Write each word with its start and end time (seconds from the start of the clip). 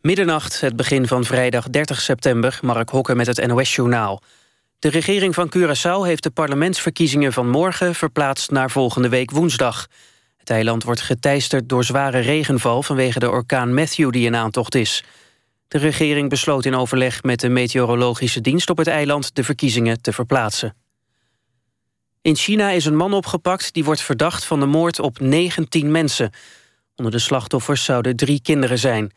Middernacht, 0.00 0.60
het 0.60 0.76
begin 0.76 1.06
van 1.06 1.24
vrijdag 1.24 1.68
30 1.68 2.00
september, 2.00 2.58
Mark 2.62 2.88
Hokker 2.88 3.16
met 3.16 3.26
het 3.26 3.46
NOS-journaal. 3.46 4.22
De 4.78 4.88
regering 4.88 5.34
van 5.34 5.52
Curaçao 5.56 6.06
heeft 6.06 6.22
de 6.22 6.30
parlementsverkiezingen 6.30 7.32
van 7.32 7.48
morgen 7.48 7.94
verplaatst 7.94 8.50
naar 8.50 8.70
volgende 8.70 9.08
week 9.08 9.30
woensdag. 9.30 9.86
Het 10.36 10.50
eiland 10.50 10.84
wordt 10.84 11.00
geteisterd 11.00 11.68
door 11.68 11.84
zware 11.84 12.18
regenval 12.18 12.82
vanwege 12.82 13.18
de 13.18 13.30
orkaan 13.30 13.74
Matthew 13.74 14.12
die 14.12 14.26
in 14.26 14.36
aantocht 14.36 14.74
is. 14.74 15.04
De 15.68 15.78
regering 15.78 16.28
besloot 16.28 16.64
in 16.64 16.74
overleg 16.74 17.22
met 17.22 17.40
de 17.40 17.48
meteorologische 17.48 18.40
dienst 18.40 18.70
op 18.70 18.76
het 18.76 18.86
eiland 18.86 19.34
de 19.34 19.44
verkiezingen 19.44 20.02
te 20.02 20.12
verplaatsen. 20.12 20.76
In 22.22 22.36
China 22.36 22.70
is 22.70 22.84
een 22.84 22.96
man 22.96 23.12
opgepakt 23.12 23.72
die 23.72 23.84
wordt 23.84 24.02
verdacht 24.02 24.44
van 24.44 24.60
de 24.60 24.66
moord 24.66 24.98
op 24.98 25.18
19 25.18 25.90
mensen. 25.90 26.30
Onder 26.96 27.12
de 27.12 27.18
slachtoffers 27.18 27.84
zouden 27.84 28.16
drie 28.16 28.42
kinderen 28.42 28.78
zijn. 28.78 29.12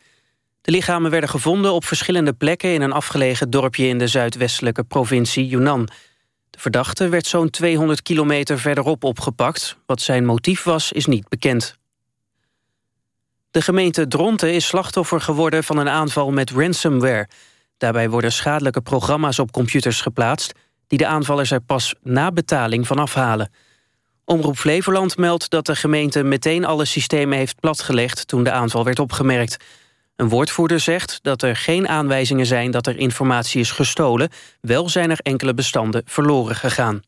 De 0.64 0.70
lichamen 0.70 1.10
werden 1.10 1.28
gevonden 1.28 1.72
op 1.72 1.84
verschillende 1.84 2.32
plekken... 2.32 2.72
in 2.72 2.82
een 2.82 2.92
afgelegen 2.92 3.50
dorpje 3.50 3.86
in 3.86 3.98
de 3.98 4.06
zuidwestelijke 4.06 4.84
provincie 4.84 5.46
Yunnan. 5.46 5.88
De 6.50 6.58
verdachte 6.58 7.08
werd 7.08 7.26
zo'n 7.26 7.50
200 7.50 8.02
kilometer 8.02 8.58
verderop 8.58 9.04
opgepakt. 9.04 9.76
Wat 9.86 10.00
zijn 10.00 10.24
motief 10.24 10.62
was, 10.62 10.92
is 10.92 11.06
niet 11.06 11.28
bekend. 11.28 11.76
De 13.50 13.62
gemeente 13.62 14.06
Dronten 14.06 14.52
is 14.52 14.66
slachtoffer 14.66 15.20
geworden 15.20 15.64
van 15.64 15.78
een 15.78 15.88
aanval 15.88 16.30
met 16.30 16.50
ransomware. 16.50 17.28
Daarbij 17.76 18.10
worden 18.10 18.32
schadelijke 18.32 18.80
programma's 18.80 19.38
op 19.38 19.52
computers 19.52 20.00
geplaatst... 20.00 20.52
die 20.86 20.98
de 20.98 21.06
aanvallers 21.06 21.50
er 21.50 21.60
pas 21.60 21.94
na 22.02 22.32
betaling 22.32 22.86
van 22.86 22.98
afhalen. 22.98 23.52
Omroep 24.24 24.56
Flevoland 24.56 25.16
meldt 25.16 25.50
dat 25.50 25.66
de 25.66 25.76
gemeente 25.76 26.22
meteen 26.22 26.64
alle 26.64 26.84
systemen 26.84 27.38
heeft 27.38 27.60
platgelegd... 27.60 28.28
toen 28.28 28.44
de 28.44 28.52
aanval 28.52 28.84
werd 28.84 28.98
opgemerkt... 28.98 29.56
Een 30.16 30.28
woordvoerder 30.28 30.80
zegt 30.80 31.18
dat 31.22 31.42
er 31.42 31.56
geen 31.56 31.88
aanwijzingen 31.88 32.46
zijn 32.46 32.70
dat 32.70 32.86
er 32.86 32.98
informatie 32.98 33.60
is 33.60 33.70
gestolen. 33.70 34.30
Wel 34.60 34.88
zijn 34.88 35.10
er 35.10 35.18
enkele 35.22 35.54
bestanden 35.54 36.02
verloren 36.04 36.56
gegaan. 36.56 37.02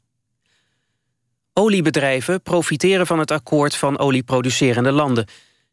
Oliebedrijven 1.53 2.43
profiteren 2.43 3.07
van 3.07 3.19
het 3.19 3.31
akkoord 3.31 3.77
van 3.77 3.99
olieproducerende 3.99 4.93
landen. 4.93 5.27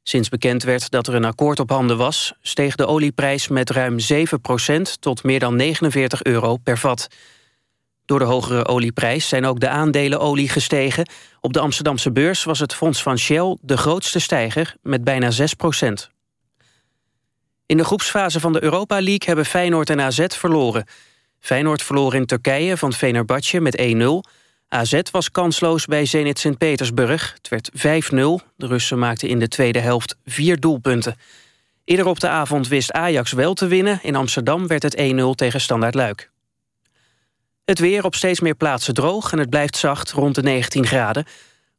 Sinds 0.03 0.29
bekend 0.29 0.63
werd 0.63 0.89
dat 0.89 1.07
er 1.07 1.15
een 1.15 1.25
akkoord 1.25 1.59
op 1.59 1.69
handen 1.69 1.97
was... 1.97 2.33
steeg 2.41 2.75
de 2.75 2.85
olieprijs 2.85 3.47
met 3.47 3.69
ruim 3.69 3.97
7% 3.99 4.15
tot 4.99 5.23
meer 5.23 5.39
dan 5.39 5.55
49 5.55 6.23
euro 6.23 6.57
per 6.57 6.77
vat. 6.77 7.07
Door 8.05 8.19
de 8.19 8.25
hogere 8.25 8.65
olieprijs 8.65 9.27
zijn 9.27 9.45
ook 9.45 9.59
de 9.59 9.69
aandelen 9.69 10.19
olie 10.19 10.49
gestegen. 10.49 11.09
Op 11.39 11.53
de 11.53 11.59
Amsterdamse 11.59 12.11
beurs 12.11 12.43
was 12.43 12.59
het 12.59 12.73
fonds 12.73 13.03
van 13.03 13.17
Shell 13.17 13.57
de 13.61 13.77
grootste 13.77 14.19
stijger... 14.19 14.75
met 14.81 15.03
bijna 15.03 15.31
6 15.31 15.53
in 17.73 17.79
de 17.79 17.85
groepsfase 17.85 18.39
van 18.39 18.53
de 18.53 18.63
Europa 18.63 18.95
League 18.95 19.25
hebben 19.25 19.45
Feyenoord 19.45 19.89
en 19.89 20.01
AZ 20.01 20.25
verloren. 20.27 20.85
Feyenoord 21.39 21.83
verloor 21.83 22.15
in 22.15 22.25
Turkije 22.25 22.77
van 22.77 22.93
Fenerbahce 22.93 23.59
met 23.59 23.81
1-0. 23.81 24.05
AZ 24.67 25.01
was 25.11 25.31
kansloos 25.31 25.85
bij 25.85 26.05
Zenit 26.05 26.39
Sint-Petersburg. 26.39 27.33
Het 27.33 27.49
werd 27.49 27.71
5-0. 27.73 28.53
De 28.55 28.67
Russen 28.67 28.99
maakten 28.99 29.29
in 29.29 29.39
de 29.39 29.47
tweede 29.47 29.79
helft 29.79 30.15
vier 30.25 30.59
doelpunten. 30.59 31.15
Eerder 31.83 32.05
op 32.05 32.19
de 32.19 32.27
avond 32.27 32.67
wist 32.67 32.91
Ajax 32.91 33.31
wel 33.31 33.53
te 33.53 33.67
winnen. 33.67 33.99
In 34.01 34.15
Amsterdam 34.15 34.67
werd 34.67 34.83
het 34.83 34.97
1-0 34.97 35.23
tegen 35.35 35.61
Standaard 35.61 35.95
Luik. 35.95 36.31
Het 37.65 37.79
weer 37.79 38.03
op 38.03 38.15
steeds 38.15 38.39
meer 38.39 38.55
plaatsen 38.55 38.93
droog 38.93 39.31
en 39.31 39.39
het 39.39 39.49
blijft 39.49 39.77
zacht 39.77 40.11
rond 40.11 40.35
de 40.35 40.41
19 40.41 40.85
graden. 40.85 41.25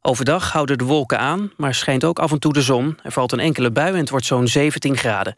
Overdag 0.01 0.51
houden 0.51 0.77
de 0.77 0.83
wolken 0.83 1.19
aan, 1.19 1.51
maar 1.57 1.75
schijnt 1.75 2.03
ook 2.03 2.19
af 2.19 2.31
en 2.31 2.39
toe 2.39 2.53
de 2.53 2.61
zon. 2.61 2.97
Er 3.03 3.11
valt 3.11 3.31
een 3.31 3.39
enkele 3.39 3.71
bui 3.71 3.93
en 3.93 3.99
het 3.99 4.09
wordt 4.09 4.25
zo'n 4.25 4.47
17 4.47 4.97
graden. 4.97 5.35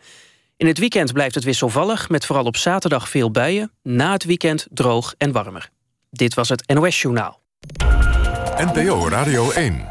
In 0.58 0.68
het 0.68 0.78
weekend 0.78 1.14
blijft 1.14 1.36
het 1.36 1.44
wisselvallig, 1.44 2.10
met 2.10 2.26
vooral 2.26 2.46
op 2.46 2.58
zaterdag 2.58 3.10
veel 3.10 3.32
buien. 3.32 3.72
Na 3.84 4.12
het 4.12 4.24
weekend 4.24 4.68
droog 4.70 5.14
en 5.18 5.32
warmer. 5.32 5.70
Dit 6.12 6.34
was 6.34 6.50
het 6.50 6.68
NOS 6.74 7.02
Journaal. 7.02 7.42
NPO 8.58 9.10
Radio 9.10 9.52
1. 9.52 9.86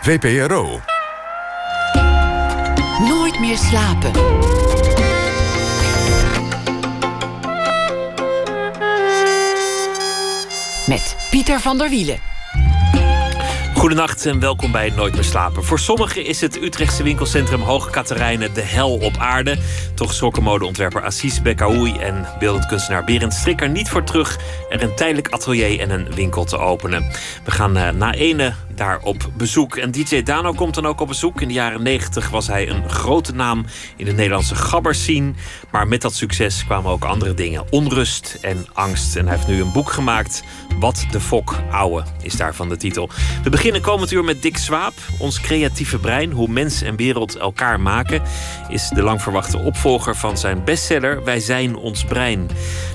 VPRO. 0.00 0.80
Nooit 3.08 3.40
meer 3.40 3.56
slapen. 3.56 4.12
Met 10.86 11.16
Pieter 11.30 11.60
van 11.60 11.78
der 11.78 11.88
Wielen. 11.88 12.29
Goedenacht 13.80 14.26
en 14.26 14.40
welkom 14.40 14.72
bij 14.72 14.92
Nooit 14.96 15.14
meer 15.14 15.24
slapen. 15.24 15.64
Voor 15.64 15.78
sommigen 15.78 16.24
is 16.24 16.40
het 16.40 16.62
Utrechtse 16.62 17.02
winkelcentrum 17.02 17.60
Hoge 17.60 17.90
Katerijnen 17.90 18.54
de 18.54 18.60
hel 18.60 18.98
op 18.98 19.16
aarde. 19.18 19.58
Toch 19.94 20.14
schrokken 20.14 20.42
modeontwerper 20.42 21.02
Assis 21.02 21.42
Bekaoui 21.42 21.98
en 21.98 22.26
beeldend 22.38 22.66
kunstenaar 22.66 23.04
Berend 23.04 23.34
Strik 23.34 23.60
er 23.60 23.68
niet 23.68 23.88
voor 23.88 24.04
terug 24.04 24.38
er 24.70 24.82
een 24.82 24.94
tijdelijk 24.94 25.28
atelier 25.28 25.80
en 25.80 25.90
een 25.90 26.14
winkel 26.14 26.44
te 26.44 26.58
openen. 26.58 27.10
We 27.44 27.50
gaan 27.50 27.76
uh, 27.76 27.90
na 27.90 28.14
ene 28.14 28.54
daar 28.80 29.00
op 29.02 29.30
bezoek. 29.36 29.76
En 29.76 29.90
DJ 29.90 30.22
Dano 30.22 30.52
komt 30.52 30.74
dan 30.74 30.86
ook 30.86 31.00
op 31.00 31.08
bezoek. 31.08 31.40
In 31.40 31.48
de 31.48 31.54
jaren 31.54 31.82
90 31.82 32.30
was 32.30 32.46
hij 32.46 32.68
een 32.68 32.90
grote 32.90 33.34
naam 33.34 33.64
in 33.96 34.04
de 34.04 34.12
Nederlandse 34.12 34.54
gabberscene. 34.54 35.32
Maar 35.70 35.88
met 35.88 36.02
dat 36.02 36.14
succes 36.14 36.64
kwamen 36.64 36.90
ook 36.90 37.04
andere 37.04 37.34
dingen. 37.34 37.64
Onrust 37.70 38.38
en 38.40 38.66
angst. 38.72 39.16
En 39.16 39.26
hij 39.26 39.36
heeft 39.36 39.48
nu 39.48 39.60
een 39.60 39.72
boek 39.72 39.90
gemaakt. 39.90 40.42
Wat 40.78 41.06
de 41.10 41.20
fok 41.20 41.54
ouwe 41.70 42.04
is 42.22 42.36
daarvan 42.36 42.68
de 42.68 42.76
titel. 42.76 43.10
We 43.42 43.50
beginnen 43.50 43.80
komend 43.80 44.10
uur 44.10 44.24
met 44.24 44.42
Dick 44.42 44.56
Swaap. 44.56 44.94
Ons 45.18 45.40
creatieve 45.40 45.98
brein, 45.98 46.32
hoe 46.32 46.48
mens 46.48 46.82
en 46.82 46.96
wereld 46.96 47.36
elkaar 47.36 47.80
maken... 47.80 48.22
is 48.68 48.88
de 48.88 49.02
lang 49.02 49.22
verwachte 49.22 49.58
opvolger 49.58 50.16
van 50.16 50.38
zijn 50.38 50.64
bestseller 50.64 51.24
Wij 51.24 51.40
zijn 51.40 51.76
ons 51.76 52.04
brein. 52.04 52.48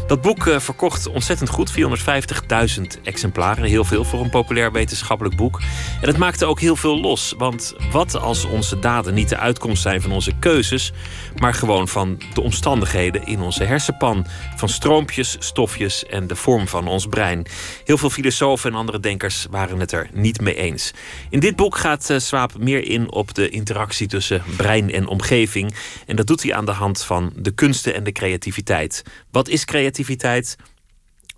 Dat 0.07 0.21
boek 0.21 0.45
uh, 0.45 0.59
verkocht 0.59 1.07
ontzettend 1.07 1.49
goed, 1.49 1.71
450.000 1.71 2.83
exemplaren. 3.03 3.63
Heel 3.63 3.83
veel 3.83 4.03
voor 4.03 4.21
een 4.21 4.29
populair 4.29 4.71
wetenschappelijk 4.71 5.35
boek. 5.35 5.61
En 6.01 6.07
het 6.07 6.17
maakte 6.17 6.45
ook 6.45 6.59
heel 6.59 6.75
veel 6.75 6.99
los. 6.99 7.33
Want 7.37 7.73
wat 7.91 8.15
als 8.15 8.45
onze 8.45 8.79
daden 8.79 9.13
niet 9.13 9.29
de 9.29 9.37
uitkomst 9.37 9.81
zijn 9.81 10.01
van 10.01 10.11
onze 10.11 10.31
keuzes, 10.39 10.91
maar 11.35 11.53
gewoon 11.53 11.87
van 11.87 12.21
de 12.33 12.41
omstandigheden 12.41 13.25
in 13.25 13.41
onze 13.41 13.63
hersenpan? 13.63 14.25
Van 14.55 14.69
stroompjes, 14.69 15.35
stofjes 15.39 16.05
en 16.05 16.27
de 16.27 16.35
vorm 16.35 16.67
van 16.67 16.87
ons 16.87 17.05
brein. 17.05 17.45
Heel 17.83 17.97
veel 17.97 18.09
filosofen 18.09 18.71
en 18.71 18.77
andere 18.77 18.99
denkers 18.99 19.47
waren 19.49 19.79
het 19.79 19.91
er 19.91 20.09
niet 20.13 20.41
mee 20.41 20.55
eens. 20.55 20.93
In 21.29 21.39
dit 21.39 21.55
boek 21.55 21.77
gaat 21.77 22.09
uh, 22.09 22.17
Swaap 22.19 22.57
meer 22.57 22.83
in 22.87 23.11
op 23.11 23.33
de 23.33 23.49
interactie 23.49 24.07
tussen 24.07 24.43
brein 24.57 24.91
en 24.91 25.07
omgeving. 25.07 25.73
En 26.05 26.15
dat 26.15 26.27
doet 26.27 26.43
hij 26.43 26.53
aan 26.53 26.65
de 26.65 26.71
hand 26.71 27.03
van 27.03 27.33
de 27.35 27.51
kunsten 27.51 27.93
en 27.93 28.03
de 28.03 28.11
creativiteit. 28.11 29.03
Wat 29.31 29.47
is 29.47 29.65
creativiteit? 29.65 30.57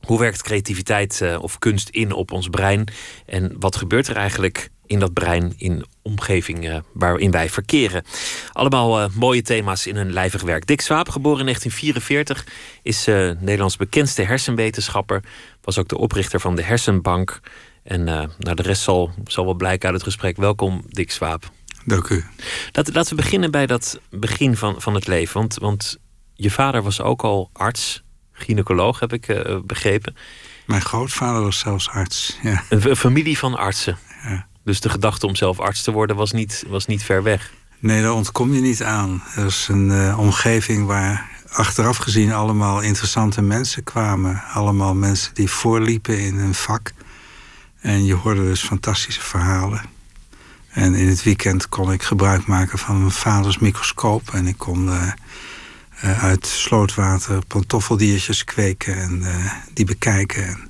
Hoe 0.02 0.20
werkt 0.20 0.44
creativiteit 0.44 1.20
uh, 1.24 1.42
of 1.42 1.60
kunst 1.60 1.90
in 1.90 2.12
op 2.12 2.32
ons 2.32 2.48
brein? 2.48 2.88
En 3.26 3.56
wat 3.60 3.76
gebeurt 3.76 4.08
er 4.08 4.16
eigenlijk 4.16 4.70
in 4.86 5.00
dat 5.00 5.14
brein 5.14 5.54
in 5.58 5.86
omgeving 6.02 6.66
uh, 6.66 6.78
waarin 6.94 7.32
wij 7.32 7.50
verkeren? 7.50 8.04
Allemaal 8.52 9.02
uh, 9.02 9.10
mooie 9.14 9.42
thema's 9.42 9.86
in 9.86 9.96
een 9.96 10.14
lijvig 10.14 10.42
werk. 10.42 10.68
Dick 10.68 10.82
Swaap, 10.82 11.10
geboren 11.10 11.40
in 11.40 11.46
1944, 11.46 12.46
is 12.82 13.06
Nederlands 13.40 13.78
bekendste 13.78 14.22
hersenwetenschapper. 14.22 15.24
Was 15.62 15.78
ook 15.78 15.88
de 15.88 15.98
oprichter 15.98 16.40
van 16.40 16.56
de 16.56 16.64
Hersenbank. 16.64 17.40
En 17.84 18.04
nou, 18.04 18.30
de 18.38 18.62
rest 18.62 18.82
zal, 18.82 19.12
zal 19.26 19.46
wel 19.46 19.54
blijken 19.54 19.86
uit 19.86 19.96
het 19.96 20.06
gesprek. 20.06 20.38
Welkom, 20.38 20.84
Dick 20.88 21.12
Swaap. 21.12 21.52
Dank 21.88 22.10
u. 22.10 22.26
Laten, 22.72 22.94
laten 22.94 23.16
we 23.16 23.22
beginnen 23.22 23.52
bij 23.52 23.66
dat 23.66 24.00
begin 24.10 24.56
van, 24.56 24.82
van 24.82 24.94
het 24.94 25.08
leven. 25.08 25.40
Want, 25.40 25.56
want 25.56 25.98
je 26.34 26.52
vader 26.52 26.84
was 26.84 27.02
ook 27.02 27.24
al 27.24 27.50
arts 27.54 28.04
gynaecoloog, 28.38 29.00
heb 29.00 29.14
ik 29.14 29.28
uh, 29.28 29.58
begrepen. 29.64 30.16
Mijn 30.66 30.82
grootvader 30.82 31.42
was 31.42 31.60
zelfs 31.60 31.90
arts. 31.90 32.38
Ja. 32.42 32.64
Een, 32.70 32.96
familie 32.96 33.38
van 33.38 33.58
artsen. 33.58 33.98
Ja. 34.24 34.48
Dus 34.64 34.80
de 34.80 34.90
gedachte 34.90 35.28
om 35.28 35.36
zelf 35.36 35.60
arts 35.60 35.82
te 35.84 35.92
worden 35.92 36.16
was 36.16 36.32
niet, 36.32 36.64
was 36.68 36.86
niet 36.86 37.04
ver 37.04 37.24
weg. 37.24 37.52
Nee, 37.80 38.02
daar 38.02 38.14
ontkom 38.14 38.54
je 38.54 38.62
niet 38.62 38.84
aan. 38.84 39.24
Er 39.36 39.46
is 39.46 39.68
een 39.68 39.90
uh, 39.90 40.20
omgeving 40.20 40.86
waar 40.86 41.30
achteraf 41.52 41.98
gezien 41.98 42.34
allemaal 42.34 42.82
interessante 42.82 43.42
mensen 43.42 43.84
kwamen. 43.84 44.44
Allemaal 44.54 44.96
mensen 44.96 45.34
die 45.34 45.50
voorliepen 45.50 46.20
in 46.20 46.36
hun 46.36 46.54
vak. 46.54 46.92
En 47.80 48.06
je 48.06 48.14
hoorde 48.14 48.44
dus 48.44 48.62
fantastische 48.62 49.22
verhalen. 49.22 49.82
En 50.70 50.96
in 50.96 51.08
het 51.08 51.24
weekend 51.24 51.70
kon 51.70 51.92
ik 51.92 52.04
gebruik 52.04 52.46
maken 52.46 52.78
van 52.78 53.00
mijn 53.00 53.12
vaders 53.12 53.58
microscoop. 53.58 54.34
En 54.34 54.48
ik 54.48 54.58
kon 54.58 54.86
uh, 54.86 55.12
uh, 56.04 56.24
uit 56.24 56.46
slootwater 56.46 57.46
pantoffeldiertjes 57.46 58.44
kweken 58.44 58.96
en 58.96 59.22
uh, 59.22 59.54
die 59.74 59.86
bekijken. 59.86 60.70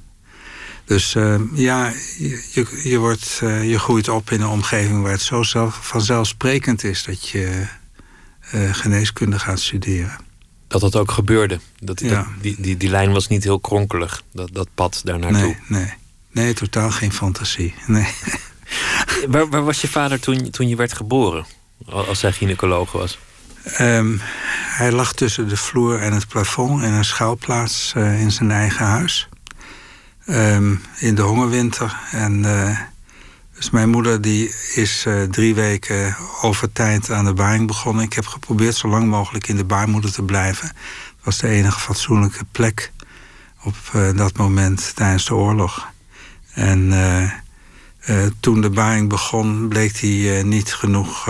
Dus 0.86 1.16
uh, 1.16 1.40
ja, 1.54 1.94
je, 2.18 2.68
je, 2.84 2.98
wordt, 2.98 3.42
je 3.42 3.80
groeit 3.80 4.10
op 4.10 4.32
in 4.32 4.42
een 4.42 4.48
omgeving 4.48 5.02
waar 5.02 5.12
het 5.12 5.22
zo 5.22 5.44
zelf, 5.44 5.80
vanzelfsprekend 5.82 6.84
is 6.84 7.04
dat 7.04 7.30
je 7.30 7.68
geneeskunde 8.72 9.40
gaat 9.40 9.60
studeren. 9.60 10.18
Dat 10.68 10.82
dat 10.82 10.96
ook 10.96 11.12
gebeurde. 11.12 11.60
Dat, 11.80 12.00
ja. 12.00 12.10
dat, 12.10 12.26
die, 12.42 12.56
die, 12.60 12.78
die 12.78 12.90
lijn 12.90 13.12
was 13.12 13.28
niet 13.28 13.44
heel 13.44 13.60
kronkelig, 13.60 14.24
dat, 14.34 14.50
dat 14.54 14.68
pad 14.76 15.02
daar 15.04 15.20
naartoe. 15.20 15.56
Nee, 15.68 15.82
nee. 15.82 15.94
nee, 16.32 16.54
totaal 16.54 16.92
geen 16.92 17.14
fantasie. 17.14 17.74
Nee. 17.88 18.08
waar, 19.28 19.50
waar 19.50 19.64
was 19.64 19.82
je 19.82 19.88
vader 19.88 20.20
toen, 20.20 20.50
toen 20.50 20.68
je 20.68 20.76
werd 20.76 20.94
geboren? 20.94 21.46
Als 21.86 22.22
hij 22.22 22.32
gynaecoloog 22.32 22.92
was? 22.92 23.20
Ehm, 23.74 24.18
hij 24.78 24.92
lag 24.92 25.14
tussen 25.14 25.48
de 25.48 25.58
vloer 25.58 26.00
en 26.00 26.14
het 26.14 26.28
plafond 26.28 26.84
in 26.84 26.92
een 26.92 27.06
schuilplaats 27.06 27.94
uh, 27.98 28.22
in 28.22 28.32
zijn 28.32 28.52
eigen 28.52 28.86
huis. 28.86 29.30
Ehm, 30.26 30.76
in 30.98 31.16
de 31.16 31.22
hongerwinter. 31.22 31.98
En 32.12 32.44
uh, 32.44 32.80
dus 33.56 33.70
mijn 33.70 33.90
moeder 33.90 34.22
die 34.22 34.54
is 34.76 35.06
uh, 35.08 35.24
drie 35.24 35.56
weken 35.56 36.16
over 36.42 36.72
tijd 36.72 37.12
aan 37.12 37.26
de 37.26 37.34
baring 37.34 37.68
begonnen. 37.68 38.04
Ik 38.04 38.14
heb 38.14 38.26
geprobeerd 38.26 38.76
zo 38.76 38.88
lang 38.88 39.08
mogelijk 39.08 39.48
in 39.48 39.56
de 39.56 39.66
baarmoeder 39.66 40.12
te 40.12 40.24
blijven. 40.24 40.68
Dat 40.68 41.26
was 41.26 41.38
de 41.38 41.48
enige 41.48 41.80
fatsoenlijke 41.80 42.46
plek 42.52 42.92
op 43.64 43.76
dat 44.16 44.38
moment 44.38 44.96
tijdens 44.96 45.26
de 45.26 45.36
oorlog. 45.36 45.88
En 46.54 46.94
toen 48.40 48.62
de 48.62 48.70
baring 48.70 49.10
begon, 49.10 49.68
bleek 49.68 49.98
hij 50.00 50.44
niet 50.44 50.74
genoeg 50.74 51.28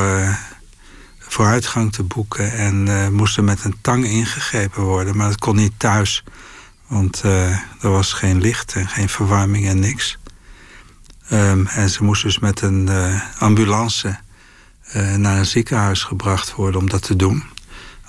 vooruitgang 1.37 1.93
te 1.93 2.03
boeken 2.03 2.51
en 2.51 2.87
uh, 2.87 3.07
moest 3.07 3.37
er 3.37 3.43
met 3.43 3.63
een 3.63 3.75
tang 3.81 4.05
ingegrepen 4.05 4.83
worden. 4.83 5.17
Maar 5.17 5.27
dat 5.27 5.39
kon 5.39 5.55
niet 5.55 5.73
thuis, 5.77 6.23
want 6.87 7.21
uh, 7.25 7.49
er 7.81 7.89
was 7.89 8.13
geen 8.13 8.41
licht 8.41 8.73
en 8.73 8.87
geen 8.87 9.09
verwarming 9.09 9.67
en 9.67 9.79
niks. 9.79 10.17
Um, 11.31 11.67
en 11.67 11.89
ze 11.89 12.03
moest 12.03 12.23
dus 12.23 12.39
met 12.39 12.61
een 12.61 12.87
uh, 12.89 13.21
ambulance 13.37 14.17
naar 15.15 15.37
een 15.37 15.45
ziekenhuis 15.45 16.03
gebracht 16.03 16.55
worden 16.55 16.81
om 16.81 16.89
dat 16.89 17.01
te 17.01 17.15
doen. 17.15 17.43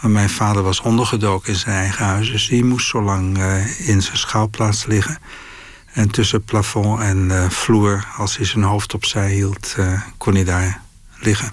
Maar 0.00 0.10
mijn 0.10 0.30
vader 0.30 0.62
was 0.62 0.80
ondergedoken 0.80 1.52
in 1.52 1.58
zijn 1.58 1.76
eigen 1.76 2.04
huis, 2.04 2.30
dus 2.30 2.48
die 2.48 2.64
moest 2.64 2.88
zo 2.88 3.02
lang 3.02 3.38
in 3.78 4.02
zijn 4.02 4.16
schouwplaats 4.16 4.86
liggen. 4.86 5.18
En 5.92 6.10
tussen 6.10 6.44
plafond 6.44 7.00
en 7.00 7.50
vloer, 7.50 8.06
als 8.16 8.36
hij 8.36 8.46
zijn 8.46 8.64
hoofd 8.64 8.94
opzij 8.94 9.30
hield, 9.30 9.76
kon 10.18 10.34
hij 10.34 10.44
daar 10.44 10.80
liggen. 11.20 11.52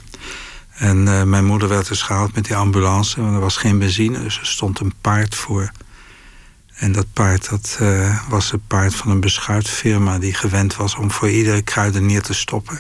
En 0.75 1.07
uh, 1.07 1.24
mijn 1.24 1.45
moeder 1.45 1.68
werd 1.68 1.88
dus 1.88 2.01
gehaald 2.01 2.36
met 2.36 2.45
die 2.45 2.56
ambulance. 2.56 3.22
Want 3.22 3.33
er 3.33 3.39
was 3.39 3.57
geen 3.57 3.80
benzine, 3.80 4.19
dus 4.19 4.39
er 4.39 4.45
stond 4.45 4.80
een 4.80 4.94
paard 5.01 5.36
voor. 5.36 5.72
En 6.75 6.92
dat 6.92 7.06
paard 7.13 7.50
dat, 7.50 7.77
uh, 7.81 8.19
was 8.30 8.51
het 8.51 8.68
paard 8.68 8.95
van 8.95 9.12
een 9.12 9.19
beschuitfirma... 9.19 10.19
die 10.19 10.33
gewend 10.33 10.75
was 10.75 10.95
om 10.95 11.12
voor 11.12 11.30
iedere 11.30 11.62
kruidenier 11.62 12.22
te 12.22 12.33
stoppen. 12.33 12.80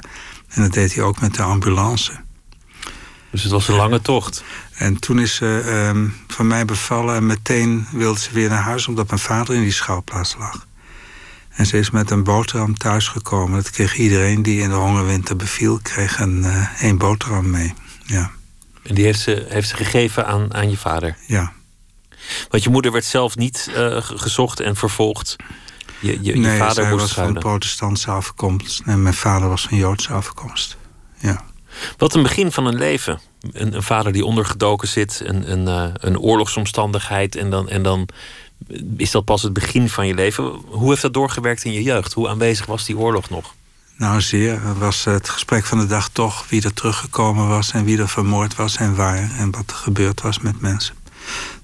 En 0.49 0.61
dat 0.61 0.73
deed 0.73 0.93
hij 0.95 1.03
ook 1.03 1.21
met 1.21 1.35
de 1.35 1.43
ambulance. 1.43 2.11
Dus 3.31 3.43
het 3.43 3.51
was 3.51 3.67
een 3.67 3.75
lange 3.75 4.01
tocht. 4.01 4.43
En 4.73 4.99
toen 4.99 5.19
is 5.19 5.35
ze 5.35 5.63
uh, 5.95 6.11
van 6.27 6.47
mij 6.47 6.65
bevallen 6.65 7.15
en 7.15 7.25
meteen 7.25 7.87
wilde 7.91 8.19
ze 8.19 8.29
weer 8.31 8.49
naar 8.49 8.61
huis... 8.61 8.87
omdat 8.87 9.07
mijn 9.07 9.19
vader 9.19 9.55
in 9.55 9.61
die 9.61 9.71
schouwplaats 9.71 10.35
lag. 10.39 10.67
En 11.49 11.65
ze 11.65 11.77
is 11.77 11.89
met 11.89 12.11
een 12.11 12.23
boterham 12.23 12.77
thuisgekomen. 12.77 13.55
Dat 13.63 13.71
kreeg 13.71 13.95
iedereen 13.95 14.43
die 14.43 14.61
in 14.61 14.69
de 14.69 14.75
hongerwinter 14.75 15.35
beviel... 15.35 15.79
kreeg 15.81 16.19
een, 16.19 16.37
uh, 16.37 16.67
een 16.79 16.97
boterham 16.97 17.49
mee 17.49 17.73
ja. 18.05 18.31
En 18.83 18.95
die 18.95 19.05
heeft 19.05 19.19
ze, 19.19 19.45
heeft 19.49 19.69
ze 19.69 19.75
gegeven 19.75 20.27
aan, 20.27 20.53
aan 20.53 20.69
je 20.69 20.77
vader? 20.77 21.17
Ja. 21.27 21.53
Want 22.49 22.63
je 22.63 22.69
moeder 22.69 22.91
werd 22.91 23.05
zelf 23.05 23.35
niet 23.35 23.69
uh, 23.75 23.97
gezocht 24.01 24.59
en 24.59 24.75
vervolgd. 24.75 25.35
Je, 25.99 26.17
je, 26.21 26.35
nee, 26.35 26.51
je 26.51 26.57
vader 26.57 26.87
moest 26.87 27.01
was 27.01 27.13
van 27.13 27.33
protestantse 27.33 28.11
afkomst 28.11 28.81
en 28.85 29.01
mijn 29.01 29.13
vader 29.13 29.49
was 29.49 29.61
van 29.61 29.77
Joodse 29.77 30.13
afkomst. 30.13 30.77
Ja. 31.17 31.43
Wat 31.97 32.15
een 32.15 32.23
begin 32.23 32.51
van 32.51 32.65
een 32.65 32.77
leven. 32.77 33.19
Een, 33.51 33.75
een 33.75 33.83
vader 33.83 34.11
die 34.11 34.25
ondergedoken 34.25 34.87
zit, 34.87 35.21
een, 35.23 35.51
een, 35.51 35.67
uh, 35.67 35.93
een 35.93 36.19
oorlogsomstandigheid 36.19 37.35
en 37.35 37.49
dan, 37.49 37.69
en 37.69 37.83
dan 37.83 38.09
is 38.97 39.11
dat 39.11 39.25
pas 39.25 39.41
het 39.41 39.53
begin 39.53 39.89
van 39.89 40.07
je 40.07 40.13
leven. 40.13 40.43
Hoe 40.65 40.89
heeft 40.89 41.01
dat 41.01 41.13
doorgewerkt 41.13 41.63
in 41.63 41.71
je 41.71 41.83
jeugd? 41.83 42.13
Hoe 42.13 42.29
aanwezig 42.29 42.65
was 42.65 42.85
die 42.85 42.97
oorlog 42.97 43.29
nog? 43.29 43.53
Nou, 43.97 44.21
zeer. 44.21 44.77
Was 44.77 45.03
het 45.03 45.29
gesprek 45.29 45.65
van 45.65 45.79
de 45.79 45.85
dag 45.85 46.09
toch 46.09 46.49
wie 46.49 46.63
er 46.63 46.73
teruggekomen 46.73 47.47
was 47.47 47.71
en 47.71 47.83
wie 47.83 47.99
er 47.99 48.09
vermoord 48.09 48.55
was 48.55 48.77
en 48.77 48.95
waar 48.95 49.31
en 49.37 49.51
wat 49.51 49.69
er 49.69 49.75
gebeurd 49.75 50.21
was 50.21 50.39
met 50.39 50.61
mensen. 50.61 50.95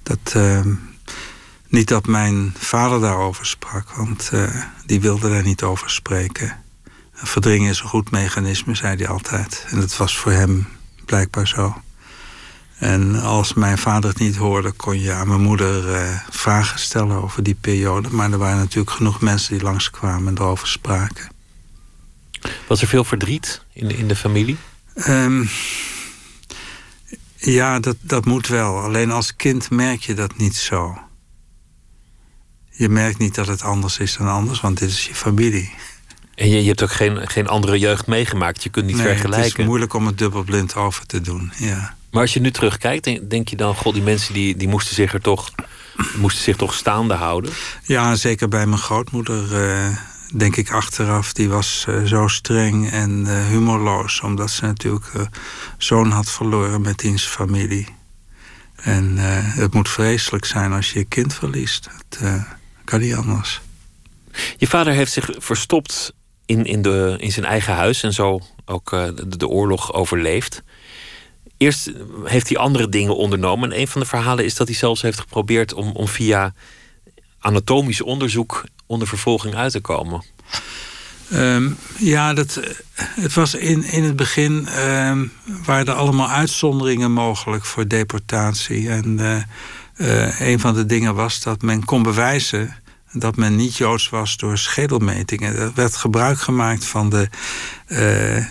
Dat, 0.03 0.33
uh, 0.35 0.59
niet 1.67 1.87
dat 1.87 2.05
mijn 2.05 2.53
vader 2.57 2.99
daarover 2.99 3.45
sprak, 3.45 3.91
want 3.91 4.29
uh, 4.33 4.49
die 4.85 5.01
wilde 5.01 5.29
daar 5.29 5.43
niet 5.43 5.63
over 5.63 5.89
spreken. 5.89 6.59
Verdringen 7.13 7.69
is 7.69 7.79
een 7.79 7.87
goed 7.87 8.11
mechanisme, 8.11 8.75
zei 8.75 8.95
hij 8.95 9.07
altijd. 9.07 9.65
En 9.69 9.79
dat 9.79 9.97
was 9.97 10.17
voor 10.17 10.31
hem 10.31 10.67
blijkbaar 11.05 11.47
zo. 11.47 11.81
En 12.77 13.21
als 13.21 13.53
mijn 13.53 13.77
vader 13.77 14.09
het 14.09 14.19
niet 14.19 14.35
hoorde, 14.35 14.71
kon 14.71 14.99
je 14.99 15.13
aan 15.13 15.27
mijn 15.27 15.41
moeder 15.41 15.89
uh, 15.89 16.19
vragen 16.29 16.79
stellen 16.79 17.21
over 17.21 17.43
die 17.43 17.57
periode. 17.61 18.09
Maar 18.09 18.31
er 18.31 18.37
waren 18.37 18.57
natuurlijk 18.57 18.91
genoeg 18.91 19.21
mensen 19.21 19.53
die 19.53 19.63
langskwamen 19.63 20.27
en 20.27 20.43
erover 20.43 20.67
spraken. 20.67 21.40
Was 22.67 22.81
er 22.81 22.87
veel 22.87 23.03
verdriet 23.03 23.61
in 23.73 23.87
de, 23.87 23.97
in 23.97 24.07
de 24.07 24.15
familie? 24.15 24.57
Um, 25.07 25.49
ja, 27.35 27.79
dat, 27.79 27.95
dat 28.01 28.25
moet 28.25 28.47
wel. 28.47 28.79
Alleen 28.79 29.11
als 29.11 29.35
kind 29.35 29.69
merk 29.69 30.01
je 30.01 30.13
dat 30.13 30.37
niet 30.37 30.55
zo. 30.55 30.97
Je 32.69 32.89
merkt 32.89 33.17
niet 33.17 33.35
dat 33.35 33.47
het 33.47 33.61
anders 33.61 33.97
is 33.97 34.17
dan 34.17 34.27
anders, 34.27 34.61
want 34.61 34.79
dit 34.79 34.89
is 34.89 35.07
je 35.07 35.15
familie. 35.15 35.71
En 36.35 36.49
je, 36.49 36.61
je 36.61 36.67
hebt 36.67 36.83
ook 36.83 36.91
geen, 36.91 37.27
geen 37.27 37.47
andere 37.47 37.79
jeugd 37.79 38.07
meegemaakt. 38.07 38.63
Je 38.63 38.69
kunt 38.69 38.85
niet 38.85 38.95
nee, 38.95 39.05
vergelijken. 39.05 39.49
Het 39.49 39.59
is 39.59 39.65
moeilijk 39.65 39.93
om 39.93 40.05
het 40.05 40.17
dubbelblind 40.17 40.75
over 40.75 41.05
te 41.05 41.21
doen. 41.21 41.51
Ja. 41.57 41.95
Maar 42.11 42.21
als 42.21 42.33
je 42.33 42.39
nu 42.39 42.51
terugkijkt, 42.51 43.29
denk, 43.29 43.47
je 43.47 43.55
dan, 43.55 43.75
god, 43.75 43.93
die 43.93 44.03
mensen 44.03 44.33
die, 44.33 44.57
die 44.57 44.67
moesten 44.67 44.95
zich 44.95 45.13
er 45.13 45.21
toch, 45.21 45.51
moesten 46.15 46.43
zich 46.43 46.55
toch 46.55 46.73
staande 46.73 47.13
houden? 47.13 47.51
Ja, 47.83 48.15
zeker 48.15 48.47
bij 48.47 48.65
mijn 48.65 48.81
grootmoeder. 48.81 49.65
Uh, 49.65 49.97
denk 50.31 50.55
ik 50.55 50.71
achteraf, 50.71 51.33
die 51.33 51.49
was 51.49 51.85
uh, 51.89 52.03
zo 52.03 52.27
streng 52.27 52.91
en 52.91 53.25
uh, 53.27 53.47
humorloos. 53.47 54.21
Omdat 54.21 54.51
ze 54.51 54.65
natuurlijk 54.65 55.13
uh, 55.15 55.21
zoon 55.77 56.11
had 56.11 56.31
verloren 56.31 56.81
met 56.81 56.97
diens 56.97 57.23
familie. 57.23 57.87
En 58.75 59.17
het 59.17 59.73
moet 59.73 59.89
vreselijk 59.89 60.45
zijn 60.45 60.73
als 60.73 60.91
je 60.91 60.99
je 60.99 61.05
kind 61.05 61.33
verliest. 61.33 61.89
Het 61.97 62.43
kan 62.85 62.99
niet 62.99 63.15
anders. 63.15 63.61
Je 64.57 64.67
vader 64.67 64.93
heeft 64.93 65.11
zich 65.11 65.29
verstopt 65.37 66.13
in, 66.45 66.65
in, 66.65 66.81
de, 66.81 67.15
in 67.19 67.31
zijn 67.31 67.45
eigen 67.45 67.73
huis 67.73 68.03
en 68.03 68.13
zo 68.13 68.39
ook 68.65 68.89
de, 68.89 69.37
de 69.37 69.47
oorlog 69.47 69.93
overleefd. 69.93 70.63
Eerst 71.57 71.91
heeft 72.23 72.47
hij 72.49 72.57
andere 72.57 72.89
dingen 72.89 73.17
ondernomen. 73.17 73.71
En 73.71 73.79
een 73.79 73.87
van 73.87 74.01
de 74.01 74.07
verhalen 74.07 74.45
is 74.45 74.55
dat 74.55 74.67
hij 74.67 74.75
zelfs 74.75 75.01
heeft 75.01 75.19
geprobeerd 75.19 75.73
om, 75.73 75.91
om 75.91 76.07
via 76.07 76.53
anatomisch 77.39 78.01
onderzoek 78.01 78.63
onder 78.91 79.07
vervolging 79.07 79.55
uit 79.55 79.71
te 79.71 79.81
komen? 79.81 80.23
Um, 81.33 81.77
ja, 81.97 82.33
dat, 82.33 82.59
het 82.95 83.33
was 83.33 83.53
in, 83.53 83.83
in 83.83 84.03
het 84.03 84.15
begin 84.15 84.67
um, 84.79 85.31
waren 85.65 85.85
er 85.85 85.93
allemaal 85.93 86.29
uitzonderingen 86.29 87.11
mogelijk 87.11 87.65
voor 87.65 87.87
deportatie. 87.87 88.89
En 88.89 89.17
uh, 89.19 89.35
uh, 89.97 90.39
een 90.39 90.59
van 90.59 90.73
de 90.73 90.85
dingen 90.85 91.15
was 91.15 91.41
dat 91.41 91.61
men 91.61 91.85
kon 91.85 92.03
bewijzen 92.03 92.75
dat 93.11 93.35
men 93.35 93.55
niet 93.55 93.77
joods 93.77 94.09
was 94.09 94.37
door 94.37 94.57
schedelmetingen. 94.57 95.55
Er 95.55 95.71
werd 95.75 95.95
gebruik 95.95 96.39
gemaakt 96.39 96.85
van 96.85 97.09
de 97.09 97.29
uh, 97.87 98.45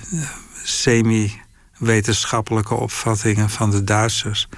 semi-wetenschappelijke 0.63 2.75
opvattingen 2.75 3.51
van 3.51 3.71
de 3.71 3.85
Duitsers. 3.85 4.49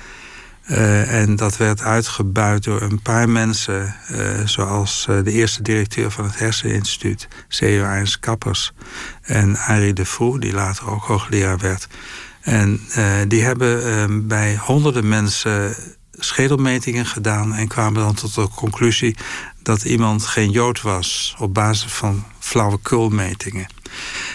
Uh, 0.70 1.20
en 1.20 1.36
dat 1.36 1.56
werd 1.56 1.82
uitgebuit 1.82 2.64
door 2.64 2.82
een 2.82 3.02
paar 3.02 3.28
mensen, 3.28 3.94
uh, 4.10 4.46
zoals 4.46 5.06
uh, 5.10 5.24
de 5.24 5.32
eerste 5.32 5.62
directeur 5.62 6.10
van 6.10 6.24
het 6.24 6.38
Herseninstituut. 6.38 7.28
Ernst 7.60 8.18
Kappers, 8.18 8.72
en 9.22 9.56
Arie 9.56 9.92
de 9.92 10.04
Vroe, 10.04 10.40
die 10.40 10.52
later 10.52 10.90
ook 10.90 11.04
hoogleraar 11.04 11.58
werd. 11.58 11.88
En 12.40 12.80
die 13.28 13.42
hebben 13.42 14.28
bij 14.28 14.56
honderden 14.56 15.08
mensen 15.08 15.74
schedelmetingen 16.10 17.06
gedaan 17.06 17.54
en 17.54 17.68
kwamen 17.68 18.02
dan 18.02 18.14
tot 18.14 18.34
de 18.34 18.48
conclusie 18.54 19.16
dat 19.62 19.84
iemand 19.84 20.26
geen 20.26 20.50
Jood 20.50 20.80
was 20.80 21.36
op 21.38 21.54
basis 21.54 21.92
van 21.92 22.24
flauwekulmetingen. 22.38 23.66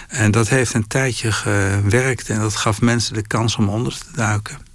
En 0.08 0.30
dat 0.30 0.48
heeft 0.48 0.74
een 0.74 0.86
tijdje 0.86 1.32
gewerkt 1.32 2.28
en 2.28 2.40
dat 2.40 2.56
gaf 2.56 2.80
mensen 2.80 3.14
de 3.14 3.26
kans 3.26 3.56
om 3.56 3.68
onder 3.68 3.92
te 3.92 4.12
duiken. 4.14 4.67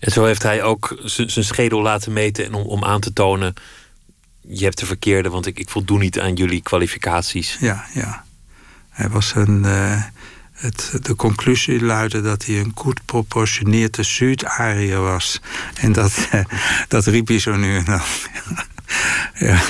En 0.00 0.12
zo 0.12 0.24
heeft 0.24 0.42
hij 0.42 0.62
ook 0.62 0.96
zijn 1.04 1.44
schedel 1.44 1.82
laten 1.82 2.12
meten 2.12 2.44
en 2.44 2.54
om, 2.54 2.66
om 2.66 2.84
aan 2.84 3.00
te 3.00 3.12
tonen: 3.12 3.54
je 4.40 4.64
hebt 4.64 4.78
de 4.78 4.86
verkeerde, 4.86 5.28
want 5.28 5.46
ik, 5.46 5.58
ik 5.58 5.68
voldoe 5.68 5.98
niet 5.98 6.20
aan 6.20 6.34
jullie 6.34 6.62
kwalificaties. 6.62 7.56
Ja, 7.60 7.84
ja. 7.94 8.24
Hij 8.90 9.08
was 9.08 9.34
een. 9.34 9.62
Uh, 9.64 10.02
het, 10.52 10.98
de 11.02 11.14
conclusie 11.14 11.84
luidde 11.84 12.20
dat 12.20 12.44
hij 12.44 12.60
een 12.60 12.72
goed 12.74 13.04
proportioneerde 13.04 14.02
Zuid-Ariër 14.02 15.00
was. 15.00 15.40
En 15.74 15.92
dat, 15.92 16.28
uh, 16.34 16.40
dat 16.88 17.06
riep 17.06 17.28
hij 17.28 17.38
zo 17.38 17.56
nu 17.56 17.76
en 17.76 17.84
dan. 17.84 18.00
ja. 19.48 19.60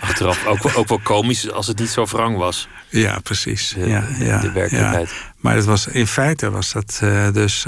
Achteraf 0.00 0.46
ook, 0.46 0.76
ook 0.76 0.88
wel 0.88 1.00
komisch 1.02 1.50
als 1.50 1.66
het 1.66 1.78
niet 1.78 1.88
zo 1.88 2.04
wrang 2.04 2.36
was. 2.36 2.68
Ja, 2.88 3.18
precies. 3.18 3.74
De, 3.76 3.88
ja, 3.88 4.08
ja, 4.18 4.38
de 4.38 4.52
werkelijkheid. 4.52 5.10
Ja. 5.10 5.32
Maar 5.36 5.54
het 5.54 5.64
was, 5.64 5.86
in 5.86 6.06
feite 6.06 6.50
was 6.50 6.72
dat 6.72 7.00
uh, 7.02 7.32
dus 7.32 7.64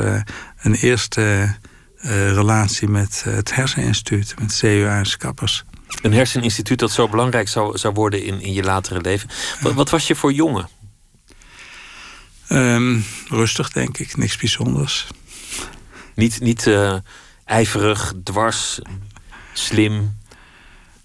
een 0.62 0.74
eerste 0.74 1.54
uh, 2.02 2.32
relatie 2.32 2.88
met 2.88 3.22
het 3.24 3.54
herseninstituut, 3.54 4.34
met 4.38 4.58
CUA 4.58 4.98
en 4.98 5.16
Kappers. 5.16 5.64
Een 6.02 6.12
herseninstituut 6.12 6.78
dat 6.78 6.90
zo 6.90 7.08
belangrijk 7.08 7.48
zou, 7.48 7.78
zou 7.78 7.94
worden 7.94 8.24
in, 8.24 8.40
in 8.40 8.52
je 8.52 8.62
latere 8.62 9.00
leven. 9.00 9.28
Wat, 9.60 9.72
wat 9.72 9.90
was 9.90 10.06
je 10.06 10.14
voor 10.14 10.32
jongen? 10.32 10.68
Um, 12.48 13.04
rustig, 13.28 13.70
denk 13.70 13.98
ik. 13.98 14.16
Niks 14.16 14.36
bijzonders. 14.36 15.06
Niet, 16.14 16.40
niet 16.40 16.66
uh, 16.66 16.96
ijverig, 17.44 18.14
dwars, 18.24 18.80
slim, 19.52 20.18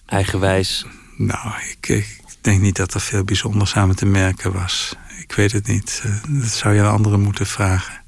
eigenwijs. 0.06 0.86
Nou, 1.18 1.54
ik, 1.70 1.88
ik, 1.88 2.20
denk 2.42 2.62
niet 2.62 2.76
dat 2.76 2.94
er 2.94 3.02
veel 3.02 3.24
bijzonders 3.24 3.76
aan 3.76 3.94
te 3.94 4.06
merken 4.06 4.54
was. 4.54 4.96
Ik 5.20 5.32
weet 5.32 5.52
het 5.52 5.68
niet. 5.68 6.04
Dat 6.28 6.50
zou 6.50 6.74
je 6.74 6.82
aan 6.82 6.94
anderen 6.94 7.20
moeten 7.20 7.46
vragen. 7.46 8.01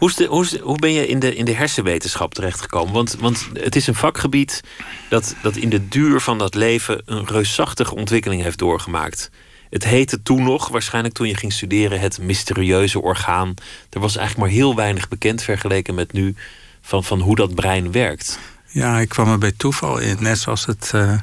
Hoe, 0.00 0.26
hoe, 0.28 0.60
hoe, 0.62 0.78
ben 0.78 0.92
je 0.92 1.06
in 1.06 1.18
de, 1.18 1.34
in 1.34 1.44
de 1.44 1.54
hersenwetenschap 1.54 2.34
terechtgekomen? 2.34 2.92
Want, 2.92 3.16
want 3.18 3.48
het 3.52 3.76
is 3.76 3.86
een 3.86 3.94
vakgebied 3.94 4.60
dat, 5.08 5.34
dat 5.42 5.56
in 5.56 5.68
de 5.68 5.88
duur 5.88 6.20
van 6.20 6.38
dat 6.38 6.54
leven 6.54 7.02
een 7.04 7.26
reusachtige 7.26 7.94
ontwikkeling 7.94 8.42
heeft 8.42 8.58
doorgemaakt. 8.58 9.30
Het 9.70 9.84
heette 9.84 10.22
toen 10.22 10.42
nog, 10.42 10.68
waarschijnlijk 10.68 11.14
toen 11.14 11.28
je 11.28 11.36
ging 11.36 11.52
studeren, 11.52 12.00
het 12.00 12.18
mysterieuze 12.18 13.00
orgaan. 13.00 13.54
Er 13.90 14.00
was 14.00 14.16
eigenlijk 14.16 14.46
maar 14.48 14.58
heel 14.58 14.74
weinig 14.74 15.08
bekend 15.08 15.42
vergeleken 15.42 15.94
met 15.94 16.12
nu 16.12 16.34
van, 16.80 17.04
van 17.04 17.20
hoe 17.20 17.36
dat 17.36 17.54
brein 17.54 17.92
werkt. 17.92 18.38
Ja, 18.66 18.98
ik 18.98 19.08
kwam 19.08 19.28
er 19.28 19.38
bij 19.38 19.52
toeval 19.56 19.98
in. 19.98 20.16
Net 20.20 20.38
zoals 20.38 20.66
het. 20.66 20.92
Uh, 20.94 21.18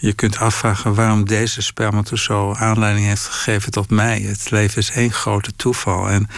je 0.00 0.12
kunt 0.12 0.38
afvragen 0.38 0.94
waarom 0.94 1.24
deze 1.24 1.62
spermatozoon 1.62 2.56
aanleiding 2.56 3.06
heeft 3.06 3.26
gegeven 3.26 3.72
tot 3.72 3.90
mij. 3.90 4.20
Het 4.20 4.50
leven 4.50 4.78
is 4.78 4.90
één 4.90 5.12
grote 5.12 5.52
toeval. 5.56 6.08
En 6.08 6.28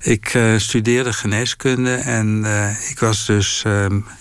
ik 0.00 0.34
uh, 0.34 0.58
studeerde 0.58 1.12
geneeskunde 1.12 1.94
en 1.94 2.42
uh, 2.44 2.90
ik 2.90 2.98
was 2.98 3.26
dus 3.26 3.64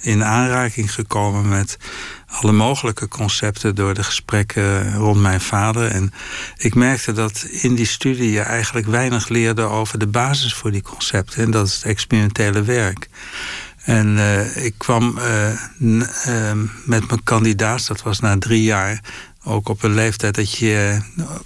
in 0.02 0.24
aanraking 0.24 0.94
gekomen 0.94 1.50
met 1.50 1.78
alle 2.28 2.52
mogelijke 2.52 3.08
concepten 3.08 3.76
door 3.76 3.94
de 3.94 4.04
gesprekken 4.04 4.96
rond 4.96 5.22
mijn 5.22 5.42
vader. 5.42 5.92
En 5.92 6.14
ik 6.58 6.76
merkte 6.76 7.12
dat 7.12 7.44
in 7.44 7.76
die 7.76 7.86
studie 7.86 8.32
je 8.32 8.42
eigenlijk 8.42 8.88
weinig 8.88 9.28
leerde 9.28 9.62
over 9.62 10.00
de 10.00 10.08
basis 10.08 10.54
voor 10.54 10.72
die 10.72 10.82
concepten. 10.82 11.44
En 11.44 11.52
dat 11.52 11.68
is 11.68 11.76
het 11.76 11.84
experimentele 11.84 12.62
werk. 12.62 13.08
En 13.86 14.08
uh, 14.18 14.66
ik 14.66 14.74
kwam 14.78 15.18
uh, 15.18 15.48
uh, 15.80 16.52
met 16.86 17.08
mijn 17.08 17.24
kandidaat, 17.24 17.88
dat 17.88 18.02
was 18.02 18.20
na 18.20 18.38
drie 18.38 18.64
jaar, 18.64 19.00
ook 19.44 19.70
op 19.70 19.84
een 19.84 19.94
leeftijd 19.94 20.36
dat 20.36 20.58
je 20.58 21.00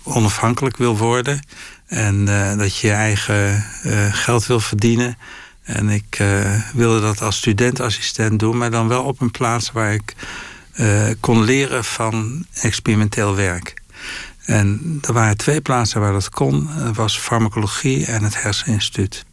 onafhankelijk 0.04 0.78
wil 0.78 0.98
worden. 0.98 1.40
En 1.88 2.26
dat 2.58 2.78
je 2.78 2.88
je 2.88 2.94
eigen 2.94 3.64
geld 4.12 4.46
wil 4.46 4.60
verdienen. 4.60 5.18
En 5.64 5.90
ik 5.90 6.24
wilde 6.74 7.02
dat 7.02 7.22
als 7.22 7.38
studentassistent 7.38 8.40
doen, 8.40 8.58
maar 8.58 8.72
dan 8.72 8.88
wel 8.88 9.04
op 9.04 9.22
een 9.22 9.32
plaats 9.32 9.72
waar 9.72 9.94
ik 9.94 10.16
kon 11.20 11.44
leren 11.44 11.84
van 11.84 12.46
experimenteel 12.54 13.36
werk. 13.36 13.74
En 14.46 14.98
er 15.02 15.14
waren 15.14 15.38
twee 15.38 15.62
plaatsen 15.62 16.02
waar 16.02 16.14
dat 16.14 16.30
kon. 16.30 16.70
Dat 16.78 16.96
was 16.96 17.18
farmacologie 17.18 18.06
en 18.06 18.24
het 18.24 18.42
herseninstituut. 18.42 19.26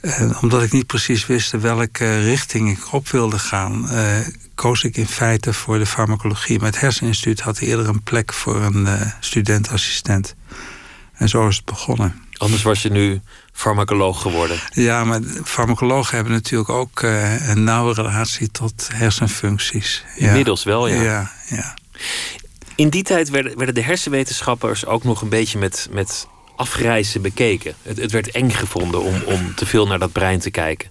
En 0.00 0.38
omdat 0.38 0.62
ik 0.62 0.72
niet 0.72 0.86
precies 0.86 1.26
wist 1.26 1.50
welke 1.50 2.20
richting 2.20 2.70
ik 2.70 2.92
op 2.92 3.08
wilde 3.08 3.38
gaan, 3.38 3.88
uh, 3.92 4.16
koos 4.54 4.84
ik 4.84 4.96
in 4.96 5.06
feite 5.06 5.52
voor 5.52 5.78
de 5.78 5.86
farmacologie. 5.86 6.58
Maar 6.58 6.70
het 6.70 6.80
herseninstituut 6.80 7.40
had 7.40 7.58
eerder 7.58 7.88
een 7.88 8.02
plek 8.02 8.32
voor 8.32 8.62
een 8.62 8.86
uh, 8.86 9.00
studentassistent. 9.20 10.34
En 11.12 11.28
zo 11.28 11.48
is 11.48 11.56
het 11.56 11.64
begonnen. 11.64 12.26
Anders 12.36 12.62
was 12.62 12.82
je 12.82 12.90
nu 12.90 13.20
farmacoloog 13.52 14.22
geworden. 14.22 14.58
Ja, 14.70 15.04
maar 15.04 15.20
farmacologen 15.44 16.14
hebben 16.14 16.32
natuurlijk 16.32 16.70
ook 16.70 17.02
uh, 17.02 17.48
een 17.48 17.64
nauwe 17.64 17.94
relatie 17.94 18.50
tot 18.50 18.88
hersenfuncties. 18.92 20.04
Inmiddels 20.16 20.64
wel, 20.64 20.88
ja. 20.88 21.02
ja, 21.02 21.32
ja. 21.46 21.74
In 22.74 22.88
die 22.88 23.02
tijd 23.02 23.30
werden, 23.30 23.56
werden 23.56 23.74
de 23.74 23.82
hersenwetenschappers 23.82 24.86
ook 24.86 25.04
nog 25.04 25.22
een 25.22 25.28
beetje 25.28 25.58
met, 25.58 25.88
met 25.90 26.26
afreizen 26.58 27.22
bekeken. 27.22 27.74
Het, 27.82 27.96
het, 27.96 28.12
werd 28.12 28.30
eng 28.30 28.50
gevonden 28.50 29.02
om, 29.02 29.22
om 29.24 29.54
te 29.54 29.66
veel 29.66 29.86
naar 29.86 29.98
dat 29.98 30.12
brein 30.12 30.38
te 30.38 30.50
kijken. 30.50 30.90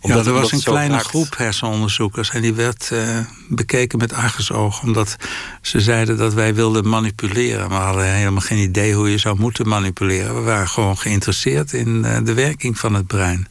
Omdat, 0.00 0.24
ja, 0.24 0.30
er 0.30 0.36
was 0.40 0.52
een 0.52 0.62
kleine 0.62 0.98
groep 0.98 1.36
hersenonderzoekers 1.36 2.30
en 2.30 2.42
die 2.42 2.54
werd 2.54 2.90
uh, 2.92 3.18
bekeken 3.48 3.98
met 3.98 4.12
argusogen. 4.12 4.86
Omdat 4.86 5.16
ze 5.60 5.80
zeiden 5.80 6.16
dat 6.16 6.34
wij 6.34 6.54
wilden 6.54 6.88
manipuleren. 6.88 7.68
Maar 7.68 7.78
we 7.78 7.84
hadden 7.84 8.14
helemaal 8.14 8.40
geen 8.40 8.58
idee 8.58 8.94
hoe 8.94 9.10
je 9.10 9.18
zou 9.18 9.38
moeten 9.38 9.68
manipuleren. 9.68 10.34
We 10.34 10.40
waren 10.40 10.68
gewoon 10.68 10.98
geïnteresseerd 10.98 11.72
in 11.72 11.88
uh, 11.88 12.18
de 12.24 12.34
werking 12.34 12.78
van 12.78 12.94
het 12.94 13.06
brein. 13.06 13.48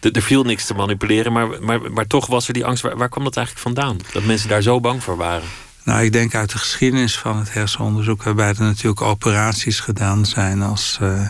er 0.00 0.22
viel 0.22 0.42
niks 0.42 0.66
te 0.66 0.74
manipuleren, 0.74 1.32
maar, 1.32 1.62
maar, 1.62 1.92
maar 1.92 2.06
toch 2.06 2.26
was 2.26 2.46
er 2.48 2.54
die 2.54 2.64
angst. 2.64 2.82
Waar, 2.82 2.96
waar 2.96 3.08
kwam 3.08 3.24
dat 3.24 3.36
eigenlijk 3.36 3.66
vandaan? 3.66 3.98
Dat 4.12 4.24
mensen 4.24 4.48
daar 4.48 4.62
zo 4.62 4.80
bang 4.80 5.02
voor 5.02 5.16
waren? 5.16 5.48
Nou, 5.84 6.04
ik 6.04 6.12
denk 6.12 6.34
uit 6.34 6.50
de 6.50 6.58
geschiedenis 6.58 7.18
van 7.18 7.38
het 7.38 7.52
hersenonderzoek, 7.52 8.22
waarbij 8.22 8.48
er 8.48 8.60
natuurlijk 8.60 9.00
operaties 9.00 9.80
gedaan 9.80 10.26
zijn 10.26 10.62
als 10.62 10.98
uh, 11.02 11.20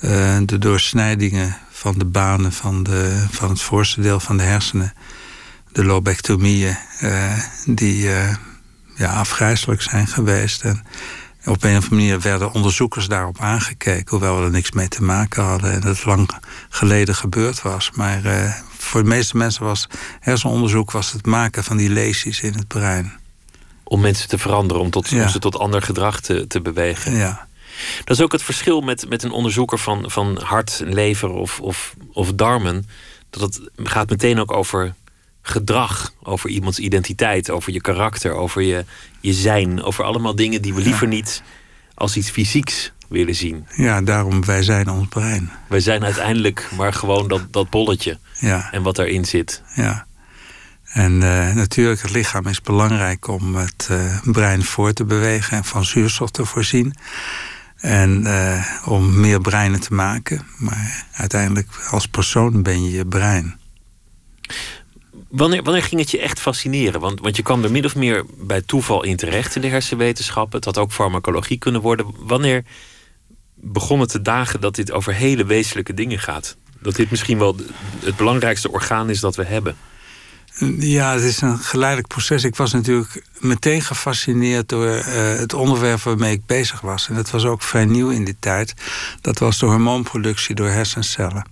uh, 0.00 0.36
de 0.44 0.58
doorsnijdingen 0.58 1.56
van 1.70 1.98
de 1.98 2.04
banen 2.04 2.52
van, 2.52 2.82
de, 2.82 3.26
van 3.30 3.48
het 3.48 3.60
voorste 3.60 4.00
deel 4.00 4.20
van 4.20 4.36
de 4.36 4.42
hersenen, 4.42 4.92
de 5.72 5.84
lobectomieën, 5.84 6.76
uh, 7.02 7.38
die 7.66 8.08
ja, 8.94 9.12
afgrijzelijk 9.12 9.82
zijn 9.82 10.06
geweest. 10.06 10.62
En 10.62 10.84
op 11.44 11.64
een 11.64 11.76
of 11.76 11.82
andere 11.82 11.94
manier 11.94 12.20
werden 12.20 12.52
onderzoekers 12.52 13.08
daarop 13.08 13.40
aangekeken, 13.40 14.10
hoewel 14.10 14.38
we 14.38 14.44
er 14.44 14.50
niks 14.50 14.72
mee 14.72 14.88
te 14.88 15.02
maken 15.02 15.42
hadden 15.42 15.72
en 15.72 15.84
het 15.84 16.04
lang 16.04 16.30
geleden 16.68 17.14
gebeurd 17.14 17.62
was. 17.62 17.90
Maar 17.94 18.20
voor 18.78 19.02
de 19.02 19.08
meeste 19.08 19.36
mensen 19.36 19.64
was 19.64 19.88
hersenonderzoek 20.20 20.90
was 20.90 21.12
het 21.12 21.26
maken 21.26 21.64
van 21.64 21.76
die 21.76 21.90
lesies 21.90 22.40
in 22.40 22.54
het 22.54 22.68
brein 22.68 23.12
om 23.88 24.00
mensen 24.00 24.28
te 24.28 24.38
veranderen, 24.38 24.82
om, 24.82 24.90
tot, 24.90 25.12
om 25.12 25.28
ze 25.28 25.38
tot 25.38 25.58
ander 25.58 25.82
gedrag 25.82 26.20
te, 26.20 26.46
te 26.46 26.60
bewegen. 26.60 27.16
Ja. 27.16 27.46
Dat 28.04 28.16
is 28.16 28.22
ook 28.22 28.32
het 28.32 28.42
verschil 28.42 28.80
met, 28.80 29.08
met 29.08 29.22
een 29.22 29.30
onderzoeker 29.30 29.78
van, 29.78 30.10
van 30.10 30.40
hart, 30.42 30.82
lever 30.84 31.30
of, 31.30 31.60
of, 31.60 31.94
of 32.12 32.32
darmen. 32.32 32.86
Dat 33.30 33.42
het 33.42 33.60
gaat 33.76 34.10
meteen 34.10 34.40
ook 34.40 34.52
over 34.52 34.94
gedrag, 35.42 36.12
over 36.22 36.50
iemands 36.50 36.78
identiteit, 36.78 37.50
over 37.50 37.72
je 37.72 37.80
karakter, 37.80 38.32
over 38.32 38.62
je, 38.62 38.84
je 39.20 39.32
zijn, 39.32 39.82
over 39.82 40.04
allemaal 40.04 40.34
dingen 40.34 40.62
die 40.62 40.74
we 40.74 40.82
liever 40.82 41.06
niet 41.06 41.42
als 41.94 42.16
iets 42.16 42.30
fysieks 42.30 42.92
willen 43.08 43.34
zien. 43.34 43.66
Ja, 43.76 44.02
daarom 44.02 44.44
wij 44.44 44.62
zijn 44.62 44.88
ons 44.90 45.08
brein. 45.08 45.50
Wij 45.68 45.80
zijn 45.80 46.04
uiteindelijk 46.04 46.68
maar 46.76 46.92
gewoon 46.92 47.28
dat, 47.28 47.42
dat 47.50 47.70
bolletje 47.70 48.18
ja. 48.38 48.68
en 48.72 48.82
wat 48.82 48.98
erin 48.98 49.24
zit. 49.24 49.62
Ja. 49.74 50.06
En 50.96 51.12
uh, 51.12 51.54
natuurlijk, 51.54 52.02
het 52.02 52.10
lichaam 52.10 52.46
is 52.46 52.60
belangrijk 52.60 53.28
om 53.28 53.54
het 53.54 53.88
uh, 53.90 54.18
brein 54.24 54.64
voor 54.64 54.92
te 54.92 55.04
bewegen 55.04 55.56
en 55.56 55.64
van 55.64 55.84
zuurstof 55.84 56.30
te 56.30 56.44
voorzien. 56.44 56.94
En 57.76 58.22
uh, 58.22 58.64
om 58.84 59.20
meer 59.20 59.40
breinen 59.40 59.80
te 59.80 59.94
maken. 59.94 60.46
Maar 60.58 61.06
uiteindelijk, 61.12 61.68
als 61.90 62.06
persoon 62.06 62.62
ben 62.62 62.84
je 62.84 62.90
je 62.90 63.06
brein. 63.06 63.58
Wanneer, 65.28 65.62
wanneer 65.62 65.82
ging 65.82 66.00
het 66.00 66.10
je 66.10 66.20
echt 66.20 66.40
fascineren? 66.40 67.00
Want, 67.00 67.20
want 67.20 67.36
je 67.36 67.42
kwam 67.42 67.64
er 67.64 67.70
min 67.70 67.84
of 67.84 67.96
meer 67.96 68.24
bij 68.38 68.62
toeval 68.62 69.04
in 69.04 69.16
terecht 69.16 69.54
in 69.54 69.60
de 69.60 69.68
hersenwetenschappen. 69.68 70.56
Het 70.56 70.64
had 70.64 70.78
ook 70.78 70.92
farmacologie 70.92 71.58
kunnen 71.58 71.80
worden. 71.80 72.06
Wanneer 72.18 72.64
begon 73.54 74.00
het 74.00 74.10
te 74.10 74.22
dagen 74.22 74.60
dat 74.60 74.74
dit 74.74 74.92
over 74.92 75.14
hele 75.14 75.44
wezenlijke 75.44 75.94
dingen 75.94 76.18
gaat? 76.18 76.56
Dat 76.80 76.96
dit 76.96 77.10
misschien 77.10 77.38
wel 77.38 77.56
het 78.04 78.16
belangrijkste 78.16 78.72
orgaan 78.72 79.10
is 79.10 79.20
dat 79.20 79.36
we 79.36 79.44
hebben? 79.44 79.76
Ja, 80.78 81.12
het 81.12 81.22
is 81.22 81.40
een 81.40 81.58
geleidelijk 81.58 82.08
proces. 82.08 82.44
Ik 82.44 82.56
was 82.56 82.72
natuurlijk 82.72 83.22
meteen 83.38 83.82
gefascineerd 83.82 84.68
door 84.68 84.86
uh, 84.86 85.02
het 85.38 85.54
onderwerp 85.54 86.00
waarmee 86.00 86.32
ik 86.32 86.46
bezig 86.46 86.80
was. 86.80 87.08
En 87.08 87.14
dat 87.14 87.30
was 87.30 87.44
ook 87.44 87.62
vrij 87.62 87.84
nieuw 87.84 88.08
in 88.08 88.24
die 88.24 88.36
tijd. 88.40 88.74
Dat 89.20 89.38
was 89.38 89.58
de 89.58 89.66
hormoonproductie 89.66 90.54
door 90.54 90.68
hersencellen. 90.68 91.46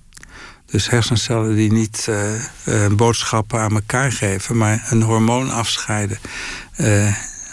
Dus 0.66 0.90
hersencellen 0.90 1.54
die 1.54 1.72
niet 1.72 2.06
uh, 2.08 2.34
uh, 2.64 2.86
boodschappen 2.92 3.60
aan 3.60 3.74
elkaar 3.74 4.12
geven, 4.12 4.56
maar 4.56 4.86
een 4.90 5.02
hormoon 5.02 5.50
afscheiden 5.50 6.18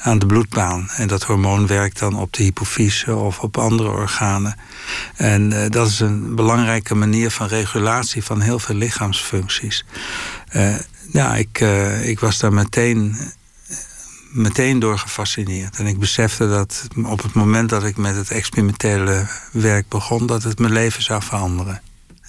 aan 0.04 0.20
de 0.20 0.26
bloedbaan. 0.26 0.90
En 0.96 1.08
dat 1.08 1.24
hormoon 1.24 1.68
werkt 1.68 2.00
dan 2.00 2.20
op 2.20 2.34
de 2.34 2.44
hypofyse 2.44 3.16
of 3.16 3.40
op 3.40 3.58
andere 3.58 3.90
organen. 3.90 4.56
En 5.16 5.70
dat 5.70 5.88
is 5.88 6.00
een 6.00 6.36
belangrijke 6.36 6.96
manier 6.96 7.32
van 7.32 7.48
regulatie 7.48 8.24
van 8.24 8.42
heel 8.42 8.60
veel 8.60 8.76
lichaamsfuncties 8.76 9.86
ja, 11.12 11.36
ik, 11.36 11.60
uh, 11.62 12.08
ik 12.08 12.20
was 12.20 12.40
daar 12.40 12.54
meteen, 12.54 13.16
meteen 14.32 14.80
door 14.80 15.00
gefascineerd. 15.00 15.78
En 15.78 15.86
ik 15.88 16.00
besefte 16.00 16.48
dat 16.48 16.88
op 17.04 17.24
het 17.24 17.34
moment 17.34 17.70
dat 17.70 17.84
ik 17.84 17.98
met 17.98 18.16
het 18.16 18.32
experimentele 18.32 19.28
werk 19.52 19.88
begon, 19.88 20.26
dat 20.26 20.44
het 20.44 20.60
mijn 20.60 20.74
leven 20.74 21.04
zou 21.04 21.24
veranderen. 21.24 21.82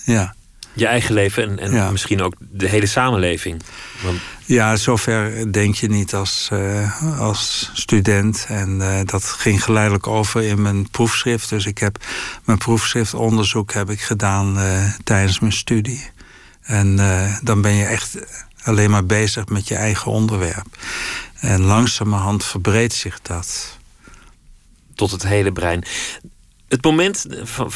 Ja. 0.04 0.34
Je 0.74 0.86
eigen 0.86 1.14
leven 1.14 1.42
en, 1.42 1.58
en 1.58 1.72
ja. 1.72 1.90
misschien 1.90 2.22
ook 2.22 2.34
de 2.38 2.68
hele 2.68 2.86
samenleving. 2.86 3.62
Want... 4.02 4.20
Ja, 4.44 4.76
zover 4.76 5.52
denk 5.52 5.74
je 5.74 5.88
niet 5.88 6.14
als, 6.14 6.48
uh, 6.52 7.20
als 7.20 7.70
student. 7.72 8.44
En 8.48 8.78
uh, 8.80 9.00
dat 9.04 9.24
ging 9.24 9.64
geleidelijk 9.64 10.06
over 10.06 10.42
in 10.42 10.62
mijn 10.62 10.90
proefschrift. 10.90 11.48
Dus 11.48 11.66
ik 11.66 11.78
heb 11.78 12.04
mijn 12.44 12.58
proefschriftonderzoek 12.58 13.72
heb 13.72 13.90
ik 13.90 14.00
gedaan 14.00 14.58
uh, 14.58 14.92
tijdens 15.04 15.40
mijn 15.40 15.52
studie. 15.52 16.10
En 16.62 16.96
dan 17.42 17.62
ben 17.62 17.72
je 17.72 17.84
echt 17.84 18.18
alleen 18.62 18.90
maar 18.90 19.06
bezig 19.06 19.46
met 19.46 19.68
je 19.68 19.74
eigen 19.74 20.12
onderwerp. 20.12 20.66
En 21.40 21.60
langzamerhand 21.60 22.44
verbreedt 22.44 22.92
zich 22.92 23.20
dat. 23.22 23.78
Tot 24.94 25.10
het 25.10 25.22
hele 25.22 25.52
brein. 25.52 25.84
Het 26.68 26.84
moment 26.84 27.26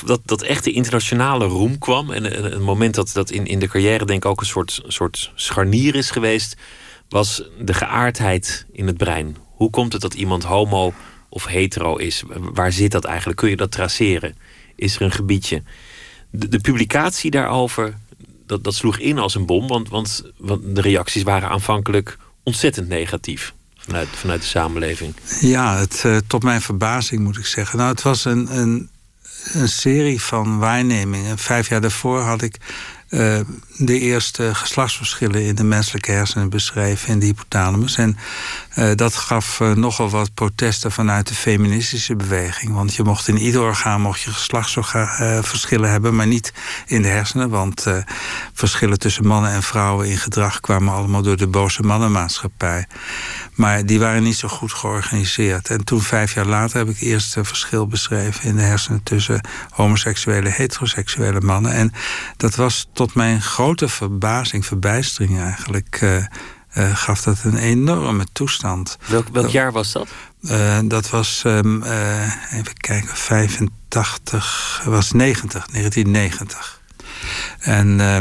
dat, 0.04 0.20
dat 0.24 0.42
echt 0.42 0.64
de 0.64 0.72
internationale 0.72 1.44
roem 1.44 1.78
kwam... 1.78 2.10
en 2.10 2.52
een 2.54 2.62
moment 2.62 2.94
dat, 2.94 3.10
dat 3.12 3.30
in, 3.30 3.46
in 3.46 3.58
de 3.58 3.68
carrière 3.68 4.04
denk 4.04 4.24
ik 4.24 4.30
ook 4.30 4.40
een 4.40 4.46
soort, 4.46 4.82
soort 4.86 5.32
scharnier 5.34 5.94
is 5.94 6.10
geweest... 6.10 6.56
was 7.08 7.42
de 7.60 7.74
geaardheid 7.74 8.66
in 8.72 8.86
het 8.86 8.96
brein. 8.96 9.36
Hoe 9.50 9.70
komt 9.70 9.92
het 9.92 10.02
dat 10.02 10.14
iemand 10.14 10.44
homo 10.44 10.94
of 11.28 11.44
hetero 11.44 11.96
is? 11.96 12.22
Waar 12.36 12.72
zit 12.72 12.90
dat 12.90 13.04
eigenlijk? 13.04 13.38
Kun 13.38 13.48
je 13.48 13.56
dat 13.56 13.70
traceren? 13.70 14.36
Is 14.76 14.96
er 14.96 15.02
een 15.02 15.12
gebiedje? 15.12 15.62
De, 16.30 16.48
de 16.48 16.60
publicatie 16.60 17.30
daarover, 17.30 17.94
dat, 18.46 18.64
dat 18.64 18.74
sloeg 18.74 18.98
in 18.98 19.18
als 19.18 19.34
een 19.34 19.46
bom... 19.46 19.68
Want, 19.68 19.88
want, 19.88 20.22
de 20.62 20.80
reacties 20.80 21.22
waren 21.22 21.48
aanvankelijk 21.48 22.18
ontzettend 22.42 22.88
negatief 22.88 23.54
vanuit, 23.76 24.08
vanuit 24.08 24.40
de 24.40 24.46
samenleving? 24.46 25.14
Ja, 25.40 25.76
het, 25.76 26.02
uh, 26.06 26.16
tot 26.26 26.42
mijn 26.42 26.60
verbazing 26.60 27.22
moet 27.22 27.38
ik 27.38 27.46
zeggen. 27.46 27.78
Nou, 27.78 27.90
het 27.90 28.02
was 28.02 28.24
een, 28.24 28.58
een, 28.58 28.90
een 29.52 29.68
serie 29.68 30.20
van 30.20 30.58
waarnemingen. 30.58 31.38
Vijf 31.38 31.68
jaar 31.68 31.80
daarvoor 31.80 32.20
had 32.20 32.42
ik 32.42 32.56
uh, 33.10 33.40
de 33.76 33.98
eerste 33.98 34.54
geslachtsverschillen 34.54 35.42
in 35.42 35.54
de 35.54 35.64
menselijke 35.64 36.12
hersenen 36.12 36.48
beschreven 36.48 37.08
in 37.08 37.18
de 37.18 37.26
hypothalamus. 37.26 37.96
En 37.96 38.16
uh, 38.76 38.90
dat 38.94 39.14
gaf 39.14 39.60
uh, 39.60 39.72
nogal 39.72 40.10
wat 40.10 40.34
protesten 40.34 40.92
vanuit 40.92 41.28
de 41.28 41.34
feministische 41.34 42.16
beweging. 42.16 42.74
Want 42.74 42.94
je 42.94 43.02
mocht 43.02 43.28
in 43.28 43.38
ieder 43.38 43.60
orgaan 43.60 44.00
mocht 44.00 44.20
je 44.20 44.30
geslachtsverschillen 44.30 45.90
hebben, 45.90 46.16
maar 46.16 46.26
niet 46.26 46.52
in 46.86 47.02
de 47.02 47.08
hersenen. 47.08 47.50
Want 47.50 47.86
verschillen 48.52 48.98
tussen 48.98 49.26
mannen 49.26 49.50
en 49.50 49.62
vrouwen 49.62 50.08
in 50.08 50.16
gedrag 50.16 50.60
kwamen 50.60 50.94
allemaal 50.94 51.22
door 51.22 51.36
de 51.36 51.46
boze 51.46 51.82
mannenmaatschappij. 51.82 52.86
Maar 53.54 53.86
die 53.86 53.98
waren 53.98 54.22
niet 54.22 54.36
zo 54.36 54.48
goed 54.48 54.72
georganiseerd. 54.72 55.70
En 55.70 55.84
toen, 55.84 56.02
vijf 56.02 56.34
jaar 56.34 56.46
later, 56.46 56.78
heb 56.78 56.88
ik 56.88 57.00
eerst 57.00 57.36
een 57.36 57.44
verschil 57.44 57.86
beschreven 57.86 58.44
in 58.44 58.56
de 58.56 58.62
hersenen 58.62 59.02
tussen 59.02 59.40
homoseksuele 59.70 60.48
en 60.48 60.54
heteroseksuele 60.54 61.40
mannen. 61.40 61.72
En 61.72 61.92
dat 62.36 62.54
was 62.54 62.88
tot 62.92 63.14
mijn 63.14 63.42
grote 63.42 63.88
verbazing, 63.88 64.66
verbijstering 64.66 65.40
eigenlijk. 65.40 66.02
Uh, 66.78 66.96
gaf 66.96 67.22
dat 67.22 67.38
een 67.44 67.56
enorme 67.56 68.26
toestand. 68.32 68.98
Welk, 69.06 69.28
welk 69.32 69.48
jaar 69.48 69.72
was 69.72 69.92
dat? 69.92 70.08
Uh, 70.40 70.78
dat 70.84 71.10
was, 71.10 71.42
um, 71.46 71.82
even 72.52 72.76
kijken, 72.76 73.16
85, 73.16 74.82
was 74.84 75.12
90, 75.12 75.66
1990. 75.66 76.80
En 77.58 77.98
uh, 77.98 78.16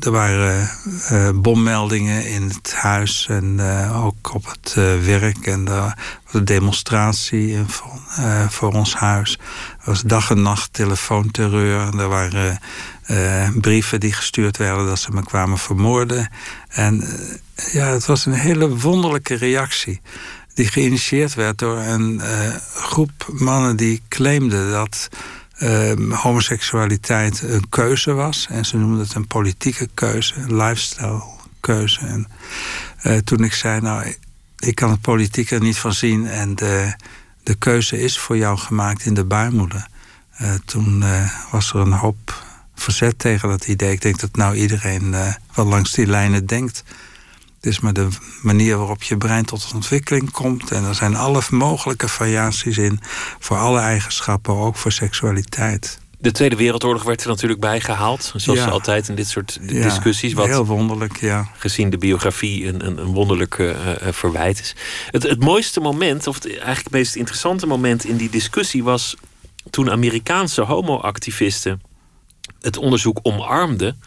er 0.00 0.10
waren 0.10 0.70
uh, 1.12 1.30
bommeldingen 1.34 2.26
in 2.26 2.42
het 2.42 2.74
huis 2.74 3.26
en 3.28 3.56
uh, 3.60 4.04
ook 4.04 4.34
op 4.34 4.46
het 4.46 4.74
werk. 5.04 5.46
En 5.46 5.68
er 5.68 5.94
was 6.24 6.32
een 6.32 6.44
demonstratie 6.44 7.58
voor, 8.48 8.72
ons 8.72 8.94
huis. 8.94 9.38
Er 9.78 9.84
was 9.84 10.02
dag 10.02 10.30
en 10.30 10.42
nacht 10.42 10.72
telefoonterreur. 10.72 11.98
Er 11.98 12.08
waren 12.08 12.58
brieven 13.60 14.00
die 14.00 14.12
gestuurd 14.12 14.56
werden 14.56 14.86
dat 14.86 14.98
ze 14.98 15.10
me 15.10 15.24
kwamen 15.24 15.58
vermoorden. 15.58 16.30
En 16.68 17.04
ja, 17.72 17.86
het 17.86 18.06
was 18.06 18.26
een 18.26 18.32
hele 18.32 18.76
wonderlijke 18.76 19.34
reactie 19.34 20.00
die 20.54 20.66
geïnitieerd 20.66 21.34
werd 21.34 21.58
door 21.58 21.78
een 21.78 22.20
groep 22.74 23.28
mannen 23.32 23.76
die 23.76 24.02
claimden 24.08 24.70
dat 24.70 25.08
uh, 25.58 25.92
homoseksualiteit 26.10 27.42
een 27.42 27.68
keuze 27.68 28.12
was. 28.12 28.46
En 28.50 28.64
ze 28.64 28.76
noemden 28.76 29.00
het 29.00 29.14
een 29.14 29.26
politieke 29.26 29.88
keuze, 29.94 30.34
een 30.34 30.56
lifestyle 30.56 31.22
keuze. 31.60 32.00
En 32.00 32.26
uh, 33.02 33.16
toen 33.16 33.44
ik 33.44 33.52
zei, 33.52 33.80
nou, 33.80 34.14
ik 34.58 34.74
kan 34.74 34.90
het 34.90 35.00
politiek 35.00 35.50
er 35.50 35.60
niet 35.60 35.78
van 35.78 35.92
zien... 35.92 36.26
en 36.26 36.54
de, 36.54 36.94
de 37.42 37.54
keuze 37.54 38.00
is 38.00 38.18
voor 38.18 38.36
jou 38.36 38.58
gemaakt 38.58 39.04
in 39.04 39.14
de 39.14 39.24
baarmoeder. 39.24 39.86
Uh, 40.42 40.54
toen 40.64 41.04
was 41.50 41.72
er 41.72 41.80
een 41.80 41.92
hoop 41.92 42.44
verzet 42.74 43.18
tegen 43.18 43.48
dat 43.48 43.66
idee. 43.66 43.92
Ik 43.92 44.02
denk 44.02 44.20
dat 44.20 44.36
nou 44.36 44.54
iedereen 44.54 45.14
wel 45.54 45.66
langs 45.66 45.92
die 45.92 46.06
lijnen 46.06 46.46
denkt... 46.46 46.84
Is 47.66 47.80
maar 47.80 47.92
de 47.92 48.08
manier 48.42 48.76
waarop 48.76 49.02
je 49.02 49.16
brein 49.16 49.44
tot 49.44 49.70
ontwikkeling 49.74 50.30
komt. 50.30 50.70
En 50.70 50.84
er 50.84 50.94
zijn 50.94 51.16
alle 51.16 51.42
mogelijke 51.50 52.08
variaties 52.08 52.78
in 52.78 53.00
voor 53.38 53.56
alle 53.56 53.80
eigenschappen, 53.80 54.54
ook 54.54 54.76
voor 54.76 54.92
seksualiteit. 54.92 55.98
De 56.18 56.32
Tweede 56.32 56.56
Wereldoorlog 56.56 57.02
werd 57.02 57.22
er 57.22 57.28
natuurlijk 57.28 57.60
bijgehaald. 57.60 58.32
Zoals 58.36 58.58
ja. 58.58 58.66
altijd 58.66 59.08
in 59.08 59.14
dit 59.14 59.28
soort 59.28 59.58
discussies. 59.68 60.32
Wat 60.32 60.46
heel 60.46 60.66
wonderlijk, 60.66 61.20
ja. 61.20 61.48
Gezien 61.56 61.90
de 61.90 61.98
biografie 61.98 62.66
een, 62.66 62.86
een, 62.86 62.98
een 62.98 63.12
wonderlijk 63.12 63.58
uh, 63.58 63.76
verwijt 64.10 64.60
is. 64.60 64.74
Het, 65.10 65.22
het 65.22 65.40
mooiste 65.40 65.80
moment, 65.80 66.26
of 66.26 66.34
het, 66.34 66.46
eigenlijk 66.46 66.84
het 66.84 66.90
meest 66.90 67.16
interessante 67.16 67.66
moment 67.66 68.04
in 68.04 68.16
die 68.16 68.30
discussie... 68.30 68.84
was 68.84 69.16
toen 69.70 69.90
Amerikaanse 69.90 70.62
homoactivisten 70.62 71.82
het 72.60 72.76
onderzoek 72.76 73.18
omarmden 73.22 74.00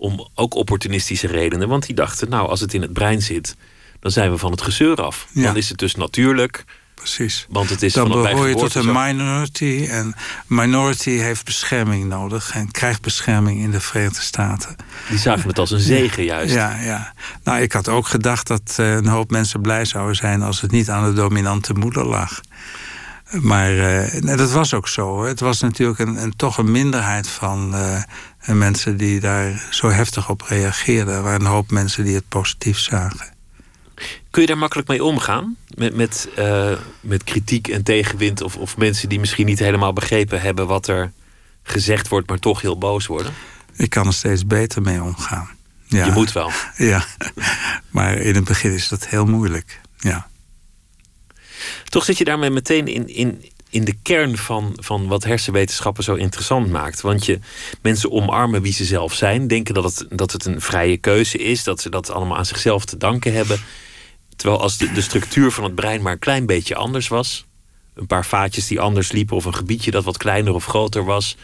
om 0.00 0.28
ook 0.34 0.54
opportunistische 0.54 1.26
redenen. 1.26 1.68
Want 1.68 1.86
die 1.86 1.94
dachten, 1.94 2.28
nou, 2.28 2.48
als 2.48 2.60
het 2.60 2.74
in 2.74 2.82
het 2.82 2.92
brein 2.92 3.22
zit, 3.22 3.56
dan 4.00 4.10
zijn 4.10 4.30
we 4.30 4.38
van 4.38 4.50
het 4.50 4.62
gezeur 4.62 4.96
af. 4.96 5.26
Ja. 5.32 5.42
Dan 5.42 5.56
is 5.56 5.68
het 5.68 5.78
dus 5.78 5.94
natuurlijk. 5.94 6.64
Precies. 6.94 7.46
Want 7.48 7.70
het 7.70 7.82
is 7.82 7.92
dan 7.92 8.08
behoor 8.08 8.48
je 8.48 8.54
tot 8.54 8.74
een 8.74 8.92
minority. 8.92 9.86
En 9.90 10.14
minority 10.46 11.10
heeft 11.10 11.44
bescherming 11.44 12.08
nodig. 12.08 12.50
En 12.54 12.70
krijgt 12.70 13.02
bescherming 13.02 13.60
in 13.60 13.70
de 13.70 13.80
Verenigde 13.80 14.20
Staten. 14.20 14.76
Die 15.08 15.18
zagen 15.18 15.48
het 15.48 15.58
als 15.58 15.70
een 15.70 15.80
zegen 15.80 16.24
juist. 16.24 16.54
Ja, 16.54 16.80
ja. 16.80 17.12
Nou, 17.44 17.60
ik 17.60 17.72
had 17.72 17.88
ook 17.88 18.06
gedacht 18.06 18.46
dat 18.46 18.76
uh, 18.80 18.94
een 18.94 19.06
hoop 19.06 19.30
mensen 19.30 19.60
blij 19.60 19.84
zouden 19.84 20.16
zijn... 20.16 20.42
als 20.42 20.60
het 20.60 20.70
niet 20.70 20.90
aan 20.90 21.04
de 21.04 21.12
dominante 21.12 21.72
moeder 21.72 22.06
lag. 22.06 22.40
Maar 23.40 23.72
uh, 23.74 24.12
nee, 24.20 24.36
dat 24.36 24.50
was 24.50 24.74
ook 24.74 24.88
zo. 24.88 25.24
Het 25.24 25.40
was 25.40 25.60
natuurlijk 25.60 25.98
een, 25.98 26.22
een 26.22 26.36
toch 26.36 26.58
een 26.58 26.70
minderheid 26.70 27.28
van 27.28 27.74
uh, 27.74 28.02
mensen 28.46 28.96
die 28.96 29.20
daar 29.20 29.66
zo 29.70 29.88
heftig 29.88 30.28
op 30.28 30.42
reageerden. 30.42 31.14
Er 31.14 31.22
waren 31.22 31.40
een 31.40 31.46
hoop 31.46 31.70
mensen 31.70 32.04
die 32.04 32.14
het 32.14 32.28
positief 32.28 32.78
zagen. 32.78 33.38
Kun 34.30 34.42
je 34.42 34.48
daar 34.48 34.58
makkelijk 34.58 34.88
mee 34.88 35.04
omgaan? 35.04 35.56
Met, 35.74 35.94
met, 35.94 36.28
uh, 36.38 36.72
met 37.00 37.24
kritiek 37.24 37.68
en 37.68 37.82
tegenwind? 37.82 38.42
Of, 38.42 38.56
of 38.56 38.76
mensen 38.76 39.08
die 39.08 39.20
misschien 39.20 39.46
niet 39.46 39.58
helemaal 39.58 39.92
begrepen 39.92 40.40
hebben 40.40 40.66
wat 40.66 40.86
er 40.86 41.12
gezegd 41.62 42.08
wordt, 42.08 42.28
maar 42.28 42.38
toch 42.38 42.60
heel 42.60 42.78
boos 42.78 43.06
worden? 43.06 43.32
Ik 43.76 43.90
kan 43.90 44.06
er 44.06 44.12
steeds 44.12 44.46
beter 44.46 44.82
mee 44.82 45.02
omgaan. 45.02 45.48
Ja. 45.84 46.04
Je 46.04 46.12
moet 46.12 46.32
wel. 46.32 46.50
Ja, 46.76 47.04
maar 47.90 48.16
in 48.16 48.34
het 48.34 48.44
begin 48.44 48.72
is 48.72 48.88
dat 48.88 49.08
heel 49.08 49.26
moeilijk. 49.26 49.80
Ja. 49.98 50.28
Toch 51.84 52.04
zit 52.04 52.18
je 52.18 52.24
daarmee 52.24 52.50
meteen 52.50 52.86
in, 52.86 53.08
in, 53.08 53.44
in 53.70 53.84
de 53.84 53.96
kern 54.02 54.36
van, 54.36 54.72
van 54.76 55.06
wat 55.06 55.24
hersenwetenschappen 55.24 56.04
zo 56.04 56.14
interessant 56.14 56.70
maakt. 56.70 57.00
Want 57.00 57.26
je 57.26 57.38
mensen 57.82 58.10
omarmen 58.10 58.62
wie 58.62 58.72
ze 58.72 58.84
zelf 58.84 59.14
zijn, 59.14 59.46
denken 59.46 59.74
dat 59.74 59.84
het, 59.84 60.06
dat 60.10 60.32
het 60.32 60.44
een 60.44 60.60
vrije 60.60 60.96
keuze 60.96 61.38
is, 61.38 61.64
dat 61.64 61.80
ze 61.80 61.90
dat 61.90 62.10
allemaal 62.10 62.36
aan 62.36 62.46
zichzelf 62.46 62.84
te 62.84 62.96
danken 62.96 63.32
hebben. 63.32 63.60
Terwijl 64.36 64.60
als 64.60 64.76
de, 64.76 64.92
de 64.92 65.00
structuur 65.00 65.50
van 65.50 65.64
het 65.64 65.74
brein 65.74 66.02
maar 66.02 66.12
een 66.12 66.18
klein 66.18 66.46
beetje 66.46 66.74
anders 66.74 67.08
was, 67.08 67.46
een 67.94 68.06
paar 68.06 68.26
vaatjes 68.26 68.66
die 68.66 68.80
anders 68.80 69.12
liepen, 69.12 69.36
of 69.36 69.44
een 69.44 69.54
gebiedje 69.54 69.90
dat 69.90 70.04
wat 70.04 70.16
kleiner 70.16 70.54
of 70.54 70.64
groter 70.64 71.04
was, 71.04 71.36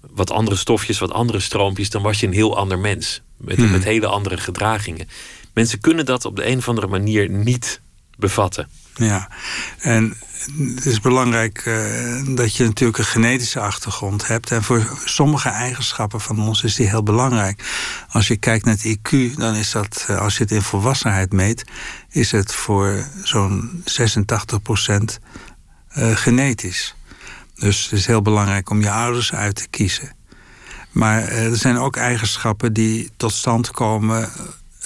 wat 0.00 0.30
andere 0.30 0.56
stofjes, 0.56 0.98
wat 0.98 1.12
andere 1.12 1.40
stroompjes, 1.40 1.90
dan 1.90 2.02
was 2.02 2.20
je 2.20 2.26
een 2.26 2.32
heel 2.32 2.56
ander 2.56 2.78
mens. 2.78 3.22
Met, 3.36 3.56
hmm. 3.56 3.70
met 3.70 3.84
hele 3.84 4.06
andere 4.06 4.36
gedragingen. 4.36 5.08
Mensen 5.54 5.80
kunnen 5.80 6.06
dat 6.06 6.24
op 6.24 6.36
de 6.36 6.46
een 6.46 6.58
of 6.58 6.68
andere 6.68 6.86
manier 6.86 7.30
niet 7.30 7.80
bevatten. 8.16 8.68
Ja, 8.94 9.28
en 9.78 10.16
het 10.74 10.86
is 10.86 11.00
belangrijk 11.00 11.64
uh, 11.66 12.36
dat 12.36 12.56
je 12.56 12.64
natuurlijk 12.64 12.98
een 12.98 13.04
genetische 13.04 13.60
achtergrond 13.60 14.26
hebt. 14.26 14.50
En 14.50 14.62
voor 14.62 14.98
sommige 15.04 15.48
eigenschappen 15.48 16.20
van 16.20 16.40
ons 16.40 16.62
is 16.62 16.74
die 16.74 16.88
heel 16.88 17.02
belangrijk. 17.02 17.64
Als 18.10 18.28
je 18.28 18.36
kijkt 18.36 18.64
naar 18.64 18.76
het 18.80 18.98
IQ, 18.98 19.34
dan 19.36 19.54
is 19.54 19.70
dat, 19.70 20.06
uh, 20.10 20.18
als 20.18 20.36
je 20.36 20.42
het 20.42 20.52
in 20.52 20.62
volwassenheid 20.62 21.32
meet, 21.32 21.64
is 22.10 22.30
het 22.30 22.54
voor 22.54 23.06
zo'n 23.22 23.82
86 23.84 24.62
procent 24.62 25.18
uh, 25.98 26.16
genetisch. 26.16 26.94
Dus 27.54 27.82
het 27.82 27.92
is 27.92 28.06
heel 28.06 28.22
belangrijk 28.22 28.70
om 28.70 28.80
je 28.80 28.90
ouders 28.90 29.32
uit 29.32 29.54
te 29.56 29.68
kiezen. 29.68 30.14
Maar 30.90 31.22
er 31.22 31.56
zijn 31.56 31.78
ook 31.78 31.96
eigenschappen 31.96 32.72
die 32.72 33.10
tot 33.16 33.32
stand 33.32 33.70
komen 33.70 34.30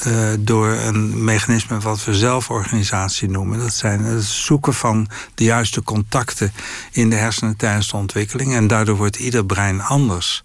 uh, 0.07 0.29
door 0.39 0.69
een 0.69 1.25
mechanisme 1.25 1.79
wat 1.79 2.05
we 2.05 2.15
zelforganisatie 2.15 3.29
noemen. 3.29 3.59
Dat 3.59 3.75
zijn 3.75 4.05
het 4.05 4.25
zoeken 4.25 4.75
van 4.75 5.09
de 5.35 5.45
juiste 5.45 5.83
contacten 5.83 6.53
in 6.91 7.11
de 7.11 7.17
hersenen 7.17 7.57
tijdens 7.57 7.91
de 7.91 7.97
ontwikkeling. 7.97 8.55
En 8.55 8.67
daardoor 8.67 8.97
wordt 8.97 9.17
ieder 9.17 9.47
brein 9.47 9.83
anders. 9.83 10.45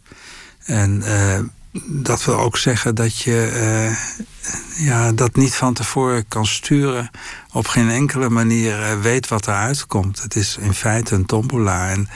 En 0.66 1.02
uh, 1.06 1.40
dat 1.86 2.26
wil 2.26 2.40
ook 2.40 2.58
zeggen 2.58 2.96
dat 2.96 3.18
je 3.18 3.52
uh, 3.56 4.88
ja, 4.88 5.12
dat 5.12 5.36
niet 5.36 5.56
van 5.56 5.74
tevoren 5.74 6.28
kan 6.28 6.46
sturen. 6.46 7.10
Op 7.52 7.68
geen 7.68 7.90
enkele 7.90 8.30
manier 8.30 9.02
weet 9.02 9.28
wat 9.28 9.48
eruit 9.48 9.86
komt. 9.86 10.22
Het 10.22 10.36
is 10.36 10.58
in 10.60 10.74
feite 10.74 11.16
een 11.16 11.26
tombola. 11.26 11.90
En 11.90 12.10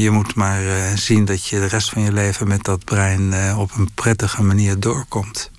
je 0.00 0.10
moet 0.10 0.34
maar 0.34 0.62
zien 0.94 1.24
dat 1.24 1.46
je 1.46 1.58
de 1.58 1.66
rest 1.66 1.90
van 1.90 2.02
je 2.02 2.12
leven 2.12 2.48
met 2.48 2.64
dat 2.64 2.84
brein 2.84 3.54
op 3.56 3.72
een 3.76 3.90
prettige 3.94 4.42
manier 4.42 4.80
doorkomt. 4.80 5.50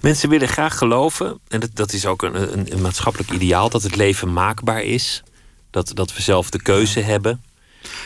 Mensen 0.00 0.28
willen 0.28 0.48
graag 0.48 0.78
geloven, 0.78 1.38
en 1.48 1.60
dat, 1.60 1.70
dat 1.74 1.92
is 1.92 2.06
ook 2.06 2.22
een, 2.22 2.52
een, 2.58 2.72
een, 2.72 2.80
maatschappelijk 2.80 3.30
ideaal, 3.30 3.70
dat 3.70 3.82
het 3.82 3.96
leven 3.96 4.32
maakbaar 4.32 4.82
is. 4.82 5.22
Dat, 5.70 5.90
dat 5.94 6.14
we 6.14 6.22
zelf 6.22 6.50
de 6.50 6.62
keuze 6.62 7.00
hebben. 7.00 7.42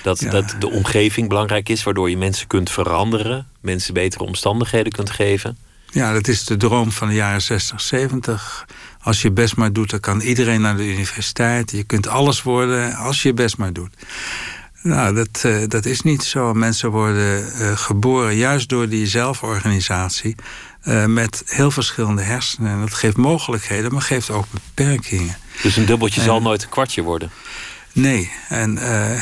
Dat, 0.02 0.26
dat 0.30 0.56
de 0.58 0.70
omgeving 0.70 1.28
belangrijk 1.28 1.68
is, 1.68 1.82
waardoor 1.82 2.10
je 2.10 2.16
mensen 2.16 2.46
kunt 2.46 2.70
veranderen, 2.70 3.46
mensen 3.60 3.94
betere 3.94 4.24
omstandigheden 4.24 4.92
kunt 4.92 5.10
geven. 5.10 5.58
Ja, 5.90 6.12
dat 6.12 6.28
is 6.28 6.44
de 6.44 6.56
droom 6.56 6.92
van 6.92 7.08
de 7.08 7.14
jaren 7.14 7.42
60, 7.42 7.80
70. 7.80 8.66
Als 9.00 9.22
je 9.22 9.30
best 9.30 9.56
maar 9.56 9.72
doet, 9.72 9.90
dan 9.90 10.00
kan 10.00 10.20
iedereen 10.20 10.60
naar 10.60 10.76
de 10.76 10.92
universiteit. 10.92 11.70
Je 11.70 11.84
kunt 11.84 12.06
alles 12.06 12.42
worden 12.42 12.94
als 12.94 13.22
je 13.22 13.34
best 13.34 13.56
maar 13.56 13.72
doet. 13.72 13.94
Nou, 14.82 15.14
dat, 15.14 15.42
uh, 15.46 15.68
dat 15.68 15.84
is 15.84 16.00
niet 16.00 16.22
zo. 16.22 16.54
Mensen 16.54 16.90
worden 16.90 17.52
uh, 17.60 17.76
geboren 17.76 18.36
juist 18.36 18.68
door 18.68 18.88
die 18.88 19.06
zelforganisatie. 19.06 20.34
Uh, 20.84 21.04
met 21.04 21.42
heel 21.46 21.70
verschillende 21.70 22.22
hersenen. 22.22 22.72
En 22.72 22.80
dat 22.80 22.94
geeft 22.94 23.16
mogelijkheden, 23.16 23.92
maar 23.92 24.02
geeft 24.02 24.30
ook 24.30 24.46
beperkingen. 24.50 25.36
Dus 25.62 25.76
een 25.76 25.86
dubbeltje 25.86 26.20
zal 26.20 26.42
nooit 26.42 26.62
een 26.62 26.68
kwartje 26.68 27.02
worden? 27.02 27.30
Nee, 27.92 28.32
en 28.48 28.78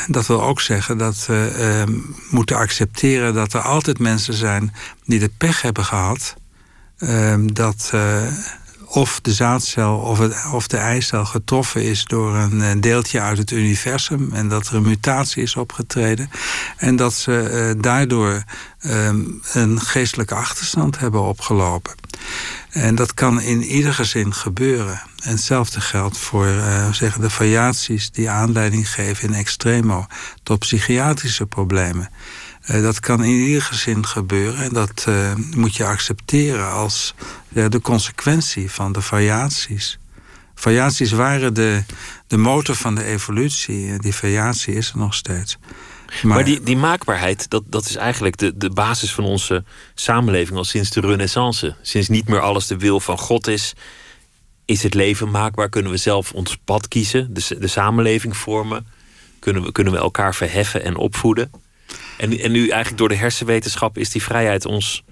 dat 0.07 0.27
wil 0.27 0.43
ook 0.43 0.61
zeggen 0.61 0.97
dat 0.97 1.25
we 1.25 1.83
moeten 2.29 2.55
accepteren 2.57 3.33
dat 3.33 3.53
er 3.53 3.61
altijd 3.61 3.99
mensen 3.99 4.33
zijn 4.33 4.73
die 5.05 5.19
de 5.19 5.31
pech 5.37 5.61
hebben 5.61 5.85
gehad. 5.85 6.35
dat 7.45 7.91
of 8.95 9.19
de 9.21 9.33
zaadcel 9.33 9.97
of, 9.97 10.19
het, 10.19 10.35
of 10.51 10.67
de 10.67 10.77
eicel 10.77 11.25
getroffen 11.25 11.83
is 11.83 12.05
door 12.05 12.35
een 12.35 12.81
deeltje 12.81 13.19
uit 13.19 13.37
het 13.37 13.51
universum 13.51 14.29
en 14.33 14.47
dat 14.47 14.67
er 14.67 14.75
een 14.75 14.81
mutatie 14.81 15.43
is 15.43 15.55
opgetreden 15.55 16.29
en 16.77 16.95
dat 16.95 17.13
ze 17.13 17.49
uh, 17.75 17.81
daardoor 17.81 18.43
um, 18.85 19.41
een 19.53 19.81
geestelijke 19.81 20.35
achterstand 20.35 20.99
hebben 20.99 21.21
opgelopen. 21.21 21.93
En 22.69 22.95
dat 22.95 23.13
kan 23.13 23.41
in 23.41 23.63
ieder 23.63 23.93
gezin 23.93 24.33
gebeuren. 24.33 25.01
En 25.23 25.31
hetzelfde 25.31 25.81
geldt 25.81 26.17
voor 26.17 26.47
uh, 26.47 26.91
zeggen 26.91 27.21
de 27.21 27.29
variaties 27.29 28.11
die 28.11 28.29
aanleiding 28.29 28.89
geven 28.89 29.27
in 29.27 29.33
extremo 29.33 30.05
tot 30.43 30.59
psychiatrische 30.59 31.45
problemen. 31.45 32.09
Uh, 32.71 32.81
dat 32.81 32.99
kan 32.99 33.23
in 33.23 33.31
ieder 33.31 33.61
gezin 33.61 34.05
gebeuren 34.05 34.63
en 34.63 34.73
dat 34.73 35.05
uh, 35.09 35.33
moet 35.55 35.75
je 35.75 35.85
accepteren 35.85 36.71
als 36.71 37.13
de 37.49 37.81
consequentie 37.81 38.71
van 38.71 38.91
de 38.91 39.01
variaties. 39.01 39.99
Variaties 40.55 41.11
waren 41.11 41.53
de, 41.53 41.83
de 42.27 42.37
motor 42.37 42.75
van 42.75 42.95
de 42.95 43.03
evolutie. 43.03 43.99
Die 43.99 44.15
variatie 44.15 44.73
is 44.73 44.89
er 44.89 44.97
nog 44.97 45.13
steeds. 45.13 45.57
Maar, 46.07 46.35
maar, 46.35 46.43
die, 46.43 46.63
die 46.63 46.77
maakbaarheid, 46.77 47.49
dat, 47.49 47.63
dat 47.65 47.85
is 47.85 47.95
eigenlijk 47.95 48.37
de, 48.37 48.57
de 48.57 48.69
basis 48.69 49.13
van 49.13 49.23
onze 49.23 49.63
samenleving 49.93 50.57
al 50.57 50.63
sinds 50.63 50.89
de 50.89 50.99
Renaissance. 50.99 51.75
Sinds 51.81 52.07
niet 52.07 52.27
meer 52.27 52.39
alles 52.39 52.67
de 52.67 52.77
wil 52.77 52.99
van 52.99 53.17
God 53.17 53.47
is, 53.47 53.73
is 54.65 54.83
het 54.83 54.93
leven 54.93 55.31
maakbaar. 55.31 55.69
Kunnen 55.69 55.91
we 55.91 55.97
zelf 55.97 56.31
ons 56.31 56.57
pad 56.65 56.87
kiezen, 56.87 57.33
de, 57.33 57.55
de 57.59 57.67
samenleving 57.67 58.37
vormen. 58.37 58.87
Kunnen 59.39 59.63
we, 59.63 59.71
kunnen 59.71 59.93
we 59.93 59.99
elkaar 59.99 60.35
verheffen 60.35 60.83
en 60.83 60.95
opvoeden. 60.95 61.51
En, 62.17 62.39
en 62.39 62.51
nu 62.51 62.59
eigenlijk 62.67 62.97
door 62.97 63.09
de 63.09 63.15
hersenwetenschap 63.15 63.97
is 63.97 64.09
die 64.09 64.23
vrijheid 64.23 64.65
ons 64.65 65.03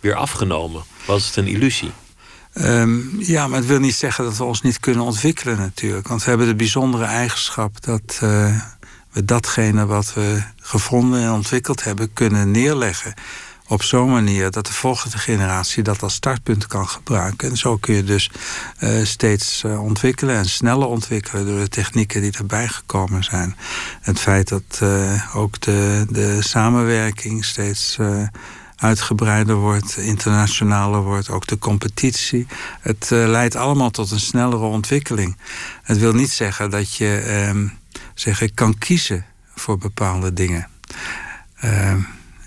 weer 0.00 0.14
afgenomen. 0.14 0.82
Was 1.06 1.26
het 1.26 1.36
een 1.36 1.46
illusie? 1.46 1.90
Um, 2.54 3.16
ja, 3.18 3.48
maar 3.48 3.58
het 3.58 3.68
wil 3.68 3.78
niet 3.78 3.94
zeggen 3.94 4.24
dat 4.24 4.36
we 4.36 4.44
ons 4.44 4.62
niet 4.62 4.80
kunnen 4.80 5.04
ontwikkelen 5.04 5.56
natuurlijk. 5.56 6.08
Want 6.08 6.24
we 6.24 6.28
hebben 6.28 6.46
de 6.46 6.54
bijzondere 6.54 7.04
eigenschap 7.04 7.84
dat 7.84 8.20
uh, 8.22 8.60
we 9.12 9.24
datgene 9.24 9.86
wat 9.86 10.14
we 10.14 10.42
gevonden 10.56 11.22
en 11.22 11.30
ontwikkeld 11.30 11.84
hebben... 11.84 12.12
kunnen 12.12 12.50
neerleggen 12.50 13.14
op 13.72 13.82
zo'n 13.82 14.10
manier 14.10 14.50
dat 14.50 14.66
de 14.66 14.72
volgende 14.72 15.18
generatie 15.18 15.82
dat 15.82 16.02
als 16.02 16.14
startpunt 16.14 16.66
kan 16.66 16.88
gebruiken. 16.88 17.50
En 17.50 17.56
zo 17.56 17.76
kun 17.76 17.94
je 17.94 18.04
dus 18.04 18.30
uh, 18.80 19.04
steeds 19.04 19.62
uh, 19.66 19.82
ontwikkelen 19.82 20.36
en 20.36 20.48
sneller 20.48 20.86
ontwikkelen 20.86 21.46
door 21.46 21.58
de 21.58 21.68
technieken 21.68 22.20
die 22.22 22.32
erbij 22.32 22.68
gekomen 22.68 23.24
zijn. 23.24 23.56
Het 24.00 24.20
feit 24.20 24.48
dat 24.48 24.80
uh, 24.82 25.36
ook 25.36 25.60
de, 25.60 26.06
de 26.10 26.42
samenwerking 26.42 27.44
steeds 27.44 27.98
uitgebreider 28.76 29.54
wordt, 29.54 29.96
internationaler 29.96 31.02
wordt, 31.02 31.30
ook 31.30 31.46
de 31.46 31.58
competitie. 31.58 32.46
Het 32.80 33.10
leidt 33.10 33.56
allemaal 33.56 33.90
tot 33.90 34.10
een 34.10 34.20
snellere 34.20 34.64
ontwikkeling. 34.64 35.36
Het 35.82 35.98
wil 35.98 36.12
niet 36.12 36.30
zeggen 36.30 36.70
dat 36.70 36.94
je 36.94 37.52
uh, 37.54 37.70
zeg 38.14 38.54
kan 38.54 38.78
kiezen 38.78 39.24
voor 39.54 39.78
bepaalde 39.78 40.32
dingen. 40.32 40.68
Uh, 41.64 41.94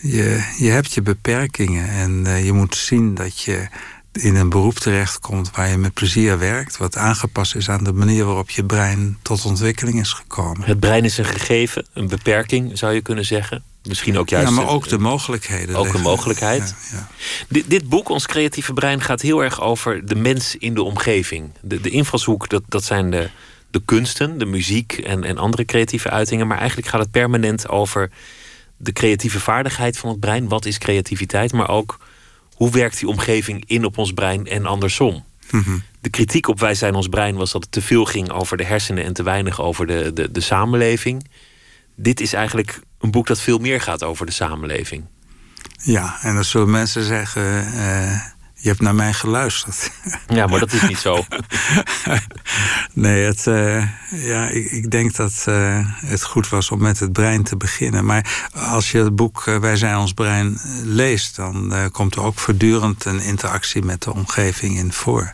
je, 0.05 0.53
je 0.57 0.69
hebt 0.69 0.93
je 0.93 1.01
beperkingen 1.01 1.89
en 1.89 2.25
eh, 2.25 2.45
je 2.45 2.53
moet 2.53 2.75
zien 2.75 3.15
dat 3.15 3.41
je 3.41 3.67
in 4.11 4.35
een 4.35 4.49
beroep 4.49 4.75
terechtkomt 4.75 5.51
waar 5.51 5.69
je 5.69 5.77
met 5.77 5.93
plezier 5.93 6.39
werkt, 6.39 6.77
wat 6.77 6.97
aangepast 6.97 7.55
is 7.55 7.69
aan 7.69 7.83
de 7.83 7.93
manier 7.93 8.25
waarop 8.25 8.49
je 8.49 8.63
brein 8.63 9.17
tot 9.21 9.45
ontwikkeling 9.45 9.99
is 9.99 10.13
gekomen. 10.13 10.61
Het 10.61 10.79
brein 10.79 11.03
is 11.03 11.17
een 11.17 11.25
gegeven, 11.25 11.85
een 11.93 12.07
beperking 12.07 12.77
zou 12.77 12.93
je 12.93 13.01
kunnen 13.01 13.25
zeggen. 13.25 13.63
Misschien 13.83 14.17
ook 14.17 14.29
juist. 14.29 14.49
Ja, 14.49 14.55
maar 14.55 14.67
ook 14.67 14.87
de 14.87 14.97
mogelijkheden. 14.97 15.75
Ook 15.75 15.93
een 15.93 16.01
mogelijkheid. 16.01 16.75
Ja, 16.91 16.97
ja. 16.97 17.07
Dit, 17.47 17.69
dit, 17.69 17.89
boek, 17.89 18.09
Ons 18.09 18.25
Creatieve 18.25 18.73
Brein, 18.73 19.01
gaat 19.01 19.21
heel 19.21 19.43
erg 19.43 19.61
over 19.61 20.05
de 20.05 20.15
mens 20.15 20.55
in 20.55 20.73
de 20.73 20.83
omgeving. 20.83 21.51
De, 21.61 21.81
de 21.81 21.89
invalshoek, 21.89 22.49
dat, 22.49 22.63
dat 22.67 22.83
zijn 22.83 23.11
de, 23.11 23.29
de 23.71 23.81
kunsten, 23.85 24.37
de 24.37 24.45
muziek 24.45 24.93
en, 24.93 25.23
en 25.23 25.37
andere 25.37 25.65
creatieve 25.65 26.09
uitingen. 26.09 26.47
Maar 26.47 26.57
eigenlijk 26.57 26.87
gaat 26.87 27.01
het 27.01 27.11
permanent 27.11 27.69
over 27.69 28.09
de 28.85 28.93
creatieve 28.93 29.39
vaardigheid 29.39 29.97
van 29.97 30.09
het 30.09 30.19
brein. 30.19 30.47
Wat 30.47 30.65
is 30.65 30.77
creativiteit? 30.77 31.53
Maar 31.53 31.69
ook 31.69 31.99
hoe 32.53 32.71
werkt 32.71 32.99
die 32.99 33.09
omgeving 33.09 33.63
in 33.67 33.85
op 33.85 33.97
ons 33.97 34.13
brein 34.13 34.47
en 34.47 34.65
andersom. 34.65 35.23
Mhm. 35.51 35.77
De 36.01 36.09
kritiek 36.09 36.47
op 36.47 36.59
Wij 36.59 36.75
zijn 36.75 36.95
ons 36.95 37.07
brein 37.07 37.35
was 37.35 37.51
dat 37.51 37.61
het 37.61 37.71
te 37.71 37.81
veel 37.81 38.05
ging 38.05 38.31
over 38.31 38.57
de 38.57 38.65
hersenen 38.65 39.03
en 39.03 39.13
te 39.13 39.23
weinig 39.23 39.61
over 39.61 39.87
de, 39.87 40.11
de, 40.13 40.31
de 40.31 40.41
samenleving. 40.41 41.27
Dit 41.95 42.21
is 42.21 42.33
eigenlijk 42.33 42.81
een 42.99 43.11
boek 43.11 43.27
dat 43.27 43.41
veel 43.41 43.57
meer 43.57 43.81
gaat 43.81 44.03
over 44.03 44.25
de 44.25 44.31
samenleving. 44.31 45.05
Ja, 45.77 46.17
en 46.21 46.35
dan 46.35 46.43
zullen 46.43 46.71
mensen 46.71 47.03
zeggen: 47.03 47.73
uh, 47.73 48.21
Je 48.65 48.71
hebt 48.71 48.83
naar 48.83 48.95
mij 48.95 49.13
geluisterd. 49.13 49.91
Ja, 50.27 50.47
maar 50.47 50.59
dat 50.59 50.73
is 50.73 50.81
niet 50.81 50.97
zo. 50.97 51.25
nee, 52.93 53.23
het, 53.23 53.45
uh, 53.45 53.87
ja, 54.11 54.47
ik, 54.47 54.71
ik, 54.71 54.91
denk 54.91 55.15
dat 55.15 55.45
uh, 55.49 55.79
het 55.85 56.23
goed 56.23 56.49
was 56.49 56.71
om 56.71 56.81
met 56.81 56.99
het 56.99 57.11
brein 57.11 57.43
te 57.43 57.57
beginnen. 57.57 58.05
Maar 58.05 58.49
als 58.53 58.91
je 58.91 58.97
het 58.97 59.15
boek 59.15 59.43
Wij 59.43 59.75
zijn 59.75 59.97
ons 59.97 60.13
brein 60.13 60.59
leest, 60.83 61.35
dan 61.35 61.89
komt 61.91 62.15
er 62.15 62.21
ook 62.21 62.39
voortdurend 62.39 63.05
een 63.05 63.19
interactie 63.19 63.83
met 63.83 64.03
de 64.03 64.13
omgeving 64.13 64.77
in 64.77 64.93
voor. 64.93 65.33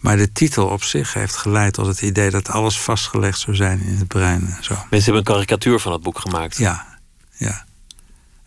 Maar 0.00 0.16
de 0.16 0.32
titel 0.32 0.66
op 0.66 0.82
zich 0.82 1.12
heeft 1.12 1.36
geleid 1.36 1.72
tot 1.72 1.86
het 1.86 2.02
idee 2.02 2.30
dat 2.30 2.48
alles 2.48 2.80
vastgelegd 2.80 3.38
zou 3.38 3.56
zijn 3.56 3.80
in 3.80 3.96
het 3.96 4.08
brein. 4.08 4.54
En 4.56 4.64
zo. 4.64 4.74
Mensen 4.74 5.12
hebben 5.12 5.16
een 5.16 5.22
karikatuur 5.22 5.80
van 5.80 5.92
het 5.92 6.02
boek 6.02 6.18
gemaakt. 6.18 6.56
Ja, 6.56 6.86
ja. 7.32 7.64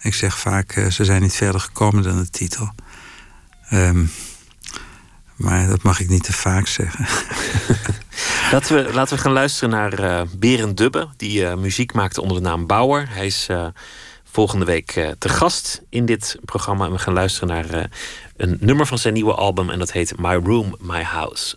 Ik 0.01 0.13
zeg 0.13 0.39
vaak, 0.39 0.85
ze 0.89 1.05
zijn 1.05 1.21
niet 1.21 1.35
verder 1.35 1.61
gekomen 1.61 2.03
dan 2.03 2.17
de 2.17 2.29
titel. 2.29 2.71
Um, 3.73 4.11
maar 5.35 5.67
dat 5.67 5.83
mag 5.83 5.99
ik 5.99 6.09
niet 6.09 6.23
te 6.23 6.33
vaak 6.33 6.67
zeggen. 6.67 7.05
laten, 8.51 8.75
we, 8.75 8.93
laten 8.93 9.15
we 9.15 9.21
gaan 9.21 9.31
luisteren 9.31 9.69
naar 9.69 9.99
uh, 9.99 10.21
Berend 10.37 10.77
Dubbe, 10.77 11.07
die 11.17 11.41
uh, 11.41 11.55
muziek 11.55 11.93
maakte 11.93 12.21
onder 12.21 12.37
de 12.37 12.43
naam 12.43 12.67
Bauer. 12.67 13.07
Hij 13.09 13.25
is 13.25 13.47
volgende 14.23 14.65
week 14.65 14.91
te 15.17 15.29
gast 15.29 15.81
in 15.89 16.05
dit 16.05 16.37
programma. 16.45 16.85
En 16.85 16.91
we 16.91 16.99
gaan 16.99 17.13
luisteren 17.13 17.49
naar 17.49 17.89
een 18.37 18.57
nummer 18.59 18.85
van 18.85 18.97
zijn 18.97 19.13
nieuwe 19.13 19.33
album 19.33 19.69
en 19.69 19.79
dat 19.79 19.91
heet 19.91 20.17
My 20.17 20.33
Room, 20.33 20.75
My 20.79 21.03
House. 21.03 21.55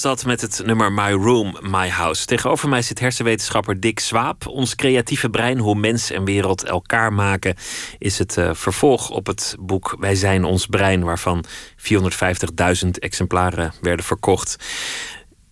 Dat 0.00 0.24
met 0.24 0.40
het 0.40 0.62
nummer 0.64 0.92
My 0.92 1.12
Room, 1.12 1.56
My 1.60 1.88
House. 1.88 2.26
Tegenover 2.26 2.68
mij 2.68 2.82
zit 2.82 2.98
hersenwetenschapper 2.98 3.80
Dick 3.80 3.98
Swaap. 3.98 4.46
Ons 4.46 4.74
creatieve 4.74 5.30
brein, 5.30 5.58
hoe 5.58 5.74
mens 5.74 6.10
en 6.10 6.24
wereld 6.24 6.64
elkaar 6.64 7.12
maken, 7.12 7.54
is 7.98 8.18
het 8.18 8.36
uh, 8.36 8.50
vervolg 8.52 9.10
op 9.10 9.26
het 9.26 9.56
boek 9.60 9.96
Wij 9.98 10.14
zijn 10.14 10.44
ons 10.44 10.66
brein, 10.66 11.04
waarvan 11.04 11.44
450.000 11.76 12.88
exemplaren 12.90 13.72
werden 13.80 14.04
verkocht. 14.04 14.56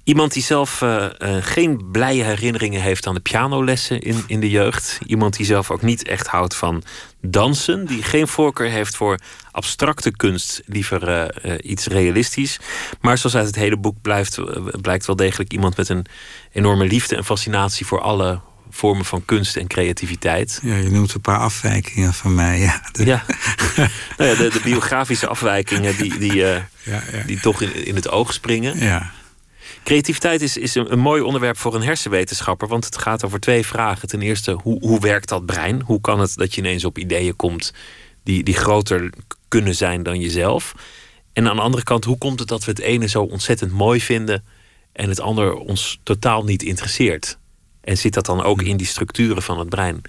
Iemand 0.05 0.33
die 0.33 0.43
zelf 0.43 0.81
uh, 0.81 1.07
uh, 1.19 1.37
geen 1.41 1.91
blije 1.93 2.25
herinneringen 2.25 2.81
heeft 2.81 3.07
aan 3.07 3.15
de 3.15 3.21
pianolessen 3.21 4.01
in, 4.01 4.25
in 4.27 4.41
de 4.41 4.51
jeugd. 4.51 4.99
Iemand 5.07 5.37
die 5.37 5.47
zelf 5.47 5.71
ook 5.71 5.83
niet 5.83 6.09
echt 6.09 6.27
houdt 6.27 6.55
van 6.55 6.83
dansen. 7.21 7.87
Die 7.87 8.03
geen 8.03 8.29
voorkeur 8.29 8.71
heeft 8.71 8.97
voor 8.97 9.19
abstracte 9.51 10.11
kunst, 10.11 10.63
liever 10.67 11.31
uh, 11.45 11.55
iets 11.63 11.87
realistisch. 11.87 12.59
Maar 13.01 13.19
zoals 13.19 13.37
uit 13.37 13.47
het 13.47 13.57
hele 13.57 13.77
boek 13.77 13.97
blijft, 14.03 14.39
blijkt 14.81 15.07
wel 15.07 15.17
degelijk 15.17 15.53
iemand 15.53 15.77
met 15.77 15.89
een 15.89 16.07
enorme 16.53 16.85
liefde 16.87 17.17
en 17.17 17.25
fascinatie 17.25 17.87
voor 17.87 18.01
alle 18.01 18.41
vormen 18.71 19.05
van 19.05 19.25
kunst 19.25 19.57
en 19.57 19.67
creativiteit. 19.67 20.61
Ja, 20.63 20.77
je 20.77 20.91
noemt 20.91 21.15
een 21.15 21.21
paar 21.21 21.39
afwijkingen 21.39 22.15
van 22.15 22.35
mij. 22.35 22.59
Ja, 22.59 22.83
de... 22.93 23.05
ja. 23.05 23.25
nou 24.19 24.31
ja 24.31 24.37
de, 24.37 24.51
de, 24.53 24.61
biografische 24.63 25.27
afwijkingen 25.27 25.97
die, 25.97 26.19
die, 26.19 26.35
ja, 26.35 26.69
ja. 26.83 27.03
die 27.27 27.41
toch 27.41 27.63
in, 27.63 27.87
in 27.87 27.95
het 27.95 28.11
oog 28.11 28.33
springen. 28.33 28.79
Ja. 28.79 29.13
Creativiteit 29.85 30.43
is, 30.43 30.57
is 30.57 30.75
een, 30.75 30.99
mooi 30.99 31.23
onderwerp 31.23 31.59
voor 31.59 31.75
een 31.75 31.83
hersenwetenschapper, 31.83 32.69
want 32.69 32.85
het 32.85 32.99
gaat 32.99 33.25
over 33.25 33.41
twee 33.41 33.67
vragen. 33.67 34.09
Ten 34.09 34.23
eerste, 34.23 34.53
hoe, 34.53 34.79
hoe 34.81 35.01
werkt 35.01 35.29
dat 35.29 35.47
brein? 35.47 35.83
Hoe 35.83 36.01
kan 36.01 36.21
het 36.21 36.35
dat 36.37 36.55
je 36.55 36.61
ineens 36.61 36.85
op 36.85 36.99
ideeën 36.99 37.37
komt 37.37 37.73
die, 38.23 38.43
die 38.43 38.55
groter 38.55 39.13
kunnen 39.49 39.75
zijn 39.75 40.03
dan 40.03 40.21
jezelf? 40.21 40.75
En 41.33 41.49
aan 41.49 41.57
de 41.57 41.63
andere 41.63 41.83
kant, 41.83 42.05
hoe 42.05 42.19
komt 42.19 42.39
het 42.39 42.49
dat 42.49 42.65
we 42.65 42.71
het 42.71 42.81
ene 42.81 43.09
zo 43.09 43.23
ontzettend 43.23 43.73
mooi 43.73 44.01
vinden 44.01 44.45
en 44.93 45.09
het 45.09 45.21
ander 45.21 45.55
ons 45.55 46.01
totaal 46.03 46.45
niet 46.45 46.63
interesseert? 46.63 47.39
En 47.81 47.99
zit 47.99 48.15
dat 48.15 48.27
dan 48.27 48.43
ook 48.43 48.63
in 48.63 48.77
die 48.77 48.87
structuren 48.87 49.43
van 49.43 49.59
het 49.59 49.69
brein? 49.69 50.03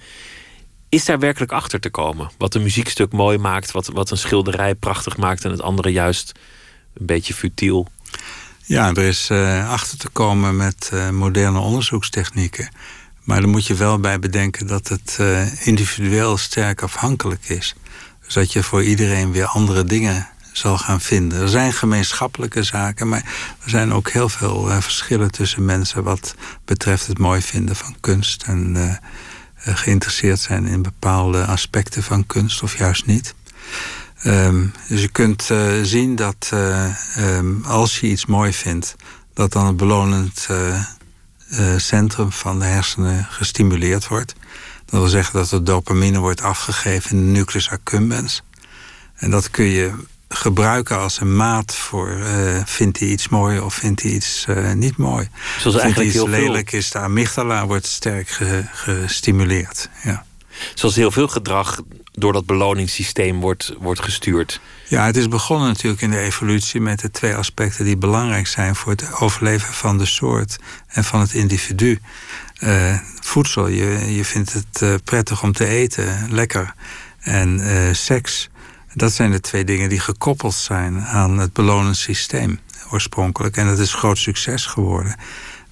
Is 0.88 1.04
daar 1.04 1.18
werkelijk 1.18 1.52
achter 1.52 1.80
te 1.80 1.90
komen? 1.90 2.30
Wat 2.38 2.54
een 2.54 2.62
muziekstuk 2.62 3.12
mooi 3.12 3.38
maakt, 3.38 3.70
wat, 3.70 3.86
wat 3.86 4.10
een 4.10 4.18
schilderij 4.18 4.74
prachtig 4.74 5.16
maakt 5.16 5.44
en 5.44 5.50
het 5.50 5.62
andere 5.62 5.88
juist 5.88 6.32
een 6.94 7.06
beetje 7.06 7.34
futiel? 7.34 7.88
Ja, 8.68 8.88
er 8.88 8.98
is 8.98 9.30
uh, 9.30 9.70
achter 9.70 9.98
te 9.98 10.08
komen 10.08 10.56
met 10.56 10.90
uh, 10.94 11.10
moderne 11.10 11.58
onderzoekstechnieken. 11.58 12.68
Maar 13.22 13.40
dan 13.40 13.50
moet 13.50 13.66
je 13.66 13.74
wel 13.74 13.98
bij 13.98 14.18
bedenken 14.18 14.66
dat 14.66 14.88
het 14.88 15.16
uh, 15.20 15.66
individueel 15.66 16.36
sterk 16.36 16.82
afhankelijk 16.82 17.48
is. 17.48 17.74
Dus 18.24 18.34
dat 18.34 18.52
je 18.52 18.62
voor 18.62 18.82
iedereen 18.82 19.32
weer 19.32 19.46
andere 19.46 19.84
dingen 19.84 20.28
zal 20.52 20.78
gaan 20.78 21.00
vinden. 21.00 21.40
Er 21.40 21.48
zijn 21.48 21.72
gemeenschappelijke 21.72 22.62
zaken, 22.62 23.08
maar 23.08 23.22
er 23.64 23.70
zijn 23.70 23.92
ook 23.92 24.10
heel 24.10 24.28
veel 24.28 24.80
verschillen 24.80 25.30
tussen 25.30 25.64
mensen 25.64 26.02
wat 26.02 26.34
betreft 26.64 27.06
het 27.06 27.18
mooi 27.18 27.42
vinden 27.42 27.76
van 27.76 27.96
kunst 28.00 28.42
en 28.42 28.98
geïnteresseerd 29.56 30.40
zijn 30.40 30.66
in 30.66 30.82
bepaalde 30.82 31.44
aspecten 31.44 32.02
van 32.02 32.26
kunst 32.26 32.62
of 32.62 32.78
juist 32.78 33.06
niet. 33.06 33.34
Um, 34.24 34.72
dus 34.88 35.00
je 35.00 35.08
kunt 35.08 35.48
uh, 35.52 35.82
zien 35.82 36.16
dat 36.16 36.50
uh, 36.54 36.86
um, 37.18 37.64
als 37.64 38.00
je 38.00 38.06
iets 38.06 38.26
mooi 38.26 38.52
vindt, 38.52 38.96
dat 39.34 39.52
dan 39.52 39.66
het 39.66 39.76
belonend 39.76 40.46
uh, 40.50 40.82
centrum 41.76 42.32
van 42.32 42.58
de 42.58 42.64
hersenen 42.64 43.26
gestimuleerd 43.30 44.08
wordt. 44.08 44.34
Dat 44.84 45.00
wil 45.00 45.08
zeggen 45.08 45.34
dat 45.34 45.50
er 45.50 45.64
dopamine 45.64 46.18
wordt 46.18 46.42
afgegeven 46.42 47.10
in 47.10 47.24
de 47.24 47.38
nucleus 47.38 47.70
accumbens. 47.70 48.42
En 49.14 49.30
dat 49.30 49.50
kun 49.50 49.64
je 49.64 49.92
gebruiken 50.28 50.98
als 50.98 51.20
een 51.20 51.36
maat 51.36 51.74
voor 51.74 52.18
vindt 52.64 52.98
hij 52.98 53.08
iets 53.08 53.28
mooi 53.28 53.60
of 53.60 53.74
vindt 53.74 54.02
hij 54.02 54.10
iets 54.10 54.46
niet 54.74 54.96
mooi. 54.96 55.28
Zoals 55.58 55.80
vindt 55.80 55.96
hij 55.96 56.06
iets 56.06 56.22
lelijk 56.22 56.72
is 56.72 56.90
de 56.90 56.98
amygdala 56.98 57.66
wordt 57.66 57.86
sterk 57.86 58.28
ge, 58.28 58.64
gestimuleerd. 58.72 59.88
Ja. 60.02 60.24
Zoals 60.74 60.94
heel 60.94 61.10
veel 61.10 61.28
gedrag 61.28 61.80
door 62.16 62.32
dat 62.32 62.46
beloningssysteem 62.46 63.40
wordt, 63.40 63.74
wordt 63.78 64.02
gestuurd. 64.02 64.60
Ja, 64.88 65.06
het 65.06 65.16
is 65.16 65.28
begonnen 65.28 65.68
natuurlijk 65.68 66.02
in 66.02 66.10
de 66.10 66.18
evolutie 66.18 66.80
met 66.80 67.00
de 67.00 67.10
twee 67.10 67.34
aspecten 67.34 67.84
die 67.84 67.96
belangrijk 67.96 68.46
zijn 68.46 68.74
voor 68.74 68.92
het 68.92 69.20
overleven 69.20 69.74
van 69.74 69.98
de 69.98 70.06
soort 70.06 70.56
en 70.88 71.04
van 71.04 71.20
het 71.20 71.32
individu. 71.32 72.00
Uh, 72.60 72.98
voedsel, 73.20 73.68
je, 73.68 74.14
je 74.14 74.24
vindt 74.24 74.52
het 74.52 74.80
uh, 74.82 74.94
prettig 75.04 75.42
om 75.42 75.52
te 75.52 75.66
eten, 75.66 76.26
lekker. 76.30 76.74
En 77.20 77.58
uh, 77.58 77.92
seks, 77.92 78.48
dat 78.94 79.12
zijn 79.12 79.30
de 79.30 79.40
twee 79.40 79.64
dingen 79.64 79.88
die 79.88 80.00
gekoppeld 80.00 80.54
zijn 80.54 81.04
aan 81.04 81.38
het 81.38 81.52
beloningssysteem 81.52 82.60
oorspronkelijk. 82.90 83.56
En 83.56 83.66
dat 83.66 83.78
is 83.78 83.94
groot 83.94 84.18
succes 84.18 84.66
geworden. 84.66 85.16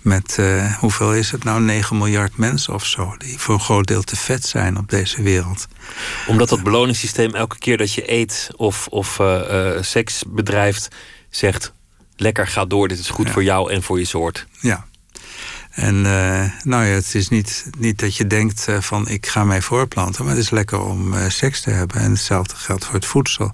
Met 0.04 0.36
uh, 0.40 0.74
hoeveel 0.74 1.14
is 1.14 1.30
het 1.30 1.44
nou? 1.44 1.60
9 1.60 1.98
miljard 1.98 2.36
mensen 2.36 2.74
of 2.74 2.86
zo. 2.86 3.14
Die 3.18 3.38
voor 3.38 3.54
een 3.54 3.60
groot 3.60 3.86
deel 3.86 4.02
te 4.02 4.16
vet 4.16 4.46
zijn 4.46 4.78
op 4.78 4.90
deze 4.90 5.22
wereld. 5.22 5.66
Omdat 6.26 6.48
dat 6.48 6.62
beloningssysteem 6.62 7.34
elke 7.34 7.58
keer 7.58 7.76
dat 7.76 7.92
je 7.92 8.12
eet 8.12 8.50
of, 8.56 8.86
of 8.86 9.18
uh, 9.18 9.40
uh, 9.50 9.82
seks 9.82 10.22
bedrijft, 10.28 10.88
zegt: 11.30 11.72
lekker 12.16 12.46
ga 12.46 12.64
door, 12.64 12.88
dit 12.88 12.98
is 12.98 13.10
goed 13.10 13.26
ja. 13.26 13.32
voor 13.32 13.42
jou 13.42 13.72
en 13.72 13.82
voor 13.82 13.98
je 13.98 14.04
soort. 14.04 14.46
Ja. 14.60 14.84
En 15.70 16.02
nou 16.62 16.84
ja, 16.84 16.94
het 16.94 17.14
is 17.14 17.28
niet, 17.28 17.66
niet 17.78 17.98
dat 17.98 18.16
je 18.16 18.26
denkt 18.26 18.66
van 18.80 19.08
ik 19.08 19.26
ga 19.26 19.44
mij 19.44 19.62
voorplanten, 19.62 20.24
maar 20.24 20.34
het 20.34 20.42
is 20.42 20.50
lekker 20.50 20.80
om 20.80 21.14
seks 21.28 21.60
te 21.60 21.70
hebben. 21.70 22.00
En 22.00 22.10
hetzelfde 22.10 22.56
geldt 22.56 22.84
voor 22.84 22.94
het 22.94 23.06
voedsel. 23.06 23.52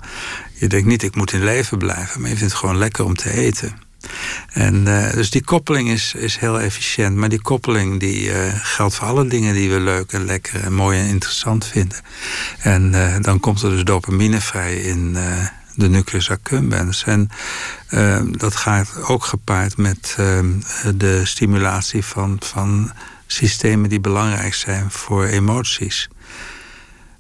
Je 0.54 0.66
denkt 0.66 0.86
niet 0.86 1.02
ik 1.02 1.16
moet 1.16 1.32
in 1.32 1.44
leven 1.44 1.78
blijven, 1.78 2.20
maar 2.20 2.30
je 2.30 2.36
vindt 2.36 2.52
het 2.52 2.60
gewoon 2.60 2.78
lekker 2.78 3.04
om 3.04 3.16
te 3.16 3.30
eten. 3.30 3.88
En, 4.52 4.74
uh, 4.86 5.12
dus 5.12 5.30
die 5.30 5.44
koppeling 5.44 5.88
is, 5.88 6.14
is 6.14 6.36
heel 6.36 6.60
efficiënt. 6.60 7.16
Maar 7.16 7.28
die 7.28 7.42
koppeling 7.42 8.00
die, 8.00 8.24
uh, 8.24 8.36
geldt 8.54 8.94
voor 8.94 9.06
alle 9.06 9.26
dingen 9.26 9.54
die 9.54 9.70
we 9.70 9.80
leuk 9.80 10.12
en 10.12 10.24
lekker 10.24 10.64
en 10.64 10.72
mooi 10.72 10.98
en 10.98 11.06
interessant 11.06 11.66
vinden. 11.66 11.98
En 12.58 12.92
uh, 12.92 13.16
dan 13.20 13.40
komt 13.40 13.62
er 13.62 13.70
dus 13.70 13.84
dopamine 13.84 14.40
vrij 14.40 14.76
in 14.76 15.16
de 15.74 15.88
nucleus 15.88 16.30
accumbens. 16.30 17.04
En 17.04 17.30
dat 18.30 18.56
gaat 18.56 19.02
ook 19.02 19.24
gepaard 19.24 19.76
met 19.76 20.16
de 20.94 21.20
stimulatie 21.24 22.04
van, 22.04 22.36
van 22.40 22.92
systemen 23.26 23.88
die 23.88 24.00
belangrijk 24.00 24.54
zijn 24.54 24.90
voor 24.90 25.24
emoties. 25.24 26.08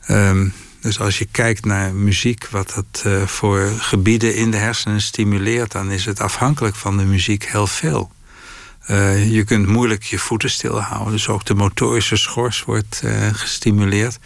Um, 0.08 0.52
dus 0.80 1.00
als 1.00 1.18
je 1.18 1.24
kijkt 1.24 1.64
naar 1.64 1.94
muziek, 1.94 2.48
wat 2.48 2.72
dat 2.74 3.02
uh, 3.06 3.26
voor 3.26 3.72
gebieden 3.78 4.34
in 4.34 4.50
de 4.50 4.56
hersenen 4.56 5.00
stimuleert, 5.00 5.72
dan 5.72 5.90
is 5.90 6.04
het 6.04 6.20
afhankelijk 6.20 6.76
van 6.76 6.96
de 6.96 7.04
muziek 7.04 7.44
heel 7.44 7.66
veel. 7.66 8.10
Uh, 8.90 9.30
je 9.32 9.44
kunt 9.44 9.66
moeilijk 9.66 10.02
je 10.02 10.18
voeten 10.18 10.50
stilhouden, 10.50 11.12
dus 11.12 11.28
ook 11.28 11.44
de 11.44 11.54
motorische 11.54 12.16
schors 12.16 12.64
wordt 12.64 13.00
uh, 13.04 13.12
gestimuleerd. 13.32 14.18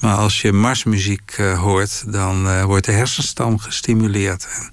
Maar 0.00 0.16
als 0.16 0.40
je 0.40 0.52
marsmuziek 0.52 1.36
hoort, 1.36 2.04
dan 2.06 2.64
wordt 2.64 2.84
de 2.84 2.92
hersenstam 2.92 3.58
gestimuleerd. 3.58 4.48
En 4.54 4.70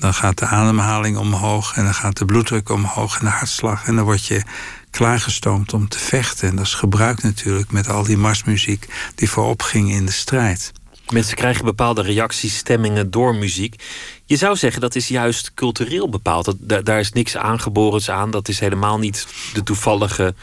dan 0.00 0.14
gaat 0.14 0.38
de 0.38 0.46
ademhaling 0.46 1.16
omhoog 1.16 1.76
en 1.76 1.84
dan 1.84 1.94
gaat 1.94 2.16
de 2.16 2.24
bloeddruk 2.24 2.68
omhoog 2.68 3.18
en 3.18 3.24
de 3.24 3.30
hartslag. 3.30 3.86
En 3.86 3.96
dan 3.96 4.04
word 4.04 4.26
je 4.26 4.42
klaargestoomd 4.90 5.72
om 5.72 5.88
te 5.88 5.98
vechten. 5.98 6.48
En 6.48 6.56
dat 6.56 6.64
is 6.64 6.74
gebruikt 6.74 7.22
natuurlijk 7.22 7.72
met 7.72 7.88
al 7.88 8.02
die 8.02 8.16
marsmuziek 8.16 8.86
die 9.14 9.30
voorop 9.30 9.62
ging 9.62 9.90
in 9.90 10.06
de 10.06 10.12
strijd. 10.12 10.72
Mensen 11.12 11.36
krijgen 11.36 11.64
bepaalde 11.64 12.02
reacties, 12.02 12.56
stemmingen 12.56 13.10
door 13.10 13.34
muziek. 13.34 13.82
Je 14.24 14.36
zou 14.36 14.56
zeggen 14.56 14.80
dat 14.80 14.94
is 14.94 15.08
juist 15.08 15.54
cultureel 15.54 16.08
bepaald. 16.08 16.54
Daar 16.84 17.00
is 17.00 17.12
niks 17.12 17.36
aangeboren 17.36 18.14
aan. 18.14 18.30
Dat 18.30 18.48
is 18.48 18.60
helemaal 18.60 18.98
niet 18.98 19.26
de 19.54 19.62
toevallige 19.62 20.34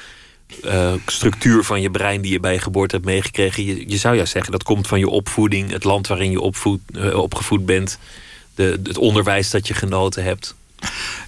uh, 0.64 0.94
structuur 1.06 1.64
van 1.64 1.82
je 1.82 1.92
brein 1.92 2.22
die 2.22 2.32
je 2.32 2.40
bij 2.40 2.54
je 2.54 2.60
geboorte 2.60 2.96
hebt 2.96 3.08
meegekregen. 3.08 3.90
Je, 3.90 3.98
zou 3.98 4.16
juist 4.16 4.32
zeggen 4.32 4.52
dat 4.52 4.64
komt 4.64 4.88
van 4.88 5.00
je 5.00 5.10
opvoeding, 5.10 5.72
het 5.72 5.84
land 5.84 6.08
waarin 6.08 6.32
je 6.32 6.42
opvoed, 6.42 6.82
uh, 6.92 7.18
opgevoed 7.18 7.66
bent, 7.66 7.98
de, 8.56 8.80
het 8.84 8.98
onderwijs 8.98 9.50
dat 9.50 9.68
je 9.68 9.74
genoten 9.74 10.24
hebt. 10.24 10.56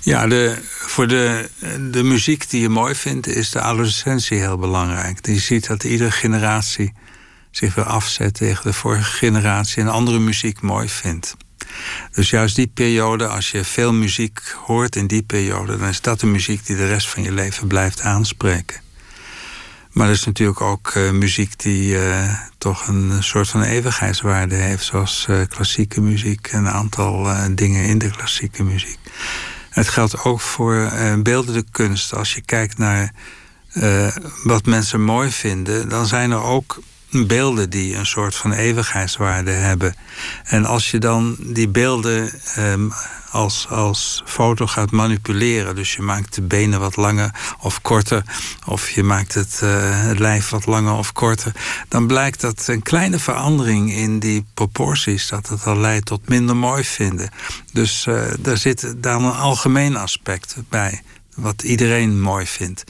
Ja, 0.02 0.28
de, 0.28 0.58
voor 0.80 1.08
de, 1.08 1.50
de 1.92 2.04
muziek 2.04 2.50
die 2.50 2.62
je 2.62 2.70
mooi 2.70 2.96
vindt, 2.96 3.28
is 3.28 3.50
de 3.50 3.62
adolescentie 3.62 4.38
heel 4.38 4.58
belangrijk. 4.58 5.26
Je 5.26 5.40
ziet 5.40 5.68
dat 5.68 5.84
iedere 5.84 6.12
generatie 6.12 6.94
zich 7.52 7.76
weer 7.76 7.86
afzet 7.86 8.34
tegen 8.34 8.64
de 8.64 8.74
vorige 8.74 9.12
generatie 9.12 9.82
en 9.82 9.90
andere 9.90 10.20
muziek 10.20 10.62
mooi 10.62 10.90
vindt. 10.90 11.36
Dus 12.12 12.30
juist 12.30 12.56
die 12.56 12.68
periode, 12.68 13.28
als 13.28 13.52
je 13.52 13.64
veel 13.64 13.94
muziek 13.94 14.40
hoort 14.66 14.96
in 14.96 15.08
die 15.08 15.24
periode, 15.24 15.78
dan 15.78 15.88
is 15.88 16.02
dat 16.02 16.20
de 16.20 16.26
muziek 16.26 16.66
die 16.66 16.76
de 16.76 16.88
rest 16.88 17.10
van 17.10 17.24
je 17.24 17.32
leven 17.32 17.68
blijft 17.68 18.02
aanspreken. 18.02 18.82
Maar 19.92 20.08
er 20.08 20.14
is 20.14 20.26
natuurlijk 20.26 20.62
ook 20.62 20.94
uh, 20.98 21.12
muziek 21.12 21.60
die 21.60 21.94
uh, 21.94 22.34
toch 22.58 22.88
een 22.88 23.24
soort 23.24 23.50
van 23.50 23.62
eeuwigheidswaarde 23.62 24.56
heeft, 24.56 24.86
zoals 24.86 25.26
uh, 25.30 25.42
klassieke 25.50 26.02
muziek, 26.02 26.52
een 26.52 26.68
aantal 26.70 27.28
dingen 27.56 27.86
in 27.86 27.98
de 27.98 28.10
klassieke 28.10 28.64
muziek. 28.64 29.00
Het 29.70 29.88
geldt 29.88 30.24
ook 30.24 30.40
voor 30.40 30.92
beeldende 31.24 31.64
kunst. 31.72 32.14
Als 32.14 32.34
je 32.34 32.42
kijkt 32.42 32.78
naar 32.78 33.14
wat 34.44 34.66
mensen 34.66 35.04
mooi 35.04 35.32
vinden, 35.32 35.90
dan 35.90 36.06
zijn 36.06 36.32
er 36.32 36.42
ook 36.42 36.80
beelden 37.26 37.70
die 37.70 37.96
een 37.96 38.06
soort 38.06 38.36
van 38.36 38.52
eeuwigheidswaarde 38.52 39.52
hebben. 39.52 39.96
En 40.44 40.66
als 40.66 40.92
je 40.92 40.98
dan 40.98 41.36
die 41.40 41.68
beelden 41.70 42.32
ehm, 42.56 42.90
als, 43.32 43.68
als 43.70 44.22
foto 44.26 44.68
gaat 44.68 44.92
manipuleren, 44.92 45.76
dus 45.76 45.94
je 45.94 46.02
maakt 46.02 46.36
de 46.36 46.42
benen 46.42 46.80
wat 46.80 46.96
langer 46.96 47.56
of 47.60 47.82
korter, 47.82 48.24
of 48.66 48.90
je 48.90 49.04
maakt 49.04 49.34
het, 49.34 49.60
uh, 49.64 49.70
het 49.82 50.20
lijf 50.20 50.50
wat 50.50 50.66
langer 50.66 50.94
of 50.94 51.12
korter, 51.12 51.52
dan 51.88 52.08
blijkt 52.08 52.42
dat 52.42 52.68
een 52.68 52.82
kleine 52.82 53.20
verandering 53.20 53.94
in 53.94 54.20
die 54.20 54.46
proporties, 54.54 55.28
dat 55.28 55.48
het 55.48 55.66
al 55.66 55.78
leidt 55.78 56.06
tot 56.06 56.30
minder 56.30 56.56
mooi 56.56 56.84
vinden. 56.84 57.30
Dus 57.74 58.06
uh, 58.06 58.22
daar 58.40 58.58
zit 58.58 58.94
dan 58.98 59.26
een 59.26 59.36
algemeen 59.36 59.96
aspect 59.96 60.56
bij 60.70 61.02
wat 61.38 61.64
iedereen 61.64 62.22
mooi 62.22 62.46
vindt. 62.46 62.84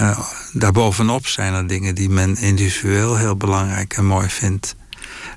Uh, 0.00 0.18
daarbovenop 0.52 1.26
zijn 1.26 1.54
er 1.54 1.66
dingen 1.66 1.94
die 1.94 2.08
men 2.08 2.36
individueel 2.36 3.16
heel 3.16 3.36
belangrijk 3.36 3.96
en 3.96 4.06
mooi 4.06 4.28
vindt. 4.28 4.76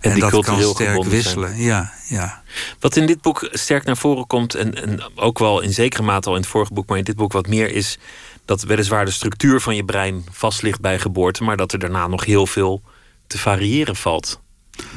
En, 0.02 0.12
en 0.12 0.20
dat 0.20 0.46
kan 0.46 0.62
sterk 0.62 1.04
wisselen. 1.04 1.58
Ja, 1.58 1.94
ja. 2.08 2.44
Wat 2.80 2.96
in 2.96 3.06
dit 3.06 3.22
boek 3.22 3.50
sterk 3.52 3.84
naar 3.84 3.98
voren 3.98 4.28
komt, 4.28 4.56
en, 4.56 4.76
en 4.76 5.12
ook 5.16 5.40
wel 5.40 5.62
in 5.62 5.74
zekere 5.74 6.04
mate 6.04 6.30
al 6.30 6.36
in 6.36 6.42
het 6.42 6.50
vorige 6.50 6.74
boek, 6.74 6.88
maar 6.88 6.98
in 6.98 7.04
dit 7.04 7.16
boek 7.16 7.32
wat 7.32 7.48
meer, 7.48 7.72
is 7.72 7.98
dat 8.46 8.64
weliswaar 8.64 9.06
de 9.06 9.12
structuur 9.12 9.62
van 9.62 9.76
je 9.76 9.86
brein 9.86 10.26
vast 10.32 10.62
ligt 10.62 10.82
bij 10.82 11.00
geboorte, 11.00 11.44
maar 11.44 11.58
dat 11.58 11.74
er 11.74 11.80
daarna 11.80 12.08
nog 12.08 12.26
heel 12.26 12.48
veel 12.48 12.82
te 13.28 13.38
variëren 13.38 13.96
valt. 13.96 14.42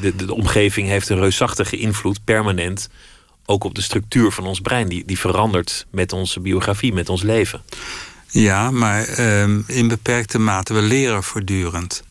De, 0.01 0.17
de, 0.17 0.25
de 0.25 0.35
omgeving 0.35 0.89
heeft 0.89 1.09
een 1.09 1.19
reusachtige 1.19 1.77
invloed, 1.77 2.25
permanent, 2.25 2.89
ook 3.47 3.65
op 3.65 3.75
de 3.75 3.83
structuur 3.83 4.33
van 4.33 4.45
ons 4.47 4.61
brein. 4.61 4.89
Die, 4.89 5.05
die 5.05 5.19
verandert 5.19 5.87
met 5.91 6.13
onze 6.13 6.41
biografie, 6.41 6.93
met 6.93 7.09
ons 7.09 7.23
leven. 7.23 7.63
Ja, 8.29 8.71
maar 8.71 9.19
um, 9.19 9.65
in 9.67 9.89
beperkte 9.89 10.39
mate. 10.39 10.75
We 10.75 10.83
leren 10.83 11.23
voortdurend. 11.23 12.03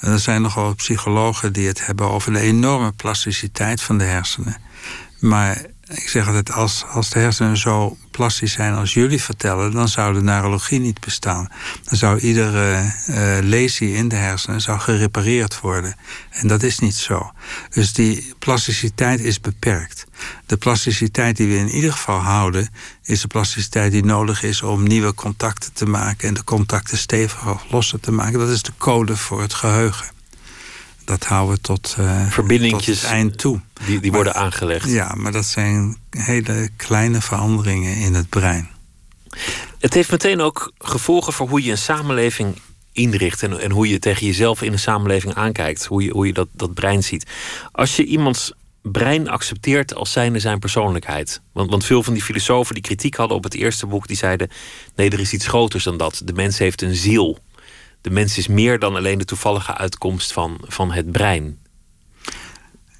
Er 0.00 0.18
zijn 0.18 0.42
nogal 0.42 0.74
psychologen 0.74 1.52
die 1.52 1.66
het 1.66 1.86
hebben 1.86 2.10
over 2.10 2.32
de 2.32 2.40
enorme 2.40 2.92
plasticiteit 2.92 3.82
van 3.82 3.98
de 3.98 4.04
hersenen. 4.04 4.56
Maar 5.20 5.66
ik 5.88 6.08
zeg 6.08 6.26
altijd, 6.26 6.52
als, 6.52 6.84
als 6.84 7.10
de 7.10 7.18
hersenen 7.18 7.56
zo 7.56 7.96
plastisch 8.10 8.52
zijn 8.52 8.74
als 8.74 8.94
jullie 8.94 9.22
vertellen, 9.22 9.72
dan 9.72 9.88
zou 9.88 10.14
de 10.14 10.22
neurologie 10.22 10.80
niet 10.80 11.00
bestaan. 11.00 11.48
Dan 11.84 11.98
zou 11.98 12.18
iedere 12.18 12.92
uh, 13.08 13.36
lesie 13.40 13.94
in 13.94 14.08
de 14.08 14.16
hersenen 14.16 14.60
zou 14.60 14.78
gerepareerd 14.78 15.60
worden. 15.60 15.96
En 16.30 16.48
dat 16.48 16.62
is 16.62 16.78
niet 16.78 16.94
zo. 16.94 17.30
Dus 17.70 17.92
die 17.92 18.34
plasticiteit 18.38 19.20
is 19.20 19.40
beperkt. 19.40 20.06
De 20.46 20.56
plasticiteit 20.56 21.36
die 21.36 21.48
we 21.48 21.56
in 21.56 21.70
ieder 21.70 21.92
geval 21.92 22.18
houden, 22.18 22.68
is 23.02 23.20
de 23.20 23.28
plasticiteit 23.28 23.92
die 23.92 24.04
nodig 24.04 24.42
is 24.42 24.62
om 24.62 24.82
nieuwe 24.82 25.14
contacten 25.14 25.72
te 25.72 25.86
maken 25.86 26.28
en 26.28 26.34
de 26.34 26.44
contacten 26.44 26.98
steviger 26.98 27.50
of 27.50 27.64
losser 27.70 28.00
te 28.00 28.12
maken. 28.12 28.38
Dat 28.38 28.48
is 28.48 28.62
de 28.62 28.72
code 28.78 29.16
voor 29.16 29.40
het 29.40 29.54
geheugen 29.54 30.14
dat 31.04 31.24
houden 31.24 31.54
we 31.54 31.60
tot, 31.60 31.96
uh, 31.98 32.30
Verbindingjes 32.30 33.00
tot 33.00 33.02
het 33.02 33.12
eind 33.12 33.38
toe. 33.38 33.60
Die, 33.86 34.00
die 34.00 34.12
worden 34.12 34.34
aangelegd. 34.34 34.90
Ja, 34.90 35.14
maar 35.14 35.32
dat 35.32 35.44
zijn 35.44 35.96
hele 36.10 36.68
kleine 36.76 37.20
veranderingen 37.20 37.96
in 37.96 38.14
het 38.14 38.28
brein. 38.28 38.68
Het 39.78 39.94
heeft 39.94 40.10
meteen 40.10 40.40
ook 40.40 40.72
gevolgen 40.78 41.32
voor 41.32 41.48
hoe 41.48 41.62
je 41.62 41.70
een 41.70 41.78
samenleving 41.78 42.58
inricht 42.92 43.42
en, 43.42 43.60
en 43.60 43.70
hoe 43.70 43.88
je 43.88 43.98
tegen 43.98 44.26
jezelf 44.26 44.62
in 44.62 44.72
een 44.72 44.78
samenleving 44.78 45.34
aankijkt. 45.34 45.84
Hoe 45.84 46.02
je, 46.02 46.10
hoe 46.10 46.26
je 46.26 46.32
dat, 46.32 46.48
dat 46.52 46.74
brein 46.74 47.02
ziet. 47.02 47.30
Als 47.72 47.96
je 47.96 48.04
iemands 48.04 48.52
brein 48.82 49.28
accepteert 49.28 49.94
als 49.94 50.12
zijnde 50.12 50.38
zijn 50.38 50.58
persoonlijkheid. 50.58 51.40
Want, 51.52 51.70
want 51.70 51.84
veel 51.84 52.02
van 52.02 52.12
die 52.12 52.22
filosofen 52.22 52.74
die 52.74 52.82
kritiek 52.82 53.14
hadden 53.14 53.36
op 53.36 53.44
het 53.44 53.54
eerste 53.54 53.86
boek, 53.86 54.06
die 54.06 54.16
zeiden: 54.16 54.50
nee, 54.96 55.10
er 55.10 55.20
is 55.20 55.32
iets 55.32 55.46
groters 55.46 55.84
dan 55.84 55.96
dat. 55.96 56.22
De 56.24 56.32
mens 56.32 56.58
heeft 56.58 56.82
een 56.82 56.94
ziel 56.94 57.38
de 58.04 58.10
mens 58.10 58.38
is 58.38 58.46
meer 58.46 58.78
dan 58.78 58.96
alleen 58.96 59.18
de 59.18 59.24
toevallige 59.24 59.76
uitkomst 59.76 60.32
van, 60.32 60.60
van 60.62 60.92
het 60.92 61.12
brein. 61.12 61.58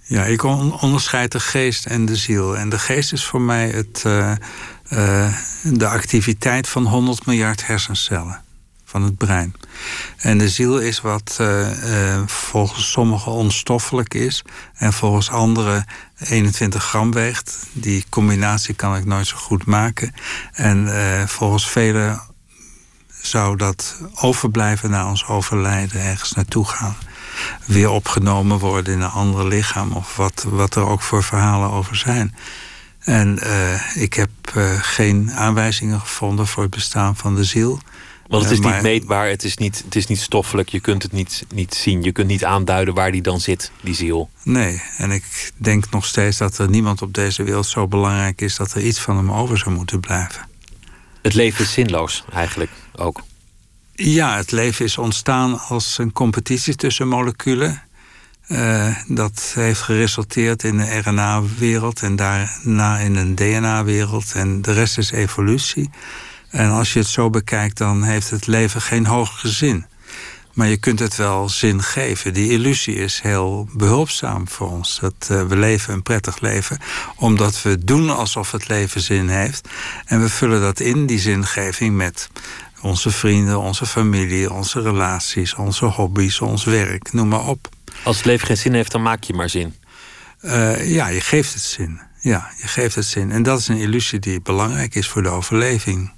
Ja, 0.07 0.25
ik 0.25 0.43
onderscheid 0.83 1.33
de 1.33 1.41
geest 1.41 1.87
en 1.87 2.05
de 2.05 2.17
ziel. 2.17 2.57
En 2.57 2.69
de 2.69 2.79
geest 2.79 3.13
is 3.13 3.25
voor 3.25 3.41
mij 3.41 3.69
het, 3.69 4.03
uh, 4.07 4.33
uh, 4.93 5.39
de 5.63 5.89
activiteit 5.89 6.69
van 6.69 6.87
100 6.87 7.27
miljard 7.27 7.67
hersencellen 7.67 8.43
van 8.85 9.03
het 9.03 9.17
brein. 9.17 9.55
En 10.17 10.39
de 10.39 10.49
ziel 10.49 10.79
is 10.79 11.01
wat 11.01 11.39
uh, 11.41 12.23
volgens 12.27 12.91
sommigen 12.91 13.33
onstoffelijk 13.33 14.15
is 14.15 14.43
en 14.75 14.93
volgens 14.93 15.31
anderen 15.31 15.87
21 16.19 16.85
gram 16.85 17.13
weegt. 17.13 17.67
Die 17.73 18.05
combinatie 18.09 18.75
kan 18.75 18.97
ik 18.97 19.05
nooit 19.05 19.27
zo 19.27 19.37
goed 19.37 19.67
maken. 19.67 20.13
En 20.53 20.89
volgens 21.29 21.69
velen 21.71 22.33
zou 23.27 23.57
dat 23.57 24.01
overblijven 24.15 24.91
na 24.91 25.09
ons 25.09 25.27
overlijden 25.27 26.01
ergens 26.01 26.33
naartoe 26.33 26.65
gaan. 26.65 26.97
Weer 27.65 27.91
opgenomen 27.91 28.59
worden 28.59 28.95
in 28.95 29.01
een 29.01 29.11
ander 29.11 29.49
lichaam 29.49 29.93
of 29.93 30.17
wat, 30.17 30.47
wat 30.49 30.75
er 30.75 30.87
ook 30.87 31.03
voor 31.03 31.23
verhalen 31.23 31.71
over 31.71 31.97
zijn. 31.97 32.35
En 32.99 33.39
uh, 33.43 33.97
ik 34.03 34.15
heb 34.15 34.31
uh, 34.57 34.73
geen 34.81 35.33
aanwijzingen 35.33 36.01
gevonden 36.01 36.47
voor 36.47 36.63
het 36.63 36.73
bestaan 36.73 37.17
van 37.17 37.35
de 37.35 37.45
ziel. 37.45 37.81
Want 38.29 38.43
het 38.43 38.53
is 38.53 38.59
uh, 38.59 38.65
maar... 38.65 38.75
niet 38.75 38.83
meetbaar, 38.83 39.29
het 39.29 39.45
is 39.45 39.57
niet, 39.57 39.83
het 39.85 39.95
is 39.95 40.07
niet 40.07 40.21
stoffelijk, 40.21 40.69
je 40.69 40.81
kunt 40.81 41.03
het 41.03 41.13
niet, 41.13 41.45
niet 41.55 41.75
zien. 41.75 42.03
Je 42.03 42.13
kunt 42.13 42.29
niet 42.29 42.45
aanduiden 42.45 42.95
waar 42.95 43.13
die 43.13 43.23
dan 43.23 43.41
zit, 43.41 43.71
die 43.81 43.95
ziel. 43.95 44.31
Nee, 44.43 44.83
en 44.97 45.11
ik 45.11 45.53
denk 45.57 45.91
nog 45.91 46.07
steeds 46.07 46.37
dat 46.37 46.59
er 46.59 46.69
niemand 46.69 47.03
op 47.03 47.15
deze 47.15 47.43
wereld 47.43 47.67
zo 47.67 47.89
belangrijk 47.89 48.41
is 48.41 48.57
dat 48.57 48.73
er 48.73 48.83
iets 48.83 49.01
van 49.01 49.17
hem 49.17 49.33
over 49.33 49.59
zou 49.59 49.75
moeten 49.75 50.01
blijven. 50.01 50.49
Het 51.25 51.35
leven 51.35 51.65
is 51.65 51.73
zinloos, 51.73 52.25
eigenlijk 52.33 52.71
ook. 52.97 53.23
Ja, 53.95 54.37
het 54.37 54.51
leven 54.51 54.85
is 54.85 54.99
ontstaan 54.99 55.61
als 55.61 55.99
een 55.99 56.13
competitie 56.13 56.75
tussen 56.75 57.09
moleculen. 57.09 57.83
Uh, 58.49 58.97
dat 59.09 59.53
heeft 59.55 59.81
geresulteerd 59.81 60.63
in 60.63 60.77
de 60.77 60.99
RNA-wereld 60.99 62.03
en 62.03 62.17
daarna 62.17 62.99
in 62.99 63.17
een 63.17 63.35
DNA-wereld. 63.35 64.33
En 64.35 64.63
de 64.63 64.73
rest 64.73 64.99
is 64.99 65.11
evolutie. 65.11 65.91
En 66.51 66.71
als 66.71 66.93
je 66.93 66.99
het 66.99 67.09
zo 67.09 67.31
bekijkt, 67.31 67.79
dan 67.79 68.03
heeft 68.03 68.31
het 68.31 68.47
leven 68.47 68.81
geen 68.81 69.07
hogere 69.07 69.49
zin. 69.49 69.87
Maar 70.55 70.69
je 70.69 70.77
kunt 70.77 70.99
het 70.99 71.17
wel 71.17 71.49
zin 71.49 71.83
geven. 71.83 72.35
Die 72.35 72.51
illusie 72.51 72.95
is 72.95 73.21
heel 73.21 73.69
behulpzaam 73.73 74.49
voor 74.49 74.71
ons. 74.71 74.99
Dat 75.01 75.29
uh, 75.31 75.43
we 75.43 75.57
leven 75.57 75.95
een 75.95 76.03
prettig 76.03 76.41
leven, 76.41 76.79
omdat 77.17 77.63
we 77.63 77.85
doen 77.85 78.11
alsof 78.11 78.53
het 78.53 78.69
leven 78.69 79.01
zin 79.01 79.29
heeft. 79.29 79.69
En 80.05 80.21
we 80.21 80.29
vullen 80.29 80.61
dat 80.61 80.81
in, 80.81 81.07
die 81.07 81.19
zingeving, 81.19 81.97
met 81.97 82.29
onze 82.81 83.11
vrienden, 83.11 83.61
onze 83.61 83.87
familie, 83.87 84.53
onze 84.53 84.81
relaties, 84.81 85.55
onze 85.55 85.85
hobby's, 85.85 86.41
ons 86.41 86.65
werk, 86.65 87.13
noem 87.13 87.29
maar 87.29 87.47
op. 87.47 87.69
Als 88.03 88.17
het 88.17 88.27
leven 88.27 88.47
geen 88.47 88.57
zin 88.57 88.75
heeft, 88.75 88.93
dan 88.93 89.03
maak 89.03 89.23
je 89.23 89.35
maar 89.35 89.51
zin. 89.51 89.75
Uh, 90.43 90.91
ja, 90.91 91.09
je 91.09 91.21
geeft 91.21 91.53
het 91.53 91.63
zin. 91.63 92.01
Ja, 92.21 92.51
je 92.57 92.67
geeft 92.67 92.95
het 92.95 93.05
zin. 93.05 93.31
En 93.31 93.43
dat 93.43 93.59
is 93.59 93.69
een 93.69 93.77
illusie 93.77 94.19
die 94.19 94.41
belangrijk 94.41 94.95
is 94.95 95.09
voor 95.09 95.23
de 95.23 95.29
overleving. 95.29 96.13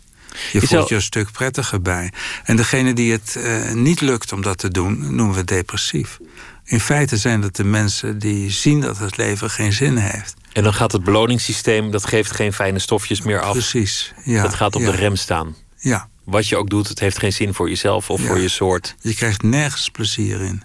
Je, 0.52 0.60
voelt 0.60 0.88
je 0.88 0.94
een 0.94 1.02
stuk 1.02 1.32
prettiger 1.32 1.82
bij. 1.82 2.12
En 2.44 2.56
degene 2.56 2.92
die 2.92 3.12
het 3.12 3.36
uh, 3.38 3.72
niet 3.72 4.00
lukt 4.00 4.32
om 4.32 4.42
dat 4.42 4.58
te 4.58 4.68
doen, 4.68 5.14
noemen 5.14 5.36
we 5.36 5.44
depressief. 5.44 6.18
In 6.64 6.80
feite 6.80 7.16
zijn 7.16 7.42
het 7.42 7.56
de 7.56 7.64
mensen 7.64 8.18
die 8.18 8.50
zien 8.50 8.80
dat 8.80 8.98
het 8.98 9.16
leven 9.16 9.50
geen 9.50 9.72
zin 9.72 9.96
heeft. 9.96 10.34
En 10.52 10.62
dan 10.62 10.74
gaat 10.74 10.92
het 10.92 11.04
beloningssysteem, 11.04 11.90
dat 11.90 12.06
geeft 12.06 12.30
geen 12.30 12.52
fijne 12.52 12.78
stofjes 12.78 13.22
meer 13.22 13.40
af. 13.40 13.52
Precies, 13.52 14.12
ja. 14.24 14.42
Dat 14.42 14.54
gaat 14.54 14.74
op 14.74 14.80
ja. 14.80 14.90
de 14.90 14.96
rem 14.96 15.16
staan. 15.16 15.56
Ja. 15.78 16.08
Wat 16.24 16.48
je 16.48 16.56
ook 16.56 16.70
doet, 16.70 16.88
het 16.88 17.00
heeft 17.00 17.18
geen 17.18 17.32
zin 17.32 17.54
voor 17.54 17.68
jezelf 17.68 18.10
of 18.10 18.20
ja. 18.20 18.26
voor 18.26 18.38
je 18.38 18.48
soort. 18.48 18.94
Je 19.00 19.14
krijgt 19.14 19.42
nergens 19.42 19.88
plezier 19.90 20.40
in. 20.40 20.62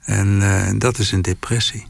En 0.00 0.40
uh, 0.40 0.70
dat 0.78 0.98
is 0.98 1.12
een 1.12 1.22
depressie. 1.22 1.86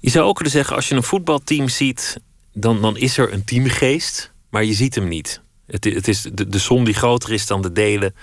Je 0.00 0.10
zou 0.10 0.26
ook 0.26 0.34
kunnen 0.34 0.52
zeggen, 0.52 0.76
als 0.76 0.88
je 0.88 0.94
een 0.94 1.02
voetbalteam 1.02 1.68
ziet, 1.68 2.20
dan, 2.52 2.80
dan 2.80 2.96
is 2.96 3.18
er 3.18 3.32
een 3.32 3.44
teamgeest, 3.44 4.32
maar 4.50 4.64
je 4.64 4.74
ziet 4.74 4.94
hem 4.94 5.08
niet. 5.08 5.40
Het, 5.66 5.84
het 5.84 6.08
is 6.08 6.22
de, 6.32 6.48
de 6.48 6.58
som 6.58 6.84
die 6.84 6.94
groter 6.94 7.32
is 7.32 7.46
dan 7.46 7.62
de 7.62 7.72
delen, 7.72 8.14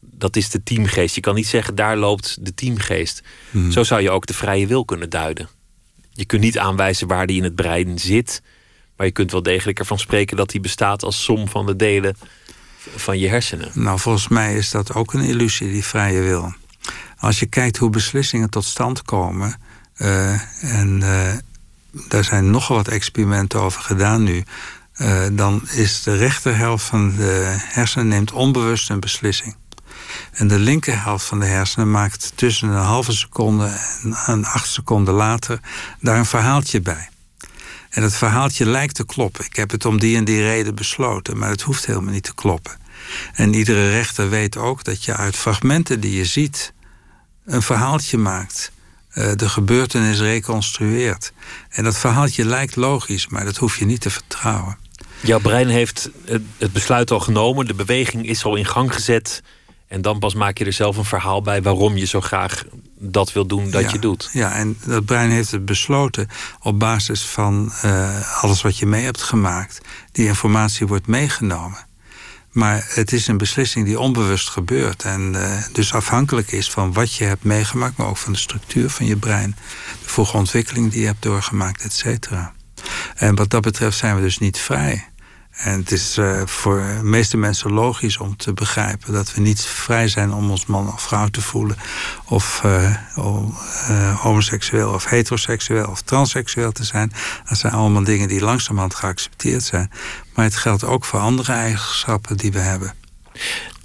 dat 0.00 0.36
is 0.36 0.50
de 0.50 0.62
teamgeest. 0.62 1.14
Je 1.14 1.20
kan 1.20 1.34
niet 1.34 1.46
zeggen, 1.46 1.74
daar 1.74 1.96
loopt 1.96 2.36
de 2.40 2.54
teamgeest. 2.54 3.22
Hmm. 3.50 3.72
Zo 3.72 3.82
zou 3.82 4.00
je 4.00 4.10
ook 4.10 4.26
de 4.26 4.34
vrije 4.34 4.66
wil 4.66 4.84
kunnen 4.84 5.10
duiden. 5.10 5.48
Je 6.12 6.24
kunt 6.24 6.42
niet 6.42 6.58
aanwijzen 6.58 7.08
waar 7.08 7.26
die 7.26 7.36
in 7.36 7.44
het 7.44 7.54
brein 7.54 7.98
zit, 7.98 8.42
maar 8.96 9.06
je 9.06 9.12
kunt 9.12 9.32
wel 9.32 9.42
degelijk 9.42 9.78
ervan 9.78 9.98
spreken 9.98 10.36
dat 10.36 10.50
die 10.50 10.60
bestaat 10.60 11.02
als 11.02 11.24
som 11.24 11.48
van 11.48 11.66
de 11.66 11.76
delen 11.76 12.16
van 12.96 13.18
je 13.18 13.28
hersenen. 13.28 13.70
Nou, 13.74 13.98
volgens 13.98 14.28
mij 14.28 14.54
is 14.54 14.70
dat 14.70 14.94
ook 14.94 15.12
een 15.12 15.24
illusie, 15.24 15.70
die 15.70 15.84
vrije 15.84 16.20
wil. 16.20 16.54
Als 17.18 17.38
je 17.38 17.46
kijkt 17.46 17.76
hoe 17.76 17.90
beslissingen 17.90 18.50
tot 18.50 18.64
stand 18.64 19.02
komen, 19.02 19.60
uh, 19.96 20.72
en 20.78 21.00
uh, 21.00 21.32
daar 22.08 22.24
zijn 22.24 22.50
nogal 22.50 22.76
wat 22.76 22.88
experimenten 22.88 23.60
over 23.60 23.82
gedaan 23.82 24.22
nu, 24.22 24.44
uh, 24.96 25.26
dan 25.32 25.68
is 25.68 26.02
de 26.02 26.16
rechterhelft 26.16 26.84
van 26.84 27.16
de 27.16 27.56
hersenen 27.58 28.08
neemt 28.08 28.32
onbewust 28.32 28.90
een 28.90 29.00
beslissing. 29.00 29.56
En 30.32 30.48
de 30.48 30.58
linkerhelft 30.58 31.24
van 31.24 31.40
de 31.40 31.46
hersenen 31.46 31.90
maakt 31.90 32.32
tussen 32.34 32.68
een 32.68 32.84
halve 32.84 33.12
seconde 33.12 33.66
en 34.02 34.14
een 34.26 34.46
acht 34.46 34.68
seconden 34.68 35.14
later 35.14 35.60
daar 36.00 36.18
een 36.18 36.26
verhaaltje 36.26 36.80
bij. 36.80 37.08
En 37.90 38.02
het 38.02 38.14
verhaaltje 38.14 38.66
lijkt 38.66 38.94
te 38.94 39.06
kloppen. 39.06 39.44
Ik 39.44 39.56
heb 39.56 39.70
het 39.70 39.84
om 39.84 39.98
die 39.98 40.16
en 40.16 40.24
die 40.24 40.42
reden 40.42 40.74
besloten, 40.74 41.38
maar 41.38 41.50
het 41.50 41.62
hoeft 41.62 41.86
helemaal 41.86 42.12
niet 42.12 42.24
te 42.24 42.34
kloppen. 42.34 42.72
En 43.34 43.54
iedere 43.54 43.90
rechter 43.90 44.28
weet 44.30 44.56
ook 44.56 44.84
dat 44.84 45.04
je 45.04 45.16
uit 45.16 45.36
fragmenten 45.36 46.00
die 46.00 46.16
je 46.16 46.24
ziet, 46.24 46.72
een 47.44 47.62
verhaaltje 47.62 48.18
maakt. 48.18 48.72
Uh, 49.14 49.32
de 49.36 49.48
gebeurtenis 49.48 50.20
reconstrueert. 50.20 51.32
En 51.68 51.84
dat 51.84 51.98
verhaaltje 51.98 52.44
lijkt 52.44 52.76
logisch, 52.76 53.28
maar 53.28 53.44
dat 53.44 53.56
hoef 53.56 53.76
je 53.76 53.84
niet 53.84 54.00
te 54.00 54.10
vertrouwen. 54.10 54.83
Jouw 55.24 55.40
brein 55.40 55.68
heeft 55.68 56.10
het 56.58 56.72
besluit 56.72 57.10
al 57.10 57.20
genomen, 57.20 57.66
de 57.66 57.74
beweging 57.74 58.26
is 58.26 58.44
al 58.44 58.56
in 58.56 58.66
gang 58.66 58.94
gezet. 58.94 59.42
En 59.86 60.02
dan 60.02 60.18
pas 60.18 60.34
maak 60.34 60.58
je 60.58 60.64
er 60.64 60.72
zelf 60.72 60.96
een 60.96 61.04
verhaal 61.04 61.42
bij 61.42 61.62
waarom 61.62 61.96
je 61.96 62.04
zo 62.04 62.20
graag 62.20 62.64
dat 62.98 63.32
wil 63.32 63.46
doen 63.46 63.70
dat 63.70 63.90
je 63.90 63.98
doet. 63.98 64.30
Ja, 64.32 64.52
en 64.52 64.78
dat 64.86 65.04
brein 65.04 65.30
heeft 65.30 65.50
het 65.50 65.64
besloten 65.64 66.28
op 66.60 66.78
basis 66.78 67.22
van 67.22 67.72
uh, 67.84 68.42
alles 68.42 68.62
wat 68.62 68.78
je 68.78 68.86
mee 68.86 69.04
hebt 69.04 69.22
gemaakt. 69.22 69.80
Die 70.12 70.26
informatie 70.26 70.86
wordt 70.86 71.06
meegenomen. 71.06 71.86
Maar 72.50 72.86
het 72.88 73.12
is 73.12 73.26
een 73.26 73.38
beslissing 73.38 73.86
die 73.86 74.00
onbewust 74.00 74.48
gebeurt. 74.48 75.02
En 75.02 75.32
uh, 75.34 75.62
dus 75.72 75.92
afhankelijk 75.92 76.52
is 76.52 76.70
van 76.70 76.92
wat 76.92 77.14
je 77.14 77.24
hebt 77.24 77.44
meegemaakt, 77.44 77.96
maar 77.96 78.06
ook 78.06 78.16
van 78.16 78.32
de 78.32 78.38
structuur 78.38 78.90
van 78.90 79.06
je 79.06 79.16
brein. 79.16 79.56
De 80.02 80.08
vroege 80.08 80.36
ontwikkeling 80.36 80.90
die 80.90 81.00
je 81.00 81.06
hebt 81.06 81.22
doorgemaakt, 81.22 81.82
et 81.82 81.92
cetera. 81.92 82.52
En 83.14 83.34
wat 83.34 83.50
dat 83.50 83.62
betreft 83.62 83.96
zijn 83.96 84.14
we 84.14 84.20
dus 84.20 84.38
niet 84.38 84.58
vrij. 84.58 85.08
En 85.54 85.78
het 85.78 85.92
is 85.92 86.18
uh, 86.18 86.42
voor 86.44 86.76
de 86.76 87.04
meeste 87.04 87.36
mensen 87.36 87.72
logisch 87.72 88.18
om 88.18 88.36
te 88.36 88.52
begrijpen 88.52 89.12
dat 89.12 89.34
we 89.34 89.40
niet 89.40 89.60
vrij 89.60 90.08
zijn 90.08 90.32
om 90.32 90.50
ons 90.50 90.66
man 90.66 90.92
of 90.92 91.02
vrouw 91.02 91.28
te 91.28 91.40
voelen, 91.40 91.76
of 92.24 92.62
uh, 92.64 92.96
uh, 93.18 94.20
homoseksueel 94.20 94.92
of 94.92 95.04
heteroseksueel 95.04 95.86
of 95.86 96.02
transseksueel 96.02 96.72
te 96.72 96.84
zijn. 96.84 97.12
Dat 97.48 97.58
zijn 97.58 97.72
allemaal 97.72 98.04
dingen 98.04 98.28
die 98.28 98.40
langzamerhand 98.40 98.94
geaccepteerd 98.94 99.62
zijn. 99.62 99.90
Maar 100.34 100.44
het 100.44 100.56
geldt 100.56 100.84
ook 100.84 101.04
voor 101.04 101.20
andere 101.20 101.52
eigenschappen 101.52 102.36
die 102.36 102.52
we 102.52 102.58
hebben. 102.58 102.94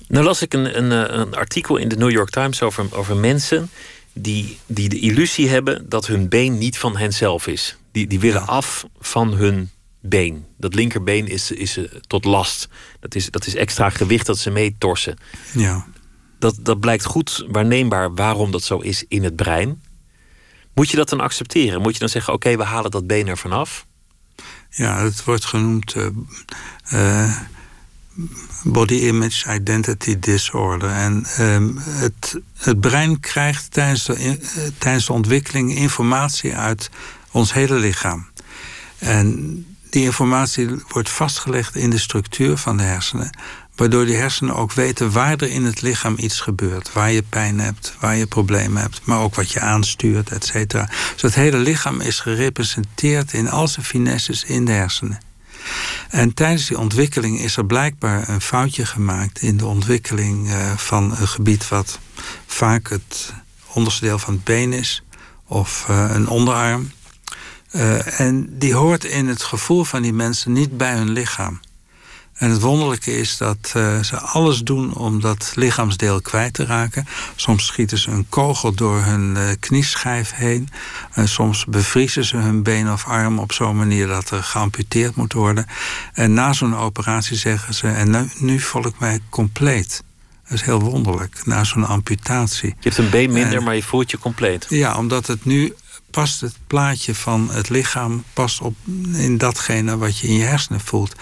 Nou 0.07 0.25
las 0.25 0.41
ik 0.41 0.53
een, 0.53 0.77
een, 0.77 1.19
een 1.19 1.35
artikel 1.35 1.77
in 1.77 1.87
de 1.87 1.95
New 1.95 2.11
York 2.11 2.29
Times 2.29 2.61
over, 2.61 2.85
over 2.91 3.17
mensen 3.17 3.69
die, 4.13 4.59
die 4.65 4.89
de 4.89 4.99
illusie 4.99 5.49
hebben 5.49 5.89
dat 5.89 6.07
hun 6.07 6.29
been 6.29 6.57
niet 6.57 6.77
van 6.77 6.97
henzelf 6.97 7.47
is. 7.47 7.77
Die, 7.91 8.07
die 8.07 8.19
willen 8.19 8.47
af 8.47 8.85
van 8.99 9.33
hun 9.33 9.69
been. 9.99 10.45
Dat 10.57 10.75
linkerbeen 10.75 11.27
is, 11.27 11.51
is 11.51 11.77
uh, 11.77 11.85
tot 12.07 12.25
last. 12.25 12.69
Dat 12.99 13.15
is, 13.15 13.29
dat 13.29 13.45
is 13.45 13.55
extra 13.55 13.89
gewicht 13.89 14.25
dat 14.25 14.37
ze 14.37 14.49
mee 14.49 14.75
torsen. 14.77 15.17
Ja. 15.53 15.85
Dat, 16.39 16.55
dat 16.59 16.79
blijkt 16.79 17.05
goed 17.05 17.45
waarneembaar 17.47 18.13
waarom 18.13 18.51
dat 18.51 18.63
zo 18.63 18.77
is 18.77 19.05
in 19.07 19.23
het 19.23 19.35
brein. 19.35 19.81
Moet 20.73 20.89
je 20.89 20.97
dat 20.97 21.09
dan 21.09 21.19
accepteren? 21.19 21.81
Moet 21.81 21.93
je 21.93 21.99
dan 21.99 22.09
zeggen: 22.09 22.33
oké, 22.33 22.57
we 22.57 22.63
halen 22.63 22.91
dat 22.91 23.07
been 23.07 23.27
er 23.27 23.37
vanaf? 23.37 23.85
Ja, 24.69 25.03
het 25.03 25.23
wordt 25.23 25.45
genoemd 25.45 25.95
uh, 25.95 26.07
uh, 26.93 27.37
Body 28.63 28.93
Image 28.93 29.53
Identity 29.53 30.19
Disorder. 30.19 30.89
En 30.89 31.25
ehm, 31.37 31.75
het, 31.77 32.39
het 32.57 32.79
brein 32.79 33.19
krijgt 33.19 33.71
tijdens 33.71 34.05
de, 34.05 34.39
tijdens 34.77 35.05
de 35.05 35.13
ontwikkeling 35.13 35.75
informatie 35.75 36.55
uit 36.55 36.89
ons 37.31 37.53
hele 37.53 37.75
lichaam. 37.75 38.27
En 38.97 39.65
die 39.89 40.03
informatie 40.03 40.83
wordt 40.87 41.09
vastgelegd 41.09 41.75
in 41.75 41.89
de 41.89 41.97
structuur 41.97 42.57
van 42.57 42.77
de 42.77 42.83
hersenen. 42.83 43.37
Waardoor 43.75 44.05
die 44.05 44.15
hersenen 44.15 44.55
ook 44.55 44.73
weten 44.73 45.11
waar 45.11 45.37
er 45.37 45.49
in 45.49 45.63
het 45.63 45.81
lichaam 45.81 46.15
iets 46.17 46.39
gebeurt. 46.39 46.93
Waar 46.93 47.11
je 47.11 47.23
pijn 47.23 47.59
hebt, 47.59 47.95
waar 47.99 48.15
je 48.15 48.27
problemen 48.27 48.81
hebt. 48.81 49.01
Maar 49.03 49.19
ook 49.19 49.35
wat 49.35 49.51
je 49.51 49.59
aanstuurt, 49.59 50.29
et 50.29 50.45
cetera. 50.45 50.89
Dus 51.13 51.21
het 51.21 51.35
hele 51.35 51.57
lichaam 51.57 52.01
is 52.01 52.19
gerepresenteerd 52.19 53.33
in 53.33 53.49
al 53.49 53.67
zijn 53.67 53.85
finesses 53.85 54.43
in 54.43 54.65
de 54.65 54.71
hersenen. 54.71 55.19
En 56.09 56.33
tijdens 56.33 56.67
die 56.67 56.79
ontwikkeling 56.79 57.39
is 57.39 57.57
er 57.57 57.65
blijkbaar 57.65 58.29
een 58.29 58.41
foutje 58.41 58.85
gemaakt 58.85 59.41
in 59.41 59.57
de 59.57 59.65
ontwikkeling 59.65 60.47
uh, 60.47 60.77
van 60.77 61.17
een 61.17 61.27
gebied 61.27 61.67
wat 61.67 61.99
vaak 62.45 62.89
het 62.89 63.33
onderste 63.73 64.05
deel 64.05 64.19
van 64.19 64.33
het 64.33 64.43
been 64.43 64.73
is, 64.73 65.03
of 65.45 65.85
uh, 65.89 66.05
een 66.09 66.27
onderarm. 66.27 66.91
Uh, 67.71 68.19
en 68.19 68.47
die 68.57 68.73
hoort 68.73 69.03
in 69.03 69.27
het 69.27 69.43
gevoel 69.43 69.83
van 69.83 70.01
die 70.01 70.13
mensen 70.13 70.53
niet 70.53 70.77
bij 70.77 70.93
hun 70.93 71.09
lichaam. 71.09 71.59
En 72.39 72.49
het 72.49 72.61
wonderlijke 72.61 73.17
is 73.17 73.37
dat 73.37 73.73
uh, 73.77 73.99
ze 73.99 74.19
alles 74.19 74.59
doen 74.59 74.93
om 74.93 75.21
dat 75.21 75.51
lichaamsdeel 75.55 76.21
kwijt 76.21 76.53
te 76.53 76.65
raken. 76.65 77.07
Soms 77.35 77.65
schieten 77.65 77.97
ze 77.97 78.11
een 78.11 78.25
kogel 78.29 78.73
door 78.73 79.01
hun 79.01 79.35
uh, 79.35 79.49
knieschijf 79.59 80.31
heen. 80.33 80.69
En 81.13 81.27
soms 81.27 81.65
bevriezen 81.65 82.25
ze 82.25 82.37
hun 82.37 82.63
been 82.63 82.91
of 82.91 83.05
arm 83.05 83.39
op 83.39 83.51
zo'n 83.51 83.77
manier 83.77 84.07
dat 84.07 84.29
er 84.29 84.43
geamputeerd 84.43 85.15
moet 85.15 85.33
worden. 85.33 85.65
En 86.13 86.33
na 86.33 86.53
zo'n 86.53 86.75
operatie 86.75 87.37
zeggen 87.37 87.73
ze: 87.73 87.87
En 87.87 88.09
nu, 88.09 88.29
nu 88.37 88.59
voel 88.59 88.85
ik 88.85 88.99
mij 88.99 89.19
compleet. 89.29 90.03
Dat 90.43 90.57
is 90.57 90.61
heel 90.61 90.81
wonderlijk, 90.81 91.41
na 91.45 91.63
zo'n 91.63 91.87
amputatie. 91.87 92.69
Je 92.69 92.75
hebt 92.89 92.97
een 92.97 93.09
been 93.09 93.31
minder, 93.31 93.57
en, 93.57 93.63
maar 93.63 93.75
je 93.75 93.83
voelt 93.83 94.11
je 94.11 94.17
compleet. 94.19 94.65
Ja, 94.69 94.97
omdat 94.97 95.27
het 95.27 95.45
nu 95.45 95.73
past 96.11 96.41
het 96.41 96.55
plaatje 96.67 97.15
van 97.15 97.49
het 97.51 97.69
lichaam 97.69 98.23
past 98.33 98.61
op 98.61 98.75
in 99.13 99.37
datgene 99.37 99.97
wat 99.97 100.17
je 100.17 100.27
in 100.27 100.33
je 100.33 100.43
hersenen 100.43 100.81
voelt. 100.81 101.15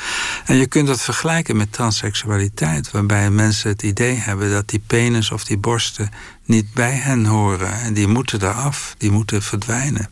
En 0.45 0.55
je 0.55 0.67
kunt 0.67 0.87
dat 0.87 1.01
vergelijken 1.01 1.57
met 1.57 1.71
transseksualiteit, 1.71 2.91
waarbij 2.91 3.29
mensen 3.29 3.69
het 3.69 3.83
idee 3.83 4.15
hebben 4.15 4.51
dat 4.51 4.69
die 4.69 4.81
penis 4.87 5.31
of 5.31 5.43
die 5.43 5.57
borsten 5.57 6.09
niet 6.45 6.73
bij 6.73 6.93
hen 6.93 7.25
horen 7.25 7.73
en 7.73 7.93
die 7.93 8.07
moeten 8.07 8.41
eraf, 8.41 8.95
die 8.97 9.11
moeten 9.11 9.41
verdwijnen. 9.41 10.09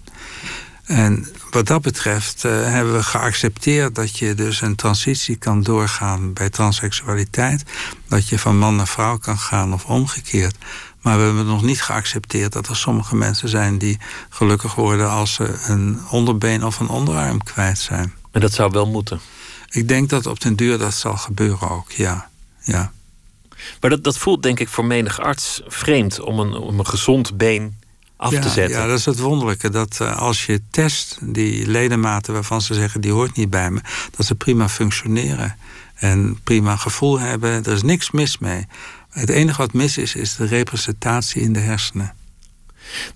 En 0.85 1.27
wat 1.51 1.67
dat 1.67 1.81
betreft 1.81 2.43
uh, 2.43 2.51
hebben 2.51 2.93
we 2.93 3.03
geaccepteerd 3.03 3.95
dat 3.95 4.17
je 4.17 4.33
dus 4.33 4.61
een 4.61 4.75
transitie 4.75 5.35
kan 5.35 5.63
doorgaan 5.63 6.33
bij 6.33 6.49
transseksualiteit. 6.49 7.63
Dat 8.07 8.29
je 8.29 8.39
van 8.39 8.57
man 8.57 8.75
naar 8.75 8.87
vrouw 8.87 9.17
kan 9.17 9.39
gaan 9.39 9.73
of 9.73 9.85
omgekeerd. 9.85 10.55
Maar 11.05 11.17
we 11.17 11.23
hebben 11.23 11.45
nog 11.45 11.61
niet 11.61 11.81
geaccepteerd 11.81 12.53
dat 12.53 12.67
er 12.67 12.75
sommige 12.75 13.15
mensen 13.15 13.49
zijn 13.49 13.77
die 13.77 13.97
gelukkig 14.29 14.75
worden 14.75 15.09
als 15.09 15.33
ze 15.33 15.57
een 15.67 15.99
onderbeen 16.09 16.65
of 16.65 16.79
een 16.79 16.87
onderarm 16.87 17.43
kwijt 17.43 17.77
zijn. 17.77 18.13
En 18.31 18.41
dat 18.41 18.53
zou 18.53 18.71
wel 18.71 18.87
moeten. 18.87 19.19
Ik 19.69 19.87
denk 19.87 20.09
dat 20.09 20.25
op 20.25 20.39
den 20.41 20.55
duur 20.55 20.77
dat 20.77 20.93
zal 20.93 21.17
gebeuren 21.17 21.69
ook, 21.69 21.91
ja. 21.91 22.29
ja. 22.61 22.91
Maar 23.81 23.89
dat, 23.89 24.03
dat 24.03 24.17
voelt 24.17 24.43
denk 24.43 24.59
ik 24.59 24.69
voor 24.69 24.85
menig 24.85 25.19
arts 25.19 25.61
vreemd 25.67 26.19
om 26.19 26.39
een, 26.39 26.53
om 26.53 26.79
een 26.79 26.87
gezond 26.87 27.37
been 27.37 27.79
af 28.17 28.31
ja, 28.31 28.41
te 28.41 28.49
zetten. 28.49 28.79
Ja, 28.79 28.87
dat 28.87 28.99
is 28.99 29.05
het 29.05 29.19
wonderlijke. 29.19 29.69
Dat 29.69 29.97
uh, 30.01 30.17
als 30.17 30.45
je 30.45 30.61
test 30.71 31.17
die 31.21 31.67
ledematen 31.67 32.33
waarvan 32.33 32.61
ze 32.61 32.73
zeggen 32.73 33.01
die 33.01 33.11
hoort 33.11 33.35
niet 33.35 33.49
bij 33.49 33.71
me, 33.71 33.81
dat 34.15 34.25
ze 34.25 34.35
prima 34.35 34.69
functioneren 34.69 35.57
en 35.95 36.39
prima 36.43 36.75
gevoel 36.75 37.19
hebben. 37.19 37.63
Er 37.63 37.73
is 37.73 37.83
niks 37.83 38.11
mis 38.11 38.37
mee. 38.37 38.67
Het 39.15 39.29
enige 39.29 39.57
wat 39.57 39.73
mis 39.73 39.97
is, 39.97 40.15
is 40.15 40.35
de 40.35 40.45
representatie 40.45 41.41
in 41.41 41.53
de 41.53 41.59
hersenen. 41.59 42.13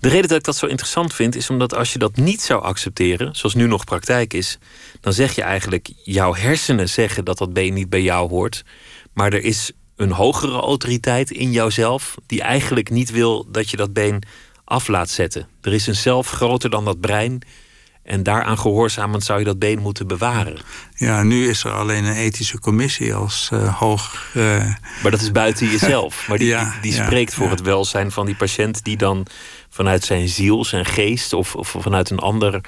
De 0.00 0.08
reden 0.08 0.28
dat 0.28 0.38
ik 0.38 0.44
dat 0.44 0.56
zo 0.56 0.66
interessant 0.66 1.14
vind, 1.14 1.36
is 1.36 1.50
omdat 1.50 1.74
als 1.74 1.92
je 1.92 1.98
dat 1.98 2.16
niet 2.16 2.42
zou 2.42 2.62
accepteren, 2.62 3.36
zoals 3.36 3.54
nu 3.54 3.66
nog 3.66 3.84
praktijk 3.84 4.34
is, 4.34 4.58
dan 5.00 5.12
zeg 5.12 5.34
je 5.34 5.42
eigenlijk: 5.42 5.92
jouw 6.04 6.34
hersenen 6.34 6.88
zeggen 6.88 7.24
dat 7.24 7.38
dat 7.38 7.52
been 7.52 7.74
niet 7.74 7.88
bij 7.88 8.02
jou 8.02 8.28
hoort, 8.28 8.64
maar 9.12 9.32
er 9.32 9.44
is 9.44 9.72
een 9.96 10.10
hogere 10.10 10.58
autoriteit 10.60 11.30
in 11.30 11.52
jouzelf 11.52 12.14
die 12.26 12.42
eigenlijk 12.42 12.90
niet 12.90 13.10
wil 13.10 13.50
dat 13.50 13.70
je 13.70 13.76
dat 13.76 13.92
been 13.92 14.22
af 14.64 14.88
laat 14.88 15.10
zetten. 15.10 15.48
Er 15.60 15.72
is 15.72 15.86
een 15.86 15.96
zelf 15.96 16.30
groter 16.30 16.70
dan 16.70 16.84
dat 16.84 17.00
brein 17.00 17.42
en 18.10 18.22
daaraan 18.22 18.58
gehoorzamend 18.58 19.24
zou 19.24 19.38
je 19.38 19.44
dat 19.44 19.58
been 19.58 19.78
moeten 19.78 20.06
bewaren. 20.06 20.58
Ja, 20.94 21.22
nu 21.22 21.48
is 21.48 21.64
er 21.64 21.70
alleen 21.70 22.04
een 22.04 22.16
ethische 22.16 22.58
commissie 22.58 23.14
als 23.14 23.50
uh, 23.52 23.78
hoog. 23.78 24.32
Uh... 24.34 24.64
Maar 25.02 25.10
dat 25.10 25.20
is 25.20 25.32
buiten 25.32 25.66
jezelf. 25.78 26.28
Maar 26.28 26.38
die, 26.38 26.48
ja, 26.48 26.64
die, 26.64 26.92
die 26.92 27.02
spreekt 27.02 27.30
ja, 27.30 27.36
voor 27.36 27.46
ja. 27.46 27.50
het 27.50 27.60
welzijn 27.60 28.10
van 28.10 28.26
die 28.26 28.34
patiënt 28.34 28.84
die 28.84 28.96
dan 28.96 29.26
vanuit 29.68 30.04
zijn 30.04 30.28
ziel, 30.28 30.64
zijn 30.64 30.84
geest 30.84 31.32
of, 31.32 31.54
of 31.54 31.76
vanuit 31.78 32.10
een 32.10 32.18
ander 32.18 32.60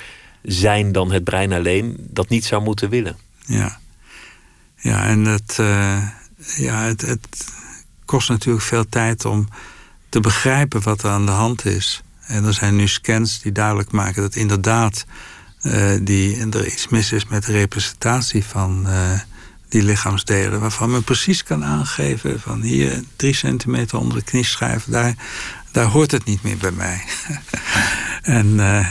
zijn 0.42 0.92
dan 0.92 1.12
het 1.12 1.24
brein 1.24 1.52
alleen, 1.52 1.96
dat 1.98 2.28
niet 2.28 2.44
zou 2.44 2.62
moeten 2.62 2.88
willen. 2.88 3.16
Ja, 3.46 3.78
ja 4.76 5.04
en 5.04 5.24
het, 5.24 5.56
uh, 5.60 6.08
ja, 6.56 6.82
het, 6.82 7.00
het 7.00 7.44
kost 8.04 8.28
natuurlijk 8.28 8.64
veel 8.64 8.88
tijd 8.88 9.24
om 9.24 9.48
te 10.08 10.20
begrijpen 10.20 10.82
wat 10.82 11.02
er 11.02 11.10
aan 11.10 11.26
de 11.26 11.32
hand 11.32 11.64
is. 11.64 12.02
En 12.26 12.44
er 12.44 12.54
zijn 12.54 12.76
nu 12.76 12.88
scans 12.88 13.40
die 13.40 13.52
duidelijk 13.52 13.92
maken 13.92 14.22
dat 14.22 14.34
inderdaad 14.34 15.04
uh, 15.62 15.90
die, 16.02 16.46
er 16.50 16.66
iets 16.66 16.88
mis 16.88 17.12
is 17.12 17.26
met 17.26 17.46
de 17.46 17.52
representatie 17.52 18.44
van 18.44 18.84
uh, 18.86 19.20
die 19.68 19.82
lichaamsdelen. 19.82 20.60
Waarvan 20.60 20.90
men 20.90 21.04
precies 21.04 21.42
kan 21.42 21.64
aangeven 21.64 22.40
van 22.40 22.60
hier 22.60 23.02
drie 23.16 23.34
centimeter 23.34 23.98
onder 23.98 24.18
de 24.18 24.24
knieschijf, 24.24 24.84
daar, 24.84 25.14
daar 25.70 25.86
hoort 25.86 26.10
het 26.10 26.24
niet 26.24 26.42
meer 26.42 26.56
bij 26.56 26.70
mij. 26.70 27.04
en 28.22 28.46
uh, 28.46 28.86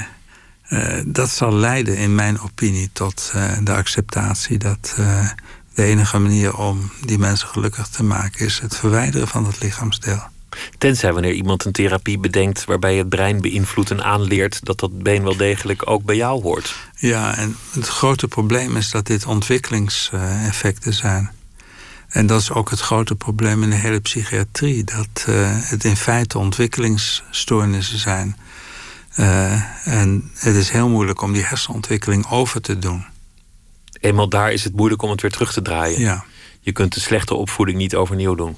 dat 1.06 1.30
zal 1.30 1.54
leiden, 1.54 1.98
in 1.98 2.16
mijn 2.16 2.40
opinie, 2.40 2.90
tot 2.94 3.32
de 3.64 3.74
acceptatie 3.74 4.58
dat 4.58 4.96
de 5.74 5.84
enige 5.84 6.20
manier 6.20 6.58
om 6.58 6.92
die 7.06 7.18
mensen 7.18 7.48
gelukkig 7.48 7.88
te 7.88 8.04
maken 8.04 8.46
is 8.46 8.60
het 8.60 8.76
verwijderen 8.76 9.28
van 9.28 9.46
het 9.46 9.62
lichaamsdeel. 9.62 10.31
Tenzij 10.78 11.14
wanneer 11.14 11.34
iemand 11.34 11.66
een 11.66 11.72
therapie 11.72 12.20
bedenkt 12.20 12.66
waarbij 12.66 12.96
het 12.96 13.10
brein 13.10 13.42
beïnvloedt 13.42 13.92
en 13.92 14.04
aanleert 14.04 14.66
dat 14.66 14.80
dat 14.80 15.04
been 15.04 15.24
wel 15.24 15.38
degelijk 15.38 15.90
ook 15.90 16.04
bij 16.04 16.16
jou 16.16 16.42
hoort. 16.42 16.76
Ja, 16.98 17.38
en 17.38 17.56
het 17.72 17.88
grote 17.88 18.28
probleem 18.28 18.78
is 18.78 18.92
dat 18.92 19.06
dit 19.06 19.26
ontwikkelingseffecten 19.26 20.94
zijn. 20.94 21.32
En 22.12 22.26
dat 22.26 22.42
is 22.42 22.52
ook 22.52 22.70
het 22.70 22.80
grote 22.80 23.16
probleem 23.16 23.64
in 23.64 23.70
de 23.70 23.76
hele 23.76 24.00
psychiatrie. 24.00 24.84
Dat 24.84 25.26
uh, 25.30 25.50
het 25.52 25.84
in 25.84 25.96
feite 25.96 26.38
ontwikkelingsstoornissen 26.38 28.00
zijn. 28.00 28.38
Uh, 29.20 29.88
en 29.88 30.32
het 30.34 30.56
is 30.56 30.70
heel 30.70 30.90
moeilijk 30.90 31.22
om 31.22 31.34
die 31.34 31.44
hersenontwikkeling 31.44 32.30
over 32.30 32.62
te 32.62 32.80
doen. 32.80 33.06
Eenmaal 34.00 34.30
daar 34.30 34.52
is 34.52 34.64
het 34.64 34.76
moeilijk 34.76 35.02
om 35.02 35.10
het 35.10 35.22
weer 35.22 35.32
terug 35.32 35.54
te 35.54 35.62
draaien. 35.62 36.00
Ja. 36.00 36.24
Je 36.60 36.72
kunt 36.72 36.94
de 36.94 37.00
slechte 37.00 37.36
opvoeding 37.36 37.78
niet 37.78 37.96
overnieuw 37.96 38.36
doen. 38.36 38.58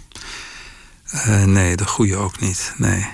Uh, 1.13 1.43
nee, 1.43 1.75
de 1.75 1.87
goede 1.87 2.15
ook 2.15 2.39
niet. 2.39 2.73
Nee. 2.77 3.05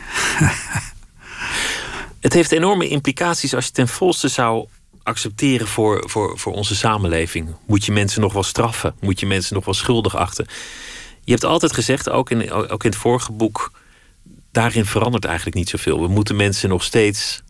het 2.20 2.34
heeft 2.34 2.52
enorme 2.52 2.88
implicaties 2.88 3.54
als 3.54 3.66
je 3.66 3.72
ten 3.72 3.88
volste 3.88 4.28
zou 4.28 4.68
accepteren 5.04 5.68
voor, 5.68 6.10
voor, 6.10 6.40
voor 6.40 6.54
onze 6.54 6.76
samenleving? 6.76 7.56
Moet 7.68 7.86
je 7.86 7.92
mensen 7.92 8.22
nog 8.22 8.34
wel 8.34 8.44
straffen? 8.44 8.96
Moet 9.00 9.20
je 9.20 9.26
mensen 9.26 9.56
nog 9.56 9.66
wel 9.66 9.74
schuldig 9.74 10.16
achten? 10.16 10.48
Je 11.24 11.32
hebt 11.32 11.44
altijd 11.44 11.74
gezegd, 11.74 12.10
ook 12.10 12.30
in, 12.30 12.52
ook 12.52 12.84
in 12.84 12.90
het 12.90 13.00
vorige 13.00 13.32
boek, 13.32 13.72
daarin 14.52 14.86
verandert 14.86 15.26
eigenlijk 15.26 15.56
niet 15.56 15.70
zoveel. 15.70 16.02
We 16.02 16.08
moeten 16.08 16.36
mensen 16.36 16.70
nog 16.70 16.84
steeds 16.84 17.44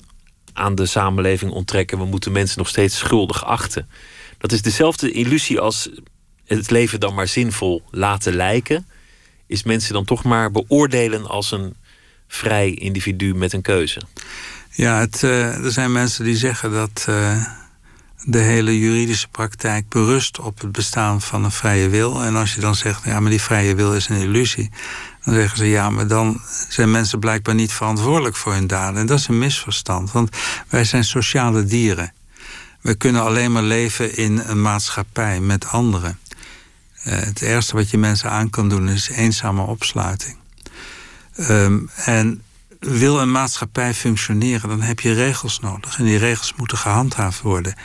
aan 0.54 0.76
de 0.76 0.86
samenleving 0.86 1.52
onttrekken. 1.52 1.98
We 1.98 2.06
moeten 2.06 2.32
mensen 2.32 2.58
nog 2.58 2.68
steeds 2.68 2.98
schuldig 2.98 3.46
achten. 3.46 3.90
Dat 4.38 4.52
is 4.52 4.62
dezelfde 4.62 5.12
illusie 5.12 5.60
als 5.60 5.90
het 6.46 6.72
leven 6.72 7.00
dan 7.00 7.14
maar 7.14 7.28
zinvol 7.28 7.84
laten 7.92 8.36
lijken. 8.36 8.88
Is 9.50 9.64
mensen 9.64 9.94
dan 9.94 10.06
toch 10.06 10.24
maar 10.24 10.52
beoordelen 10.52 11.28
als 11.28 11.52
een 11.52 11.76
vrij 12.28 12.74
individu 12.74 13.36
met 13.36 13.54
een 13.54 13.62
keuze? 13.62 14.02
Ja, 14.72 15.00
het, 15.00 15.22
uh, 15.24 15.66
er 15.66 15.72
zijn 15.72 15.92
mensen 15.92 16.24
die 16.24 16.36
zeggen 16.36 16.72
dat 16.72 17.06
uh, 17.10 17.46
de 18.24 18.38
hele 18.38 18.80
juridische 18.80 19.28
praktijk 19.28 19.90
berust 19.90 20.40
op 20.40 20.60
het 20.60 20.72
bestaan 20.72 21.22
van 21.22 21.44
een 21.44 21.52
vrije 21.52 21.90
wil. 21.90 22.24
En 22.24 22.36
als 22.36 22.56
je 22.56 22.62
dan 22.62 22.76
zegt, 22.76 23.04
ja, 23.04 23.20
maar 23.20 23.30
die 23.30 23.42
vrije 23.42 23.76
wil 23.76 23.94
is 23.96 24.10
een 24.10 24.22
illusie. 24.22 24.70
Dan 25.24 25.34
zeggen 25.34 25.58
ze, 25.58 25.66
ja, 25.66 25.90
maar 25.90 26.08
dan 26.08 26.42
zijn 26.70 26.92
mensen 26.92 27.20
blijkbaar 27.20 27.56
niet 27.56 27.72
verantwoordelijk 27.72 28.36
voor 28.36 28.54
hun 28.54 28.68
daden. 28.68 29.00
En 29.00 29.06
dat 29.06 29.20
is 29.20 29.28
een 29.28 29.38
misverstand, 29.38 30.12
want 30.12 30.38
wij 30.68 30.84
zijn 30.84 31.04
sociale 31.04 31.64
dieren. 31.64 32.14
We 32.82 32.96
kunnen 32.96 33.24
alleen 33.24 33.52
maar 33.52 33.64
leven 33.64 34.18
in 34.18 34.42
een 34.46 34.62
maatschappij 34.62 35.40
met 35.40 35.68
anderen. 35.68 36.20
Uh, 37.08 37.14
het 37.14 37.42
ergste 37.42 37.76
wat 37.76 37.90
je 37.90 37.98
mensen 37.98 38.30
aan 38.30 38.50
kan 38.50 38.70
doen 38.70 38.90
is 38.90 39.10
eenzame 39.10 39.62
opsluiting. 39.62 40.38
Um, 41.50 41.90
en 41.96 42.42
wil 42.80 43.20
een 43.20 43.32
maatschappij 43.32 43.94
functioneren, 43.94 44.70
dan 44.70 44.82
heb 44.82 45.00
je 45.00 45.14
regels 45.14 45.60
nodig. 45.60 45.98
En 45.98 46.06
die 46.06 46.18
regels 46.18 46.54
moeten 46.56 46.78
gehandhaafd 46.78 47.42
worden. 47.42 47.76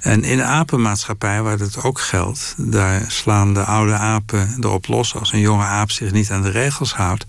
En 0.00 0.24
in 0.24 0.42
apenmaatschappij, 0.42 1.42
waar 1.42 1.56
dat 1.56 1.82
ook 1.82 2.00
geldt, 2.00 2.54
daar 2.56 3.04
slaan 3.08 3.54
de 3.54 3.64
oude 3.64 3.94
apen 3.94 4.56
erop 4.60 4.86
los 4.86 5.14
als 5.14 5.32
een 5.32 5.40
jonge 5.40 5.64
aap 5.64 5.90
zich 5.90 6.12
niet 6.12 6.30
aan 6.30 6.42
de 6.42 6.50
regels 6.50 6.94
houdt. 6.94 7.26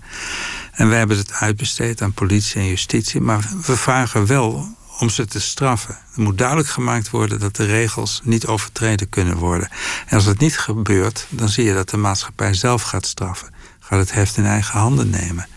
En 0.72 0.88
wij 0.88 0.98
hebben 0.98 1.16
het 1.16 1.32
uitbesteed 1.32 2.02
aan 2.02 2.12
politie 2.12 2.60
en 2.60 2.66
justitie, 2.66 3.20
maar 3.20 3.48
we 3.66 3.76
vragen 3.76 4.26
wel 4.26 4.76
om 5.00 5.08
ze 5.08 5.26
te 5.26 5.40
straffen. 5.40 5.98
Er 6.14 6.22
moet 6.22 6.38
duidelijk 6.38 6.68
gemaakt 6.68 7.10
worden 7.10 7.40
dat 7.40 7.56
de 7.56 7.64
regels 7.64 8.20
niet 8.24 8.46
overtreden 8.46 9.08
kunnen 9.08 9.36
worden. 9.36 9.68
En 10.06 10.16
als 10.16 10.24
dat 10.24 10.38
niet 10.38 10.58
gebeurt, 10.58 11.26
dan 11.28 11.48
zie 11.48 11.64
je 11.64 11.74
dat 11.74 11.90
de 11.90 11.96
maatschappij 11.96 12.54
zelf 12.54 12.82
gaat 12.82 13.06
straffen. 13.06 13.54
Gaat 13.80 13.98
het 13.98 14.12
heft 14.12 14.36
in 14.36 14.44
eigen 14.44 14.80
handen 14.80 15.10
nemen. 15.10 15.48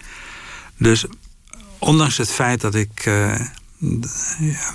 Dus 0.77 1.05
ondanks 1.79 2.17
het 2.17 2.31
feit 2.31 2.61
dat 2.61 2.75
ik 2.75 3.05
uh, 3.05 3.39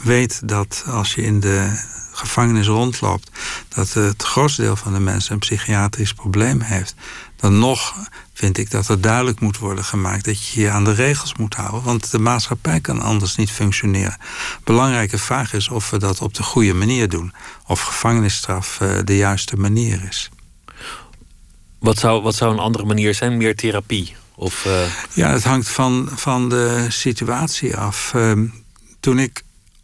weet 0.02 0.48
dat 0.48 0.84
als 0.86 1.14
je 1.14 1.22
in 1.22 1.40
de 1.40 1.80
gevangenis 2.12 2.66
rondloopt, 2.66 3.30
dat 3.68 3.92
het 3.92 4.22
grootste 4.22 4.62
deel 4.62 4.76
van 4.76 4.92
de 4.92 5.00
mensen 5.00 5.32
een 5.32 5.38
psychiatrisch 5.38 6.12
probleem 6.12 6.60
heeft, 6.60 6.94
dan 7.40 7.58
nog 7.58 7.94
vind 8.32 8.58
ik 8.58 8.70
dat 8.70 8.88
er 8.88 9.00
duidelijk 9.00 9.40
moet 9.40 9.58
worden 9.58 9.84
gemaakt 9.84 10.24
dat 10.24 10.46
je 10.46 10.60
je 10.60 10.70
aan 10.70 10.84
de 10.84 10.92
regels 10.92 11.34
moet 11.34 11.54
houden, 11.54 11.82
want 11.82 12.10
de 12.10 12.18
maatschappij 12.18 12.80
kan 12.80 13.00
anders 13.00 13.36
niet 13.36 13.50
functioneren. 13.50 14.16
Belangrijke 14.64 15.18
vraag 15.18 15.52
is 15.52 15.68
of 15.68 15.90
we 15.90 15.98
dat 15.98 16.20
op 16.20 16.34
de 16.34 16.42
goede 16.42 16.74
manier 16.74 17.08
doen, 17.08 17.32
of 17.66 17.80
gevangenisstraf 17.80 18.80
uh, 18.80 18.98
de 19.04 19.16
juiste 19.16 19.56
manier 19.56 20.04
is. 20.08 20.30
Wat 21.78 21.98
zou, 21.98 22.22
wat 22.22 22.34
zou 22.34 22.52
een 22.52 22.58
andere 22.58 22.84
manier 22.84 23.14
zijn? 23.14 23.36
Meer 23.36 23.56
therapie? 23.56 24.16
Of, 24.34 24.64
uh... 24.64 24.80
Ja, 25.12 25.30
het 25.30 25.44
hangt 25.44 25.68
van, 25.68 26.08
van 26.14 26.48
de 26.48 26.86
situatie 26.88 27.76
af. 27.76 28.12
Uh, 28.16 28.50
toen 29.00 29.18
ik 29.18 29.42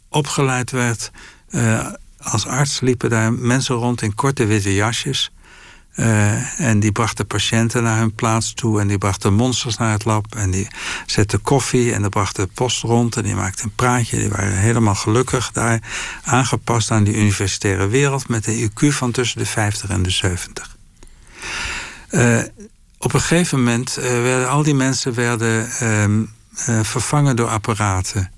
opgeleid 0.09 0.71
werd 0.71 1.11
uh, 1.49 1.87
als 2.17 2.45
arts, 2.45 2.79
liepen 2.79 3.09
daar 3.09 3.33
mensen 3.33 3.75
rond 3.75 4.01
in 4.01 4.13
korte 4.13 4.45
witte 4.45 4.73
jasjes. 4.73 5.31
Uh, 5.95 6.59
en 6.59 6.79
die 6.79 6.91
brachten 6.91 7.27
patiënten 7.27 7.83
naar 7.83 7.97
hun 7.97 8.13
plaats 8.13 8.53
toe. 8.53 8.79
En 8.79 8.87
die 8.87 8.97
brachten 8.97 9.33
monsters 9.33 9.77
naar 9.77 9.91
het 9.91 10.05
lab. 10.05 10.35
En 10.35 10.51
die 10.51 10.67
zetten 11.05 11.41
koffie. 11.41 11.93
En 11.93 12.01
dan 12.01 12.09
brachten 12.09 12.49
post 12.49 12.81
rond. 12.81 13.15
En 13.15 13.23
die 13.23 13.35
maakten 13.35 13.65
een 13.65 13.75
praatje. 13.75 14.17
Die 14.17 14.29
waren 14.29 14.57
helemaal 14.57 14.95
gelukkig 14.95 15.51
daar. 15.51 15.79
Aangepast 16.23 16.91
aan 16.91 17.03
die 17.03 17.15
universitaire 17.15 17.87
wereld. 17.87 18.27
Met 18.27 18.47
een 18.47 18.69
IQ 18.69 18.87
van 18.87 19.11
tussen 19.11 19.39
de 19.39 19.45
50 19.45 19.89
en 19.89 20.03
de 20.03 20.09
70. 20.09 20.75
Uh, 22.11 22.39
op 22.97 23.13
een 23.13 23.19
gegeven 23.19 23.57
moment 23.57 23.97
uh, 23.99 24.03
werden 24.03 24.49
al 24.49 24.63
die 24.63 24.75
mensen 24.75 25.13
werden, 25.13 25.69
uh, 26.69 26.79
vervangen 26.81 27.35
door 27.35 27.47
apparaten. 27.47 28.31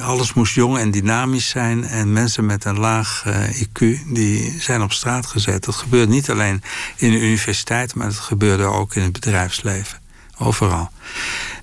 Alles 0.00 0.32
moest 0.32 0.54
jong 0.54 0.78
en 0.78 0.90
dynamisch 0.90 1.48
zijn. 1.48 1.84
En 1.84 2.12
mensen 2.12 2.46
met 2.46 2.64
een 2.64 2.78
laag 2.78 3.24
uh, 3.26 3.62
IQ 3.62 3.96
die 4.06 4.60
zijn 4.60 4.82
op 4.82 4.92
straat 4.92 5.26
gezet. 5.26 5.64
Dat 5.64 5.74
gebeurt 5.74 6.08
niet 6.08 6.30
alleen 6.30 6.62
in 6.96 7.10
de 7.10 7.20
universiteit, 7.20 7.94
maar 7.94 8.06
dat 8.06 8.16
gebeurde 8.16 8.64
ook 8.64 8.94
in 8.94 9.02
het 9.02 9.12
bedrijfsleven. 9.12 9.98
Overal. 10.38 10.90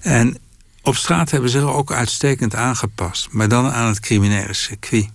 En 0.01 0.37
op 0.81 0.95
straat 0.95 1.31
hebben 1.31 1.49
ze 1.49 1.59
zich 1.59 1.67
ook 1.67 1.91
uitstekend 1.91 2.55
aangepast. 2.55 3.27
Maar 3.31 3.47
dan 3.47 3.71
aan 3.71 3.87
het 3.87 3.99
criminele 3.99 4.53
circuit. 4.53 5.09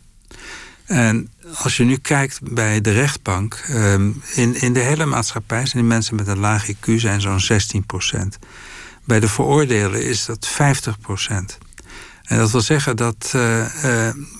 En 0.87 1.31
als 1.55 1.77
je 1.77 1.85
nu 1.85 1.97
kijkt 1.97 2.39
bij 2.43 2.81
de 2.81 2.93
rechtbank, 2.93 3.65
ehm, 3.69 4.11
in, 4.35 4.61
in 4.61 4.73
de 4.73 4.81
hele 4.81 5.05
maatschappij 5.05 5.67
zijn 5.67 5.83
die 5.83 5.93
mensen 5.93 6.17
met 6.17 6.27
een 6.27 6.39
laag 6.39 6.71
IQ 6.71 6.95
zijn 6.95 7.21
zo'n 7.21 7.41
16% 7.41 8.39
Bij 9.05 9.21
de 9.21 9.29
veroordelen 9.29 10.03
is 10.03 10.25
dat 10.25 10.47
50 10.47 10.97
En 12.27 12.39
dat 12.39 12.51
wil 12.51 12.61
zeggen 12.61 12.97
dat 12.97 13.33
uh, 13.37 13.59
uh, 13.59 13.69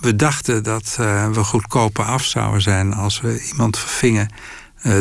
we 0.01 0.17
dachten 0.17 0.63
dat 0.63 0.97
uh, 1.01 1.31
we 1.31 1.45
goedkoper 1.45 2.05
af 2.05 2.25
zouden 2.25 2.63
zijn 2.63 2.95
als 2.95 3.21
we 3.21 3.45
iemand 3.51 3.79
vervingen 3.79 4.29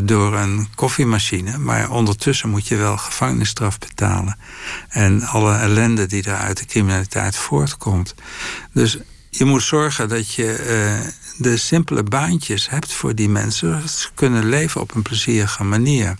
door 0.04 0.36
een 0.36 0.68
koffiemachine. 0.76 1.58
Maar 1.58 1.90
ondertussen 1.90 2.50
moet 2.50 2.68
je 2.68 2.76
wel 2.76 2.98
gevangenisstraf 2.98 3.80
betalen. 3.80 4.38
En 4.90 5.24
alle 5.24 5.56
ellende 5.56 6.06
die 6.06 6.22
daar 6.22 6.40
uit 6.40 6.58
de 6.58 6.66
criminaliteit 6.66 7.36
voortkomt. 7.36 8.16
Dus 8.74 8.98
je 9.30 9.46
moet 9.46 9.64
zorgen 9.64 10.10
dat 10.10 10.34
je 10.34 10.66
de 11.38 11.58
simpele 11.58 12.04
baantjes 12.04 12.70
hebt 12.70 12.94
voor 12.94 13.16
die 13.16 13.30
mensen. 13.30 13.90
Ze 13.90 14.08
kunnen 14.14 14.50
leven 14.50 14.82
op 14.82 14.96
een 14.96 15.02
plezierige 15.02 15.64
manier. 15.64 16.16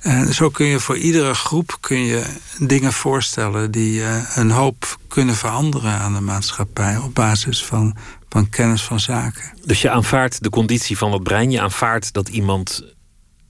En 0.00 0.34
zo 0.34 0.50
kun 0.50 0.66
je 0.66 0.80
voor 0.80 0.96
iedere 0.96 1.34
groep 1.34 1.76
kun 1.80 2.04
je 2.04 2.24
dingen 2.58 2.92
voorstellen 2.92 3.70
die 3.70 4.00
uh, 4.00 4.16
een 4.34 4.50
hoop 4.50 4.98
kunnen 5.08 5.34
veranderen 5.34 5.92
aan 5.92 6.14
de 6.14 6.20
maatschappij 6.20 6.96
op 6.96 7.14
basis 7.14 7.64
van, 7.64 7.96
van 8.28 8.48
kennis 8.48 8.82
van 8.82 9.00
zaken. 9.00 9.42
Dus 9.64 9.82
je 9.82 9.90
aanvaardt 9.90 10.42
de 10.42 10.50
conditie 10.50 10.98
van 10.98 11.12
het 11.12 11.22
brein, 11.22 11.50
je 11.50 11.60
aanvaardt 11.60 12.12
dat 12.12 12.28
iemand 12.28 12.94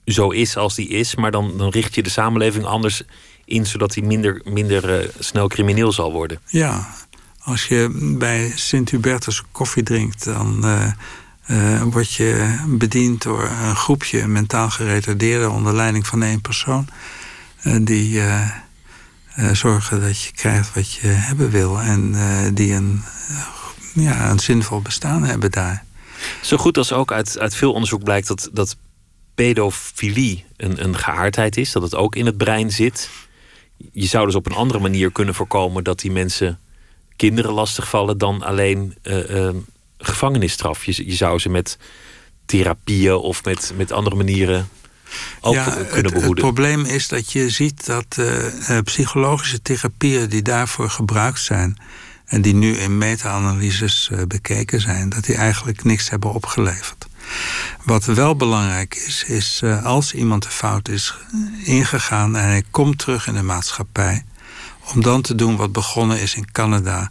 zo 0.04 0.30
is 0.30 0.56
als 0.56 0.74
die 0.74 0.88
is, 0.88 1.14
maar 1.14 1.30
dan, 1.30 1.56
dan 1.56 1.70
richt 1.70 1.94
je 1.94 2.02
de 2.02 2.10
samenleving 2.10 2.64
anders 2.64 3.02
in 3.44 3.66
zodat 3.66 3.94
hij 3.94 4.04
minder, 4.04 4.40
minder 4.44 5.02
uh, 5.02 5.08
snel 5.18 5.48
crimineel 5.48 5.92
zal 5.92 6.12
worden. 6.12 6.40
Ja, 6.46 6.94
als 7.44 7.66
je 7.66 8.14
bij 8.18 8.52
Sint-Hubertus 8.54 9.42
koffie 9.52 9.82
drinkt, 9.82 10.24
dan 10.24 10.60
uh, 10.64 10.92
uh, 11.50 11.82
word 11.82 12.12
je 12.12 12.58
bediend 12.66 13.22
door 13.22 13.42
een 13.42 13.76
groepje 13.76 14.26
mentaal 14.26 14.70
geretardeerden 14.70 15.50
onder 15.50 15.74
leiding 15.74 16.06
van 16.06 16.22
één 16.22 16.40
persoon. 16.40 16.88
Uh, 17.64 17.76
die 17.80 18.22
zorgen 19.52 20.00
dat 20.00 20.22
je 20.22 20.32
krijgt 20.32 20.74
wat 20.74 20.92
je 20.92 21.06
hebben 21.06 21.50
wil 21.50 21.80
en 21.80 22.14
die 22.54 22.72
een, 22.72 23.02
ja, 23.94 24.30
een 24.30 24.38
zinvol 24.38 24.80
bestaan 24.80 25.24
hebben 25.24 25.50
daar. 25.50 25.84
Zo 26.42 26.56
goed 26.56 26.78
als 26.78 26.92
ook 26.92 27.12
uit, 27.12 27.38
uit 27.38 27.54
veel 27.54 27.72
onderzoek 27.72 28.04
blijkt 28.04 28.28
dat, 28.28 28.50
dat 28.52 28.76
pedofilie 29.34 30.44
een, 30.56 30.84
een 30.84 30.96
geaardheid 30.96 31.56
is, 31.56 31.72
dat 31.72 31.82
het 31.82 31.94
ook 31.94 32.16
in 32.16 32.26
het 32.26 32.36
brein 32.36 32.70
zit. 32.70 33.10
Je 33.92 34.06
zou 34.06 34.26
dus 34.26 34.34
op 34.34 34.46
een 34.46 34.54
andere 34.54 34.80
manier 34.80 35.12
kunnen 35.12 35.34
voorkomen 35.34 35.84
dat 35.84 36.00
die 36.00 36.10
mensen 36.10 36.58
kinderen 37.16 37.52
lastigvallen 37.52 38.18
dan 38.18 38.42
alleen 38.42 38.94
uh, 39.02 39.30
uh, 39.30 39.48
gevangenisstraf. 39.98 40.84
Je, 40.84 41.06
je, 41.06 41.14
zou 41.14 41.38
ze 41.38 41.48
met 41.48 41.78
therapieën 42.46 43.14
of 43.14 43.44
met, 43.44 43.72
met 43.76 43.92
andere 43.92 44.16
manieren 44.16 44.68
ook 45.40 45.54
ja, 45.54 45.64
kunnen 45.64 46.12
het, 46.12 46.12
behoeden. 46.12 46.44
Het 46.44 46.54
probleem 46.54 46.84
is 46.84 47.08
dat 47.08 47.32
je 47.32 47.50
ziet 47.50 47.86
dat 47.86 48.16
uh, 48.18 48.78
psychologische 48.84 49.62
therapieën 49.62 50.28
die 50.28 50.42
daarvoor 50.42 50.90
gebruikt 50.90 51.40
zijn 51.40 51.76
en 52.24 52.42
die 52.42 52.54
nu 52.54 52.76
in 52.76 52.98
meta-analyses 52.98 54.10
bekeken 54.28 54.80
zijn, 54.80 55.08
dat 55.08 55.24
die 55.24 55.36
eigenlijk 55.36 55.84
niks 55.84 56.10
hebben 56.10 56.32
opgeleverd. 56.32 57.06
Wat 57.84 58.04
wel 58.04 58.36
belangrijk 58.36 58.94
is, 58.94 59.24
is 59.24 59.62
als 59.82 60.14
iemand 60.14 60.42
de 60.42 60.48
fout 60.48 60.88
is 60.88 61.14
ingegaan 61.64 62.36
en 62.36 62.44
hij 62.44 62.62
komt 62.70 62.98
terug 62.98 63.26
in 63.26 63.34
de 63.34 63.42
maatschappij, 63.42 64.24
om 64.94 65.02
dan 65.02 65.22
te 65.22 65.34
doen 65.34 65.56
wat 65.56 65.72
begonnen 65.72 66.20
is 66.20 66.34
in 66.34 66.52
Canada. 66.52 67.10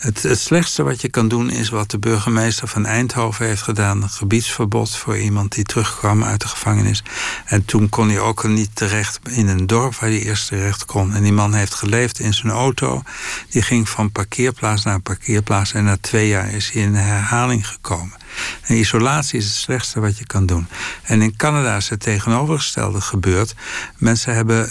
Het, 0.00 0.22
het, 0.22 0.38
slechtste 0.38 0.82
wat 0.82 1.00
je 1.00 1.08
kan 1.08 1.28
doen 1.28 1.50
is 1.50 1.68
wat 1.68 1.90
de 1.90 1.98
burgemeester 1.98 2.68
van 2.68 2.86
Eindhoven 2.86 3.46
heeft 3.46 3.62
gedaan: 3.62 4.02
een 4.02 4.08
gebiedsverbod 4.08 4.96
voor 4.96 5.18
iemand 5.18 5.54
die 5.54 5.64
terugkwam 5.64 6.24
uit 6.24 6.40
de 6.40 6.48
gevangenis. 6.48 7.02
En 7.44 7.64
toen 7.64 7.88
kon 7.88 8.08
hij 8.08 8.20
ook 8.20 8.48
niet 8.48 8.70
terecht 8.74 9.20
in 9.30 9.48
een 9.48 9.66
dorp 9.66 9.94
waar 9.94 10.08
hij 10.10 10.22
eerst 10.22 10.46
terecht 10.46 10.84
kon. 10.84 11.14
En 11.14 11.22
die 11.22 11.32
man 11.32 11.54
heeft 11.54 11.74
geleefd 11.74 12.18
in 12.20 12.34
zijn 12.34 12.52
auto. 12.52 13.02
Die 13.50 13.62
ging 13.62 13.88
van 13.88 14.12
parkeerplaats 14.12 14.84
naar 14.84 15.00
parkeerplaats. 15.00 15.72
En 15.72 15.84
na 15.84 15.96
twee 16.00 16.28
jaar 16.28 16.50
is 16.50 16.70
hij 16.70 16.82
in 16.82 16.94
herhaling 16.94 17.68
gekomen. 17.68 18.16
En 18.62 18.76
isolatie 18.76 19.38
is 19.38 19.44
het 19.44 19.54
slechtste 19.54 20.00
wat 20.00 20.18
je 20.18 20.26
kan 20.26 20.46
doen. 20.46 20.66
En 21.02 21.22
in 21.22 21.36
Canada 21.36 21.76
is 21.76 21.88
het 21.88 22.00
tegenovergestelde 22.00 23.00
gebeurd. 23.00 23.54
Mensen 23.96 24.34
hebben. 24.34 24.70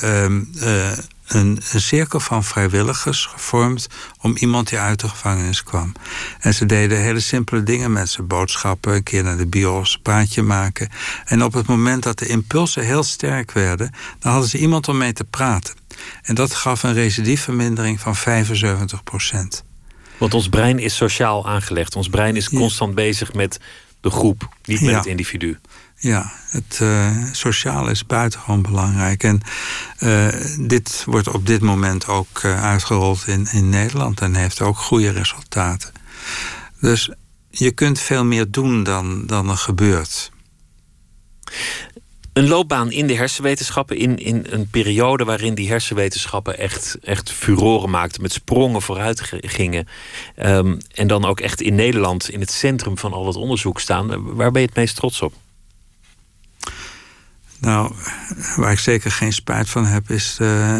Uh, 0.63 0.91
een, 1.29 1.61
een, 1.71 1.81
cirkel 1.81 2.19
van 2.19 2.43
vrijwilligers 2.43 3.25
gevormd 3.25 3.87
om 4.21 4.35
iemand 4.37 4.69
die 4.69 4.79
uit 4.79 4.99
de 4.99 5.09
gevangenis 5.09 5.63
kwam. 5.63 5.91
En 6.39 6.53
ze 6.53 6.65
deden 6.65 7.01
hele 7.01 7.19
simpele 7.19 7.63
dingen 7.63 7.91
met 7.91 8.09
ze: 8.09 8.21
boodschappen, 8.21 8.93
een 8.93 9.03
keer 9.03 9.23
naar 9.23 9.37
de 9.37 9.47
bios, 9.47 9.93
een 9.93 10.01
praatje 10.01 10.41
maken. 10.41 10.89
En 11.25 11.43
op 11.43 11.53
het 11.53 11.67
moment 11.67 12.03
dat 12.03 12.19
de 12.19 12.27
impulsen 12.27 12.83
heel 12.83 13.03
sterk 13.03 13.51
werden, 13.51 13.91
dan 14.19 14.31
hadden 14.31 14.49
ze 14.49 14.57
iemand 14.57 14.87
om 14.87 14.97
mee 14.97 15.13
te 15.13 15.23
praten. 15.23 15.75
En 16.21 16.35
dat 16.35 16.53
gaf 16.53 16.83
een 16.83 16.93
recidiefvermindering 16.93 17.99
van 17.99 18.15
75 18.15 19.03
procent. 19.03 19.63
Want 20.17 20.33
ons 20.33 20.49
brein 20.49 20.79
is 20.79 20.95
sociaal 20.95 21.47
aangelegd. 21.47 21.95
Ons 21.95 22.09
brein 22.09 22.35
is 22.35 22.49
constant 22.49 22.95
bezig 22.95 23.33
met 23.33 23.59
de 24.01 24.09
groep, 24.09 24.49
niet 24.65 24.81
met 24.81 24.95
het 24.95 25.05
individu. 25.05 25.59
Ja, 26.01 26.31
het 26.49 26.79
uh, 26.81 27.23
sociale 27.31 27.91
is 27.91 28.05
buitengewoon 28.05 28.61
belangrijk. 28.61 29.23
En 29.23 29.41
uh, 29.99 30.27
dit 30.59 31.03
wordt 31.05 31.27
op 31.27 31.45
dit 31.45 31.61
moment 31.61 32.07
ook 32.07 32.41
uh, 32.45 32.63
uitgerold 32.63 33.27
in, 33.27 33.47
in 33.51 33.69
Nederland 33.69 34.21
en 34.21 34.35
heeft 34.35 34.61
ook 34.61 34.77
goede 34.77 35.11
resultaten. 35.11 35.91
Dus 36.79 37.09
je 37.49 37.71
kunt 37.71 37.99
veel 37.99 38.25
meer 38.25 38.51
doen 38.51 38.83
dan, 38.83 39.25
dan 39.25 39.49
er 39.49 39.57
gebeurt. 39.57 40.31
Een 42.33 42.47
loopbaan 42.47 42.91
in 42.91 43.07
de 43.07 43.15
hersenwetenschappen, 43.15 43.97
in, 43.97 44.17
in 44.17 44.45
een 44.49 44.67
periode 44.67 45.23
waarin 45.23 45.53
die 45.53 45.69
hersenwetenschappen 45.69 46.57
echt, 46.57 46.97
echt 47.01 47.31
furoren 47.31 47.89
maakten, 47.89 48.21
met 48.21 48.31
sprongen 48.31 48.81
vooruit 48.81 49.21
gingen. 49.41 49.87
Um, 50.35 50.77
en 50.93 51.07
dan 51.07 51.25
ook 51.25 51.39
echt 51.39 51.61
in 51.61 51.75
Nederland 51.75 52.29
in 52.29 52.39
het 52.39 52.51
centrum 52.51 52.97
van 52.97 53.13
al 53.13 53.27
het 53.27 53.35
onderzoek 53.35 53.79
staan. 53.79 54.35
Waar 54.35 54.51
ben 54.51 54.61
je 54.61 54.67
het 54.67 54.75
meest 54.75 54.95
trots 54.95 55.21
op? 55.21 55.33
Nou, 57.59 57.93
waar 58.55 58.71
ik 58.71 58.79
zeker 58.79 59.11
geen 59.11 59.33
spijt 59.33 59.69
van 59.69 59.85
heb, 59.85 60.09
is 60.09 60.37
uh, 60.41 60.77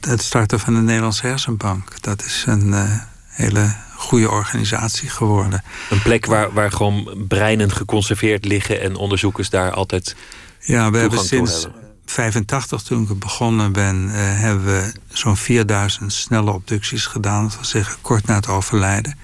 het 0.00 0.22
starten 0.22 0.60
van 0.60 0.74
de 0.74 0.80
Nederlandse 0.80 1.26
Hersenbank. 1.26 2.02
Dat 2.02 2.24
is 2.24 2.44
een 2.46 2.68
uh, 2.68 2.92
hele 3.26 3.74
goede 3.96 4.30
organisatie 4.30 5.08
geworden. 5.08 5.62
Een 5.90 6.02
plek 6.02 6.26
waar, 6.26 6.52
waar 6.52 6.72
gewoon 6.72 7.24
breinen 7.28 7.72
geconserveerd 7.72 8.44
liggen 8.44 8.80
en 8.80 8.96
onderzoekers 8.96 9.50
daar 9.50 9.72
altijd. 9.72 10.16
Ja, 10.60 10.90
we 10.90 10.98
hebben 10.98 11.24
sinds 11.24 11.66
85, 12.04 12.82
toen 12.82 13.02
ik 13.02 13.18
begonnen 13.18 13.72
ben, 13.72 14.04
uh, 14.06 14.12
hebben 14.14 14.64
we 14.64 14.92
zo'n 15.08 15.36
4000 15.36 16.12
snelle 16.12 16.52
obducties 16.52 17.06
gedaan. 17.06 17.42
Dat 17.42 17.54
wil 17.54 17.64
zeggen 17.64 17.96
kort 18.00 18.26
na 18.26 18.34
het 18.34 18.48
overlijden. 18.48 19.18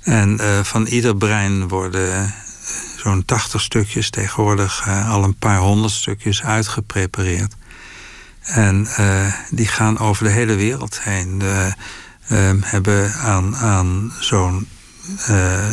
En 0.00 0.38
van 0.64 0.86
ieder 0.86 1.16
brein 1.16 1.68
worden 1.68 2.34
zo'n 2.96 3.24
80 3.24 3.60
stukjes, 3.60 4.10
tegenwoordig 4.10 4.86
uh, 4.86 5.10
al 5.10 5.24
een 5.24 5.36
paar 5.36 5.58
honderd 5.58 5.92
stukjes 5.92 6.42
uitgeprepareerd. 6.42 7.54
En 8.40 8.88
uh, 9.00 9.32
die 9.50 9.66
gaan 9.66 9.98
over 9.98 10.24
de 10.24 10.30
hele 10.30 10.54
wereld 10.54 11.00
heen. 11.02 11.38
We 11.38 11.72
uh, 12.32 12.50
hebben 12.60 13.14
aan, 13.14 13.56
aan 13.56 14.12
zo'n 14.20 14.68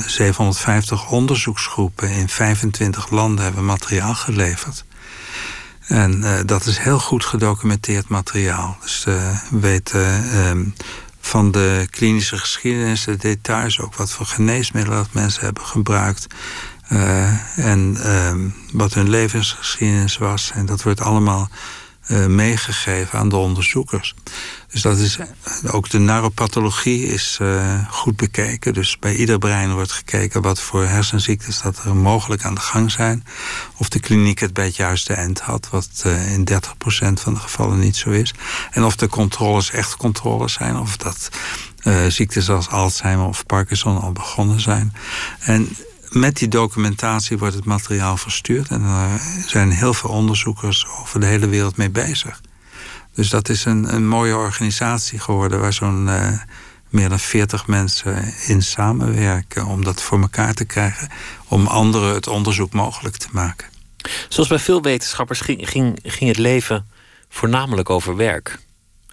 750 0.06 1.10
onderzoeksgroepen 1.10 2.10
in 2.10 2.30
25 2.30 3.10
landen 3.10 3.44
hebben 3.44 3.66
materiaal 3.66 4.16
geleverd. 4.16 4.86
En 5.88 6.44
dat 6.46 6.66
is 6.66 6.78
heel 6.78 7.00
goed 7.00 7.26
gedocumenteerd 7.26 8.08
materiaal. 8.08 8.78
Dus 8.82 9.04
we 9.04 9.32
weten 9.50 10.38
um, 10.38 10.74
van 11.26 11.52
de 11.52 11.88
klinische 11.90 12.38
geschiedenis, 12.38 13.04
de 13.04 13.18
details, 13.18 13.80
ook 13.80 13.96
wat 13.96 14.12
voor 14.12 14.26
geneesmiddelen 14.26 14.98
dat 14.98 15.14
mensen 15.14 15.44
hebben 15.44 15.66
gebruikt. 15.66 16.28
Uh, 16.92 17.58
en 17.58 17.98
uh, 18.00 18.34
wat 18.72 18.94
hun 18.94 19.10
levensgeschiedenis 19.10 20.18
was. 20.18 20.52
En 20.54 20.66
dat 20.66 20.84
wordt 20.84 21.02
allemaal 21.02 21.50
uh, 22.08 22.26
meegegeven 22.26 23.20
aan 23.20 23.30
de 23.30 23.36
onderzoekers. 23.36 24.16
Dus 24.68 24.82
dat 24.82 24.98
is 24.98 25.18
ook 25.72 25.90
de 25.90 26.00
neuropathologie 26.00 27.06
is 27.06 27.40
goed 27.90 28.16
bekeken. 28.16 28.74
Dus 28.74 29.00
bij 29.00 29.16
ieder 29.16 29.38
brein 29.38 29.74
wordt 29.74 29.92
gekeken 29.92 30.42
wat 30.42 30.62
voor 30.62 30.84
hersenziektes 30.84 31.62
dat 31.62 31.84
er 31.84 31.96
mogelijk 31.96 32.44
aan 32.44 32.56
de 32.56 32.62
gang 32.62 32.92
zijn. 32.92 33.26
Of 33.78 33.90
de 33.90 34.00
kliniek 34.00 34.40
het 34.40 34.54
bij 34.54 34.66
het 34.66 34.76
juiste 34.76 35.14
eind 35.14 35.40
had, 35.40 35.70
wat 35.70 36.04
in 36.06 36.48
30% 36.52 36.56
van 37.14 37.34
de 37.34 37.40
gevallen 37.40 37.80
niet 37.80 37.96
zo 37.96 38.10
is. 38.10 38.34
En 38.72 38.84
of 38.84 38.96
de 38.96 39.08
controles 39.08 39.72
echt 39.72 39.98
controles 39.98 40.54
zijn, 40.54 40.78
of 40.78 40.98
dat 40.98 41.30
ziektes 42.08 42.50
als 42.50 42.70
Alzheimer 42.70 43.28
of 43.28 43.46
Parkinson 43.46 44.02
al 44.02 44.12
begonnen 44.12 44.60
zijn. 44.60 44.94
En 45.40 45.70
met 46.16 46.38
die 46.38 46.48
documentatie 46.48 47.38
wordt 47.38 47.56
het 47.56 47.66
materiaal 47.66 48.18
verstuurd. 48.18 48.68
En 48.68 48.82
er 48.84 49.20
zijn 49.48 49.72
heel 49.72 49.94
veel 49.94 50.10
onderzoekers 50.10 50.88
over 51.02 51.20
de 51.20 51.26
hele 51.26 51.48
wereld 51.48 51.78
mee 51.78 51.90
bezig. 51.90 52.42
Dus 53.14 53.30
dat 53.30 53.50
is 53.50 53.66
een, 53.66 53.94
een 53.94 54.08
mooie 54.08 54.36
organisatie 54.36 55.20
geworden 55.20 55.60
waar 55.60 55.74
zo'n 55.74 56.08
uh, 56.08 56.32
meer 56.90 57.10
dan 57.10 57.20
40 57.20 57.68
mensen 57.68 58.34
in 58.48 58.62
samenwerken 58.62 59.66
om 59.66 59.84
dat 59.84 60.02
voor 60.02 60.22
elkaar 60.22 60.54
te 60.54 60.66
krijgen, 60.66 61.10
om 61.48 61.68
anderen 61.68 62.14
het 62.14 62.28
onderzoek 62.28 62.74
mogelijk 62.74 63.18
te 63.18 63.28
maken. 63.32 63.68
Zoals 64.30 64.50
bij 64.50 64.60
veel 64.60 64.82
wetenschappers 64.82 65.42
ging, 65.42 65.70
ging, 65.70 66.00
ging 66.04 66.30
het 66.30 66.40
leven 66.40 66.88
voornamelijk 67.30 67.90
over 67.90 68.16
werk. 68.16 68.60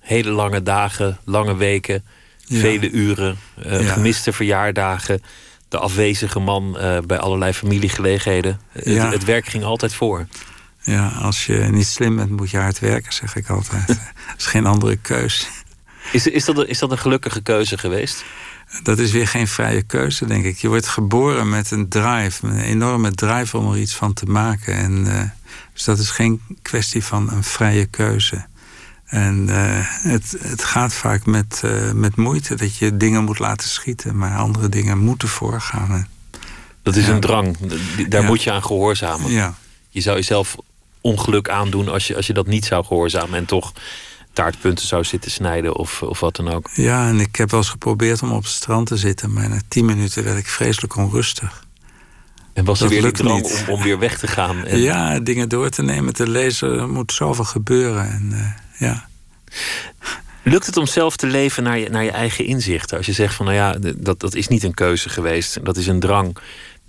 Hele 0.00 0.30
lange 0.30 0.62
dagen, 0.62 1.18
lange 1.24 1.56
weken, 1.56 2.04
vele 2.48 2.90
uren, 2.90 3.38
uh, 3.66 3.82
ja. 3.82 3.92
gemiste 3.92 4.32
verjaardagen 4.32 5.22
de 5.70 5.78
afwezige 5.78 6.38
man 6.38 6.76
uh, 6.76 6.98
bij 7.06 7.18
allerlei 7.18 7.52
familiegelegenheden. 7.52 8.60
Ja. 8.72 9.04
Het, 9.04 9.12
het, 9.12 9.24
werk 9.24 9.46
ging 9.46 9.64
altijd 9.64 9.94
voor. 9.94 10.26
Ja, 10.82 11.08
als 11.08 11.46
je 11.46 11.54
niet 11.54 11.86
slim 11.86 12.16
bent, 12.16 12.30
moet 12.30 12.50
je 12.50 12.56
hard 12.56 12.78
werken, 12.78 13.12
zeg 13.12 13.36
ik 13.36 13.48
altijd. 13.48 13.86
Dat 14.28 14.38
is 14.38 14.46
geen 14.46 14.66
andere 14.66 14.96
keus. 14.96 15.48
Is, 16.12 16.26
is, 16.26 16.44
dat, 16.44 16.66
is 16.66 16.78
dat 16.78 16.90
een 16.90 16.98
gelukkige 16.98 17.42
keuze 17.42 17.78
geweest? 17.78 18.24
Dat 18.82 18.98
is 18.98 19.12
weer 19.12 19.28
geen 19.28 19.48
vrije 19.48 19.82
keuze, 19.82 20.26
denk 20.26 20.44
ik. 20.44 20.58
Je 20.58 20.68
wordt 20.68 20.86
geboren 20.86 21.48
met 21.48 21.70
een 21.70 21.88
drive, 21.88 22.46
een 22.46 22.60
enorme 22.60 23.10
drive 23.10 23.56
om 23.56 23.72
er 23.72 23.78
iets 23.78 23.94
van 23.94 24.12
te 24.12 24.26
maken. 24.26 24.74
En, 24.74 25.06
uh, 25.06 25.22
dus 25.72 25.84
dat 25.84 25.98
is 25.98 26.10
geen 26.10 26.40
kwestie 26.62 27.04
van 27.04 27.30
een 27.30 27.44
vrije 27.44 27.86
keuze. 27.86 28.46
En 29.10 29.46
uh, 29.48 29.56
het, 29.82 30.36
het 30.40 30.64
gaat 30.64 30.94
vaak 30.94 31.26
met, 31.26 31.62
uh, 31.64 31.92
met 31.92 32.16
moeite 32.16 32.54
dat 32.54 32.76
je 32.76 32.96
dingen 32.96 33.24
moet 33.24 33.38
laten 33.38 33.68
schieten, 33.68 34.16
maar 34.16 34.36
andere 34.36 34.68
dingen 34.68 34.98
moeten 34.98 35.28
voorgaan. 35.28 36.08
Dat 36.82 36.96
is 36.96 37.06
ja. 37.06 37.12
een 37.12 37.20
drang, 37.20 37.56
daar 38.08 38.22
ja. 38.22 38.26
moet 38.26 38.42
je 38.42 38.52
aan 38.52 38.64
gehoorzamen. 38.64 39.30
Ja. 39.30 39.54
Je 39.88 40.00
zou 40.00 40.16
jezelf 40.16 40.56
ongeluk 41.00 41.48
aandoen 41.48 41.88
als 41.88 42.06
je, 42.06 42.16
als 42.16 42.26
je 42.26 42.32
dat 42.32 42.46
niet 42.46 42.64
zou 42.64 42.84
gehoorzamen 42.84 43.38
en 43.38 43.44
toch 43.44 43.72
taartpunten 44.32 44.86
zou 44.86 45.04
zitten 45.04 45.30
snijden 45.30 45.76
of, 45.76 46.02
of 46.02 46.20
wat 46.20 46.36
dan 46.36 46.48
ook. 46.48 46.70
Ja, 46.74 47.08
en 47.08 47.20
ik 47.20 47.36
heb 47.36 47.50
wel 47.50 47.60
eens 47.60 47.68
geprobeerd 47.68 48.22
om 48.22 48.32
op 48.32 48.42
het 48.42 48.52
strand 48.52 48.86
te 48.86 48.96
zitten, 48.96 49.32
maar 49.32 49.48
na 49.48 49.60
tien 49.68 49.84
minuten 49.84 50.24
werd 50.24 50.38
ik 50.38 50.46
vreselijk 50.46 50.96
onrustig. 50.96 51.68
En 52.52 52.64
was 52.64 52.80
er 52.80 52.88
weer 52.88 53.02
de 53.02 53.10
drang 53.10 53.44
om, 53.44 53.68
om, 53.68 53.82
weer 53.82 53.98
weg 53.98 54.18
te 54.18 54.26
gaan? 54.26 54.64
En... 54.64 54.78
Ja, 54.78 55.20
dingen 55.20 55.48
door 55.48 55.68
te 55.68 55.82
nemen, 55.82 56.14
te 56.14 56.28
lezen, 56.28 56.78
er 56.78 56.88
moet 56.88 57.12
zoveel 57.12 57.44
gebeuren. 57.44 58.10
En, 58.10 58.28
uh, 58.32 58.46
ja. 58.80 59.08
Lukt 60.42 60.66
het 60.66 60.76
om 60.76 60.86
zelf 60.86 61.16
te 61.16 61.26
leven 61.26 61.62
naar 61.62 61.78
je, 61.78 61.88
naar 61.88 62.04
je 62.04 62.10
eigen 62.10 62.44
inzichten? 62.44 62.96
Als 62.96 63.06
je 63.06 63.12
zegt 63.12 63.34
van 63.34 63.46
nou 63.46 63.56
ja, 63.56 63.92
dat, 63.96 64.20
dat 64.20 64.34
is 64.34 64.48
niet 64.48 64.62
een 64.62 64.74
keuze 64.74 65.08
geweest, 65.08 65.64
dat 65.64 65.76
is 65.76 65.86
een 65.86 66.00
drang. 66.00 66.36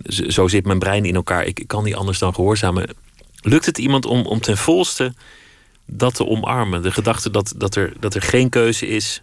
Zo 0.06 0.48
zit 0.48 0.66
mijn 0.66 0.78
brein 0.78 1.04
in 1.04 1.14
elkaar, 1.14 1.44
ik, 1.44 1.60
ik 1.60 1.66
kan 1.66 1.84
niet 1.84 1.94
anders 1.94 2.18
dan 2.18 2.34
gehoorzamen. 2.34 2.96
Lukt 3.40 3.66
het 3.66 3.78
iemand 3.78 4.06
om, 4.06 4.26
om 4.26 4.40
ten 4.40 4.58
volste 4.58 5.14
dat 5.86 6.14
te 6.14 6.26
omarmen? 6.26 6.82
De 6.82 6.92
gedachte 6.92 7.30
dat, 7.30 7.54
dat, 7.56 7.74
er, 7.74 7.92
dat 8.00 8.14
er 8.14 8.22
geen 8.22 8.48
keuze 8.48 8.86
is, 8.86 9.22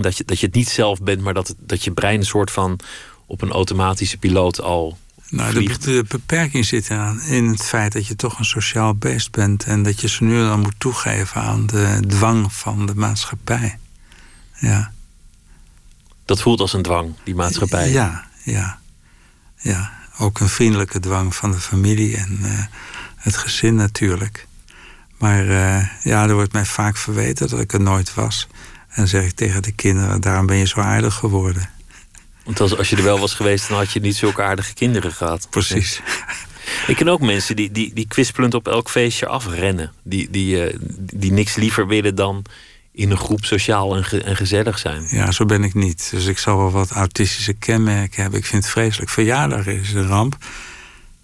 dat 0.00 0.16
je, 0.16 0.24
dat 0.24 0.40
je 0.40 0.46
het 0.46 0.54
niet 0.54 0.68
zelf 0.68 1.02
bent, 1.02 1.20
maar 1.20 1.34
dat, 1.34 1.54
dat 1.58 1.84
je 1.84 1.92
brein 1.92 2.18
een 2.18 2.26
soort 2.26 2.50
van 2.50 2.80
op 3.26 3.42
een 3.42 3.50
automatische 3.50 4.18
piloot 4.18 4.60
al 4.60 4.98
nou, 5.30 5.52
de, 5.52 5.78
de, 5.78 6.04
beperking 6.08 6.64
zit 6.64 6.90
aan 6.90 7.20
in 7.22 7.46
het 7.46 7.62
feit 7.62 7.92
dat 7.92 8.06
je 8.06 8.16
toch 8.16 8.38
een 8.38 8.44
sociaal 8.44 8.94
beest 8.94 9.30
bent 9.30 9.64
en 9.64 9.82
dat 9.82 10.00
je 10.00 10.08
ze 10.08 10.24
nu 10.24 10.38
dan 10.38 10.60
moet 10.60 10.74
toegeven 10.78 11.40
aan 11.42 11.66
de 11.66 12.00
dwang 12.06 12.52
van 12.52 12.86
de 12.86 12.94
maatschappij. 12.94 13.78
Ja. 14.52 14.92
Dat 16.24 16.40
voelt 16.40 16.60
als 16.60 16.72
een 16.72 16.82
dwang, 16.82 17.14
die 17.24 17.34
maatschappij. 17.34 17.90
Ja, 17.90 18.26
ja, 18.42 18.78
ja. 19.56 19.92
ook 20.18 20.40
een 20.40 20.48
vriendelijke 20.48 21.00
dwang 21.00 21.34
van 21.34 21.50
de 21.50 21.60
familie 21.60 22.16
en 22.16 22.38
het 23.16 23.36
gezin 23.36 23.74
natuurlijk. 23.74 24.46
Maar 25.18 25.44
ja, 26.02 26.28
er 26.28 26.34
wordt 26.34 26.52
mij 26.52 26.64
vaak 26.64 26.96
verweten 26.96 27.48
dat 27.48 27.60
ik 27.60 27.72
er 27.72 27.80
nooit 27.80 28.14
was. 28.14 28.46
En 28.88 28.94
dan 28.94 29.08
zeg 29.08 29.24
ik 29.24 29.32
tegen 29.32 29.62
de 29.62 29.72
kinderen, 29.72 30.20
daarom 30.20 30.46
ben 30.46 30.56
je 30.56 30.66
zo 30.66 30.80
aardig 30.80 31.14
geworden. 31.14 31.70
Want 32.48 32.60
als, 32.60 32.76
als 32.76 32.90
je 32.90 32.96
er 32.96 33.02
wel 33.02 33.18
was 33.18 33.34
geweest, 33.34 33.68
dan 33.68 33.76
had 33.76 33.92
je 33.92 34.00
niet 34.00 34.16
zulke 34.16 34.42
aardige 34.42 34.74
kinderen 34.74 35.12
gehad. 35.12 35.46
Precies. 35.50 36.00
Ik 36.86 36.96
ken 36.96 37.08
ook 37.08 37.20
mensen 37.20 37.56
die, 37.56 37.72
die, 37.72 37.94
die 37.94 38.06
kwispelend 38.06 38.54
op 38.54 38.68
elk 38.68 38.90
feestje 38.90 39.26
afrennen. 39.26 39.92
Die, 40.02 40.30
die, 40.30 40.72
uh, 40.72 40.78
die 41.12 41.32
niks 41.32 41.54
liever 41.54 41.86
willen 41.86 42.14
dan 42.14 42.44
in 42.92 43.10
een 43.10 43.16
groep 43.16 43.44
sociaal 43.44 43.96
en, 43.96 44.04
ge, 44.04 44.22
en, 44.22 44.36
gezellig 44.36 44.78
zijn. 44.78 45.06
Ja, 45.10 45.30
zo 45.30 45.44
ben 45.44 45.64
ik 45.64 45.74
niet. 45.74 46.08
Dus 46.10 46.26
ik 46.26 46.38
zal 46.38 46.56
wel 46.56 46.70
wat 46.70 46.90
autistische 46.90 47.52
kenmerken 47.52 48.22
hebben. 48.22 48.40
Ik 48.40 48.46
vind 48.46 48.62
het 48.62 48.72
vreselijk. 48.72 49.10
Verjaardag 49.10 49.66
is 49.66 49.92
een 49.92 50.06
ramp. 50.06 50.36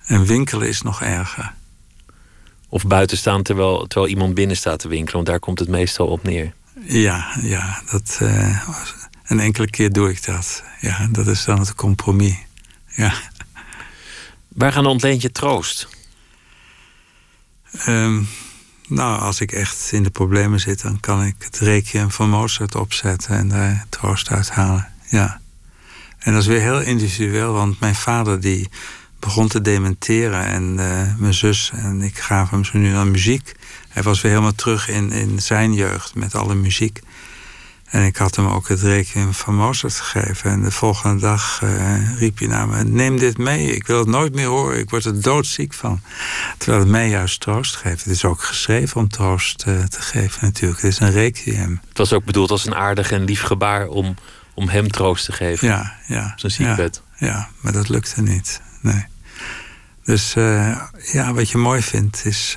En 0.07 0.27
winkelen 0.27 0.68
is 0.68 0.83
nog 0.83 1.03
erger. 1.03 1.53
Of 2.68 2.87
buiten 2.87 3.16
staan 3.16 3.43
terwijl, 3.43 3.87
terwijl 3.87 4.11
iemand 4.11 4.35
binnen 4.35 4.57
staat 4.57 4.79
te 4.79 4.89
winkelen. 4.89 5.14
Want 5.14 5.27
daar 5.27 5.41
komt 5.41 5.59
het 5.59 5.68
meestal 5.68 6.07
op 6.07 6.22
neer. 6.22 6.53
Ja, 6.81 7.27
ja 7.41 7.83
dat, 7.91 8.18
uh, 8.22 8.68
een 9.25 9.41
enkele 9.41 9.70
keer 9.70 9.93
doe 9.93 10.11
ik 10.11 10.25
dat. 10.25 10.64
Ja, 10.81 11.09
dat 11.11 11.27
is 11.27 11.45
dan 11.45 11.59
het 11.59 11.75
compromis. 11.75 12.37
Ja. 12.87 13.14
Waar 14.49 14.72
gaan 14.72 14.87
ontleent 14.87 15.22
je 15.22 15.33
troost? 15.33 15.89
Um, 17.89 18.29
nou, 18.89 19.20
als 19.20 19.41
ik 19.41 19.53
echt 19.53 19.93
in 19.93 20.03
de 20.03 20.11
problemen 20.11 20.61
zit, 20.61 20.83
dan 20.83 21.01
kan 21.01 21.25
ik 21.25 21.35
het 21.39 21.59
requiem 21.59 22.11
van 22.11 22.29
Mozart 22.29 22.75
opzetten 22.75 23.37
en 23.37 23.49
daar 23.49 23.87
troost 23.89 24.31
uit 24.31 24.51
halen. 24.51 24.93
Ja. 25.09 25.41
En 26.18 26.33
dat 26.33 26.43
is 26.43 26.49
weer 26.49 26.61
heel 26.61 26.81
individueel, 26.81 27.53
want 27.53 27.81
mijn 27.81 27.95
vader 27.95 28.41
die 28.41 28.68
begon 29.18 29.49
te 29.49 29.61
dementeren 29.61 30.45
en 30.45 30.77
uh, 30.79 31.16
mijn 31.16 31.35
zus 31.35 31.70
en 31.75 32.03
ik 32.03 32.18
gaven 32.18 32.55
hem 32.55 32.64
zo 32.64 32.79
nu 32.79 32.95
aan 32.95 33.11
muziek. 33.11 33.53
Hij 33.89 34.03
was 34.03 34.20
weer 34.20 34.33
helemaal 34.33 34.55
terug 34.55 34.89
in, 34.89 35.12
in 35.12 35.43
zijn 35.43 35.75
jeugd 35.75 36.14
met 36.14 36.35
alle 36.35 36.55
muziek. 36.55 37.01
En 37.95 38.05
ik 38.05 38.16
had 38.16 38.36
hem 38.36 38.47
ook 38.47 38.68
het 38.68 38.80
rekening 38.80 39.36
van 39.36 39.55
Mozart 39.55 39.95
gegeven. 39.95 40.51
En 40.51 40.62
de 40.62 40.70
volgende 40.70 41.20
dag 41.20 41.61
uh, 41.64 42.18
riep 42.18 42.38
hij 42.38 42.49
naar 42.49 42.68
me: 42.68 42.84
Neem 42.84 43.18
dit 43.18 43.38
mee, 43.38 43.66
ik 43.66 43.86
wil 43.86 43.99
het 43.99 44.09
nooit 44.09 44.34
meer 44.34 44.47
horen, 44.47 44.78
ik 44.78 44.90
word 44.90 45.05
er 45.05 45.20
doodziek 45.20 45.72
van. 45.72 46.01
Terwijl 46.59 46.82
het 46.82 46.90
mij 46.90 47.09
juist 47.09 47.40
troost 47.40 47.76
geeft. 47.76 48.05
Het 48.05 48.12
is 48.12 48.24
ook 48.24 48.42
geschreven 48.42 49.01
om 49.01 49.09
troost 49.09 49.64
uh, 49.68 49.82
te 49.82 50.03
geven, 50.03 50.38
natuurlijk. 50.42 50.80
Het 50.80 50.92
is 50.92 51.01
een 51.01 51.11
requiem. 51.11 51.80
Het 51.88 51.99
was 51.99 52.12
ook 52.12 52.24
bedoeld 52.24 52.51
als 52.51 52.66
een 52.66 52.74
aardig 52.74 53.11
en 53.11 53.24
lief 53.24 53.42
gebaar 53.42 53.86
om, 53.86 54.14
om 54.55 54.68
hem 54.68 54.90
troost 54.90 55.24
te 55.24 55.32
geven. 55.32 55.68
Ja, 55.68 55.97
ja. 56.07 56.32
Zijn 56.36 56.53
ziekbed. 56.53 57.03
Ja, 57.16 57.26
ja, 57.26 57.49
maar 57.61 57.72
dat 57.72 57.88
lukte 57.88 58.22
niet. 58.22 58.61
Nee. 58.80 59.07
Dus 60.05 60.34
uh, 60.36 60.80
ja, 61.12 61.32
wat 61.32 61.51
je 61.51 61.59
mooi 61.59 61.82
vindt, 61.82 62.24
is 62.24 62.57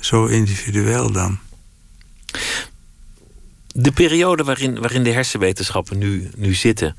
zo 0.00 0.26
individueel 0.26 1.12
dan 1.12 1.38
de 3.74 3.92
periode 3.92 4.44
waarin, 4.44 4.80
waarin 4.80 5.02
de 5.02 5.12
hersenwetenschappen 5.12 5.98
nu, 5.98 6.30
nu 6.36 6.54
zitten. 6.54 6.96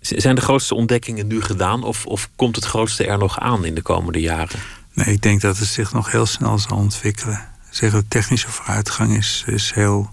Zijn 0.00 0.34
de 0.34 0.40
grootste 0.40 0.74
ontdekkingen 0.74 1.26
nu 1.26 1.42
gedaan 1.42 1.82
of, 1.82 2.06
of 2.06 2.30
komt 2.36 2.56
het 2.56 2.64
grootste 2.64 3.06
er 3.06 3.18
nog 3.18 3.40
aan 3.40 3.64
in 3.64 3.74
de 3.74 3.82
komende 3.82 4.20
jaren? 4.20 4.60
Nee, 4.92 5.06
ik 5.06 5.22
denk 5.22 5.40
dat 5.40 5.58
het 5.58 5.68
zich 5.68 5.92
nog 5.92 6.10
heel 6.10 6.26
snel 6.26 6.58
zal 6.58 6.76
ontwikkelen. 6.76 7.48
Zeggen, 7.70 8.00
de 8.00 8.08
technische 8.08 8.50
vooruitgang 8.50 9.16
is, 9.16 9.44
is 9.46 9.72
heel 9.74 10.10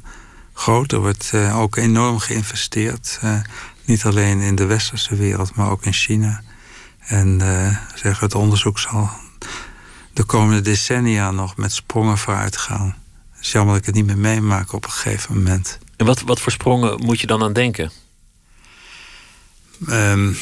groot. 0.53 0.91
Er 0.91 0.99
wordt 0.99 1.31
uh, 1.35 1.59
ook 1.59 1.75
enorm 1.75 2.19
geïnvesteerd. 2.19 3.19
Uh, 3.23 3.39
niet 3.85 4.05
alleen 4.05 4.39
in 4.39 4.55
de 4.55 4.65
westerse 4.65 5.15
wereld, 5.15 5.55
maar 5.55 5.69
ook 5.69 5.85
in 5.85 5.93
China. 5.93 6.41
En 6.99 7.39
uh, 7.41 8.19
het 8.19 8.35
onderzoek 8.35 8.79
zal 8.79 9.09
de 10.13 10.23
komende 10.23 10.61
decennia 10.61 11.31
nog 11.31 11.57
met 11.57 11.73
sprongen 11.73 12.17
vooruit 12.17 12.57
gaan. 12.57 12.95
Het 13.41 13.49
is 13.49 13.55
jammer 13.55 13.73
dat 13.75 13.87
ik 13.87 13.95
het 13.95 14.05
niet 14.05 14.15
meer 14.15 14.31
meemaak 14.31 14.73
op 14.73 14.83
een 14.83 14.91
gegeven 14.91 15.33
moment. 15.33 15.79
En 15.95 16.05
wat, 16.05 16.21
wat 16.21 16.39
voor 16.39 16.51
sprongen 16.51 17.05
moet 17.05 17.19
je 17.19 17.27
dan 17.27 17.43
aan 17.43 17.53
denken? 17.53 17.91
Um, 19.89 20.37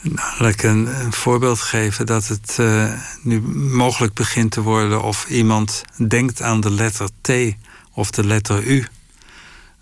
nou, 0.00 0.28
laat 0.38 0.52
ik 0.52 0.62
een, 0.62 1.00
een, 1.00 1.12
voorbeeld 1.12 1.60
geven 1.60 2.06
dat 2.06 2.26
het 2.26 2.56
uh, 2.60 2.92
nu 3.22 3.40
mogelijk 3.40 4.14
begint 4.14 4.50
te 4.50 4.60
worden 4.60 5.02
of 5.02 5.28
iemand 5.28 5.82
denkt 6.08 6.42
aan 6.42 6.60
de 6.60 6.70
letter 6.70 7.08
T 7.20 7.30
of 7.92 8.10
de 8.10 8.24
letter 8.24 8.64
U. 8.64 8.86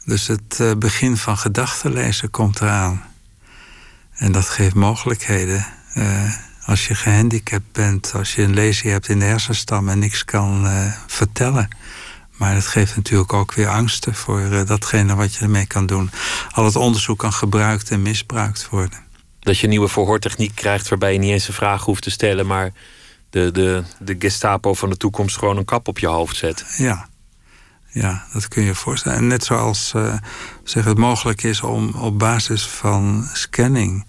Dus 0.04 0.26
het 0.26 0.58
uh, 0.60 0.72
begin 0.78 1.16
van 1.16 1.38
gedachtenlezen 1.38 2.30
komt 2.30 2.60
eraan. 2.60 3.02
En 4.12 4.32
dat 4.32 4.48
geeft 4.48 4.74
mogelijkheden. 4.74 5.66
Uh, 5.94 6.34
als 6.64 6.86
je 6.86 6.94
gehandicapt 6.94 7.72
bent, 7.72 8.12
als 8.14 8.34
je 8.34 8.42
een 8.42 8.54
lesie 8.54 8.90
hebt 8.90 9.08
in 9.08 9.18
de 9.18 9.24
hersenstam 9.24 9.88
en 9.88 9.98
niks 9.98 10.24
kan 10.24 10.66
vertellen 11.06 11.68
maar 12.42 12.54
het 12.54 12.66
geeft 12.66 12.96
natuurlijk 12.96 13.32
ook 13.32 13.54
weer 13.54 13.68
angsten 13.68 14.14
voor 14.14 14.40
uh, 14.40 14.66
datgene 14.66 15.14
wat 15.14 15.34
je 15.34 15.40
ermee 15.40 15.66
kan 15.66 15.86
doen. 15.86 16.10
Al 16.50 16.64
het 16.64 16.76
onderzoek 16.76 17.18
kan 17.18 17.32
gebruikt 17.32 17.90
en 17.90 18.02
misbruikt 18.02 18.68
worden. 18.68 18.98
Dat 19.38 19.58
je 19.58 19.64
een 19.64 19.70
nieuwe 19.70 19.88
verhoortechniek 19.88 20.54
krijgt 20.54 20.88
waarbij 20.88 21.12
je 21.12 21.18
niet 21.18 21.30
eens 21.30 21.48
een 21.48 21.54
vraag 21.54 21.84
hoeft 21.84 22.02
te 22.02 22.10
stellen, 22.10 22.46
maar 22.46 22.72
de, 23.30 23.50
de, 23.50 23.82
de 23.98 24.16
Gestapo 24.18 24.74
van 24.74 24.90
de 24.90 24.96
toekomst 24.96 25.36
gewoon 25.38 25.56
een 25.56 25.64
kap 25.64 25.88
op 25.88 25.98
je 25.98 26.06
hoofd 26.06 26.36
zet. 26.36 26.64
Ja, 26.76 27.08
ja 27.88 28.26
dat 28.32 28.48
kun 28.48 28.62
je 28.62 28.68
je 28.68 28.74
voorstellen. 28.74 29.18
En 29.18 29.26
net 29.26 29.44
zoals 29.44 29.92
uh, 29.96 30.14
zeg, 30.64 30.84
het 30.84 30.98
mogelijk 30.98 31.42
is 31.42 31.60
om 31.60 31.94
op 31.94 32.18
basis 32.18 32.66
van 32.66 33.28
scanning. 33.32 34.06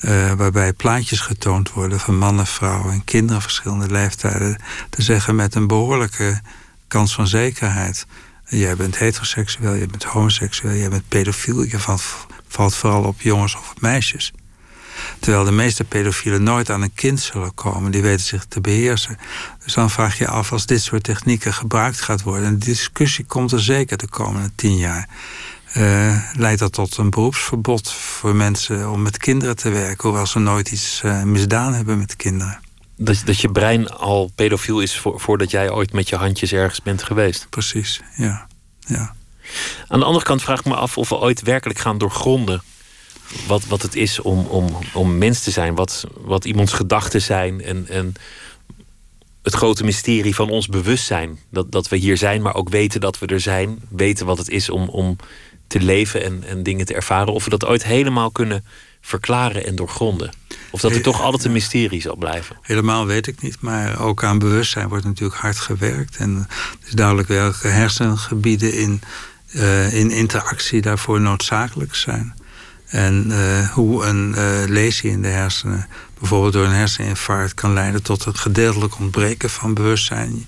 Uh, 0.00 0.32
waarbij 0.32 0.72
plaatjes 0.72 1.20
getoond 1.20 1.72
worden 1.72 2.00
van 2.00 2.18
mannen, 2.18 2.46
vrouwen 2.46 2.92
en 2.92 3.04
kinderen 3.04 3.42
verschillende 3.42 3.90
leeftijden. 3.90 4.62
te 4.90 5.02
zeggen 5.02 5.34
met 5.34 5.54
een 5.54 5.66
behoorlijke 5.66 6.40
kans 6.88 7.14
van 7.14 7.26
zekerheid. 7.26 8.06
Jij 8.44 8.76
bent 8.76 8.98
heteroseksueel, 8.98 9.74
je 9.74 9.86
bent 9.86 10.04
homoseksueel, 10.04 10.76
jij 10.76 10.88
bent 10.88 11.08
pedofiel. 11.08 11.62
Je 11.62 11.78
valt, 12.48 12.74
vooral 12.74 13.04
op 13.04 13.20
jongens 13.20 13.54
of 13.54 13.74
meisjes. 13.80 14.32
Terwijl 15.18 15.44
de 15.44 15.50
meeste 15.50 15.84
pedofielen 15.84 16.42
nooit 16.42 16.70
aan 16.70 16.82
een 16.82 16.94
kind 16.94 17.20
zullen 17.20 17.54
komen. 17.54 17.90
Die 17.90 18.02
weten 18.02 18.26
zich 18.26 18.44
te 18.44 18.60
beheersen. 18.60 19.18
Dus 19.64 19.74
dan 19.74 19.90
vraag 19.90 20.18
je 20.18 20.28
af 20.28 20.52
als 20.52 20.66
dit 20.66 20.82
soort 20.82 21.02
technieken 21.02 21.54
gebruikt 21.54 22.00
gaat 22.00 22.22
worden. 22.22 22.46
En 22.46 22.58
die 22.58 22.68
discussie 22.68 23.24
komt 23.24 23.52
er 23.52 23.62
zeker 23.62 23.96
de 23.96 24.08
komende 24.08 24.50
tien 24.54 24.76
jaar. 24.76 25.08
Uh, 25.76 26.30
leidt 26.32 26.58
dat 26.58 26.72
tot 26.72 26.96
een 26.96 27.10
beroepsverbod 27.10 27.92
voor 27.92 28.36
mensen 28.36 28.90
om 28.90 29.02
met 29.02 29.16
kinderen 29.16 29.56
te 29.56 29.70
werken. 29.70 30.08
Hoewel 30.08 30.26
ze 30.26 30.38
nooit 30.38 30.70
iets 30.70 31.02
uh, 31.04 31.22
misdaan 31.22 31.74
hebben 31.74 31.98
met 31.98 32.16
kinderen 32.16 32.60
dat, 32.98 33.22
dat 33.24 33.40
je 33.40 33.50
brein 33.50 33.90
al 33.90 34.30
pedofiel 34.34 34.80
is 34.80 34.98
voordat 35.02 35.50
jij 35.50 35.70
ooit 35.70 35.92
met 35.92 36.08
je 36.08 36.16
handjes 36.16 36.52
ergens 36.52 36.82
bent 36.82 37.02
geweest. 37.02 37.46
Precies, 37.50 38.00
ja. 38.16 38.46
ja. 38.78 39.14
Aan 39.88 39.98
de 39.98 40.04
andere 40.04 40.24
kant 40.24 40.42
vraag 40.42 40.58
ik 40.58 40.64
me 40.64 40.74
af 40.74 40.98
of 40.98 41.08
we 41.08 41.16
ooit 41.16 41.42
werkelijk 41.42 41.78
gaan 41.78 41.98
doorgronden. 41.98 42.62
Wat, 43.46 43.66
wat 43.66 43.82
het 43.82 43.94
is 43.94 44.20
om, 44.20 44.46
om, 44.46 44.78
om 44.92 45.18
mens 45.18 45.42
te 45.42 45.50
zijn. 45.50 45.74
Wat, 45.74 46.06
wat 46.20 46.44
iemands 46.44 46.72
gedachten 46.72 47.22
zijn. 47.22 47.62
En, 47.62 47.88
en 47.88 48.14
het 49.42 49.54
grote 49.54 49.84
mysterie 49.84 50.34
van 50.34 50.50
ons 50.50 50.66
bewustzijn. 50.66 51.38
Dat, 51.50 51.72
dat 51.72 51.88
we 51.88 51.96
hier 51.96 52.16
zijn, 52.16 52.42
maar 52.42 52.54
ook 52.54 52.68
weten 52.68 53.00
dat 53.00 53.18
we 53.18 53.26
er 53.26 53.40
zijn. 53.40 53.78
Weten 53.88 54.26
wat 54.26 54.38
het 54.38 54.48
is 54.48 54.70
om, 54.70 54.88
om 54.88 55.16
te 55.68 55.80
leven 55.80 56.24
en, 56.24 56.44
en 56.46 56.62
dingen 56.62 56.86
te 56.86 56.94
ervaren. 56.94 57.32
Of 57.32 57.44
we 57.44 57.50
dat 57.50 57.66
ooit 57.66 57.84
helemaal 57.84 58.30
kunnen 58.30 58.64
verklaren 59.00 59.66
en 59.66 59.76
doorgronden. 59.76 60.32
Of 60.70 60.80
dat 60.80 60.94
het 60.94 61.02
toch 61.02 61.22
altijd 61.22 61.44
een 61.44 61.52
mysterie 61.52 62.00
zal 62.00 62.16
blijven? 62.16 62.56
Helemaal 62.62 63.06
weet 63.06 63.26
ik 63.26 63.42
niet, 63.42 63.60
maar 63.60 64.00
ook 64.00 64.24
aan 64.24 64.38
bewustzijn 64.38 64.88
wordt 64.88 65.04
natuurlijk 65.04 65.40
hard 65.40 65.58
gewerkt. 65.58 66.16
En 66.16 66.36
het 66.78 66.86
is 66.88 66.92
duidelijk 66.92 67.28
welke 67.28 67.68
hersengebieden 67.68 68.72
in, 68.74 69.00
uh, 69.52 69.94
in 69.94 70.10
interactie 70.10 70.80
daarvoor 70.80 71.20
noodzakelijk 71.20 71.94
zijn. 71.94 72.34
En 72.86 73.26
uh, 73.28 73.68
hoe 73.68 74.04
een 74.04 74.34
uh, 74.36 74.68
lesie 74.68 75.10
in 75.10 75.22
de 75.22 75.28
hersenen 75.28 75.86
bijvoorbeeld 76.18 76.52
door 76.52 76.64
een 76.64 76.70
herseninfarct 76.70 77.54
kan 77.54 77.72
leiden 77.72 78.02
tot 78.02 78.24
het 78.24 78.38
gedeeltelijk 78.38 78.98
ontbreken 78.98 79.50
van 79.50 79.74
bewustzijn. 79.74 80.46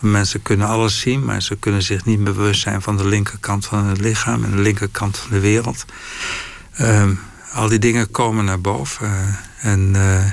Mensen 0.00 0.42
kunnen 0.42 0.66
alles 0.66 1.00
zien, 1.00 1.24
maar 1.24 1.42
ze 1.42 1.56
kunnen 1.56 1.82
zich 1.82 2.04
niet 2.04 2.24
bewust 2.24 2.60
zijn 2.60 2.82
van 2.82 2.96
de 2.96 3.08
linkerkant 3.08 3.66
van 3.66 3.84
het 3.84 4.00
lichaam 4.00 4.44
en 4.44 4.50
de 4.50 4.62
linkerkant 4.62 5.18
van 5.18 5.30
de 5.30 5.40
wereld. 5.40 5.84
Um, 6.80 7.20
al 7.52 7.68
die 7.68 7.78
dingen 7.78 8.10
komen 8.10 8.44
naar 8.44 8.60
boven. 8.60 9.38
En 9.60 9.92
uh, 9.96 10.24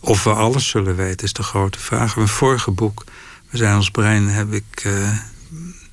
of 0.00 0.24
we 0.24 0.32
alles 0.32 0.68
zullen 0.68 0.96
weten 0.96 1.26
is 1.26 1.32
de 1.32 1.42
grote 1.42 1.78
vraag. 1.78 2.16
Mijn 2.16 2.28
vorige 2.28 2.70
boek, 2.70 3.04
We 3.50 3.56
zijn 3.56 3.76
ons 3.76 3.90
brein, 3.90 4.28
heb 4.28 4.52
ik. 4.52 4.84
Uh, 4.86 5.08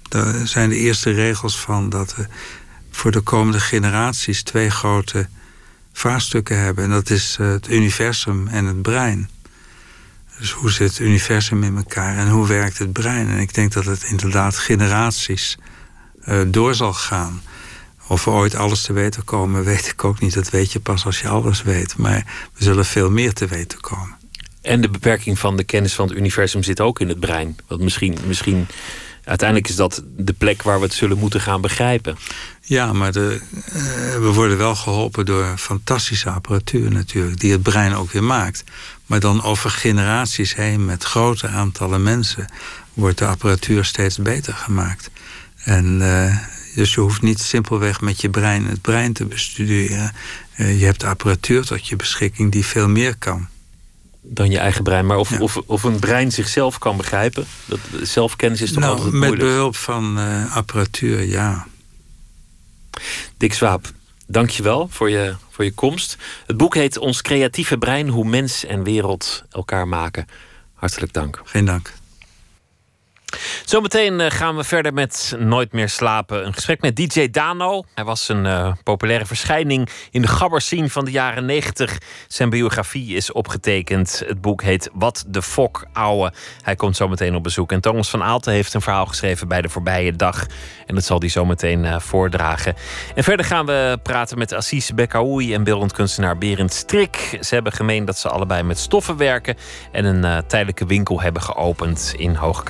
daar 0.10 0.48
zijn 0.48 0.70
de 0.70 0.76
eerste 0.76 1.12
regels 1.12 1.60
van 1.60 1.90
dat 1.90 2.16
we 2.16 2.28
voor 2.92 3.12
de 3.12 3.22
komende 3.22 3.60
generaties 3.60 4.44
twee 4.44 4.70
grote 4.70 5.28
vraagstukken 5.94 6.60
hebben. 6.60 6.84
En 6.84 6.90
dat 6.90 7.10
is 7.10 7.36
het 7.40 7.70
universum 7.70 8.48
en 8.48 8.66
het 8.66 8.82
brein. 8.82 9.30
Dus 10.44 10.52
hoe 10.52 10.72
zit 10.72 10.90
het 10.90 11.00
universum 11.00 11.64
in 11.64 11.78
elkaar 11.78 12.18
en 12.18 12.30
hoe 12.30 12.48
werkt 12.48 12.78
het 12.78 12.94
brein? 12.94 13.30
En 13.30 13.38
ik 13.38 13.54
denk 13.54 13.74
dat 13.74 13.86
het 13.86 14.04
inderdaad 14.04 14.58
generaties 14.58 15.58
door 16.48 16.76
zal 16.76 16.94
gaan 16.94 17.42
Of 18.08 18.26
we 18.26 18.32
ooit 18.32 18.56
alles 18.56 18.82
te 18.82 18.94
weten 18.94 19.24
komen, 19.24 19.64
weet 19.64 19.88
ik 19.88 20.04
ook 20.04 20.20
niet. 20.20 20.34
Dat 20.34 20.50
weet 20.50 20.72
je 20.72 20.80
pas 20.80 21.06
als 21.06 21.22
je 21.22 21.28
alles 21.28 21.62
weet. 21.62 21.98
Maar 21.98 22.50
we 22.54 22.64
zullen 22.64 22.86
veel 22.86 23.10
meer 23.10 23.34
te 23.34 23.48
weten 23.48 23.80
komen. 23.80 24.18
En 24.62 24.82
de 24.82 24.90
beperking 24.90 25.40
van 25.40 25.58
de 25.58 25.64
kennis 25.64 25.94
van 25.94 26.08
het 26.08 26.18
universum 26.18 26.64
zit 26.64 26.82
ook 26.82 27.00
in 27.00 27.10
het 27.10 27.20
brein. 27.20 27.56
Want 27.68 27.82
misschien, 27.82 28.18
misschien 28.26 28.68
uiteindelijk 29.24 29.70
is 29.70 29.76
dat 29.76 30.04
de 30.18 30.34
plek 30.34 30.62
waar 30.62 30.78
we 30.80 30.86
het 30.86 30.94
zullen 30.94 31.18
moeten 31.18 31.42
gaan 31.42 31.62
begrijpen. 31.62 32.18
Ja, 32.62 32.94
maar 32.94 33.12
de, 33.12 33.42
uh, 33.68 33.74
we 34.20 34.32
worden 34.34 34.58
wel 34.58 34.76
geholpen 34.76 35.26
door 35.26 35.58
fantastische 35.58 36.30
apparatuur 36.30 36.92
natuurlijk, 36.92 37.40
die 37.40 37.52
het 37.52 37.64
brein 37.64 37.96
ook 37.96 38.12
weer 38.12 38.24
maakt. 38.24 38.64
Maar 39.14 39.22
dan 39.22 39.44
over 39.44 39.70
generaties 39.70 40.56
heen 40.56 40.86
met 40.86 41.04
grote 41.04 41.48
aantallen 41.48 42.04
mensen 42.04 42.48
wordt 42.94 43.18
de 43.18 43.26
apparatuur 43.26 43.86
steeds 43.86 44.18
beter 44.18 44.54
gemaakt. 44.54 45.10
En 45.64 46.00
uh, 46.02 46.38
dus 46.76 46.94
je 46.94 47.02
hoeft 47.02 47.22
niet 47.22 47.40
simpelweg 47.40 48.02
met 48.02 48.22
je 48.22 48.30
brein 48.30 48.66
het 48.66 48.82
brein 48.82 49.14
te 49.14 49.26
bestuderen. 49.26 50.12
Uh, 50.58 50.80
je 50.80 50.86
hebt 50.86 51.04
apparatuur 51.04 51.66
tot 51.66 51.88
je 51.88 51.96
beschikking 51.96 52.52
die 52.52 52.66
veel 52.66 52.88
meer 52.88 53.18
kan 53.18 53.48
dan 54.22 54.50
je 54.50 54.58
eigen 54.58 54.84
brein. 54.84 55.06
Maar 55.06 55.18
of, 55.18 55.40
of, 55.40 55.58
of 55.66 55.84
een 55.84 56.00
brein 56.00 56.32
zichzelf 56.32 56.78
kan 56.78 56.98
begrijpen, 56.98 57.46
dat, 57.66 57.80
zelfkennis 58.02 58.62
is 58.62 58.72
toch 58.72 58.84
nou, 58.84 58.96
altijd 58.96 59.14
moeilijk? 59.14 59.42
Met 59.42 59.50
behulp 59.50 59.76
van 59.76 60.20
uh, 60.20 60.56
apparatuur, 60.56 61.24
ja. 61.24 61.68
Dick 63.38 63.54
Swaap, 63.54 63.92
dank 64.28 64.50
je 64.50 64.64
wel 64.64 64.88
voor 64.92 65.10
je, 65.10 65.36
voor 65.54 65.64
je 65.64 65.74
komst. 65.74 66.18
Het 66.46 66.58
boek 66.58 66.76
heet 66.76 66.98
Ons 66.98 67.22
creatieve 67.22 67.78
brein, 67.78 68.08
hoe 68.08 68.26
mens 68.26 68.66
en 68.66 68.84
wereld 68.84 69.44
elkaar 69.50 69.88
maken. 69.88 70.28
Hartelijk 70.74 71.14
dank. 71.14 71.42
Geen 71.44 71.66
dank. 71.66 71.94
Zometeen 73.66 74.20
eh, 74.20 74.32
gaan 74.32 74.56
we 74.56 74.64
verder 74.64 74.94
met 74.94 75.36
Nooit 75.38 75.72
meer 75.72 75.90
slapen. 75.90 76.46
Een 76.46 76.54
gesprek 76.54 76.82
met 76.82 76.96
DJ 76.96 77.30
Dano. 77.30 77.84
Hij 77.94 78.04
was 78.04 78.30
een 78.30 78.46
uh, 78.46 78.72
populaire 78.84 79.26
verschijning 79.26 79.90
in 80.12 80.22
de 80.22 80.28
gabberscene 80.28 80.90
van 80.90 81.06
de 81.06 81.12
jaren 81.12 81.46
90. 81.46 81.98
Zijn 82.28 82.50
biografie 82.50 83.16
is 83.16 83.32
opgetekend. 83.32 84.24
Het 84.26 84.42
boek 84.42 84.62
heet 84.62 84.90
Wat 84.94 85.26
de 85.28 85.42
Fok, 85.42 85.86
ouwe. 85.94 86.34
Hij 86.62 86.76
komt 86.76 86.96
zometeen 86.96 87.36
op 87.36 87.44
bezoek. 87.44 87.72
En 87.72 87.82
Thomas 87.82 88.10
van 88.10 88.24
Aalten 88.24 88.54
heeft 88.54 88.74
een 88.74 88.82
verhaal 88.82 89.06
geschreven 89.06 89.48
bij 89.48 89.62
de 89.62 89.70
voorbije 89.70 90.16
dag. 90.16 90.46
En 90.86 90.96
dat 90.96 91.04
zal 91.04 91.20
hij 91.20 91.30
zometeen 91.30 91.84
uh, 91.84 92.00
voordragen. 92.00 92.76
En 93.16 93.24
verder 93.24 93.46
gaan 93.46 93.66
we 93.66 94.00
praten 94.04 94.38
met 94.38 94.54
Assis 94.54 94.94
Bekaoui 94.94 95.54
en 95.54 95.64
beeldend 95.64 95.92
kunstenaar 95.92 96.38
Berend 96.38 96.74
Strik. 96.74 97.38
Ze 97.42 97.54
hebben 97.54 97.74
gemeen 97.74 98.06
dat 98.06 98.18
ze 98.18 98.30
allebei 98.30 98.64
met 98.64 98.78
stoffen 98.78 99.18
werken. 99.18 99.56
En 99.92 100.06
een 100.06 100.46
tijdelijke 100.48 100.86
winkel 100.86 101.22
hebben 101.22 101.42
geopend 101.42 102.14
in 102.18 102.36
Hoog 102.36 102.64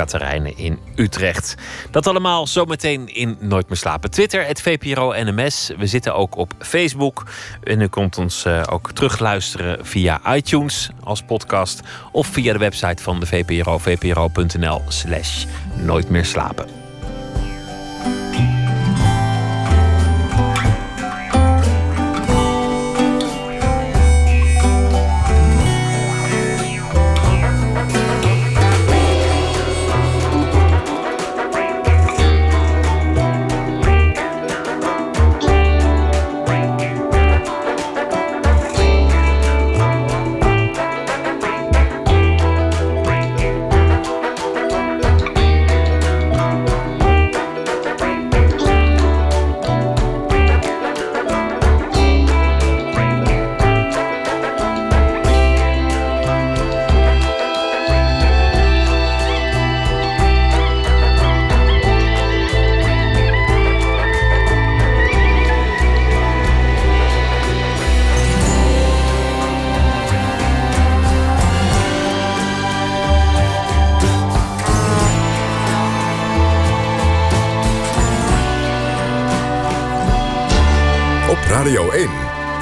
In 0.56 0.80
Utrecht. 0.96 1.56
Dat 1.92 2.08
allemaal 2.08 2.48
zometeen 2.48 3.08
in 3.08 3.38
Nooit 3.40 3.68
meer 3.68 3.78
slapen. 3.78 4.12
Twitter, 4.12 4.46
het 4.46 4.62
VPRO 4.62 5.14
NMS. 5.24 5.72
We 5.78 5.88
zitten 5.88 6.16
ook 6.16 6.36
op 6.36 6.54
Facebook. 6.60 7.26
En 7.64 7.82
u 7.82 7.88
kunt 7.88 8.18
ons 8.18 8.46
uh, 8.46 8.64
ook 8.70 8.92
terugluisteren 8.92 9.86
via 9.86 10.36
iTunes 10.36 10.90
als 11.04 11.22
podcast. 11.22 11.82
Of 12.12 12.28
via 12.28 12.54
de 12.54 12.60
website 12.60 13.04
van 13.04 13.20
de 13.20 13.26
VPRO, 13.26 13.78
vpro.nl 13.78 14.82
slash 14.88 15.46
Nooit 15.76 16.10
meer 16.10 16.26
slapen. 16.26 16.83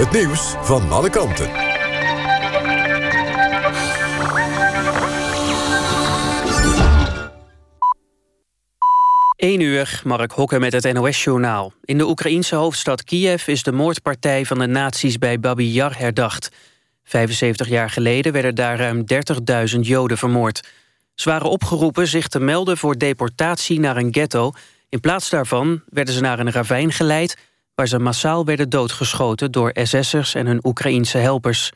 Het 0.02 0.12
nieuws 0.12 0.56
van 0.62 0.92
alle 0.92 1.10
kanten. 1.10 1.50
1 9.36 9.60
uur, 9.60 10.02
Mark 10.04 10.32
Hokke 10.32 10.60
met 10.60 10.74
het 10.74 10.94
NOS-journaal. 10.94 11.74
In 11.84 11.98
de 11.98 12.08
Oekraïense 12.08 12.56
hoofdstad 12.56 13.04
Kiev 13.04 13.48
is 13.48 13.64
de 13.64 13.72
moordpartij 13.72 14.46
van 14.46 14.60
de 14.60 14.68
nazi's 14.68 15.18
bij 15.18 15.40
Babi 15.40 15.72
Yar 15.72 15.98
herdacht. 15.98 16.50
75 17.04 17.68
jaar 17.68 17.90
geleden 17.90 18.34
werden 18.34 18.56
daar 18.56 18.78
ruim 18.78 19.04
30.000 19.74 19.80
Joden 19.80 20.18
vermoord. 20.18 20.70
Ze 21.16 21.30
waren 21.30 21.50
opgeroepen 21.50 22.08
zich 22.08 22.28
te 22.28 22.40
melden 22.40 22.78
voor 22.78 22.98
deportatie 22.98 23.80
naar 23.80 23.98
een 23.98 24.14
ghetto. 24.14 24.52
In 24.90 25.00
plaats 25.00 25.30
daarvan 25.30 25.82
werden 25.90 26.14
ze 26.14 26.22
naar 26.22 26.40
een 26.40 26.52
ravijn 26.52 26.92
geleid 26.92 27.38
waar 27.76 27.88
ze 27.88 28.00
massaal 28.00 28.46
werden 28.46 28.70
doodgeschoten 28.70 29.52
door 29.52 29.72
SS'ers 29.74 30.36
en 30.36 30.46
hun 30.46 30.66
Oekraïense 30.66 31.18
helpers. 31.18 31.72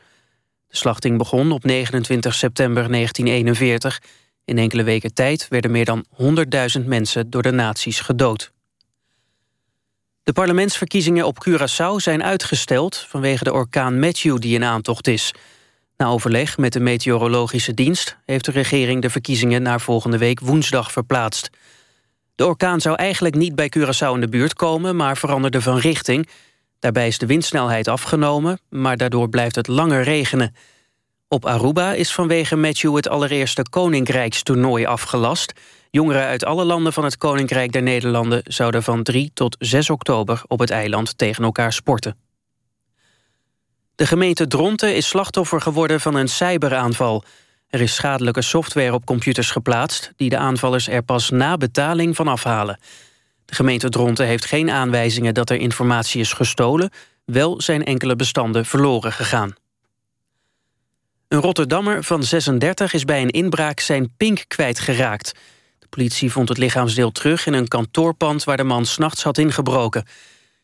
De 0.68 0.76
slachting 0.76 1.18
begon 1.18 1.52
op 1.52 1.64
29 1.64 2.34
september 2.34 2.90
1941. 2.90 4.00
In 4.44 4.58
enkele 4.58 4.82
weken 4.82 5.14
tijd 5.14 5.48
werden 5.48 5.70
meer 5.70 5.84
dan 5.84 6.04
100.000 6.78 6.84
mensen 6.84 7.30
door 7.30 7.42
de 7.42 7.50
nazi's 7.50 8.00
gedood. 8.00 8.52
De 10.22 10.32
parlementsverkiezingen 10.32 11.26
op 11.26 11.46
Curaçao 11.48 11.96
zijn 11.96 12.22
uitgesteld... 12.22 12.96
vanwege 13.08 13.44
de 13.44 13.52
orkaan 13.52 13.98
Matthew 13.98 14.38
die 14.38 14.54
in 14.54 14.64
aantocht 14.64 15.06
is. 15.06 15.34
Na 15.96 16.06
overleg 16.06 16.58
met 16.58 16.72
de 16.72 16.80
meteorologische 16.80 17.74
dienst... 17.74 18.16
heeft 18.24 18.44
de 18.44 18.50
regering 18.50 19.02
de 19.02 19.10
verkiezingen 19.10 19.62
naar 19.62 19.80
volgende 19.80 20.18
week 20.18 20.40
woensdag 20.40 20.92
verplaatst. 20.92 21.50
De 22.36 22.46
orkaan 22.46 22.80
zou 22.80 22.96
eigenlijk 22.96 23.34
niet 23.34 23.54
bij 23.54 23.72
Curaçao 23.76 24.14
in 24.14 24.20
de 24.20 24.28
buurt 24.28 24.54
komen... 24.54 24.96
maar 24.96 25.16
veranderde 25.16 25.60
van 25.60 25.78
richting. 25.78 26.28
Daarbij 26.78 27.06
is 27.06 27.18
de 27.18 27.26
windsnelheid 27.26 27.88
afgenomen... 27.88 28.58
maar 28.68 28.96
daardoor 28.96 29.28
blijft 29.28 29.54
het 29.54 29.66
langer 29.66 30.02
regenen. 30.02 30.54
Op 31.28 31.46
Aruba 31.46 31.92
is 31.92 32.12
vanwege 32.12 32.56
Matthew 32.56 32.96
het 32.96 33.08
allereerste 33.08 33.62
Koninkrijkstoernooi 33.70 34.86
afgelast. 34.86 35.52
Jongeren 35.90 36.26
uit 36.26 36.44
alle 36.44 36.64
landen 36.64 36.92
van 36.92 37.04
het 37.04 37.16
Koninkrijk 37.16 37.72
der 37.72 37.82
Nederlanden... 37.82 38.42
zouden 38.44 38.82
van 38.82 39.02
3 39.02 39.30
tot 39.34 39.56
6 39.58 39.90
oktober 39.90 40.42
op 40.46 40.58
het 40.58 40.70
eiland 40.70 41.18
tegen 41.18 41.44
elkaar 41.44 41.72
sporten. 41.72 42.16
De 43.94 44.06
gemeente 44.06 44.46
Dronten 44.46 44.96
is 44.96 45.08
slachtoffer 45.08 45.60
geworden 45.60 46.00
van 46.00 46.14
een 46.14 46.28
cyberaanval... 46.28 47.24
Er 47.76 47.82
is 47.82 47.94
schadelijke 47.94 48.42
software 48.42 48.92
op 48.92 49.06
computers 49.06 49.50
geplaatst... 49.50 50.12
die 50.16 50.28
de 50.28 50.36
aanvallers 50.36 50.88
er 50.88 51.02
pas 51.02 51.30
na 51.30 51.56
betaling 51.56 52.16
van 52.16 52.28
afhalen. 52.28 52.78
De 53.44 53.54
gemeente 53.54 53.88
Dronten 53.88 54.26
heeft 54.26 54.44
geen 54.44 54.70
aanwijzingen 54.70 55.34
dat 55.34 55.50
er 55.50 55.56
informatie 55.56 56.20
is 56.20 56.32
gestolen. 56.32 56.90
Wel 57.24 57.60
zijn 57.60 57.84
enkele 57.84 58.16
bestanden 58.16 58.64
verloren 58.64 59.12
gegaan. 59.12 59.54
Een 61.28 61.40
Rotterdammer 61.40 62.04
van 62.04 62.22
36 62.22 62.92
is 62.92 63.04
bij 63.04 63.22
een 63.22 63.30
inbraak 63.30 63.80
zijn 63.80 64.12
pink 64.16 64.44
kwijtgeraakt. 64.48 65.32
De 65.78 65.86
politie 65.88 66.32
vond 66.32 66.48
het 66.48 66.58
lichaamsdeel 66.58 67.12
terug 67.12 67.46
in 67.46 67.52
een 67.52 67.68
kantoorpand... 67.68 68.44
waar 68.44 68.56
de 68.56 68.64
man 68.64 68.86
s'nachts 68.86 69.22
had 69.22 69.38
ingebroken. 69.38 70.06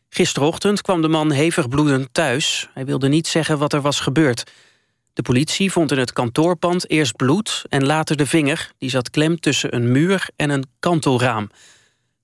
Gisterochtend 0.09 0.81
kwam 0.81 1.01
de 1.01 1.07
man 1.07 1.31
hevig 1.31 1.67
bloedend 1.67 2.07
thuis. 2.11 2.69
Hij 2.73 2.85
wilde 2.85 3.07
niet 3.07 3.27
zeggen 3.27 3.57
wat 3.57 3.73
er 3.73 3.81
was 3.81 3.99
gebeurd... 3.99 4.43
De 5.13 5.21
politie 5.21 5.71
vond 5.71 5.91
in 5.91 5.97
het 5.97 6.13
kantoorpand 6.13 6.89
eerst 6.89 7.15
bloed 7.15 7.63
en 7.69 7.85
later 7.85 8.17
de 8.17 8.25
vinger. 8.25 8.71
Die 8.77 8.89
zat 8.89 9.09
klem 9.09 9.39
tussen 9.39 9.75
een 9.75 9.91
muur 9.91 10.29
en 10.35 10.49
een 10.49 10.65
kantelraam. 10.79 11.49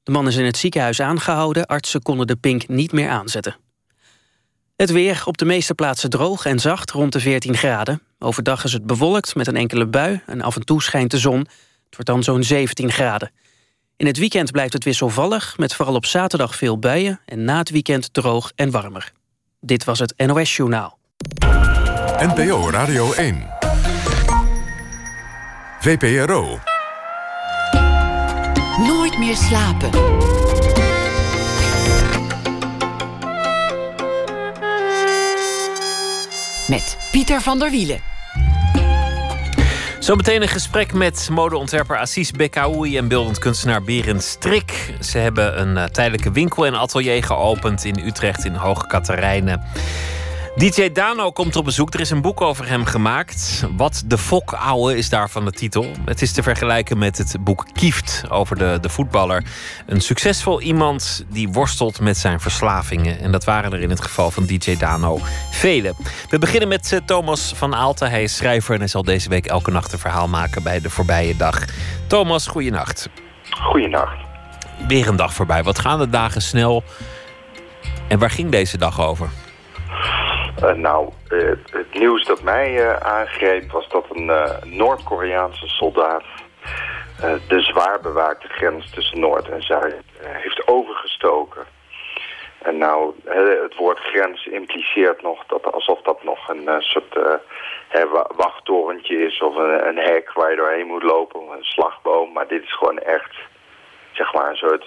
De 0.03 0.11
man 0.11 0.27
is 0.27 0.35
in 0.35 0.45
het 0.45 0.57
ziekenhuis 0.57 1.01
aangehouden. 1.01 1.65
Artsen 1.65 2.01
konden 2.01 2.27
de 2.27 2.35
pink 2.35 2.67
niet 2.67 2.91
meer 2.91 3.09
aanzetten. 3.09 3.55
Het 4.75 4.91
weer 4.91 5.21
op 5.25 5.37
de 5.37 5.45
meeste 5.45 5.73
plaatsen 5.73 6.09
droog 6.09 6.45
en 6.45 6.59
zacht, 6.59 6.91
rond 6.91 7.11
de 7.11 7.19
14 7.19 7.57
graden. 7.57 8.01
Overdag 8.19 8.63
is 8.63 8.73
het 8.73 8.85
bewolkt 8.85 9.35
met 9.35 9.47
een 9.47 9.55
enkele 9.55 9.87
bui 9.87 10.21
en 10.25 10.41
af 10.41 10.55
en 10.55 10.65
toe 10.65 10.81
schijnt 10.81 11.11
de 11.11 11.17
zon. 11.17 11.39
Het 11.39 11.95
wordt 11.95 12.05
dan 12.05 12.23
zo'n 12.23 12.43
17 12.43 12.91
graden. 12.91 13.31
In 13.97 14.05
het 14.05 14.17
weekend 14.17 14.51
blijft 14.51 14.73
het 14.73 14.83
wisselvallig, 14.83 15.57
met 15.57 15.73
vooral 15.73 15.95
op 15.95 16.05
zaterdag 16.05 16.55
veel 16.55 16.79
buien... 16.79 17.19
en 17.25 17.43
na 17.43 17.57
het 17.57 17.69
weekend 17.69 18.13
droog 18.13 18.51
en 18.55 18.71
warmer. 18.71 19.11
Dit 19.59 19.83
was 19.83 19.99
het 19.99 20.13
NOS 20.17 20.55
Journaal. 20.55 20.97
NPO 22.19 22.69
Radio 22.69 23.13
1. 23.13 23.47
VPRO. 25.79 26.59
Nooit 28.87 29.17
meer 29.17 29.35
slapen. 29.35 29.89
Met 36.67 36.97
Pieter 37.11 37.41
van 37.41 37.59
der 37.59 37.71
Wielen. 37.71 37.99
Zometeen 39.99 40.41
een 40.41 40.47
gesprek 40.47 40.93
met 40.93 41.27
modeontwerper 41.31 41.97
Assis 41.97 42.31
Bekaoui 42.31 42.97
en 42.97 43.07
beeldend 43.07 43.39
kunstenaar 43.39 43.81
Berend 43.81 44.23
Strik. 44.23 44.93
Ze 44.99 45.17
hebben 45.17 45.59
een 45.61 45.75
uh, 45.75 45.83
tijdelijke 45.83 46.31
winkel 46.31 46.65
en 46.65 46.75
atelier 46.75 47.23
geopend 47.23 47.83
in 47.83 47.99
Utrecht 48.05 48.45
in 48.45 48.55
Hoge 48.55 48.87
Katerijnen. 48.87 49.63
DJ 50.55 50.91
Dano 50.91 51.31
komt 51.31 51.55
op 51.55 51.65
bezoek. 51.65 51.93
Er 51.93 51.99
is 51.99 52.09
een 52.09 52.21
boek 52.21 52.41
over 52.41 52.67
hem 52.67 52.85
gemaakt. 52.85 53.65
Wat 53.77 54.03
de 54.05 54.17
fok 54.17 54.53
ouwe 54.53 54.97
is 54.97 55.09
daarvan 55.09 55.45
de 55.45 55.51
titel. 55.51 55.85
Het 56.05 56.21
is 56.21 56.31
te 56.31 56.43
vergelijken 56.43 56.97
met 56.97 57.17
het 57.17 57.35
boek 57.39 57.65
Kieft 57.73 58.23
over 58.29 58.57
de, 58.57 58.77
de 58.81 58.89
voetballer. 58.89 59.43
Een 59.85 60.01
succesvol 60.01 60.61
iemand 60.61 61.25
die 61.29 61.49
worstelt 61.49 61.99
met 61.99 62.17
zijn 62.17 62.39
verslavingen. 62.39 63.19
En 63.19 63.31
dat 63.31 63.43
waren 63.43 63.73
er 63.73 63.81
in 63.81 63.89
het 63.89 64.01
geval 64.01 64.31
van 64.31 64.45
DJ 64.45 64.77
Dano 64.77 65.19
vele. 65.51 65.93
We 66.29 66.39
beginnen 66.39 66.69
met 66.69 66.91
uh, 66.91 66.99
Thomas 67.05 67.53
van 67.55 67.75
Aalten. 67.75 68.09
Hij 68.09 68.23
is 68.23 68.35
schrijver 68.35 68.73
en 68.73 68.79
hij 68.79 68.87
zal 68.87 69.03
deze 69.03 69.29
week 69.29 69.45
elke 69.45 69.71
nacht 69.71 69.93
een 69.93 69.99
verhaal 69.99 70.27
maken 70.27 70.63
bij 70.63 70.81
de 70.81 70.89
voorbije 70.89 71.35
dag. 71.35 71.65
Thomas, 72.07 72.47
goeienacht. 72.47 73.09
Goeienacht. 73.49 74.17
Weer 74.87 75.07
een 75.07 75.15
dag 75.15 75.33
voorbij. 75.33 75.63
Wat 75.63 75.79
gaan 75.79 75.99
de 75.99 76.09
dagen 76.09 76.41
snel? 76.41 76.83
En 78.07 78.19
waar 78.19 78.31
ging 78.31 78.51
deze 78.51 78.77
dag 78.77 79.01
over? 79.01 79.29
Uh, 80.63 80.73
nou, 80.73 81.09
uh, 81.29 81.51
het 81.71 81.93
nieuws 81.93 82.25
dat 82.25 82.41
mij 82.41 82.73
uh, 82.73 82.95
aangreep 82.95 83.71
was 83.71 83.87
dat 83.87 84.05
een 84.09 84.31
Noord-Koreaanse 84.63 85.67
soldaat 85.67 86.23
de 87.47 87.61
zwaar 87.61 87.99
bewaakte 88.01 88.47
grens 88.47 88.89
tussen 88.91 89.19
Noord 89.19 89.49
en 89.49 89.61
Zuid 89.61 89.95
heeft 90.21 90.67
overgestoken. 90.67 91.65
En 92.61 92.77
nou, 92.77 93.13
het 93.61 93.75
woord 93.75 93.99
grens 93.99 94.45
impliceert 94.45 95.21
nog 95.21 95.45
dat 95.45 95.73
alsof 95.73 96.01
dat 96.01 96.23
nog 96.23 96.49
een 96.49 96.81
soort 96.81 97.17
wachttorentje 98.35 99.25
is 99.25 99.41
of 99.41 99.55
een, 99.55 99.87
een, 99.87 99.97
hek 99.97 100.33
waar 100.33 100.49
je 100.49 100.55
doorheen 100.57 100.87
moet 100.87 101.03
lopen, 101.03 101.41
een 101.41 101.63
slagboom. 101.63 102.31
Maar 102.31 102.47
dit 102.47 102.63
is 102.63 102.77
gewoon 102.77 102.99
echt, 102.99 103.35
zeg 104.11 104.33
maar, 104.33 104.49
een 104.49 104.55
soort 104.55 104.85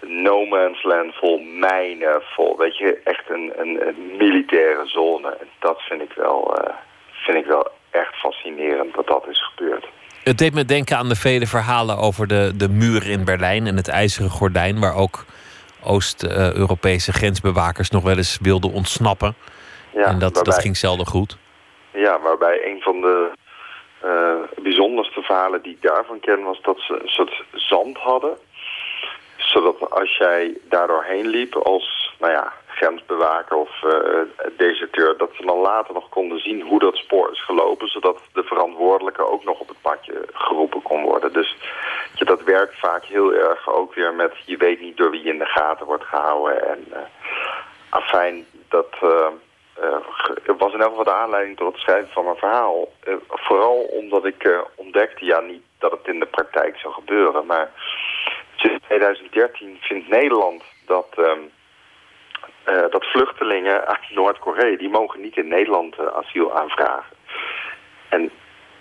no 0.00 0.44
man's 0.44 0.82
land 0.82 1.14
vol 1.14 1.38
mijnen, 1.38 2.22
vol, 2.22 2.56
weet 2.56 2.76
je, 2.76 3.00
echt 3.04 3.30
een, 3.30 3.52
een, 3.56 3.88
een 3.88 4.16
militaire 4.16 4.86
zone. 4.86 5.28
En 5.28 5.46
dat 5.58 5.80
vind 5.80 6.02
ik, 6.02 6.12
wel, 6.12 6.58
uh, 6.60 6.74
vind 7.12 7.38
ik 7.38 7.46
wel 7.46 7.70
echt 7.90 8.14
fascinerend 8.14 8.94
dat 8.94 9.06
dat 9.06 9.26
is 9.28 9.44
gebeurd. 9.44 9.86
Het 10.22 10.38
deed 10.38 10.54
me 10.54 10.64
denken 10.64 10.96
aan 10.96 11.08
de 11.08 11.16
vele 11.16 11.46
verhalen 11.46 11.98
over 11.98 12.26
de, 12.26 12.52
de 12.56 12.68
muur 12.68 13.10
in 13.10 13.24
Berlijn 13.24 13.66
en 13.66 13.76
het 13.76 13.88
ijzeren 13.88 14.30
gordijn, 14.30 14.80
waar 14.80 14.94
ook 14.94 15.24
Oost-Europese 15.84 17.12
grensbewakers 17.12 17.90
nog 17.90 18.02
wel 18.02 18.16
eens 18.16 18.38
wilden 18.42 18.72
ontsnappen. 18.72 19.34
Ja, 19.94 20.04
en 20.04 20.18
dat, 20.18 20.34
waarbij, 20.34 20.52
dat 20.52 20.62
ging 20.62 20.76
zelden 20.76 21.06
goed. 21.06 21.36
Ja, 21.92 22.20
waarbij 22.20 22.70
een 22.70 22.80
van 22.80 23.00
de 23.00 23.30
uh, 24.04 24.62
bijzonderste 24.62 25.22
verhalen 25.22 25.62
die 25.62 25.72
ik 25.72 25.82
daarvan 25.82 26.20
ken 26.20 26.42
was 26.42 26.60
dat 26.62 26.80
ze 26.80 27.00
een 27.02 27.08
soort 27.08 27.44
zand 27.52 27.96
hadden 27.96 28.36
zodat 29.46 29.90
als 29.90 30.16
jij 30.16 30.58
daardoorheen 30.62 31.26
liep 31.26 31.54
als 31.54 32.14
nou 32.18 32.32
ja, 32.32 32.52
grensbewaker 32.66 33.56
of 33.56 33.82
uh, 33.82 33.92
deserteur... 34.56 35.16
dat 35.16 35.30
ze 35.34 35.46
dan 35.46 35.58
later 35.58 35.94
nog 35.94 36.08
konden 36.08 36.40
zien 36.40 36.60
hoe 36.62 36.78
dat 36.78 36.96
spoor 36.96 37.30
is 37.32 37.44
gelopen... 37.44 37.88
zodat 37.88 38.20
de 38.32 38.42
verantwoordelijke 38.42 39.30
ook 39.30 39.44
nog 39.44 39.60
op 39.60 39.68
het 39.68 39.80
padje 39.80 40.24
geroepen 40.32 40.82
kon 40.82 41.02
worden. 41.02 41.32
Dus 41.32 41.56
je, 42.14 42.24
dat 42.24 42.42
werkt 42.42 42.78
vaak 42.78 43.04
heel 43.04 43.32
erg 43.32 43.68
ook 43.68 43.94
weer 43.94 44.14
met... 44.14 44.32
je 44.44 44.56
weet 44.56 44.80
niet 44.80 44.96
door 44.96 45.10
wie 45.10 45.22
je 45.22 45.32
in 45.32 45.38
de 45.38 45.44
gaten 45.44 45.86
wordt 45.86 46.04
gehouden. 46.04 46.68
En 46.68 46.84
uh, 46.90 46.96
afijn, 47.88 48.46
dat... 48.68 48.88
Uh, 49.02 49.26
was 50.58 50.72
in 50.72 50.80
elk 50.80 50.88
geval 50.88 51.04
de 51.04 51.12
aanleiding 51.12 51.56
tot 51.56 51.72
het 51.72 51.80
schrijven 51.80 52.12
van 52.12 52.24
mijn 52.24 52.36
verhaal. 52.36 52.88
vooral 53.28 53.76
omdat 53.76 54.24
ik 54.24 54.64
ontdekte, 54.74 55.24
ja 55.24 55.40
niet 55.40 55.62
dat 55.78 55.90
het 55.90 56.06
in 56.06 56.18
de 56.18 56.26
praktijk 56.26 56.76
zou 56.78 56.94
gebeuren... 56.94 57.46
maar 57.46 57.70
Sinds 58.56 58.84
2013 58.84 59.76
vindt 59.80 60.08
Nederland 60.08 60.62
dat, 60.86 61.08
um, 61.18 61.50
uh, 62.68 62.90
dat 62.90 63.04
vluchtelingen 63.04 63.86
uit 63.86 64.10
Noord-Korea... 64.10 64.76
die 64.76 64.88
mogen 64.88 65.20
niet 65.20 65.36
in 65.36 65.48
Nederland 65.48 65.98
uh, 65.98 66.06
asiel 66.06 66.54
aanvragen. 66.54 67.16
En 68.08 68.30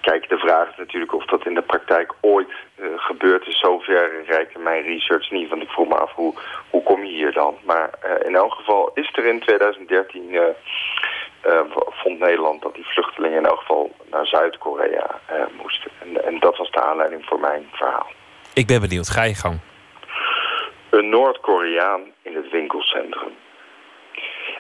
kijk, 0.02 0.30
de 0.30 0.38
vraag 0.38 0.70
is 0.70 0.78
natuurlijk 0.78 1.14
of 1.14 1.26
dat 1.26 1.46
in 1.46 1.54
de 1.54 1.62
praktijk 1.62 2.14
ooit 2.22 2.52
uh, 2.78 2.88
gebeurt. 2.96 3.46
Dus 3.46 3.60
zover 3.60 4.24
reikt 4.26 4.58
mijn 4.58 4.84
research 4.84 5.32
niet, 5.32 5.50
want 5.50 5.62
ik 5.62 5.70
vroeg 5.70 5.88
me 5.88 5.96
af 5.96 6.12
hoe, 6.12 6.34
hoe 6.70 6.84
kom 6.84 7.04
je 7.04 7.12
hier 7.12 7.34
dan. 7.34 7.58
Maar 7.64 7.90
in 8.26 8.36
elk 8.36 8.54
geval 8.54 8.92
is 8.94 9.10
er 9.14 9.26
in 9.26 9.40
2013... 9.40 10.40
vond 11.90 12.20
Nederland 12.20 12.62
dat 12.62 12.76
die 12.76 12.86
vluchtelingen 12.86 13.38
in 13.38 13.46
elk 13.46 13.60
geval 13.60 13.96
naar 14.12 14.28
Zuid-Korea 14.28 15.20
moesten. 15.62 15.92
En, 16.02 16.24
en 16.26 16.40
dat 16.40 16.58
was 16.58 16.72
de 16.72 16.82
aanleiding 16.82 17.26
voor 17.26 17.40
mijn 17.40 17.68
verhaal. 17.72 18.08
Ik 18.62 18.68
ben 18.68 18.82
benieuwd. 18.82 19.10
Ga 19.10 19.24
je 19.24 19.36
gang. 19.36 19.60
Een 20.90 21.10
Noord-Koreaan 21.10 22.02
in 22.22 22.36
het 22.36 22.50
winkelcentrum. 22.52 23.36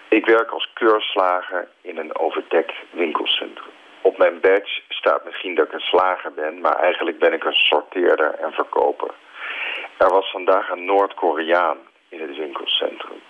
Ik 0.09 0.25
werk 0.25 0.49
als 0.49 0.69
keurslager 0.73 1.67
in 1.81 1.97
een 1.97 2.17
overdekt 2.17 2.73
winkelcentrum. 2.91 3.71
Op 4.01 4.17
mijn 4.17 4.39
badge 4.39 4.81
staat 4.89 5.25
misschien 5.25 5.55
dat 5.55 5.65
ik 5.65 5.73
een 5.73 5.79
slager 5.79 6.33
ben, 6.33 6.61
maar 6.61 6.75
eigenlijk 6.75 7.19
ben 7.19 7.33
ik 7.33 7.43
een 7.43 7.53
sorteerder 7.53 8.33
en 8.33 8.51
verkoper. 8.51 9.11
Er 9.97 10.09
was 10.09 10.31
vandaag 10.31 10.69
een 10.69 10.85
Noord-Koreaan 10.85 11.77
in 12.09 12.21
het 12.21 12.37
winkelcentrum. 12.37 13.21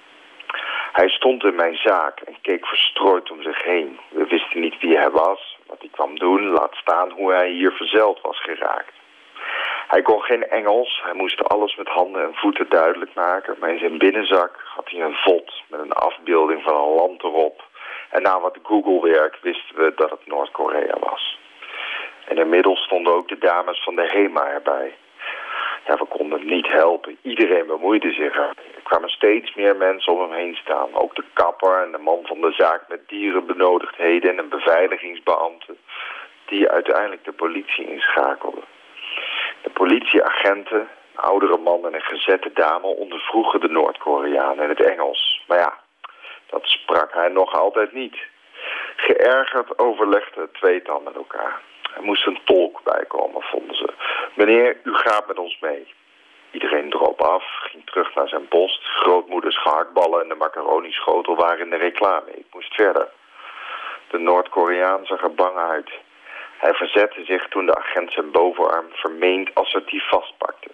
Hij 0.91 1.09
stond 1.09 1.43
in 1.43 1.55
mijn 1.55 1.75
zaak 1.75 2.19
en 2.19 2.35
keek 2.41 2.65
verstrooid 2.65 3.31
om 3.31 3.41
zich 3.41 3.63
heen. 3.63 3.99
We 4.09 4.25
wisten 4.27 4.61
niet 4.61 4.79
wie 4.79 4.97
hij 4.97 5.11
was, 5.11 5.57
wat 5.67 5.79
hij 5.79 5.89
kwam 5.91 6.19
doen, 6.19 6.43
laat 6.45 6.75
staan 6.75 7.11
hoe 7.11 7.33
hij 7.33 7.49
hier 7.49 7.71
verzeld 7.71 8.21
was 8.21 8.41
geraakt. 8.41 8.94
Hij 9.87 10.01
kon 10.01 10.21
geen 10.21 10.47
Engels, 10.49 11.01
hij 11.03 11.13
moest 11.13 11.43
alles 11.43 11.75
met 11.75 11.87
handen 11.87 12.23
en 12.23 12.35
voeten 12.35 12.69
duidelijk 12.69 13.13
maken. 13.13 13.55
Maar 13.59 13.69
in 13.69 13.79
zijn 13.79 13.97
binnenzak 13.97 14.51
had 14.75 14.89
hij 14.89 15.01
een 15.01 15.15
vod 15.15 15.63
met 15.67 15.79
een 15.79 15.93
afbeelding 15.93 16.63
van 16.63 16.75
een 16.75 16.95
land 16.95 17.23
erop. 17.23 17.63
En 18.09 18.21
na 18.21 18.39
wat 18.39 18.57
Google-werk 18.63 19.37
wisten 19.41 19.75
we 19.75 19.91
dat 19.95 20.09
het 20.09 20.25
Noord-Korea 20.25 20.95
was. 20.99 21.39
En 22.27 22.37
inmiddels 22.37 22.79
stonden 22.79 23.13
ook 23.13 23.27
de 23.27 23.37
dames 23.37 23.83
van 23.83 23.95
de 23.95 24.07
HEMA 24.07 24.47
erbij. 24.47 24.95
Ja, 25.87 25.97
we 25.97 26.05
konden 26.05 26.39
hem 26.39 26.47
niet 26.47 26.67
helpen. 26.67 27.17
Iedereen 27.21 27.67
bemoeide 27.67 28.11
zich. 28.11 28.35
Er 28.35 28.53
kwamen 28.83 29.09
steeds 29.09 29.55
meer 29.55 29.75
mensen 29.75 30.13
om 30.13 30.21
hem 30.21 30.31
heen 30.31 30.55
staan. 30.55 30.93
Ook 30.93 31.15
de 31.15 31.23
kapper 31.33 31.83
en 31.83 31.91
de 31.91 31.97
man 31.97 32.19
van 32.23 32.41
de 32.41 32.51
zaak 32.51 32.83
met 32.87 33.07
dierenbenodigdheden 33.07 34.31
en 34.31 34.37
een 34.37 34.49
beveiligingsbeambte... 34.49 35.75
die 36.45 36.69
uiteindelijk 36.69 37.23
de 37.23 37.31
politie 37.31 37.91
inschakelde. 37.91 38.61
De 39.65 39.71
politieagenten, 39.71 40.87
oudere 41.15 41.57
man 41.57 41.85
en 41.85 41.93
een 41.93 42.01
gezette 42.01 42.51
dame 42.53 42.87
ondervroegen 42.87 43.59
de 43.59 43.69
Noord-Koreaan 43.69 44.61
in 44.61 44.69
het 44.69 44.83
Engels. 44.85 45.43
Maar 45.47 45.57
ja, 45.57 45.73
dat 46.49 46.61
sprak 46.63 47.13
hij 47.13 47.29
nog 47.29 47.53
altijd 47.53 47.93
niet. 47.93 48.17
Geërgerd 48.95 49.79
overlegde 49.79 50.41
het 50.41 50.53
tweetal 50.53 50.99
met 50.99 51.15
elkaar. 51.15 51.61
Er 51.95 52.03
moest 52.03 52.27
een 52.27 52.39
tolk 52.43 52.83
bijkomen, 52.83 53.41
vonden 53.41 53.75
ze. 53.75 53.93
Meneer, 54.35 54.77
u 54.83 54.93
gaat 54.93 55.27
met 55.27 55.39
ons 55.39 55.57
mee. 55.61 55.93
Iedereen 56.51 56.89
droop 56.89 57.21
af, 57.21 57.43
ging 57.71 57.85
terug 57.85 58.15
naar 58.15 58.27
zijn 58.27 58.47
post. 58.47 58.83
Grootmoeders 58.83 59.61
gehaktballen 59.61 60.21
en 60.21 60.29
de 60.29 60.35
macaroni-schotel 60.35 61.35
waren 61.35 61.59
in 61.59 61.69
de 61.69 61.75
reclame. 61.75 62.31
Ik 62.31 62.45
moest 62.51 62.73
verder. 62.73 63.07
De 64.07 64.17
Noord-Koreaan 64.17 65.05
zag 65.05 65.21
er 65.21 65.33
bang 65.33 65.57
uit. 65.57 65.89
Hij 66.57 66.73
verzette 66.73 67.23
zich 67.25 67.47
toen 67.47 67.65
de 67.65 67.75
agent 67.75 68.11
zijn 68.11 68.31
bovenarm 68.31 68.85
vermeend 68.91 69.49
assertief 69.53 70.09
vastpakte. 70.09 70.69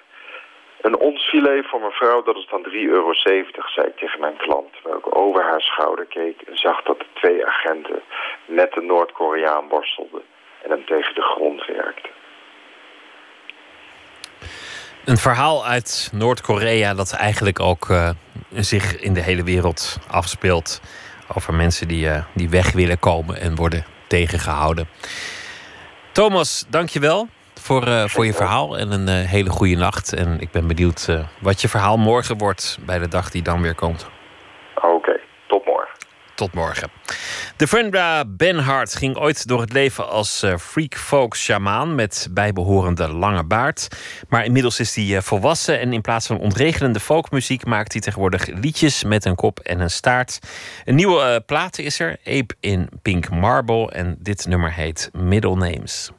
Een 0.81 0.97
ons 0.97 1.29
filet 1.29 1.67
voor 1.67 1.81
mevrouw, 1.81 2.23
dat 2.23 2.35
is 2.35 2.47
dan 2.49 2.65
3,70 2.69 2.71
euro, 2.71 3.13
zei 3.13 3.87
ik 3.87 3.97
tegen 3.97 4.19
mijn 4.19 4.37
klant. 4.37 4.73
Terwijl 4.73 4.97
ik 4.97 5.17
over 5.17 5.43
haar 5.43 5.61
schouder 5.61 6.05
keek 6.05 6.41
en 6.41 6.57
zag 6.57 6.83
dat 6.83 6.99
de 6.99 7.05
twee 7.13 7.45
agenten 7.45 8.01
met 8.45 8.73
de 8.73 8.81
Noord-Koreaan 8.81 9.67
worstelden 9.67 10.21
en 10.63 10.69
hem 10.69 10.85
tegen 10.85 11.15
de 11.15 11.21
grond 11.21 11.65
werkten. 11.65 12.09
Een 15.05 15.17
verhaal 15.17 15.65
uit 15.65 16.09
Noord-Korea 16.13 16.93
dat 16.93 17.13
eigenlijk 17.13 17.59
ook 17.59 17.87
uh, 17.89 18.09
zich 18.53 18.99
in 18.99 19.13
de 19.13 19.21
hele 19.21 19.43
wereld 19.43 19.97
afspeelt. 20.11 20.81
Over 21.35 21.53
mensen 21.53 21.87
die, 21.87 22.05
uh, 22.05 22.23
die 22.33 22.49
weg 22.49 22.71
willen 22.71 22.99
komen 22.99 23.41
en 23.41 23.55
worden 23.55 23.85
tegengehouden. 24.07 24.87
Thomas, 26.11 26.65
dankjewel. 26.69 27.27
voor, 27.59 27.87
uh, 27.87 28.07
voor 28.07 28.25
je 28.25 28.33
verhaal 28.33 28.77
en 28.77 28.91
een 28.91 29.21
uh, 29.21 29.29
hele 29.29 29.49
goede 29.49 29.75
nacht. 29.75 30.13
En 30.13 30.39
ik 30.39 30.51
ben 30.51 30.67
benieuwd 30.67 31.07
uh, 31.09 31.19
wat 31.39 31.61
je 31.61 31.69
verhaal 31.69 31.97
morgen 31.97 32.37
wordt 32.37 32.77
bij 32.85 32.99
de 32.99 33.07
dag 33.07 33.31
die 33.31 33.41
dan 33.41 33.61
weer 33.61 33.75
komt. 33.75 34.07
Tot 36.41 36.53
morgen. 36.53 36.91
De 37.57 37.67
Frenda 37.67 38.25
Benhart 38.25 38.95
ging 38.95 39.17
ooit 39.17 39.47
door 39.47 39.61
het 39.61 39.73
leven 39.73 40.09
als 40.09 40.45
freak 40.59 40.95
folk 40.95 41.35
shamaan 41.35 41.95
met 41.95 42.27
bijbehorende 42.31 43.07
lange 43.07 43.43
baard. 43.43 43.87
Maar 44.29 44.45
inmiddels 44.45 44.79
is 44.79 44.95
hij 44.95 45.21
volwassen 45.21 45.79
en 45.79 45.93
in 45.93 46.01
plaats 46.01 46.27
van 46.27 46.37
ontregelende 46.37 46.99
folkmuziek 46.99 47.65
maakt 47.65 47.91
hij 47.91 48.01
tegenwoordig 48.01 48.47
liedjes 48.47 49.03
met 49.03 49.25
een 49.25 49.35
kop 49.35 49.59
en 49.59 49.79
een 49.79 49.89
staart. 49.89 50.39
Een 50.85 50.95
nieuwe 50.95 51.43
plaat 51.45 51.77
is 51.77 51.99
er, 51.99 52.17
Ape 52.25 52.55
in 52.59 52.89
Pink 53.01 53.29
Marble. 53.29 53.91
En 53.91 54.17
dit 54.19 54.47
nummer 54.47 54.73
heet 54.73 55.09
Middle 55.13 55.55
Names. 55.55 56.11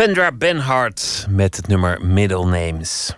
De 0.00 0.06
Vendra 0.06 0.32
Benhart 0.32 1.26
met 1.30 1.56
het 1.56 1.66
nummer 1.66 2.04
Middle 2.06 2.44
Names. 2.44 3.16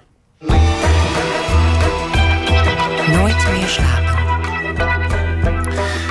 Nooit 3.07 3.47
meer 3.53 3.67
slapen. 3.67 4.13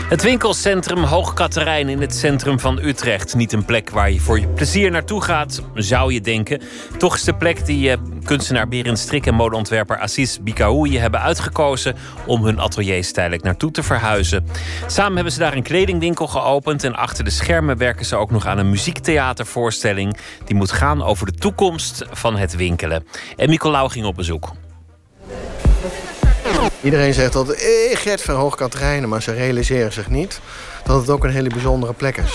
Het 0.10 0.24
winkelcentrum 0.24 1.04
Hoog 1.04 1.34
Katerijn 1.34 1.90
in 1.90 2.02
het 2.02 2.16
centrum 2.16 2.60
van 2.60 2.80
Utrecht. 2.84 3.36
Niet 3.36 3.54
een 3.54 3.66
plek 3.66 3.90
waar 3.90 4.12
je 4.12 4.20
voor 4.20 4.40
je 4.40 4.48
plezier 4.48 4.92
naartoe 4.92 5.22
gaat, 5.22 5.62
zou 5.74 6.14
je 6.14 6.22
denken. 6.22 6.62
Toch 6.98 7.16
is 7.16 7.24
de 7.24 7.36
plek 7.36 7.66
die 7.66 7.92
eh, 7.92 7.98
kunstenaar 8.32 8.68
Berend 8.68 9.00
Strik 9.00 9.26
en 9.26 9.34
modeontwerper 9.34 10.00
Assis 10.00 10.44
Bikaoui 10.44 11.00
hebben 11.00 11.22
uitgekozen 11.22 11.96
om 12.26 12.44
hun 12.44 12.60
ateliers 12.60 13.12
tijdelijk 13.12 13.44
naartoe 13.44 13.72
te 13.72 13.84
verhuizen. 13.84 14.46
Samen 14.88 15.16
hebben 15.16 15.34
ze 15.34 15.40
daar 15.40 15.54
een 15.54 15.64
kledingwinkel 15.64 16.28
geopend 16.28 16.84
en 16.84 16.96
achter 16.96 17.24
de 17.24 17.30
schermen 17.30 17.78
werken 17.78 18.06
ze 18.06 18.16
ook 18.16 18.32
nog 18.32 18.46
aan 18.46 18.58
een 18.58 18.70
muziektheatervoorstelling 18.70 20.18
die 20.46 20.56
moet 20.56 20.72
gaan 20.72 21.04
over 21.04 21.26
de 21.26 21.32
toekomst 21.32 22.06
van 22.12 22.38
het 22.38 22.56
winkelen. 22.56 23.08
En 23.38 23.50
Nicolaou 23.50 23.90
ging 23.90 24.06
op 24.06 24.16
bezoek. 24.16 24.52
Iedereen 26.82 27.14
zegt 27.14 27.34
dat 27.34 27.50
eh, 27.50 27.98
Gert 27.98 28.22
van 28.22 28.36
Hoog 28.36 28.56
Katerijnen, 28.56 29.10
maar 29.10 29.22
ze 29.22 29.34
realiseren 29.34 29.94
zich 29.94 30.10
niet 30.10 30.42
dat 30.84 31.00
het 31.00 31.10
ook 31.10 31.24
een 31.24 31.32
hele 31.32 31.50
bijzondere 31.50 31.94
plek 31.94 32.18
is. 32.18 32.34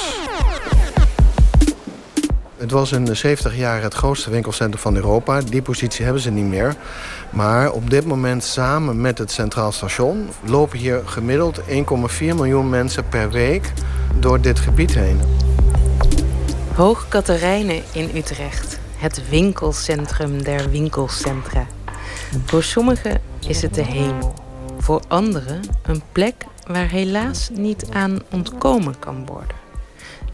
Het 2.57 2.71
was 2.71 2.93
in 2.93 3.05
de 3.05 3.15
70 3.15 3.57
jaar 3.57 3.83
het 3.83 3.95
grootste 3.95 4.31
winkelcentrum 4.31 4.83
van 4.83 4.97
Europa. 4.97 5.41
Die 5.41 5.63
positie 5.63 6.05
hebben 6.05 6.23
ze 6.23 6.31
niet 6.31 6.45
meer. 6.45 6.75
Maar 7.31 7.73
op 7.73 7.91
dit 7.91 8.05
moment 8.05 8.45
samen 8.45 9.01
met 9.01 9.19
het 9.19 9.31
Centraal 9.31 9.73
Station... 9.73 10.29
lopen 10.45 10.79
hier 10.79 11.03
gemiddeld 11.05 11.61
1,4 11.61 11.65
miljoen 12.19 12.71
mensen 12.71 13.09
per 13.09 13.31
week 13.31 13.73
door 14.19 14.41
dit 14.41 14.59
gebied 14.59 14.95
heen. 14.95 15.21
Hoog 16.75 17.09
Katerijnen 17.09 17.83
in 17.93 18.11
Utrecht. 18.15 18.79
Het 18.97 19.29
winkelcentrum 19.29 20.43
der 20.43 20.71
winkelcentra. 20.71 21.67
Voor 22.45 22.63
sommigen 22.63 23.21
is 23.47 23.63
het 23.63 23.75
de 23.75 23.85
hemel. 23.85 24.35
Voor 24.79 25.03
anderen 25.09 25.61
een 25.83 26.03
plek 26.13 26.45
waar 26.67 26.89
helaas 26.89 27.51
niet 27.53 27.87
aan 27.93 28.19
ontkomen 28.31 28.99
kan 28.99 29.27
worden. 29.27 29.66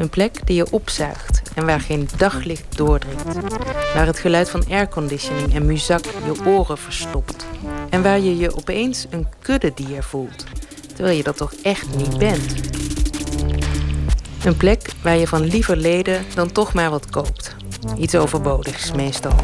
Een 0.03 0.11
plek 0.11 0.47
die 0.47 0.57
je 0.57 0.71
opzuigt 0.71 1.43
en 1.55 1.67
waar 1.67 1.81
geen 1.81 2.09
daglicht 2.17 2.77
doordringt. 2.77 3.35
Waar 3.95 4.07
het 4.07 4.19
geluid 4.19 4.51
van 4.51 4.65
airconditioning 4.71 5.55
en 5.55 5.67
muzak 5.67 6.05
je 6.05 6.45
oren 6.47 6.79
verstopt. 6.79 7.47
En 7.91 8.03
waar 8.03 8.21
je 8.21 8.37
je 8.37 8.57
opeens 8.57 9.07
een 9.11 9.27
kuddedier 9.43 10.03
voelt. 10.03 10.45
Terwijl 10.95 11.17
je 11.17 11.23
dat 11.23 11.37
toch 11.37 11.53
echt 11.63 11.97
niet 11.97 12.19
bent. 12.19 12.55
Een 14.45 14.57
plek 14.57 14.93
waar 15.03 15.17
je 15.17 15.27
van 15.27 15.41
liever 15.41 15.77
leden 15.77 16.25
dan 16.35 16.53
toch 16.53 16.73
maar 16.73 16.91
wat 16.91 17.11
koopt. 17.11 17.57
Iets 17.99 18.15
overbodigs 18.15 18.93
meestal. 18.93 19.35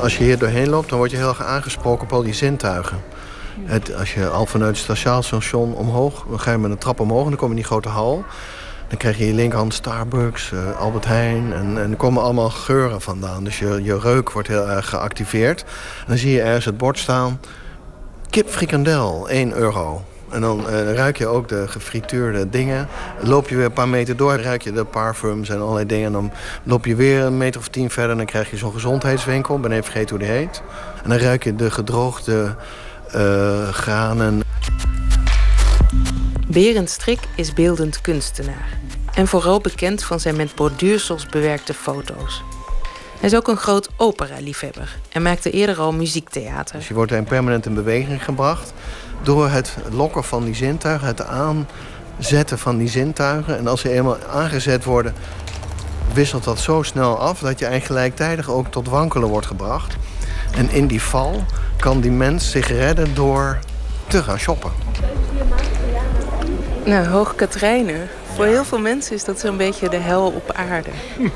Als 0.00 0.16
je 0.16 0.24
hier 0.24 0.38
doorheen 0.38 0.68
loopt, 0.68 0.88
dan 0.88 0.98
word 0.98 1.10
je 1.10 1.16
heel 1.16 1.28
erg 1.28 1.42
aangesproken 1.42 2.04
op 2.04 2.12
al 2.12 2.22
die 2.22 2.34
zintuigen. 2.34 3.02
Het, 3.64 3.94
als 3.94 4.14
je 4.14 4.28
al 4.28 4.46
vanuit 4.46 4.74
het 4.74 4.84
stationstation 4.84 5.74
omhoog, 5.74 6.24
dan 6.28 6.40
ga 6.40 6.50
je 6.50 6.58
met 6.58 6.70
een 6.70 6.78
trap 6.78 7.00
omhoog 7.00 7.22
en 7.22 7.28
dan 7.28 7.38
kom 7.38 7.48
je 7.48 7.54
in 7.54 7.60
die 7.60 7.70
grote 7.70 7.88
hal. 7.88 8.24
Dan 8.92 9.00
krijg 9.00 9.18
je 9.18 9.26
je 9.26 9.34
linkerhand 9.34 9.74
Starbucks, 9.74 10.50
uh, 10.50 10.78
Albert 10.78 11.04
Heijn 11.04 11.52
en, 11.52 11.82
en 11.82 11.90
er 11.90 11.96
komen 11.96 12.22
allemaal 12.22 12.50
geuren 12.50 13.00
vandaan. 13.00 13.44
Dus 13.44 13.58
je, 13.58 13.80
je 13.82 13.98
reuk 13.98 14.30
wordt 14.30 14.48
heel 14.48 14.68
erg 14.68 14.88
geactiveerd. 14.88 15.64
Dan 16.06 16.16
zie 16.16 16.32
je 16.32 16.42
ergens 16.42 16.64
het 16.64 16.76
bord 16.76 16.98
staan, 16.98 17.40
kip 18.30 18.48
frikandel, 18.48 19.28
1 19.28 19.52
euro. 19.52 20.04
En 20.30 20.40
dan 20.40 20.60
uh, 20.60 20.92
ruik 20.94 21.18
je 21.18 21.26
ook 21.26 21.48
de 21.48 21.68
gefrituurde 21.68 22.48
dingen. 22.48 22.88
Loop 23.20 23.48
je 23.48 23.56
weer 23.56 23.64
een 23.64 23.72
paar 23.72 23.88
meter 23.88 24.16
door, 24.16 24.36
ruik 24.36 24.62
je 24.62 24.72
de 24.72 24.84
parfums 24.84 25.48
en 25.48 25.60
allerlei 25.60 25.86
dingen. 25.86 26.06
En 26.06 26.12
dan 26.12 26.32
loop 26.62 26.84
je 26.84 26.94
weer 26.94 27.22
een 27.22 27.36
meter 27.36 27.60
of 27.60 27.68
tien 27.68 27.90
verder... 27.90 28.10
en 28.10 28.16
dan 28.16 28.26
krijg 28.26 28.50
je 28.50 28.56
zo'n 28.56 28.72
gezondheidswinkel. 28.72 29.56
Ik 29.56 29.62
ben 29.62 29.72
even 29.72 29.84
vergeten 29.84 30.16
hoe 30.16 30.26
die 30.26 30.34
heet. 30.34 30.62
En 31.02 31.08
dan 31.08 31.18
ruik 31.18 31.44
je 31.44 31.56
de 31.56 31.70
gedroogde 31.70 32.54
uh, 33.14 33.68
granen. 33.68 34.42
Berend 36.52 36.90
Strik 36.90 37.20
is 37.34 37.52
beeldend 37.52 38.00
kunstenaar. 38.00 38.78
En 39.14 39.26
vooral 39.26 39.60
bekend 39.60 40.04
van 40.04 40.20
zijn 40.20 40.36
met 40.36 40.54
borduursels 40.54 41.26
bewerkte 41.26 41.74
foto's. 41.74 42.42
Hij 43.20 43.28
is 43.28 43.34
ook 43.36 43.48
een 43.48 43.56
groot 43.56 43.88
opera-liefhebber 43.96 44.98
en 45.08 45.22
maakte 45.22 45.50
eerder 45.50 45.78
al 45.78 45.92
muziektheater. 45.92 46.76
Dus 46.76 46.88
je 46.88 46.94
wordt 46.94 47.12
in 47.12 47.24
permanent 47.24 47.66
in 47.66 47.74
beweging 47.74 48.24
gebracht 48.24 48.72
door 49.22 49.48
het 49.48 49.76
lokken 49.90 50.24
van 50.24 50.44
die 50.44 50.54
zintuigen, 50.54 51.06
het 51.06 51.22
aanzetten 51.22 52.58
van 52.58 52.78
die 52.78 52.88
zintuigen. 52.88 53.58
En 53.58 53.66
als 53.66 53.80
ze 53.80 53.90
eenmaal 53.90 54.18
aangezet 54.30 54.84
worden, 54.84 55.14
wisselt 56.12 56.44
dat 56.44 56.58
zo 56.58 56.82
snel 56.82 57.18
af 57.18 57.38
dat 57.38 57.58
je 57.58 57.66
eigenlijk 57.66 58.00
gelijktijdig 58.00 58.50
ook 58.50 58.66
tot 58.66 58.88
wankelen 58.88 59.28
wordt 59.28 59.46
gebracht. 59.46 59.96
En 60.54 60.70
in 60.70 60.86
die 60.86 61.02
val 61.02 61.44
kan 61.76 62.00
die 62.00 62.10
mens 62.10 62.50
zich 62.50 62.68
redden 62.68 63.14
door 63.14 63.58
te 64.06 64.22
gaan 64.22 64.38
shoppen. 64.38 64.72
Nou, 66.84 67.06
Hoog 67.06 67.34
Katrijnen. 67.34 68.08
Voor 68.34 68.44
heel 68.44 68.64
veel 68.64 68.78
mensen 68.78 69.14
is 69.14 69.24
dat 69.24 69.40
zo'n 69.40 69.56
beetje 69.56 69.88
de 69.88 69.96
hel 69.96 70.26
op 70.26 70.52
aarde. 70.52 70.90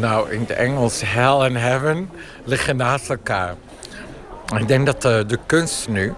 nou, 0.00 0.30
in 0.30 0.40
het 0.40 0.50
Engels 0.50 1.02
hell 1.04 1.38
en 1.38 1.56
heaven 1.56 2.10
liggen 2.44 2.76
naast 2.76 3.10
elkaar. 3.10 3.54
Ik 4.58 4.68
denk 4.68 4.86
dat 4.86 5.02
de, 5.02 5.24
de 5.26 5.38
kunst 5.46 5.88
nu... 5.88 6.14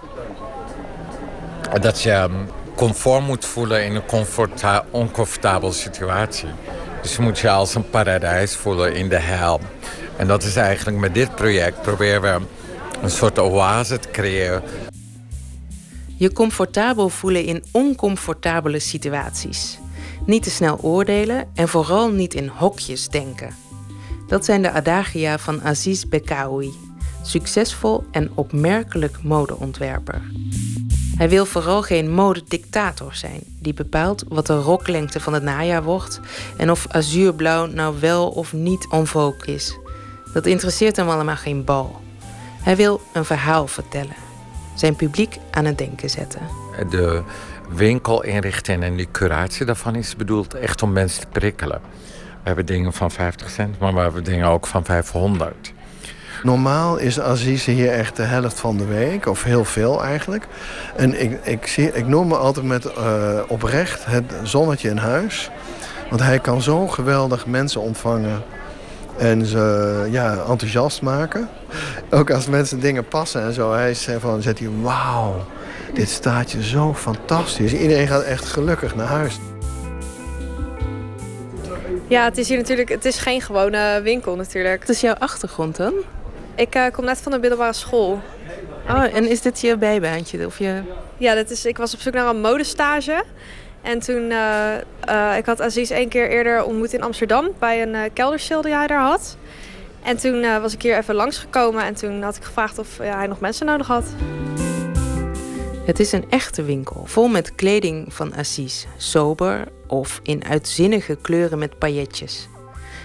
dat 1.81 2.01
je 2.01 2.13
um, 2.13 2.49
conform 2.75 3.23
moet 3.23 3.45
voelen 3.45 3.85
in 3.85 3.95
een 3.95 4.03
oncomfortabele 4.91 5.71
situatie. 5.71 6.49
Dus 7.01 7.15
je 7.15 7.21
moet 7.21 7.39
je 7.39 7.49
als 7.49 7.75
een 7.75 7.89
paradijs 7.89 8.55
voelen 8.55 8.95
in 8.95 9.09
de 9.09 9.19
hel. 9.19 9.59
En 10.17 10.27
dat 10.27 10.43
is 10.43 10.55
eigenlijk 10.55 10.97
met 10.97 11.13
dit 11.13 11.35
project 11.35 11.81
proberen 11.81 12.21
we 12.21 12.45
een 13.01 13.09
soort 13.09 13.39
oase 13.39 13.99
te 13.99 14.09
creëren. 14.11 14.63
Je 16.17 16.33
comfortabel 16.33 17.09
voelen 17.09 17.43
in 17.43 17.63
oncomfortabele 17.71 18.79
situaties. 18.79 19.79
Niet 20.25 20.43
te 20.43 20.49
snel 20.49 20.79
oordelen 20.81 21.47
en 21.53 21.67
vooral 21.67 22.09
niet 22.09 22.33
in 22.33 22.47
hokjes 22.47 23.09
denken. 23.09 23.55
Dat 24.27 24.45
zijn 24.45 24.61
de 24.61 24.71
adagia 24.71 25.37
van 25.37 25.61
Aziz 25.61 26.03
Bekaoui, 26.03 26.73
succesvol 27.23 28.03
en 28.11 28.31
opmerkelijk 28.33 29.23
modeontwerper. 29.23 30.21
Hij 31.15 31.29
wil 31.29 31.45
vooral 31.45 31.81
geen 31.81 32.11
modedictator 32.11 33.15
zijn, 33.15 33.41
die 33.59 33.73
bepaalt 33.73 34.23
wat 34.27 34.47
de 34.47 34.55
roklengte 34.55 35.19
van 35.19 35.33
het 35.33 35.43
najaar 35.43 35.83
wordt 35.83 36.19
en 36.57 36.71
of 36.71 36.87
azuurblauw 36.87 37.65
nou 37.65 37.99
wel 37.99 38.29
of 38.29 38.53
niet 38.53 38.87
vogue 38.89 39.53
is. 39.53 39.77
Dat 40.33 40.45
interesseert 40.45 40.95
hem 40.95 41.09
allemaal 41.09 41.35
geen 41.35 41.63
bal. 41.63 42.01
Hij 42.61 42.75
wil 42.75 43.01
een 43.13 43.25
verhaal 43.25 43.67
vertellen, 43.67 44.15
zijn 44.75 44.95
publiek 44.95 45.37
aan 45.51 45.65
het 45.65 45.77
denken 45.77 46.09
zetten. 46.09 46.41
De 46.89 47.21
winkelinrichting 47.69 48.83
en 48.83 48.97
de 48.97 49.07
curatie 49.11 49.65
daarvan 49.65 49.95
is 49.95 50.15
bedoeld 50.15 50.53
echt 50.53 50.83
om 50.83 50.91
mensen 50.91 51.21
te 51.21 51.27
prikkelen. 51.27 51.79
We 52.45 52.51
hebben 52.51 52.65
dingen 52.65 52.93
van 52.93 53.11
50 53.11 53.49
cent, 53.49 53.79
maar 53.79 53.93
we 53.93 53.99
hebben 53.99 54.23
dingen 54.23 54.47
ook 54.47 54.67
van 54.67 54.85
500. 54.85 55.73
Normaal 56.43 56.97
is 56.97 57.19
Aziz 57.19 57.65
hier 57.65 57.91
echt 57.91 58.15
de 58.15 58.23
helft 58.23 58.59
van 58.59 58.77
de 58.77 58.85
week, 58.85 59.25
of 59.25 59.43
heel 59.43 59.65
veel 59.65 60.03
eigenlijk. 60.03 60.47
En 60.95 61.21
ik, 61.21 61.45
ik, 61.45 61.67
zie, 61.67 61.91
ik 61.91 62.07
noem 62.07 62.27
me 62.27 62.37
altijd 62.37 62.65
met 62.65 62.85
uh, 62.85 63.39
oprecht 63.47 64.05
het 64.05 64.33
zonnetje 64.43 64.89
in 64.89 64.97
huis. 64.97 65.49
Want 66.09 66.21
hij 66.21 66.39
kan 66.39 66.61
zo 66.61 66.87
geweldig 66.87 67.45
mensen 67.45 67.81
ontvangen 67.81 68.43
en 69.17 69.45
ze 69.45 70.07
ja, 70.11 70.37
enthousiast 70.49 71.01
maken. 71.01 71.49
Ook 72.09 72.31
als 72.31 72.47
mensen 72.47 72.79
dingen 72.79 73.07
passen 73.07 73.41
en 73.41 73.53
zo. 73.53 73.73
Hij 73.73 73.93
zegt 73.93 74.21
van, 74.21 74.41
zegt 74.41 74.59
hij, 74.59 74.69
wauw, 74.81 75.45
dit 75.93 76.09
staat 76.09 76.51
je 76.51 76.63
zo 76.63 76.93
fantastisch. 76.93 77.73
Iedereen 77.73 78.07
gaat 78.07 78.23
echt 78.23 78.45
gelukkig 78.45 78.95
naar 78.95 79.07
huis. 79.07 79.39
Ja, 82.07 82.23
het 82.23 82.37
is 82.37 82.47
hier 82.47 82.57
natuurlijk, 82.57 82.89
het 82.89 83.05
is 83.05 83.17
geen 83.17 83.41
gewone 83.41 84.01
winkel 84.03 84.35
natuurlijk. 84.35 84.79
Wat 84.79 84.89
is 84.89 85.01
jouw 85.01 85.13
achtergrond 85.13 85.75
dan? 85.75 85.93
Ik 86.55 86.75
uh, 86.75 86.85
kom 86.91 87.05
net 87.05 87.17
van 87.17 87.31
de 87.31 87.39
middelbare 87.39 87.73
school. 87.73 88.21
Oh, 88.89 89.15
en 89.15 89.29
is 89.29 89.41
dit 89.41 89.61
je 89.61 89.77
bijbaantje? 89.77 90.45
Of 90.45 90.59
je... 90.59 90.81
Ja, 91.17 91.35
dat 91.35 91.49
is, 91.49 91.65
ik 91.65 91.77
was 91.77 91.93
op 91.93 91.99
zoek 91.99 92.13
naar 92.13 92.27
een 92.27 92.41
modestage. 92.41 93.23
En 93.85 93.99
toen, 93.99 94.31
uh, 94.31 95.37
ik 95.37 95.45
had 95.45 95.61
Aziz 95.61 95.91
één 95.91 96.09
keer 96.09 96.29
eerder 96.29 96.63
ontmoet 96.63 96.93
in 96.93 97.01
Amsterdam 97.01 97.49
bij 97.59 97.81
een 97.81 97.93
uh, 98.17 98.61
die 98.61 98.73
hij 98.73 98.87
daar 98.87 99.01
had. 99.01 99.37
En 100.03 100.17
toen 100.17 100.41
was 100.61 100.73
ik 100.73 100.81
hier 100.81 100.97
even 100.97 101.15
langsgekomen 101.15 101.83
en 101.83 101.95
toen 101.95 102.21
had 102.21 102.35
ik 102.35 102.43
gevraagd 102.43 102.79
of 102.79 102.97
hij 102.97 103.27
nog 103.27 103.39
mensen 103.39 103.65
nodig 103.65 103.87
had. 103.87 104.05
Het 105.85 105.99
is 105.99 106.11
een 106.11 106.25
echte 106.29 106.63
winkel, 106.63 107.05
vol 107.05 107.27
met 107.27 107.55
kleding 107.55 108.13
van 108.13 108.35
Aziz. 108.35 108.85
Sober 108.97 109.67
of 109.87 110.19
in 110.23 110.45
uitzinnige 110.45 111.17
kleuren 111.21 111.59
met 111.59 111.77
pailletjes. 111.77 112.47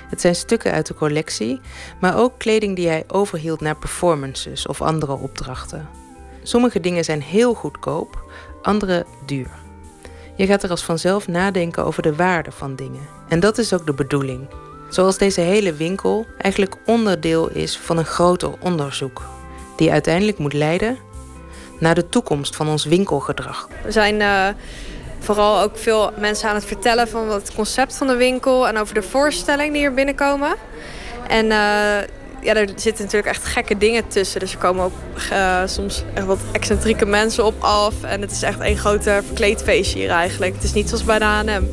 Het 0.08 0.20
zijn 0.20 0.34
stukken 0.34 0.72
uit 0.72 0.86
de 0.86 0.94
collectie, 0.94 1.60
maar 2.00 2.18
ook 2.18 2.38
kleding 2.38 2.76
die 2.76 2.88
hij 2.88 3.04
overhield 3.06 3.60
naar 3.60 3.76
performances 3.76 4.66
of 4.66 4.82
andere 4.82 5.12
opdrachten. 5.12 5.88
Sommige 6.42 6.80
dingen 6.80 7.04
zijn 7.04 7.22
heel 7.22 7.54
goedkoop, 7.54 8.30
andere 8.62 9.06
duur. 9.26 9.59
Je 10.40 10.46
gaat 10.46 10.62
er 10.62 10.70
als 10.70 10.84
vanzelf 10.84 11.28
nadenken 11.28 11.84
over 11.84 12.02
de 12.02 12.14
waarde 12.14 12.52
van 12.52 12.74
dingen. 12.74 13.08
En 13.28 13.40
dat 13.40 13.58
is 13.58 13.72
ook 13.72 13.86
de 13.86 13.92
bedoeling. 13.92 14.48
Zoals 14.88 15.18
deze 15.18 15.40
hele 15.40 15.72
winkel 15.72 16.26
eigenlijk 16.38 16.76
onderdeel 16.86 17.48
is 17.48 17.78
van 17.78 17.98
een 17.98 18.04
groter 18.04 18.50
onderzoek, 18.60 19.22
die 19.76 19.92
uiteindelijk 19.92 20.38
moet 20.38 20.52
leiden 20.52 20.98
naar 21.78 21.94
de 21.94 22.08
toekomst 22.08 22.56
van 22.56 22.68
ons 22.68 22.84
winkelgedrag. 22.84 23.68
Er 23.84 23.92
zijn 23.92 24.20
uh, 24.20 24.48
vooral 25.18 25.60
ook 25.60 25.78
veel 25.78 26.12
mensen 26.18 26.48
aan 26.48 26.54
het 26.54 26.64
vertellen 26.64 27.08
van 27.08 27.30
het 27.30 27.54
concept 27.54 27.96
van 27.96 28.06
de 28.06 28.16
winkel 28.16 28.68
en 28.68 28.78
over 28.78 28.94
de 28.94 29.02
voorstelling 29.02 29.72
die 29.72 29.84
er 29.84 29.94
binnenkomen. 29.94 30.54
En 31.28 31.46
uh, 31.46 31.96
ja, 32.42 32.54
er 32.54 32.68
zitten 32.76 33.04
natuurlijk 33.04 33.32
echt 33.32 33.44
gekke 33.44 33.78
dingen 33.78 34.08
tussen. 34.08 34.40
Dus 34.40 34.52
er 34.52 34.58
komen 34.58 34.84
ook 34.84 34.92
uh, 35.32 35.62
soms 35.64 36.04
echt 36.14 36.26
wat 36.26 36.38
excentrieke 36.52 37.06
mensen 37.06 37.44
op 37.44 37.54
af. 37.58 38.02
En 38.02 38.20
het 38.20 38.30
is 38.30 38.42
echt 38.42 38.60
een 38.60 38.76
grote 38.76 39.20
verkleedfeestje 39.26 39.98
hier 39.98 40.10
eigenlijk. 40.10 40.54
Het 40.54 40.62
is 40.64 40.72
niet 40.72 40.88
zoals 40.88 41.04
bij 41.04 41.18
de 41.18 41.24
H&M. 41.24 41.64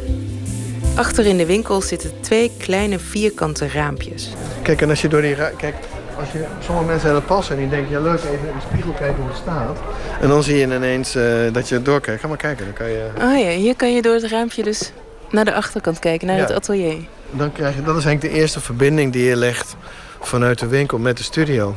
Achter 0.95 1.26
in 1.26 1.38
de 1.38 1.45
winkel 1.45 1.81
zitten 1.81 2.11
twee 2.22 2.52
kleine 2.57 2.99
vierkante 2.99 3.68
raampjes. 3.68 4.30
Kijk, 4.61 4.81
en 4.81 4.89
als 4.89 5.02
je 5.02 5.07
door 5.07 5.22
die 5.22 5.35
kijk, 5.57 5.76
als 6.19 6.31
je 6.31 6.45
sommige 6.60 6.88
mensen 6.88 7.06
hebben 7.06 7.23
het 7.27 7.35
passen 7.35 7.56
en 7.56 7.61
die 7.61 7.69
denken, 7.69 7.91
ja 7.91 7.99
leuk, 7.99 8.19
even 8.19 8.31
in 8.31 8.56
de 8.56 8.65
spiegel 8.69 8.91
kijken 8.91 9.15
hoe 9.15 9.27
het 9.27 9.38
staat. 9.38 9.77
En 10.22 10.27
dan 10.27 10.44
zie 10.44 10.57
je 10.57 10.64
ineens 10.64 11.15
uh, 11.15 11.23
dat 11.52 11.69
je 11.69 11.81
doorkijkt. 11.81 12.22
Ga 12.22 12.27
maar 12.27 12.38
kijken, 12.38 12.65
dan 12.65 12.73
kan 12.73 12.89
je. 12.89 13.10
Oh 13.22 13.39
ja, 13.39 13.49
hier 13.49 13.76
kan 13.76 13.94
je 13.94 14.02
door 14.02 14.14
het 14.14 14.23
raampje 14.23 14.64
dus 14.64 14.91
naar 15.30 15.45
de 15.45 15.53
achterkant 15.53 15.99
kijken, 15.99 16.27
naar 16.27 16.35
ja. 16.35 16.41
het 16.41 16.52
atelier. 16.52 16.98
Dan 17.31 17.52
krijg 17.52 17.76
je, 17.76 17.81
dat 17.81 17.98
is 17.98 18.06
eigenlijk 18.06 18.34
de 18.34 18.39
eerste 18.41 18.60
verbinding 18.60 19.14
die 19.14 19.26
je 19.26 19.35
legt 19.35 19.76
vanuit 20.19 20.60
de 20.60 20.68
winkel 20.68 20.98
met 20.98 21.18
de 21.18 21.23
studio. 21.23 21.76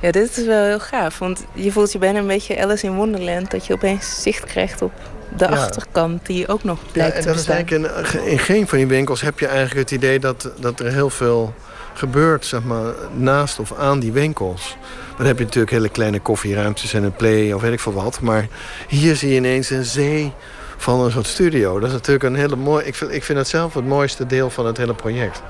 Ja, 0.00 0.10
dit 0.10 0.36
is 0.36 0.46
wel 0.46 0.64
heel 0.64 0.80
gaaf, 0.80 1.18
want 1.18 1.44
je 1.52 1.72
voelt 1.72 1.92
je 1.92 1.98
bijna 1.98 2.18
een 2.18 2.26
beetje 2.26 2.62
Alice 2.62 2.86
in 2.86 2.94
Wonderland, 2.94 3.50
dat 3.50 3.66
je 3.66 3.72
opeens 3.72 4.22
zicht 4.22 4.44
krijgt 4.44 4.82
op 4.82 4.92
de 5.36 5.44
ja. 5.44 5.50
achterkant 5.50 6.26
die 6.26 6.48
ook 6.48 6.64
nog 6.64 6.78
blijkt 6.92 7.14
ja, 7.14 7.20
en 7.20 7.26
dat 7.26 7.36
te 7.36 7.52
bestaan. 7.52 7.78
Is 7.80 7.92
eigenlijk 7.92 8.24
in, 8.24 8.30
in 8.30 8.38
geen 8.38 8.68
van 8.68 8.78
die 8.78 8.86
winkels 8.86 9.20
heb 9.20 9.38
je 9.38 9.46
eigenlijk 9.46 9.78
het 9.78 9.90
idee 9.90 10.18
dat, 10.18 10.50
dat 10.60 10.80
er 10.80 10.92
heel 10.92 11.10
veel 11.10 11.54
gebeurt 11.94 12.46
zeg 12.46 12.62
maar, 12.62 12.94
naast 13.14 13.58
of 13.58 13.72
aan 13.78 14.00
die 14.00 14.12
winkels. 14.12 14.76
dan 15.16 15.26
heb 15.26 15.38
je 15.38 15.44
natuurlijk 15.44 15.72
hele 15.72 15.88
kleine 15.88 16.20
koffieruimtes 16.20 16.92
en 16.92 17.02
een 17.02 17.12
play 17.12 17.52
of 17.52 17.62
weet 17.62 17.72
ik 17.72 17.80
veel 17.80 17.92
wat. 17.92 18.20
Maar 18.20 18.48
hier 18.88 19.16
zie 19.16 19.28
je 19.28 19.36
ineens 19.36 19.70
een 19.70 19.84
zee 19.84 20.32
van 20.76 21.00
een 21.00 21.10
soort 21.10 21.26
studio. 21.26 21.78
Dat 21.78 21.88
is 21.88 21.94
natuurlijk 21.94 22.24
een 22.24 22.34
hele 22.34 22.56
mooi. 22.56 22.84
Ik 22.84 22.94
vind, 22.94 23.12
ik 23.12 23.24
vind 23.24 23.38
het 23.38 23.48
zelf 23.48 23.74
het 23.74 23.86
mooiste 23.86 24.26
deel 24.26 24.50
van 24.50 24.66
het 24.66 24.76
hele 24.76 24.94
project. 24.94 25.42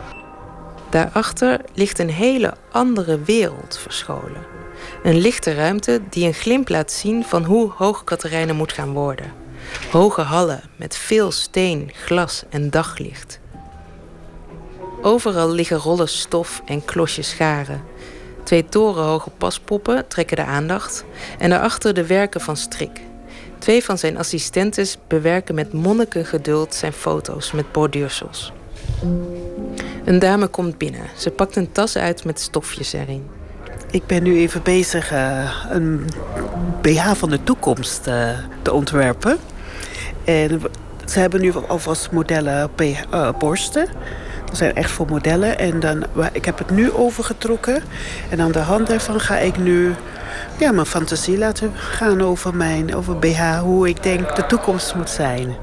Daarachter 0.91 1.61
ligt 1.75 1.99
een 1.99 2.11
hele 2.11 2.55
andere 2.71 3.21
wereld 3.21 3.79
verscholen. 3.79 4.47
Een 5.03 5.19
lichte 5.19 5.55
ruimte 5.55 6.01
die 6.11 6.27
een 6.27 6.35
glimp 6.35 6.69
laat 6.69 6.93
zien 6.93 7.25
van 7.25 7.45
hoe 7.45 7.73
hoog 7.77 8.05
Katerijnen 8.05 8.57
moet 8.57 8.73
gaan 8.73 8.93
worden. 8.93 9.33
Hoge 9.91 10.21
hallen 10.21 10.63
met 10.77 10.97
veel 10.97 11.31
steen, 11.31 11.91
glas 11.95 12.45
en 12.49 12.71
daglicht. 12.71 13.39
Overal 15.03 15.51
liggen 15.51 15.77
rollen 15.77 16.09
stof 16.09 16.63
en 16.67 16.85
klosjes 16.85 17.29
scharen. 17.29 17.83
Twee 18.43 18.65
torenhoge 18.65 19.31
paspoppen 19.31 20.09
trekken 20.09 20.37
de 20.37 20.45
aandacht 20.45 21.05
en 21.39 21.51
daarachter 21.51 21.95
de 21.95 22.07
werken 22.07 22.41
van 22.41 22.57
Strik. 22.57 23.01
Twee 23.59 23.85
van 23.85 23.99
zijn 23.99 24.19
assistentes 24.19 24.97
bewerken 25.07 25.55
met 25.55 25.73
monnikengeduld 25.73 26.75
zijn 26.75 26.93
foto's 26.93 27.53
met 27.53 27.73
borduursels. 27.73 28.53
Een 30.09 30.19
dame 30.19 30.47
komt 30.47 30.79
binnen. 30.79 31.01
Ze 31.17 31.31
pakt 31.31 31.57
een 31.57 31.73
tas 31.73 31.97
uit 31.97 32.25
met 32.25 32.41
stofjes 32.41 32.93
erin. 32.93 33.27
Ik 33.91 34.07
ben 34.07 34.23
nu 34.23 34.39
even 34.39 34.63
bezig 34.63 35.13
uh, 35.13 35.51
een 35.71 36.07
BH 36.83 37.13
van 37.15 37.31
de 37.31 37.43
toekomst 37.43 38.07
uh, 38.07 38.31
te 38.63 38.73
ontwerpen. 38.73 39.37
En 40.25 40.63
ze 41.07 41.19
hebben 41.19 41.41
nu 41.41 41.53
alvast 41.67 42.11
modellen 42.11 42.71
uh, 42.81 43.29
borsten. 43.39 43.89
Dat 44.45 44.57
zijn 44.57 44.75
echt 44.75 44.91
voor 44.91 45.07
modellen. 45.09 45.59
En 45.59 45.81
dan, 45.81 46.05
ik 46.33 46.45
heb 46.45 46.59
het 46.59 46.71
nu 46.71 46.93
overgetrokken. 46.93 47.83
En 48.31 48.41
aan 48.41 48.53
de 48.53 48.59
hand 48.59 48.87
daarvan 48.87 49.21
ga 49.21 49.39
ik 49.39 49.59
nu 49.59 49.95
ja, 50.59 50.73
mijn 50.73 50.87
fantasie 50.87 51.39
laten 51.39 51.73
gaan 51.75 52.23
over 52.23 52.55
mijn 52.55 52.95
over 52.95 53.19
BH. 53.19 53.59
Hoe 53.61 53.89
ik 53.89 54.03
denk 54.03 54.37
de 54.37 54.47
toekomst 54.47 54.95
moet 54.95 55.11
zijn. 55.11 55.57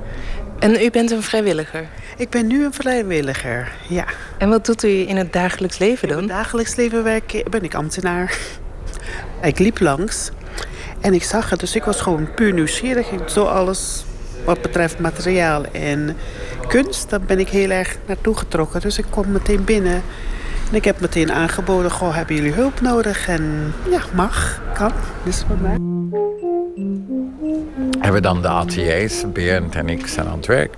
En 0.60 0.82
u 0.82 0.92
bent 0.92 1.12
een 1.12 1.24
vrijwilliger? 1.24 1.88
Ik 2.18 2.30
ben 2.30 2.48
nu 2.48 2.66
een 2.66 2.74
vrijwilliger, 2.74 3.72
ja. 3.90 4.06
En 4.38 4.50
wat 4.50 4.66
doet 4.66 4.84
u 4.84 5.08
in 5.08 5.18
het 5.18 5.34
dagelijks 5.34 5.78
leven 5.78 6.08
dan? 6.08 6.18
In 6.18 6.24
het 6.24 6.34
dagelijks 6.34 6.76
leven 6.76 7.04
werk, 7.04 7.44
ben 7.50 7.64
ik 7.64 7.76
ambtenaar. 7.76 8.38
Ik 9.42 9.60
liep 9.60 9.80
langs 9.80 10.32
en 11.02 11.14
ik 11.14 11.24
zag 11.24 11.50
het, 11.50 11.60
dus 11.60 11.76
ik 11.76 11.84
was 11.84 12.02
gewoon 12.02 12.34
puur 12.34 12.54
nieuwsgierig. 12.54 13.08
Zo 13.28 13.44
alles 13.44 14.06
wat 14.46 14.62
betreft 14.62 15.00
materiaal 15.00 15.64
en 15.72 16.16
kunst, 16.68 17.10
daar 17.10 17.22
ben 17.22 17.40
ik 17.40 17.50
heel 17.50 17.70
erg 17.70 17.98
naartoe 18.06 18.38
getrokken. 18.38 18.82
Dus 18.82 18.98
ik 18.98 19.06
kom 19.10 19.32
meteen 19.32 19.64
binnen 19.64 20.02
en 20.70 20.76
ik 20.76 20.86
heb 20.86 21.00
meteen 21.00 21.32
aangeboden, 21.32 21.92
goh, 21.92 22.16
hebben 22.16 22.36
jullie 22.36 22.54
hulp 22.54 22.82
nodig? 22.82 23.28
En 23.28 23.74
ja, 23.90 24.02
mag, 24.14 24.62
kan, 24.74 24.92
is 25.24 25.44
voor 25.48 25.58
mij. 25.62 25.78
Hebben 28.00 28.22
dan 28.22 28.42
de 28.42 28.48
ateliers, 28.48 29.24
Berend 29.34 29.76
en 29.76 29.90
ik 29.90 30.08
zijn 30.08 30.28
aan 30.28 30.38
het 30.38 30.46
werk. 30.46 30.74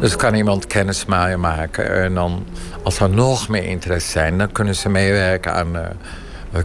Dus 0.00 0.16
kan 0.16 0.34
iemand 0.34 0.66
kennis 0.66 1.04
maken. 1.04 2.02
En 2.02 2.14
dan, 2.14 2.46
als 2.82 3.00
er 3.00 3.10
nog 3.10 3.48
meer 3.48 3.64
interesse 3.64 4.10
zijn, 4.10 4.38
dan 4.38 4.52
kunnen 4.52 4.74
ze 4.74 4.88
meewerken 4.88 5.52
aan 5.52 5.76
uh, 5.76 5.82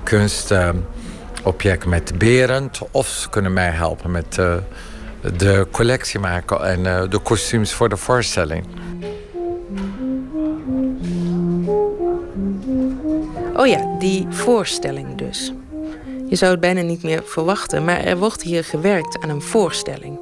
kunstobjecten 0.04 1.88
uh, 1.90 1.96
met 1.96 2.18
Berend. 2.18 2.80
Of 2.92 3.08
ze 3.08 3.30
kunnen 3.30 3.54
mij 3.54 3.70
helpen 3.70 4.12
met 4.12 4.40
de 5.38 5.68
collectie 5.72 6.20
maken 6.20 6.66
en 6.66 7.10
de 7.10 7.20
kostuums 7.20 7.74
voor 7.74 7.90
de 7.90 7.98
voorstelling. 7.98 8.66
Oh 13.56 13.68
ja, 13.68 13.96
die 14.00 14.28
voorstelling 14.30 15.16
dus. 15.16 15.54
Je 16.30 16.36
zou 16.36 16.52
het 16.52 16.60
bijna 16.60 16.82
niet 16.82 17.04
meer 17.04 17.22
verwachten, 17.26 17.86
maar 17.86 18.04
er 18.04 18.18
wordt 18.18 18.42
hier 18.42 18.64
gewerkt 18.64 19.20
aan 19.20 19.30
een 19.30 19.42
voorstelling. 19.42 20.20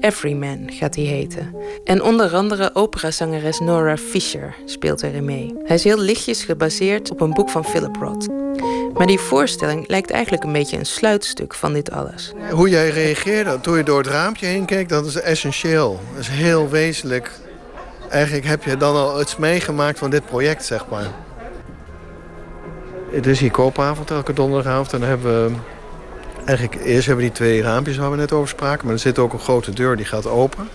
Everyman 0.00 0.70
gaat 0.72 0.92
die 0.92 1.06
heten. 1.06 1.54
En 1.84 2.02
onder 2.02 2.34
andere 2.34 2.70
operazangeres 2.74 3.60
Nora 3.60 3.96
Fisher 3.96 4.54
speelt 4.64 5.02
erin 5.02 5.24
mee. 5.24 5.54
Hij 5.64 5.76
is 5.76 5.84
heel 5.84 5.98
lichtjes 5.98 6.44
gebaseerd 6.44 7.10
op 7.10 7.20
een 7.20 7.32
boek 7.32 7.50
van 7.50 7.64
Philip 7.64 7.96
Roth. 7.96 8.28
Maar 8.94 9.06
die 9.06 9.18
voorstelling 9.18 9.88
lijkt 9.88 10.10
eigenlijk 10.10 10.44
een 10.44 10.52
beetje 10.52 10.78
een 10.78 10.86
sluitstuk 10.86 11.54
van 11.54 11.72
dit 11.72 11.90
alles. 11.90 12.32
Hoe 12.50 12.68
jij 12.68 12.90
reageerde 12.90 13.60
toen 13.60 13.76
je 13.76 13.82
door 13.82 13.98
het 13.98 14.06
raampje 14.06 14.46
heen 14.46 14.64
keek, 14.64 14.88
dat 14.88 15.06
is 15.06 15.20
essentieel. 15.20 16.00
Dat 16.12 16.20
is 16.20 16.28
heel 16.28 16.68
wezenlijk. 16.68 17.30
Eigenlijk 18.08 18.46
heb 18.46 18.64
je 18.64 18.76
dan 18.76 18.96
al 18.96 19.20
iets 19.20 19.36
meegemaakt 19.36 19.98
van 19.98 20.10
dit 20.10 20.26
project, 20.26 20.64
zeg 20.64 20.88
maar. 20.88 21.10
Het 23.12 23.26
is 23.26 23.40
hier 23.40 23.50
koopavond 23.50 24.10
elke 24.10 24.32
donderdagavond. 24.32 24.92
En 24.92 25.00
dan 25.00 25.08
hebben 25.08 25.46
we... 25.46 25.54
Eigenlijk, 26.44 26.84
eerst 26.84 27.06
hebben 27.06 27.24
we 27.24 27.30
die 27.30 27.40
twee 27.40 27.62
raampjes 27.62 27.96
waar 27.96 28.10
we 28.10 28.16
net 28.16 28.32
over 28.32 28.48
spraken. 28.48 28.84
Maar 28.84 28.94
er 28.94 29.00
zit 29.00 29.18
ook 29.18 29.32
een 29.32 29.38
grote 29.38 29.72
deur 29.72 29.96
die 29.96 30.04
gaat 30.04 30.26
open. 30.26 30.68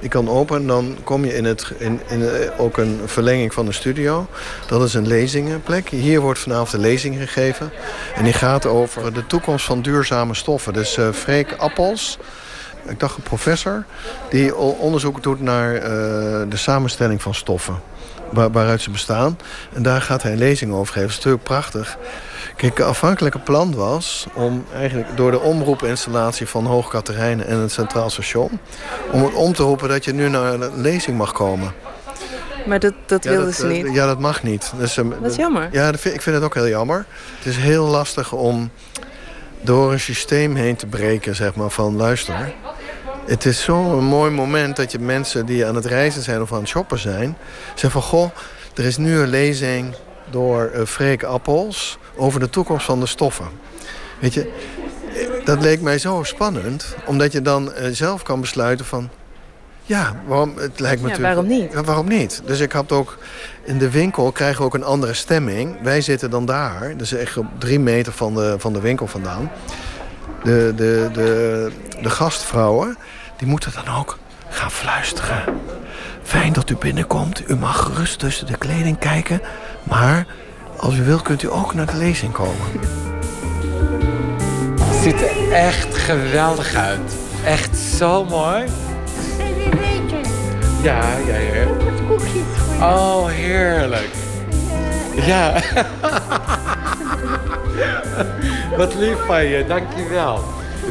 Die 0.00 0.08
kan 0.08 0.28
open 0.28 0.56
en 0.60 0.66
dan 0.66 0.96
kom 1.04 1.24
je 1.24 1.34
in, 1.34 1.44
het, 1.44 1.72
in, 1.78 2.00
in 2.08 2.50
ook 2.58 2.76
een 2.76 3.00
verlenging 3.04 3.54
van 3.54 3.66
de 3.66 3.72
studio. 3.72 4.26
Dat 4.66 4.82
is 4.82 4.94
een 4.94 5.06
lezingenplek. 5.06 5.88
Hier 5.88 6.20
wordt 6.20 6.38
vanavond 6.38 6.72
een 6.72 6.80
lezing 6.80 7.16
gegeven. 7.16 7.70
En 8.14 8.24
die 8.24 8.32
gaat 8.32 8.66
over 8.66 9.12
de 9.12 9.26
toekomst 9.26 9.64
van 9.64 9.82
duurzame 9.82 10.34
stoffen. 10.34 10.72
Dus 10.72 10.98
uh, 10.98 11.12
Freek 11.12 11.54
Appels 11.56 12.18
ik 12.88 13.00
dacht 13.00 13.16
een 13.16 13.22
professor, 13.22 13.84
die 14.30 14.56
onderzoek 14.56 15.22
doet 15.22 15.40
naar 15.40 15.74
uh, 15.74 15.80
de 16.48 16.56
samenstelling 16.56 17.22
van 17.22 17.34
stoffen 17.34 17.80
waar, 18.34 18.50
waaruit 18.50 18.80
ze 18.80 18.90
bestaan. 18.90 19.38
En 19.72 19.82
daar 19.82 20.00
gaat 20.00 20.22
hij 20.22 20.32
een 20.32 20.38
lezing 20.38 20.72
over 20.72 20.86
geven. 20.86 21.00
Dat 21.00 21.10
is 21.10 21.16
natuurlijk 21.16 21.44
prachtig. 21.44 21.98
Kijk, 22.56 22.78
het 22.78 22.86
afhankelijke 22.86 23.38
plan 23.38 23.74
was 23.74 24.26
om 24.32 24.64
eigenlijk 24.74 25.16
door 25.16 25.30
de 25.30 25.40
omroepinstallatie 25.40 26.46
van 26.46 26.66
Hoog 26.66 26.88
Katerijnen 26.88 27.46
en 27.46 27.58
het 27.58 27.72
Centraal 27.72 28.10
Station... 28.10 28.58
om 29.10 29.24
het 29.24 29.34
om 29.34 29.52
te 29.52 29.62
roepen 29.62 29.88
dat 29.88 30.04
je 30.04 30.12
nu 30.12 30.28
naar 30.28 30.52
een 30.52 30.80
lezing 30.80 31.16
mag 31.16 31.32
komen. 31.32 31.72
Maar 32.66 32.78
dat, 32.78 32.94
dat 33.06 33.24
ja, 33.24 33.30
wilden 33.30 33.48
dat, 33.48 33.56
ze 33.56 33.66
niet? 33.66 33.94
Ja, 33.94 34.06
dat 34.06 34.18
mag 34.18 34.42
niet. 34.42 34.72
Dus, 34.78 34.94
dat 34.94 35.30
is 35.30 35.36
jammer. 35.36 35.68
Ja, 35.72 35.90
dat 35.90 36.00
vind, 36.00 36.14
ik 36.14 36.22
vind 36.22 36.36
het 36.36 36.44
ook 36.44 36.54
heel 36.54 36.68
jammer. 36.68 37.06
Het 37.36 37.46
is 37.46 37.56
heel 37.56 37.86
lastig 37.86 38.32
om 38.32 38.70
door 39.60 39.92
een 39.92 40.00
systeem 40.00 40.54
heen 40.54 40.76
te 40.76 40.86
breken, 40.86 41.34
zeg 41.34 41.54
maar, 41.54 41.70
van 41.70 41.96
luister... 41.96 42.54
Het 43.24 43.44
is 43.44 43.62
zo'n 43.62 44.04
mooi 44.04 44.30
moment 44.30 44.76
dat 44.76 44.92
je 44.92 44.98
mensen 44.98 45.46
die 45.46 45.66
aan 45.66 45.74
het 45.74 45.84
reizen 45.84 46.22
zijn 46.22 46.42
of 46.42 46.52
aan 46.52 46.58
het 46.58 46.68
shoppen 46.68 46.98
zijn... 46.98 47.36
zeggen 47.68 47.90
van, 47.90 48.02
goh, 48.02 48.30
er 48.74 48.84
is 48.84 48.96
nu 48.96 49.18
een 49.18 49.28
lezing 49.28 49.94
door 50.30 50.70
uh, 50.74 50.84
Freek 50.84 51.22
Appels... 51.22 51.98
over 52.16 52.40
de 52.40 52.50
toekomst 52.50 52.86
van 52.86 53.00
de 53.00 53.06
stoffen. 53.06 53.46
Weet 54.20 54.34
je, 54.34 54.52
dat 55.44 55.62
leek 55.62 55.80
mij 55.80 55.98
zo 55.98 56.22
spannend. 56.22 56.94
Omdat 57.06 57.32
je 57.32 57.42
dan 57.42 57.72
uh, 57.78 57.86
zelf 57.90 58.22
kan 58.22 58.40
besluiten 58.40 58.86
van... 58.86 59.08
Ja, 59.82 60.22
waarom, 60.26 60.52
het 60.56 60.80
lijkt 60.80 61.02
me 61.02 61.08
ja, 61.08 61.20
waarom 61.20 61.46
niet? 61.46 61.72
Ja, 61.72 61.84
waarom 61.84 62.08
niet? 62.08 62.42
Dus 62.44 62.60
ik 62.60 62.72
had 62.72 62.92
ook... 62.92 63.18
In 63.62 63.78
de 63.78 63.90
winkel 63.90 64.32
krijgen 64.32 64.58
we 64.58 64.64
ook 64.64 64.74
een 64.74 64.84
andere 64.84 65.14
stemming. 65.14 65.76
Wij 65.82 66.00
zitten 66.00 66.30
dan 66.30 66.46
daar. 66.46 66.96
Dus 66.96 67.12
echt 67.12 67.36
op 67.36 67.46
drie 67.58 67.80
meter 67.80 68.12
van 68.12 68.34
de, 68.34 68.54
van 68.58 68.72
de 68.72 68.80
winkel 68.80 69.06
vandaan. 69.06 69.50
De, 70.42 70.72
de, 70.76 71.08
de, 71.12 71.70
de 72.02 72.10
gastvrouwen 72.10 72.96
die 73.44 73.52
moeten 73.52 73.72
dan 73.84 73.94
ook 73.94 74.18
gaan 74.48 74.70
fluisteren. 74.70 75.42
Fijn 76.22 76.52
dat 76.52 76.70
u 76.70 76.76
binnenkomt. 76.76 77.50
U 77.50 77.56
mag 77.56 77.82
gerust 77.82 78.18
tussen 78.18 78.46
de 78.46 78.58
kleding 78.58 78.98
kijken. 78.98 79.40
Maar 79.82 80.26
als 80.76 80.96
u 80.96 81.04
wilt 81.04 81.22
kunt 81.22 81.42
u 81.42 81.52
ook 81.52 81.74
naar 81.74 81.86
de 81.86 81.96
lezing 81.96 82.32
komen. 82.32 82.66
Het 84.80 85.02
ziet 85.02 85.20
er 85.20 85.52
echt 85.52 85.96
geweldig 85.96 86.74
uit. 86.74 87.16
Echt 87.44 87.76
zo 87.76 88.24
mooi. 88.24 88.64
Ja, 90.82 91.02
ja, 91.26 91.36
ja. 91.36 91.66
Oh, 92.80 93.26
heerlijk. 93.26 94.10
Ja. 95.14 95.52
Wat 98.78 98.94
lief 98.94 99.16
van 99.26 99.44
je, 99.44 99.66
dankjewel. 99.66 100.44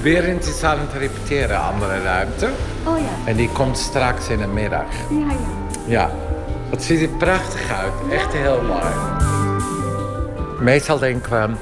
Berend 0.03 0.45
is 0.45 0.63
aan 0.63 0.79
het 0.79 0.93
repeteren, 0.93 1.61
andere 1.61 2.01
ruimte. 2.01 2.49
Oh 2.85 2.97
ja. 2.97 3.05
En 3.25 3.35
die 3.35 3.49
komt 3.49 3.77
straks 3.77 4.27
in 4.27 4.37
de 4.37 4.47
middag. 4.47 4.85
Ja, 5.09 5.17
ja. 5.17 5.37
Ja. 5.87 6.11
Het 6.69 6.83
ziet 6.83 7.01
er 7.01 7.07
prachtig 7.07 7.71
uit. 7.71 7.93
Echt 8.11 8.33
heel 8.33 8.61
mooi. 8.61 8.93
Meestal 10.59 10.99
denken 10.99 11.31
we... 11.31 11.55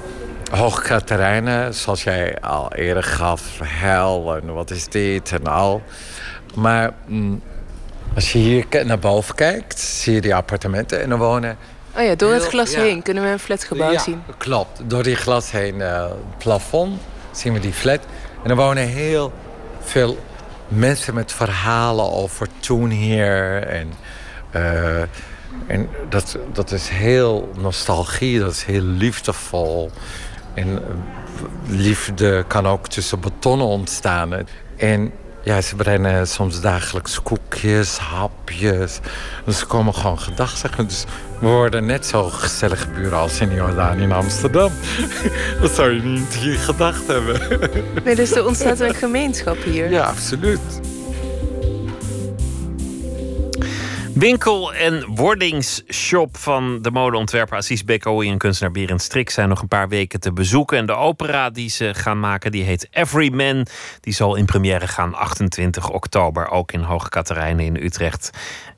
Hoog 0.55 0.81
Katerijnen, 0.81 1.73
zoals 1.73 2.03
jij 2.03 2.39
al 2.39 2.73
eerder 2.73 3.03
gaf, 3.03 3.59
hel 3.63 4.35
en 4.35 4.53
wat 4.53 4.71
is 4.71 4.87
dit 4.87 5.31
en 5.31 5.47
al. 5.47 5.81
Maar 6.55 6.91
mm, 7.05 7.41
als 8.15 8.31
je 8.31 8.39
hier 8.39 8.65
naar 8.85 8.99
boven 8.99 9.35
kijkt, 9.35 9.79
zie 9.79 10.13
je 10.13 10.21
die 10.21 10.35
appartementen 10.35 11.01
en 11.01 11.09
dan 11.09 11.19
wonen. 11.19 11.57
Oh 11.97 12.03
ja, 12.03 12.15
door 12.15 12.33
het 12.33 12.47
glas 12.47 12.75
heen 12.75 13.01
kunnen 13.01 13.23
we 13.23 13.29
een 13.29 13.39
flatgebouw 13.39 13.91
ja, 13.91 13.99
zien. 13.99 14.23
Klopt, 14.37 14.81
door 14.83 15.03
die 15.03 15.15
glas 15.15 15.51
heen 15.51 15.75
uh, 15.75 16.05
plafond 16.37 16.99
zien 17.31 17.53
we 17.53 17.59
die 17.59 17.73
flat. 17.73 17.99
En 18.43 18.49
er 18.49 18.55
wonen 18.55 18.87
heel 18.87 19.33
veel 19.79 20.17
mensen 20.67 21.13
met 21.13 21.31
verhalen 21.31 22.11
over 22.11 22.47
toen 22.59 22.89
hier. 22.89 23.63
En, 23.63 23.93
uh, 24.55 25.01
en 25.67 25.89
dat, 26.09 26.37
dat 26.53 26.71
is 26.71 26.89
heel 26.89 27.51
nostalgie, 27.57 28.39
dat 28.39 28.51
is 28.51 28.63
heel 28.63 28.81
liefdevol. 28.81 29.91
En 30.53 30.67
uh, 30.67 30.79
liefde 31.65 32.43
kan 32.47 32.67
ook 32.67 32.87
tussen 32.87 33.19
betonnen 33.19 33.67
ontstaan. 33.67 34.33
En 34.77 35.11
ja, 35.43 35.61
ze 35.61 35.75
brengen 35.75 36.27
soms 36.27 36.61
dagelijks 36.61 37.21
koekjes, 37.21 37.97
hapjes. 37.97 38.99
Dus 39.45 39.59
ze 39.59 39.65
komen 39.65 39.93
gewoon 39.93 40.19
gedag 40.19 40.57
zeggen. 40.57 40.87
Dus 40.87 41.05
we 41.39 41.47
worden 41.47 41.85
net 41.85 42.05
zo 42.05 42.29
gezellige 42.29 42.87
buren 42.87 43.17
als 43.17 43.39
in 43.39 43.53
Jordaan 43.53 43.99
in 43.99 44.11
Amsterdam. 44.11 44.71
Dat 45.61 45.71
zou 45.71 45.91
je 45.91 46.01
niet 46.01 46.33
hier 46.33 46.57
gedacht 46.57 47.07
hebben. 47.07 47.39
Nee, 48.03 48.15
dus 48.15 48.31
er 48.31 48.45
ontstaat 48.45 48.79
een 48.89 48.95
gemeenschap 48.95 49.63
hier. 49.63 49.89
Ja, 49.91 50.03
absoluut. 50.03 50.59
Winkel- 54.13 54.73
en 54.73 55.05
wordingsshop 55.05 56.37
van 56.37 56.81
de 56.81 56.91
modeontwerper 56.91 57.57
Assis 57.57 57.83
Bekkoui 57.83 58.29
en 58.29 58.37
kunstenaar 58.37 58.71
Berend 58.71 59.01
Strik 59.01 59.29
zijn 59.29 59.49
nog 59.49 59.61
een 59.61 59.67
paar 59.67 59.89
weken 59.89 60.19
te 60.19 60.33
bezoeken. 60.33 60.77
En 60.77 60.85
de 60.85 60.93
opera 60.93 61.49
die 61.49 61.69
ze 61.69 61.93
gaan 61.93 62.19
maken, 62.19 62.51
die 62.51 62.63
heet 62.63 62.87
Everyman. 62.91 63.65
Die 63.99 64.13
zal 64.13 64.35
in 64.35 64.45
première 64.45 64.87
gaan 64.87 65.13
28 65.13 65.89
oktober, 65.89 66.49
ook 66.49 66.71
in 66.71 66.81
Hoge 66.81 67.09
Katerijnen 67.09 67.65
in 67.65 67.75
Utrecht. 67.75 68.29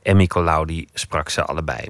Emmy 0.04 0.28
Colaudi 0.28 0.88
sprak 0.94 1.30
ze 1.30 1.44
allebei. 1.44 1.88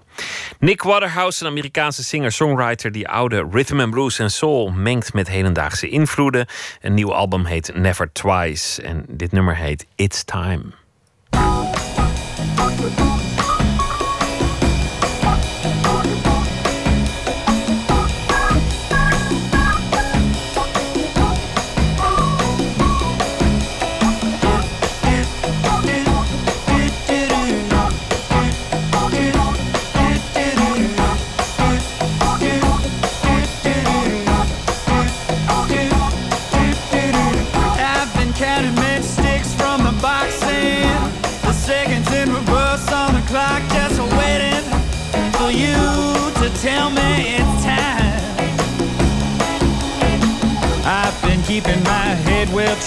Nick 0.60 0.84
Waterhouse, 0.84 1.44
een 1.44 1.49
Amerikaanse 1.49 2.03
singer-songwriter 2.03 2.91
die 2.91 3.07
oude 3.07 3.48
rhythm 3.52 3.80
and 3.80 3.91
blues 3.91 4.20
en 4.20 4.32
soul 4.32 4.72
mengt 4.72 5.14
met 5.14 5.28
hedendaagse 5.28 5.90
invloeden. 5.90 6.45
Een 6.82 6.94
nieuw 6.94 7.14
album 7.14 7.45
heet 7.45 7.72
Never 7.76 8.11
Twice 8.11 8.82
en 8.82 9.06
dit 9.07 9.32
nummer 9.32 9.56
heet 9.56 9.86
It's 9.95 10.24
Time. 10.24 10.64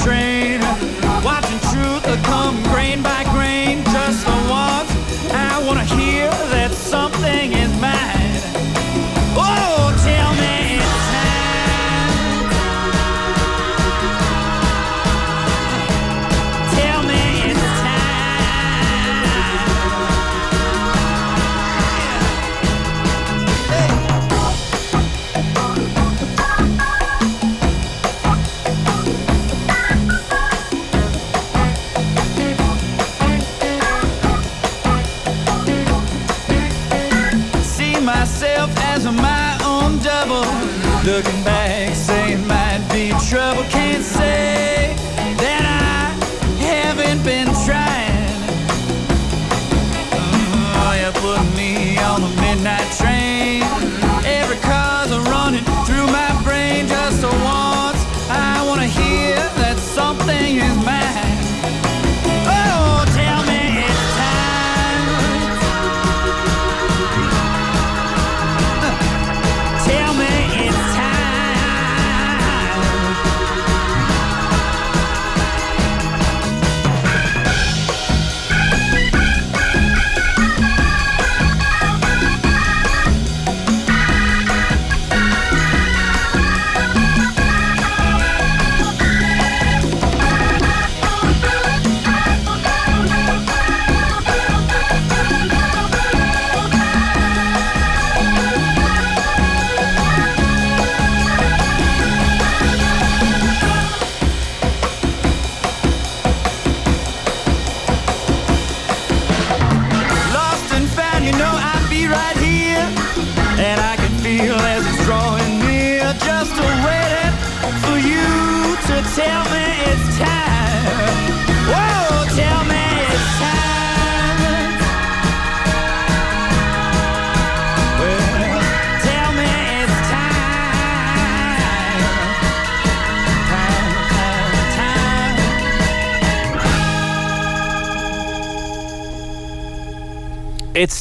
train. 0.02 0.36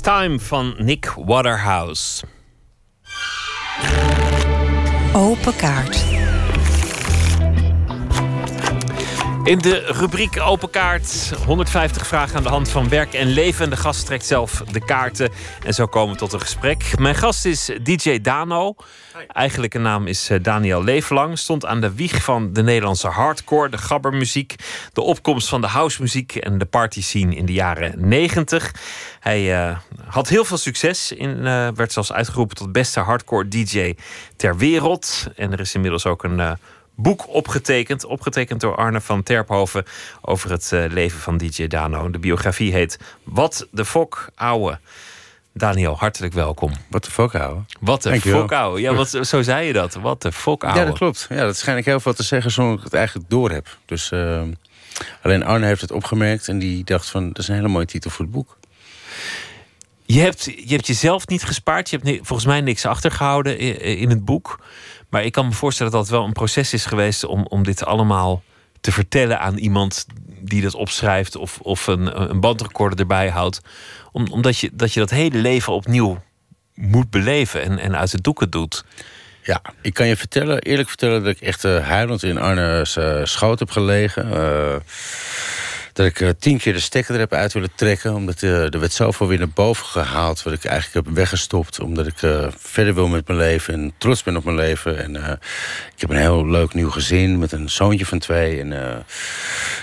Time 0.05 0.39
van 0.39 0.75
Nick 0.77 1.13
Waterhouse. 1.15 2.23
Open 5.13 5.53
kaart. 5.53 6.14
In 9.45 9.57
de 9.57 9.79
rubriek 9.85 10.41
Open 10.41 10.69
Kaart 10.69 11.33
150 11.45 12.07
vragen 12.07 12.35
aan 12.35 12.43
de 12.43 12.49
hand 12.49 12.69
van 12.69 12.89
werk 12.89 13.13
en 13.13 13.27
leven. 13.27 13.63
En 13.63 13.69
de 13.69 13.77
gast 13.77 14.05
trekt 14.05 14.25
zelf 14.25 14.63
de 14.71 14.85
kaarten. 14.85 15.29
En 15.63 15.73
zo 15.73 15.85
komen 15.85 16.13
we 16.13 16.19
tot 16.19 16.33
een 16.33 16.39
gesprek. 16.39 16.99
Mijn 16.99 17.15
gast 17.15 17.45
is 17.45 17.71
DJ 17.83 18.21
Dano. 18.21 18.75
Eigenlijke 19.27 19.77
naam 19.77 20.07
is 20.07 20.29
eh, 20.29 20.43
Daniel 20.43 20.83
Leeflang. 20.83 21.39
Stond 21.39 21.65
aan 21.65 21.81
de 21.81 21.95
wieg 21.95 22.23
van 22.23 22.53
de 22.53 22.63
Nederlandse 22.63 23.07
hardcore, 23.07 23.69
de 23.69 23.77
gabbermuziek. 23.77 24.55
De 24.93 25.01
opkomst 25.01 25.49
van 25.49 25.61
de 25.61 25.67
housemuziek 25.67 26.35
en 26.35 26.57
de 26.57 26.65
party 26.65 27.01
scene 27.01 27.35
in 27.35 27.45
de 27.45 27.53
jaren 27.53 27.93
90. 27.97 28.73
Hij 29.19 29.65
eh, 29.65 29.77
had 30.07 30.27
heel 30.27 30.45
veel 30.45 30.57
succes. 30.57 31.11
In, 31.11 31.37
eh, 31.37 31.67
werd 31.75 31.91
zelfs 31.91 32.13
uitgeroepen 32.13 32.55
tot 32.55 32.71
beste 32.71 32.99
hardcore 32.99 33.47
DJ 33.47 33.95
ter 34.35 34.57
wereld. 34.57 35.27
En 35.35 35.51
er 35.51 35.59
is 35.59 35.75
inmiddels 35.75 36.05
ook 36.05 36.23
een 36.23 36.57
boek 36.95 37.33
opgetekend. 37.33 38.05
Opgetekend 38.05 38.61
door 38.61 38.75
Arne 38.75 39.01
van 39.01 39.23
Terphoven. 39.23 39.85
Over 40.21 40.51
het 40.51 40.71
eh, 40.71 40.83
leven 40.89 41.19
van 41.19 41.37
DJ 41.37 41.67
Dano. 41.67 42.09
De 42.09 42.19
biografie 42.19 42.73
heet 42.73 42.99
Wat 43.23 43.67
de 43.71 43.85
Fok 43.85 44.29
Ouwe. 44.35 44.79
Daniel, 45.57 45.97
hartelijk 45.97 46.33
welkom. 46.33 46.71
Wat 46.89 47.03
de 47.03 47.11
fok 47.11 47.35
ouwe. 47.35 47.61
Wat 47.79 48.03
de 48.03 48.21
fok 48.21 48.51
ouwe. 48.51 48.81
Ja, 48.81 48.93
wat, 48.93 49.19
zo 49.21 49.41
zei 49.41 49.67
je 49.67 49.73
dat. 49.73 49.93
Wat 49.93 50.21
de 50.21 50.31
fok 50.31 50.63
ouwe. 50.63 50.79
Ja, 50.79 50.85
dat 50.85 50.97
klopt. 50.97 51.25
Ja, 51.29 51.45
dat 51.45 51.57
schijn 51.57 51.77
ik 51.77 51.85
heel 51.85 51.99
veel 51.99 52.13
te 52.13 52.23
zeggen 52.23 52.51
zonder 52.51 52.71
dat 52.75 52.85
ik 52.85 52.91
het 52.91 52.99
eigenlijk 52.99 53.29
door 53.29 53.51
heb. 53.51 53.77
Dus, 53.85 54.11
eh, 54.11 54.41
alleen 55.21 55.43
Arne 55.43 55.65
heeft 55.65 55.81
het 55.81 55.91
opgemerkt 55.91 56.47
en 56.47 56.59
die 56.59 56.83
dacht 56.83 57.09
van... 57.09 57.27
dat 57.27 57.37
is 57.37 57.47
een 57.47 57.55
hele 57.55 57.67
mooie 57.67 57.85
titel 57.85 58.09
voor 58.09 58.25
het 58.25 58.33
boek. 58.33 58.57
Je 60.05 60.19
hebt, 60.19 60.43
je 60.43 60.73
hebt 60.73 60.87
jezelf 60.87 61.27
niet 61.27 61.43
gespaard. 61.43 61.89
Je 61.89 61.99
hebt 62.01 62.27
volgens 62.27 62.47
mij 62.47 62.61
niks 62.61 62.85
achtergehouden 62.85 63.57
in 63.79 64.09
het 64.09 64.25
boek. 64.25 64.59
Maar 65.15 65.23
ik 65.23 65.31
kan 65.31 65.45
me 65.45 65.51
voorstellen 65.51 65.91
dat 65.91 66.01
het 66.01 66.09
wel 66.09 66.23
een 66.23 66.31
proces 66.31 66.73
is 66.73 66.85
geweest 66.85 67.25
om, 67.25 67.45
om 67.45 67.63
dit 67.63 67.85
allemaal 67.85 68.43
te 68.81 68.91
vertellen 68.91 69.39
aan 69.39 69.57
iemand 69.57 70.05
die 70.39 70.61
dat 70.61 70.73
opschrijft 70.73 71.35
of, 71.35 71.59
of 71.61 71.87
een, 71.87 72.31
een 72.31 72.39
bandrecorder 72.39 72.99
erbij 72.99 73.29
houdt. 73.29 73.61
Om, 74.11 74.27
omdat 74.31 74.57
je 74.57 74.69
dat, 74.73 74.93
je 74.93 74.99
dat 74.99 75.09
hele 75.09 75.37
leven 75.37 75.73
opnieuw 75.73 76.23
moet 76.73 77.09
beleven 77.09 77.61
en, 77.61 77.79
en 77.79 77.97
uit 77.97 78.11
de 78.11 78.21
doeken 78.21 78.49
doet. 78.49 78.83
Ja, 79.43 79.61
ik 79.81 79.93
kan 79.93 80.07
je 80.07 80.15
vertellen, 80.15 80.59
eerlijk 80.59 80.87
vertellen 80.87 81.23
dat 81.23 81.35
ik 81.35 81.41
echt 81.41 81.63
uh, 81.63 81.87
huilend 81.87 82.23
in 82.23 82.37
Arne's 82.37 82.95
uh, 82.95 83.19
schoot 83.23 83.59
heb 83.59 83.71
gelegen. 83.71 84.27
Uh, 84.33 84.75
dat 85.95 86.05
ik 86.05 86.33
tien 86.39 86.57
keer 86.57 86.73
de 86.73 86.79
stekker 86.79 87.13
er 87.13 87.19
heb 87.19 87.33
uit 87.33 87.53
willen 87.53 87.75
trekken. 87.75 88.13
Omdat 88.13 88.41
er 88.41 88.79
werd 88.79 88.93
zoveel 88.93 89.27
weer 89.27 89.37
naar 89.37 89.49
boven 89.49 89.85
gehaald. 89.85 90.43
Wat 90.43 90.53
ik 90.53 90.65
eigenlijk 90.65 91.05
heb 91.05 91.15
weggestopt. 91.15 91.79
Omdat 91.79 92.07
ik 92.07 92.49
verder 92.57 92.93
wil 92.93 93.07
met 93.07 93.27
mijn 93.27 93.39
leven. 93.39 93.73
En 93.73 93.93
trots 93.97 94.23
ben 94.23 94.37
op 94.37 94.43
mijn 94.43 94.55
leven. 94.55 95.03
En 95.03 95.15
ik 95.95 96.01
heb 96.01 96.09
een 96.09 96.17
heel 96.17 96.47
leuk 96.47 96.73
nieuw 96.73 96.89
gezin. 96.89 97.39
Met 97.39 97.51
een 97.51 97.69
zoontje 97.69 98.05
van 98.05 98.19
twee. 98.19 98.59
En 98.59 98.71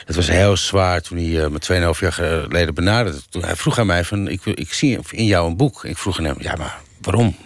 het 0.04 0.16
was 0.16 0.28
heel 0.28 0.56
zwaar 0.56 1.00
toen 1.00 1.18
hij 1.18 1.48
me 1.48 1.92
2,5 1.94 2.00
jaar 2.00 2.12
geleden 2.12 2.74
benaderde. 2.74 3.20
Toen 3.30 3.44
hij 3.44 3.56
vroeg 3.56 3.78
aan 3.78 3.86
mij 3.86 4.04
van, 4.04 4.28
ik, 4.28 4.46
ik 4.46 4.72
zie 4.72 4.98
in 5.10 5.26
jou 5.26 5.48
een 5.48 5.56
boek. 5.56 5.84
Ik 5.84 5.98
vroeg 5.98 6.18
aan 6.18 6.24
hem, 6.24 6.36
ja 6.38 6.56
maar 6.56 6.80
waarom? 7.00 7.36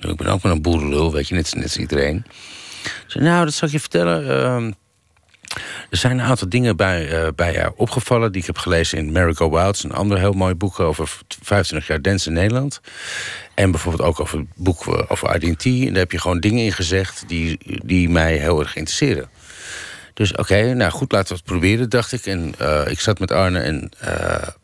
Ik 0.00 0.16
ben 0.16 0.26
ook 0.26 0.42
maar 0.42 0.52
een 0.52 0.62
boerenlul, 0.62 1.12
weet 1.12 1.28
je, 1.28 1.34
net, 1.34 1.54
net 1.54 1.64
als 1.64 1.76
iedereen. 1.76 2.24
Zei, 3.06 3.24
nou, 3.24 3.44
dat 3.44 3.54
zal 3.54 3.68
ik 3.68 3.74
je 3.74 3.80
vertellen. 3.80 4.76
Er 5.90 5.96
zijn 5.96 6.18
een 6.18 6.24
aantal 6.24 6.48
dingen 6.48 6.76
bij, 6.76 7.22
uh, 7.22 7.28
bij 7.36 7.52
jou 7.52 7.72
opgevallen... 7.76 8.32
die 8.32 8.40
ik 8.40 8.46
heb 8.46 8.58
gelezen 8.58 8.98
in 8.98 9.12
Mary 9.12 9.34
Go 9.34 9.50
Wilds... 9.50 9.84
een 9.84 9.92
ander 9.92 10.18
heel 10.18 10.32
mooi 10.32 10.54
boek 10.54 10.80
over 10.80 11.10
25 11.42 11.88
jaar 11.88 12.02
dance 12.02 12.28
in 12.28 12.34
Nederland. 12.34 12.80
En 13.54 13.70
bijvoorbeeld 13.70 14.08
ook 14.08 14.20
over 14.20 14.38
het 14.38 14.46
boek 14.54 14.86
eh, 14.86 15.02
over 15.08 15.34
IDT. 15.34 15.64
En 15.64 15.86
daar 15.86 15.96
heb 15.96 16.12
je 16.12 16.20
gewoon 16.20 16.40
dingen 16.40 16.64
in 16.64 16.72
gezegd... 16.72 17.24
die, 17.26 17.58
die 17.84 18.08
mij 18.08 18.36
heel 18.36 18.60
erg 18.60 18.76
interesseren. 18.76 19.28
Dus 20.14 20.34
oké, 20.34 20.74
nou 20.74 20.90
goed, 20.90 21.12
laten 21.12 21.28
we 21.28 21.34
het 21.34 21.44
proberen, 21.44 21.90
dacht 21.90 22.12
ik. 22.12 22.26
En 22.26 22.54
uh, 22.60 22.82
ik 22.86 23.00
zat 23.00 23.18
met 23.18 23.30
Arne 23.30 23.60
en 23.60 23.90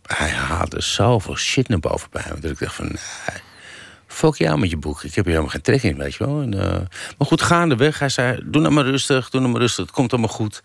hij 0.07 0.31
haalde 0.31 0.81
zoveel 0.81 1.37
shit 1.37 1.69
naar 1.69 1.81
boven 1.81 2.09
bij 2.11 2.25
me... 2.35 2.41
dat 2.41 2.51
ik 2.51 2.59
dacht 2.59 2.75
van... 2.75 2.97
fuck 4.19 4.35
jou 4.35 4.59
met 4.59 4.71
je 4.71 4.77
boek. 4.77 5.03
Ik 5.03 5.15
heb 5.15 5.25
hier 5.25 5.35
helemaal 5.35 5.53
geen 5.53 5.63
trek 5.63 5.83
in, 5.83 5.97
weet 5.97 6.15
je 6.15 6.25
wel. 6.25 6.41
En, 6.41 6.55
uh, 6.55 6.61
maar 7.19 7.27
goed, 7.27 7.43
gaandeweg. 7.43 7.99
Hij 7.99 8.09
zei, 8.09 8.41
doe 8.45 8.63
nou 8.63 8.75
maar 8.75 8.85
rustig, 8.85 9.31
doe 9.31 9.41
nou 9.41 9.53
maar 9.53 9.61
rustig. 9.61 9.85
Het 9.85 9.95
komt 9.95 10.13
allemaal 10.13 10.31
goed. 10.31 10.63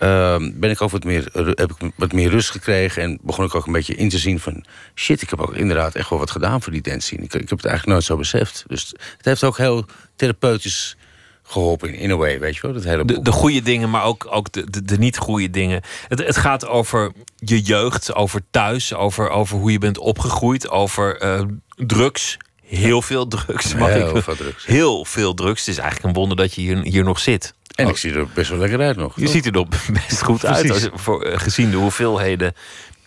Uh, 0.00 0.36
ben 0.52 0.70
ik 0.70 0.82
ook 0.82 0.90
wat 0.90 1.04
meer, 1.04 1.28
heb 1.32 1.72
ik 1.78 1.90
wat 1.96 2.12
meer 2.12 2.30
rust 2.30 2.50
gekregen. 2.50 3.02
En 3.02 3.18
begon 3.22 3.44
ik 3.44 3.54
ook 3.54 3.66
een 3.66 3.72
beetje 3.72 3.94
in 3.94 4.08
te 4.08 4.18
zien 4.18 4.40
van... 4.40 4.64
shit, 4.94 5.22
ik 5.22 5.30
heb 5.30 5.40
ook 5.40 5.54
inderdaad 5.54 5.94
echt 5.94 6.10
wel 6.10 6.18
wat 6.18 6.30
gedaan 6.30 6.62
voor 6.62 6.72
die 6.72 6.82
dance 6.82 7.06
scene. 7.06 7.22
Ik, 7.22 7.34
ik 7.34 7.48
heb 7.48 7.58
het 7.58 7.64
eigenlijk 7.64 7.86
nooit 7.86 8.04
zo 8.04 8.16
beseft. 8.16 8.64
Dus 8.66 8.94
het 9.16 9.24
heeft 9.24 9.44
ook 9.44 9.56
heel 9.56 9.84
therapeutisch 10.16 10.96
geholpen 11.42 11.94
in 11.94 12.10
a 12.10 12.16
way, 12.16 12.38
weet 12.40 12.54
je 12.54 12.62
wel. 12.62 12.72
Dat 12.72 12.84
hele 12.84 13.04
de, 13.04 13.22
de 13.22 13.32
goede 13.32 13.62
dingen, 13.62 13.90
maar 13.90 14.04
ook, 14.04 14.26
ook 14.30 14.52
de, 14.52 14.70
de, 14.70 14.82
de 14.82 14.98
niet 14.98 15.16
goede 15.16 15.50
dingen. 15.50 15.82
Het, 16.08 16.18
het 16.18 16.36
gaat 16.36 16.66
over 16.66 17.12
je 17.36 17.60
jeugd, 17.60 18.14
over 18.14 18.40
thuis, 18.50 18.94
over, 18.94 19.30
over 19.30 19.58
hoe 19.58 19.72
je 19.72 19.78
bent 19.78 19.98
opgegroeid, 19.98 20.68
over 20.68 21.22
uh, 21.22 21.40
drugs, 21.76 22.36
heel 22.68 23.02
veel 23.02 23.28
drugs. 23.28 23.74
Mag 23.74 23.88
heel 23.88 24.16
ik, 24.16 24.22
veel 24.22 24.36
drugs. 24.36 24.66
Heel 24.66 25.04
veel 25.04 25.34
drugs. 25.34 25.60
Het 25.60 25.68
is 25.68 25.78
eigenlijk 25.78 26.08
een 26.08 26.20
wonder 26.20 26.36
dat 26.36 26.54
je 26.54 26.60
hier, 26.60 26.78
hier 26.78 27.04
nog 27.04 27.18
zit. 27.18 27.54
En 27.74 27.84
oh. 27.84 27.90
ik 27.90 27.96
zie 27.96 28.12
er 28.12 28.26
best 28.34 28.50
wel 28.50 28.58
lekker 28.58 28.80
uit 28.80 28.96
nog. 28.96 29.20
Je 29.20 29.28
ziet 29.28 29.46
er 29.46 29.52
nog 29.52 29.68
best 30.08 30.22
goed 30.22 30.46
uit. 30.46 30.70
Als, 30.70 30.88
voor, 30.94 31.26
uh, 31.26 31.38
gezien 31.38 31.70
de 31.70 31.76
hoeveelheden 31.76 32.54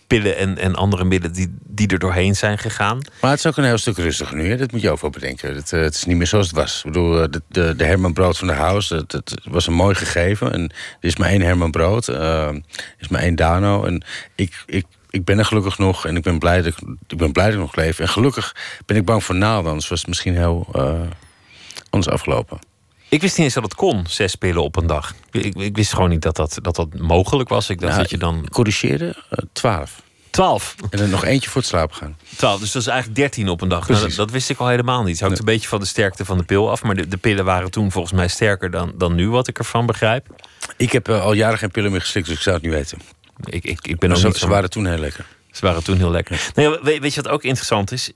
pillen 0.06 0.36
en, 0.36 0.58
en 0.58 0.74
andere 0.74 1.04
middelen 1.04 1.36
die, 1.36 1.54
die 1.64 1.88
er 1.88 1.98
doorheen 1.98 2.36
zijn 2.36 2.58
gegaan. 2.58 3.00
Maar 3.20 3.30
het 3.30 3.38
is 3.38 3.46
ook 3.46 3.56
een 3.56 3.64
heel 3.64 3.78
stuk 3.78 3.96
rustiger 3.96 4.36
nu. 4.36 4.48
Hè? 4.48 4.56
Dat 4.56 4.72
moet 4.72 4.80
je 4.80 4.90
ook 4.90 5.00
wel 5.00 5.10
bedenken. 5.10 5.54
Het, 5.54 5.72
uh, 5.72 5.80
het 5.80 5.94
is 5.94 6.04
niet 6.04 6.16
meer 6.16 6.26
zoals 6.26 6.46
het 6.46 6.56
was. 6.56 6.76
Ik 6.78 6.84
bedoel, 6.84 7.30
de, 7.30 7.42
de, 7.48 7.76
de 7.76 7.84
Herman 7.84 8.12
Brood 8.12 8.38
van 8.38 8.46
de 8.46 8.54
House, 8.54 8.94
het, 8.94 9.12
het, 9.12 9.34
was 9.44 9.66
een 9.66 9.72
mooi 9.72 9.94
gegeven. 9.94 10.52
En 10.52 10.62
er 11.00 11.08
is 11.08 11.16
maar 11.16 11.28
één 11.28 11.42
Herman 11.42 11.70
Brood. 11.70 12.08
Uh, 12.08 12.46
er 12.46 12.62
is 12.98 13.08
maar 13.08 13.20
één 13.20 13.36
Dano. 13.36 13.84
En 13.84 14.04
ik... 14.34 14.62
ik 14.66 14.84
ik 15.12 15.24
ben 15.24 15.38
er 15.38 15.44
gelukkig 15.44 15.78
nog 15.78 16.06
en 16.06 16.16
ik 16.16 16.22
ben 16.22 16.38
blij 16.38 16.62
dat 16.62 16.66
ik, 16.66 16.96
ik, 17.06 17.18
ben 17.18 17.32
blij 17.32 17.44
dat 17.44 17.54
ik 17.54 17.60
nog 17.60 17.76
leef. 17.76 17.98
En 17.98 18.08
gelukkig 18.08 18.56
ben 18.86 18.96
ik 18.96 19.04
bang 19.04 19.24
voor 19.24 19.34
naalden, 19.34 19.70
anders 19.70 19.88
was 19.88 19.98
het 19.98 20.08
misschien 20.08 20.36
heel 20.36 20.68
uh, 20.76 21.00
anders 21.90 22.12
afgelopen. 22.12 22.58
Ik 23.08 23.20
wist 23.20 23.36
niet 23.36 23.44
eens 23.44 23.54
dat 23.54 23.62
het 23.62 23.74
kon, 23.74 24.04
zes 24.08 24.34
pillen 24.34 24.62
op 24.62 24.76
een 24.76 24.86
dag. 24.86 25.14
Ik, 25.30 25.54
ik 25.54 25.76
wist 25.76 25.92
gewoon 25.92 26.08
niet 26.08 26.22
dat 26.22 26.36
dat, 26.36 26.58
dat 26.62 26.76
dat 26.76 26.98
mogelijk 26.98 27.48
was. 27.48 27.70
Ik 27.70 27.80
dacht 27.80 27.92
nou, 27.92 28.02
dat 28.02 28.10
je 28.10 28.18
dan. 28.18 28.48
Corrigeerde, 28.48 29.06
uh, 29.06 29.38
twaalf. 29.52 30.02
12. 30.30 30.74
En 30.90 30.98
er 30.98 31.08
nog 31.08 31.24
eentje 31.24 31.50
voor 31.50 31.60
het 31.60 31.70
slapen 31.70 31.96
gaan. 31.96 32.16
12, 32.36 32.60
dus 32.60 32.72
dat 32.72 32.82
is 32.82 32.88
eigenlijk 32.88 33.18
13 33.18 33.48
op 33.48 33.60
een 33.60 33.68
dag. 33.68 33.88
Nou, 33.88 34.00
dat, 34.00 34.14
dat, 34.14 34.30
wist 34.30 34.50
ik 34.50 34.58
al 34.58 34.68
helemaal 34.68 35.02
niet. 35.02 35.10
Het 35.10 35.20
hangt 35.20 35.38
nee. 35.38 35.46
een 35.48 35.54
beetje 35.54 35.68
van 35.68 35.80
de 35.80 35.86
sterkte 35.86 36.24
van 36.24 36.38
de 36.38 36.44
pil 36.44 36.70
af. 36.70 36.82
Maar 36.82 36.94
de, 36.94 37.08
de, 37.08 37.16
pillen 37.16 37.44
waren 37.44 37.70
toen 37.70 37.92
volgens 37.92 38.12
mij 38.12 38.28
sterker 38.28 38.70
dan, 38.70 38.92
dan 38.96 39.14
nu, 39.14 39.30
wat 39.30 39.48
ik 39.48 39.58
ervan 39.58 39.86
begrijp. 39.86 40.26
Ik 40.76 40.92
heb 40.92 41.08
uh, 41.08 41.22
al 41.22 41.32
jaren 41.32 41.58
geen 41.58 41.70
pillen 41.70 41.90
meer 41.90 42.00
geslikt, 42.00 42.26
dus 42.26 42.36
ik 42.36 42.42
zou 42.42 42.54
het 42.54 42.64
niet 42.64 42.74
weten. 42.74 42.98
Ik, 43.44 43.64
ik, 43.64 43.86
ik 43.86 43.98
ben 43.98 44.10
ook 44.10 44.16
ze, 44.16 44.26
niet 44.26 44.36
ze 44.36 44.48
waren 44.48 44.70
toen 44.70 44.86
heel 44.86 44.98
lekker. 44.98 45.26
Ze 45.50 45.66
waren 45.66 45.84
toen 45.84 45.96
heel 45.96 46.10
lekker. 46.10 46.50
Nee, 46.54 47.00
weet 47.00 47.14
je 47.14 47.22
wat 47.22 47.32
ook 47.32 47.42
interessant 47.42 47.92
is? 47.92 48.12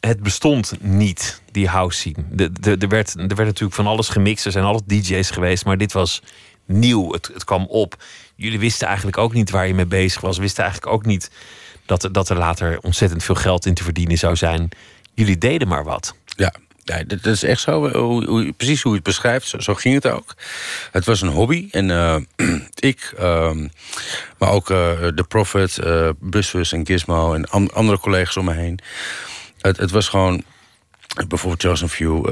Het 0.00 0.22
bestond 0.22 0.72
niet, 0.80 1.42
die 1.50 1.68
house 1.68 1.98
scene. 1.98 2.24
De, 2.30 2.52
de, 2.52 2.76
er, 2.76 2.88
werd, 2.88 3.14
er 3.14 3.26
werd 3.26 3.38
natuurlijk 3.38 3.74
van 3.74 3.86
alles 3.86 4.08
gemixt. 4.08 4.46
Er 4.46 4.52
zijn 4.52 4.64
altijd 4.64 4.88
DJ's 4.88 5.30
geweest, 5.30 5.64
maar 5.64 5.78
dit 5.78 5.92
was 5.92 6.22
nieuw. 6.66 7.12
Het, 7.12 7.30
het 7.34 7.44
kwam 7.44 7.66
op. 7.66 8.04
Jullie 8.34 8.58
wisten 8.58 8.86
eigenlijk 8.86 9.18
ook 9.18 9.32
niet 9.32 9.50
waar 9.50 9.66
je 9.66 9.74
mee 9.74 9.86
bezig 9.86 10.20
was. 10.20 10.38
Wisten 10.38 10.64
eigenlijk 10.64 10.92
ook 10.92 11.04
niet 11.04 11.30
dat, 11.86 12.08
dat 12.12 12.28
er 12.28 12.36
later 12.36 12.78
ontzettend 12.80 13.24
veel 13.24 13.34
geld 13.34 13.66
in 13.66 13.74
te 13.74 13.82
verdienen 13.82 14.18
zou 14.18 14.36
zijn. 14.36 14.68
Jullie 15.14 15.38
deden 15.38 15.68
maar 15.68 15.84
wat. 15.84 16.14
Ja, 16.24 16.54
ja, 16.84 17.02
dat 17.06 17.26
is 17.26 17.42
echt 17.42 17.60
zo. 17.60 17.90
Hoe, 17.90 18.24
hoe, 18.24 18.52
precies 18.52 18.82
hoe 18.82 18.90
je 18.90 18.96
het 18.96 19.06
beschrijft, 19.06 19.54
zo, 19.58 19.74
ging 19.74 19.94
het 19.94 20.06
ook. 20.06 20.34
Het 20.90 21.04
was 21.04 21.20
een 21.20 21.28
hobby. 21.28 21.68
En 21.70 21.88
uh, 21.88 22.16
ik, 22.74 23.14
uh, 23.20 23.50
maar 24.38 24.50
ook 24.50 24.70
uh, 24.70 24.76
de 25.14 25.24
Prophet, 25.28 25.78
Busbus 26.18 26.72
en 26.72 26.86
Gizmo 26.86 27.34
en 27.34 27.50
an 27.50 27.72
andere 27.72 27.98
collega's 27.98 28.36
om 28.36 28.44
me 28.44 28.52
heen. 28.52 28.78
Het, 29.60 29.76
het 29.76 29.90
was 29.90 30.08
gewoon, 30.08 30.42
bijvoorbeeld 31.28 31.62
Johnson 31.62 31.88
View. 31.88 32.24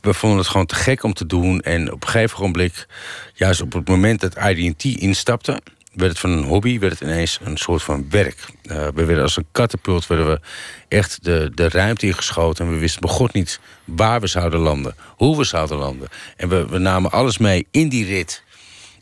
we 0.00 0.14
vonden 0.14 0.38
het 0.38 0.48
gewoon 0.48 0.66
te 0.66 0.74
gek 0.74 1.02
om 1.02 1.12
te 1.12 1.26
doen. 1.26 1.60
En 1.60 1.92
op 1.92 2.02
een 2.02 2.08
gegeven 2.08 2.38
ogenblik, 2.38 2.86
juist 3.34 3.60
op 3.60 3.72
het 3.72 3.88
moment 3.88 4.20
dat 4.20 4.36
IDT 4.36 4.84
instapte 4.84 5.60
werd 5.92 6.10
het 6.10 6.20
van 6.20 6.30
een 6.30 6.44
hobby, 6.44 6.78
werd 6.78 6.92
het 6.92 7.08
ineens 7.08 7.38
een 7.42 7.56
soort 7.56 7.82
van 7.82 8.10
werk. 8.10 8.46
Uh, 8.62 8.86
we 8.94 9.04
werden 9.04 9.22
als 9.22 9.36
een 9.36 9.46
katapult 9.52 10.06
werden 10.06 10.26
we 10.26 10.40
echt 10.88 11.24
de, 11.24 11.50
de 11.54 11.68
ruimte 11.68 12.06
ingeschoten. 12.06 12.66
En 12.66 12.72
we 12.72 12.78
wisten 12.78 13.00
begot 13.00 13.32
niet 13.32 13.60
waar 13.84 14.20
we 14.20 14.26
zouden 14.26 14.60
landen, 14.60 14.94
hoe 15.16 15.36
we 15.36 15.44
zouden 15.44 15.76
landen. 15.76 16.08
En 16.36 16.48
we, 16.48 16.66
we 16.66 16.78
namen 16.78 17.10
alles 17.10 17.38
mee 17.38 17.66
in 17.70 17.88
die 17.88 18.04
rit 18.04 18.42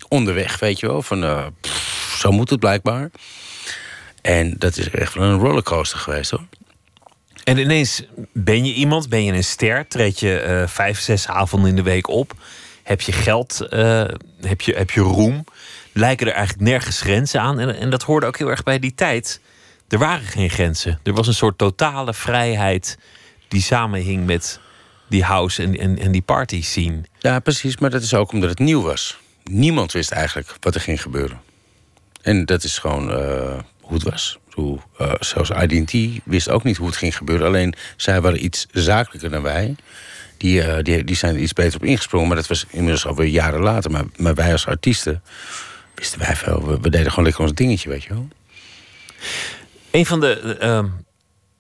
onderweg, 0.08 0.58
weet 0.58 0.80
je 0.80 0.86
wel. 0.86 1.02
Van, 1.02 1.52
pff, 1.60 2.16
zo 2.18 2.30
moet 2.30 2.50
het 2.50 2.60
blijkbaar. 2.60 3.10
En 4.22 4.54
dat 4.58 4.76
is 4.76 4.90
echt 4.90 5.14
wel 5.14 5.28
een 5.28 5.38
rollercoaster 5.38 5.98
geweest 5.98 6.30
hoor. 6.30 6.44
En 7.44 7.58
ineens 7.58 8.02
ben 8.32 8.64
je 8.64 8.72
iemand, 8.72 9.08
ben 9.08 9.24
je 9.24 9.32
een 9.32 9.44
ster, 9.44 9.88
treed 9.88 10.20
je 10.20 10.44
uh, 10.48 10.68
vijf, 10.68 11.00
zes 11.00 11.28
avonden 11.28 11.70
in 11.70 11.76
de 11.76 11.82
week 11.82 12.08
op. 12.08 12.32
Heb 12.82 13.00
je 13.00 13.12
geld, 13.12 13.58
heb, 14.40 14.60
je, 14.60 14.74
heb 14.76 14.90
je 14.90 15.00
roem 15.00 15.44
lijken 15.98 16.26
er 16.26 16.32
eigenlijk 16.32 16.68
nergens 16.68 17.00
grenzen 17.00 17.40
aan. 17.40 17.58
En, 17.58 17.76
en 17.76 17.90
dat 17.90 18.02
hoorde 18.02 18.26
ook 18.26 18.38
heel 18.38 18.50
erg 18.50 18.62
bij 18.62 18.78
die 18.78 18.94
tijd. 18.94 19.40
Er 19.88 19.98
waren 19.98 20.26
geen 20.26 20.50
grenzen. 20.50 21.00
Er 21.02 21.12
was 21.12 21.26
een 21.26 21.34
soort 21.34 21.58
totale 21.58 22.14
vrijheid 22.14 22.98
die 23.48 23.62
samenhing 23.62 24.26
met 24.26 24.60
die 25.08 25.24
house 25.24 25.62
en, 25.62 25.78
en, 25.78 25.98
en 25.98 26.12
die 26.12 26.22
party 26.22 26.62
scene. 26.62 27.00
Ja, 27.18 27.38
precies. 27.38 27.78
Maar 27.78 27.90
dat 27.90 28.02
is 28.02 28.14
ook 28.14 28.32
omdat 28.32 28.50
het 28.50 28.58
nieuw 28.58 28.82
was. 28.82 29.18
Niemand 29.44 29.92
wist 29.92 30.10
eigenlijk 30.10 30.54
wat 30.60 30.74
er 30.74 30.80
ging 30.80 31.02
gebeuren. 31.02 31.40
En 32.22 32.44
dat 32.44 32.64
is 32.64 32.78
gewoon 32.78 33.10
uh, 33.10 33.58
hoe 33.80 33.94
het 33.94 34.02
was. 34.02 34.38
Hoe, 34.52 34.78
uh, 35.00 35.12
zelfs 35.18 35.50
IDT 35.50 36.20
wist 36.24 36.48
ook 36.48 36.64
niet 36.64 36.76
hoe 36.76 36.86
het 36.86 36.96
ging 36.96 37.16
gebeuren. 37.16 37.46
Alleen 37.46 37.74
zij 37.96 38.20
waren 38.20 38.44
iets 38.44 38.66
zakelijker 38.72 39.30
dan 39.30 39.42
wij. 39.42 39.76
Die, 40.36 40.60
uh, 40.60 40.76
die, 40.82 41.04
die 41.04 41.16
zijn 41.16 41.34
er 41.34 41.40
iets 41.40 41.52
beter 41.52 41.80
op 41.80 41.84
ingesprongen. 41.84 42.28
Maar 42.28 42.36
dat 42.36 42.46
was 42.46 42.66
inmiddels 42.70 43.06
alweer 43.06 43.28
jaren 43.28 43.60
later. 43.60 43.90
Maar, 43.90 44.04
maar 44.16 44.34
wij 44.34 44.52
als 44.52 44.66
artiesten 44.66 45.22
wisten 45.98 46.18
wij 46.18 46.36
veel. 46.36 46.66
We, 46.66 46.80
we, 46.80 46.90
deden 46.90 47.08
gewoon 47.08 47.24
lekker 47.24 47.42
ons 47.42 47.54
dingetje, 47.54 47.88
weet 47.88 48.02
je 48.02 48.08
wel. 48.08 48.28
Een 49.90 50.06
van 50.06 50.20
de 50.20 50.58
uh, 50.62 50.84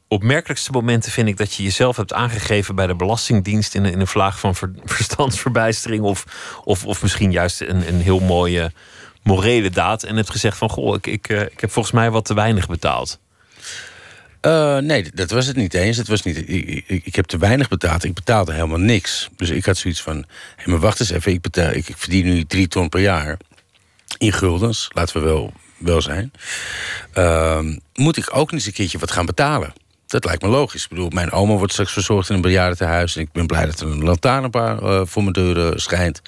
opmerkelijkste 0.08 0.72
momenten 0.72 1.12
vind 1.12 1.28
ik 1.28 1.36
dat 1.36 1.54
je 1.54 1.62
jezelf 1.62 1.96
hebt 1.96 2.12
aangegeven 2.12 2.74
bij 2.74 2.86
de 2.86 2.94
Belastingdienst 2.94 3.74
in, 3.74 3.84
in 3.84 4.00
een 4.00 4.06
vlaag 4.06 4.38
van 4.38 4.54
ver, 4.54 4.72
verstandsverbijstering. 4.84 6.02
Of, 6.02 6.24
of, 6.64 6.84
of 6.86 7.02
misschien 7.02 7.32
juist 7.32 7.60
een, 7.60 7.88
een 7.88 8.00
heel 8.00 8.20
mooie 8.20 8.72
morele 9.22 9.70
daad. 9.70 10.02
En 10.02 10.16
hebt 10.16 10.30
gezegd 10.30 10.56
van 10.56 10.70
goh, 10.70 10.94
ik, 10.94 11.06
ik, 11.06 11.28
uh, 11.28 11.40
ik 11.40 11.60
heb 11.60 11.70
volgens 11.70 11.94
mij 11.94 12.10
wat 12.10 12.24
te 12.24 12.34
weinig 12.34 12.68
betaald. 12.68 13.18
Uh, 14.42 14.78
nee, 14.78 15.10
dat 15.14 15.30
was 15.30 15.46
het 15.46 15.56
niet 15.56 15.74
eens. 15.74 15.96
Het 15.96 16.08
was 16.08 16.22
niet, 16.22 16.36
ik, 16.36 16.84
ik, 16.86 17.04
ik, 17.04 17.14
heb 17.14 17.24
te 17.24 17.38
weinig 17.38 17.68
betaald. 17.68 18.04
Ik 18.04 18.14
betaalde 18.14 18.52
helemaal 18.52 18.78
niks. 18.78 19.28
Dus 19.36 19.50
ik 19.50 19.64
had 19.64 19.76
zoiets 19.76 20.02
van: 20.02 20.24
hé, 20.56 20.70
maar 20.70 20.78
wacht 20.78 21.00
eens 21.00 21.10
even. 21.10 21.32
Ik, 21.32 21.40
betaal, 21.40 21.70
ik, 21.70 21.88
ik 21.88 21.96
verdien 21.96 22.24
nu 22.24 22.44
drie 22.44 22.68
ton 22.68 22.88
per 22.88 23.00
jaar 23.00 23.36
in 24.18 24.32
guldens, 24.32 24.90
laten 24.94 25.20
we 25.20 25.28
wel, 25.28 25.52
wel 25.78 26.02
zijn. 26.02 26.32
Uh, 27.14 27.60
moet 27.94 28.16
ik 28.16 28.36
ook 28.36 28.52
eens 28.52 28.66
een 28.66 28.72
keertje 28.72 28.98
wat 28.98 29.10
gaan 29.10 29.26
betalen? 29.26 29.72
Dat 30.06 30.24
lijkt 30.24 30.42
me 30.42 30.48
logisch. 30.48 30.82
Ik 30.82 30.88
bedoel, 30.88 31.08
mijn 31.08 31.32
oma 31.32 31.54
wordt 31.54 31.72
straks 31.72 31.92
verzorgd 31.92 32.28
in 32.28 32.34
een 32.34 32.40
bejaardentehuis. 32.40 33.16
En 33.16 33.22
ik 33.22 33.32
ben 33.32 33.46
blij 33.46 33.66
dat 33.66 33.80
er 33.80 33.86
een 33.86 34.04
lantaarnpaar 34.04 34.82
uh, 34.82 35.00
voor 35.04 35.22
mijn 35.22 35.34
deur 35.34 35.56
uh, 35.56 35.70
schijnt. 35.74 36.22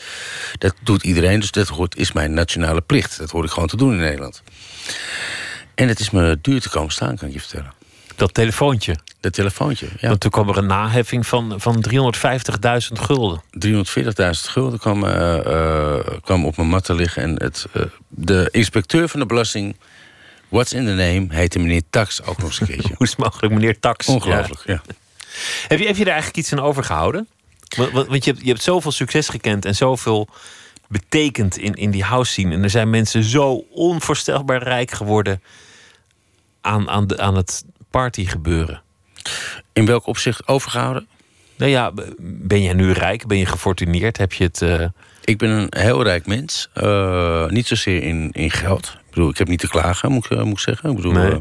Dat 0.58 0.74
doet 0.82 1.02
iedereen, 1.02 1.40
dus 1.40 1.50
dat 1.50 1.68
hoort, 1.68 1.96
is 1.96 2.12
mijn 2.12 2.34
nationale 2.34 2.80
plicht. 2.80 3.18
Dat 3.18 3.30
hoor 3.30 3.44
ik 3.44 3.50
gewoon 3.50 3.68
te 3.68 3.76
doen 3.76 3.92
in 3.92 3.98
Nederland. 3.98 4.42
En 5.74 5.88
het 5.88 6.00
is 6.00 6.10
me 6.10 6.38
duur 6.42 6.60
te 6.60 6.68
komen 6.68 6.92
staan, 6.92 7.16
kan 7.16 7.28
ik 7.28 7.34
je 7.34 7.40
vertellen. 7.40 7.72
Dat 8.20 8.34
telefoontje. 8.34 8.96
Dat 9.20 9.32
telefoontje, 9.32 9.86
ja. 10.00 10.08
Want 10.08 10.20
toen 10.20 10.30
kwam 10.30 10.48
er 10.48 10.56
een 10.56 10.66
naheffing 10.66 11.26
van, 11.26 11.60
van 11.60 11.84
350.000 11.90 12.92
gulden. 12.92 13.42
340.000 13.66 13.70
gulden 14.30 14.78
kwam, 14.78 15.04
uh, 15.04 15.36
uh, 15.46 15.94
kwam 16.22 16.44
op 16.44 16.56
mijn 16.56 16.68
mat 16.68 16.84
te 16.84 16.94
liggen. 16.94 17.22
En 17.22 17.42
het, 17.42 17.66
uh, 17.76 17.82
de 18.08 18.48
inspecteur 18.50 19.08
van 19.08 19.20
de 19.20 19.26
belasting, 19.26 19.76
what's 20.48 20.72
in 20.72 20.84
the 20.84 20.90
name, 20.90 21.26
heette 21.28 21.58
meneer 21.58 21.82
Tax 21.90 22.22
ook 22.22 22.38
nog 22.38 22.46
eens 22.46 22.60
een 22.60 22.66
keertje. 22.66 22.94
Hoe 22.96 23.06
is 23.06 23.10
het 23.10 23.18
mogelijk, 23.18 23.54
meneer 23.54 23.80
Tax? 23.80 24.06
Ongelooflijk, 24.06 24.62
ja. 24.66 24.82
ja. 24.86 24.94
Heb, 25.68 25.78
je, 25.78 25.86
heb 25.86 25.96
je 25.96 26.04
daar 26.04 26.12
eigenlijk 26.12 26.36
iets 26.36 26.52
aan 26.52 26.60
overgehouden? 26.60 27.28
Want, 27.76 27.92
want 27.92 28.24
je, 28.24 28.30
hebt, 28.30 28.42
je 28.42 28.48
hebt 28.48 28.62
zoveel 28.62 28.92
succes 28.92 29.28
gekend 29.28 29.64
en 29.64 29.74
zoveel 29.74 30.28
betekend 30.88 31.56
in, 31.56 31.74
in 31.74 31.90
die 31.90 32.04
house 32.04 32.32
scene. 32.32 32.54
En 32.54 32.62
er 32.62 32.70
zijn 32.70 32.90
mensen 32.90 33.24
zo 33.24 33.64
onvoorstelbaar 33.70 34.62
rijk 34.62 34.90
geworden 34.90 35.42
aan, 36.60 36.88
aan, 36.88 37.06
de, 37.06 37.18
aan 37.18 37.36
het 37.36 37.64
party 37.90 38.26
gebeuren. 38.26 38.82
In 39.72 39.86
welk 39.86 40.06
opzicht 40.06 40.48
overgehouden? 40.48 41.08
Nou 41.56 41.70
ja, 41.70 41.92
ben 42.20 42.62
jij 42.62 42.72
nu 42.72 42.92
rijk? 42.92 43.26
Ben 43.26 43.38
je 43.38 43.46
gefortuneerd? 43.46 44.16
Heb 44.16 44.32
je 44.32 44.44
het. 44.44 44.60
Uh... 44.60 44.84
Ik 45.24 45.38
ben 45.38 45.50
een 45.50 45.66
heel 45.70 46.02
rijk 46.02 46.26
mens. 46.26 46.70
Uh, 46.74 47.48
niet 47.48 47.66
zozeer 47.66 48.02
in, 48.02 48.30
in 48.32 48.50
geld. 48.50 48.96
Ik 49.04 49.10
bedoel, 49.10 49.30
ik 49.30 49.38
heb 49.38 49.48
niet 49.48 49.60
te 49.60 49.68
klagen, 49.68 50.12
moet, 50.12 50.30
ik, 50.30 50.44
moet 50.44 50.52
ik 50.52 50.58
zeggen. 50.58 50.90
Ik 50.90 50.96
bedoel, 50.96 51.12
nee, 51.12 51.38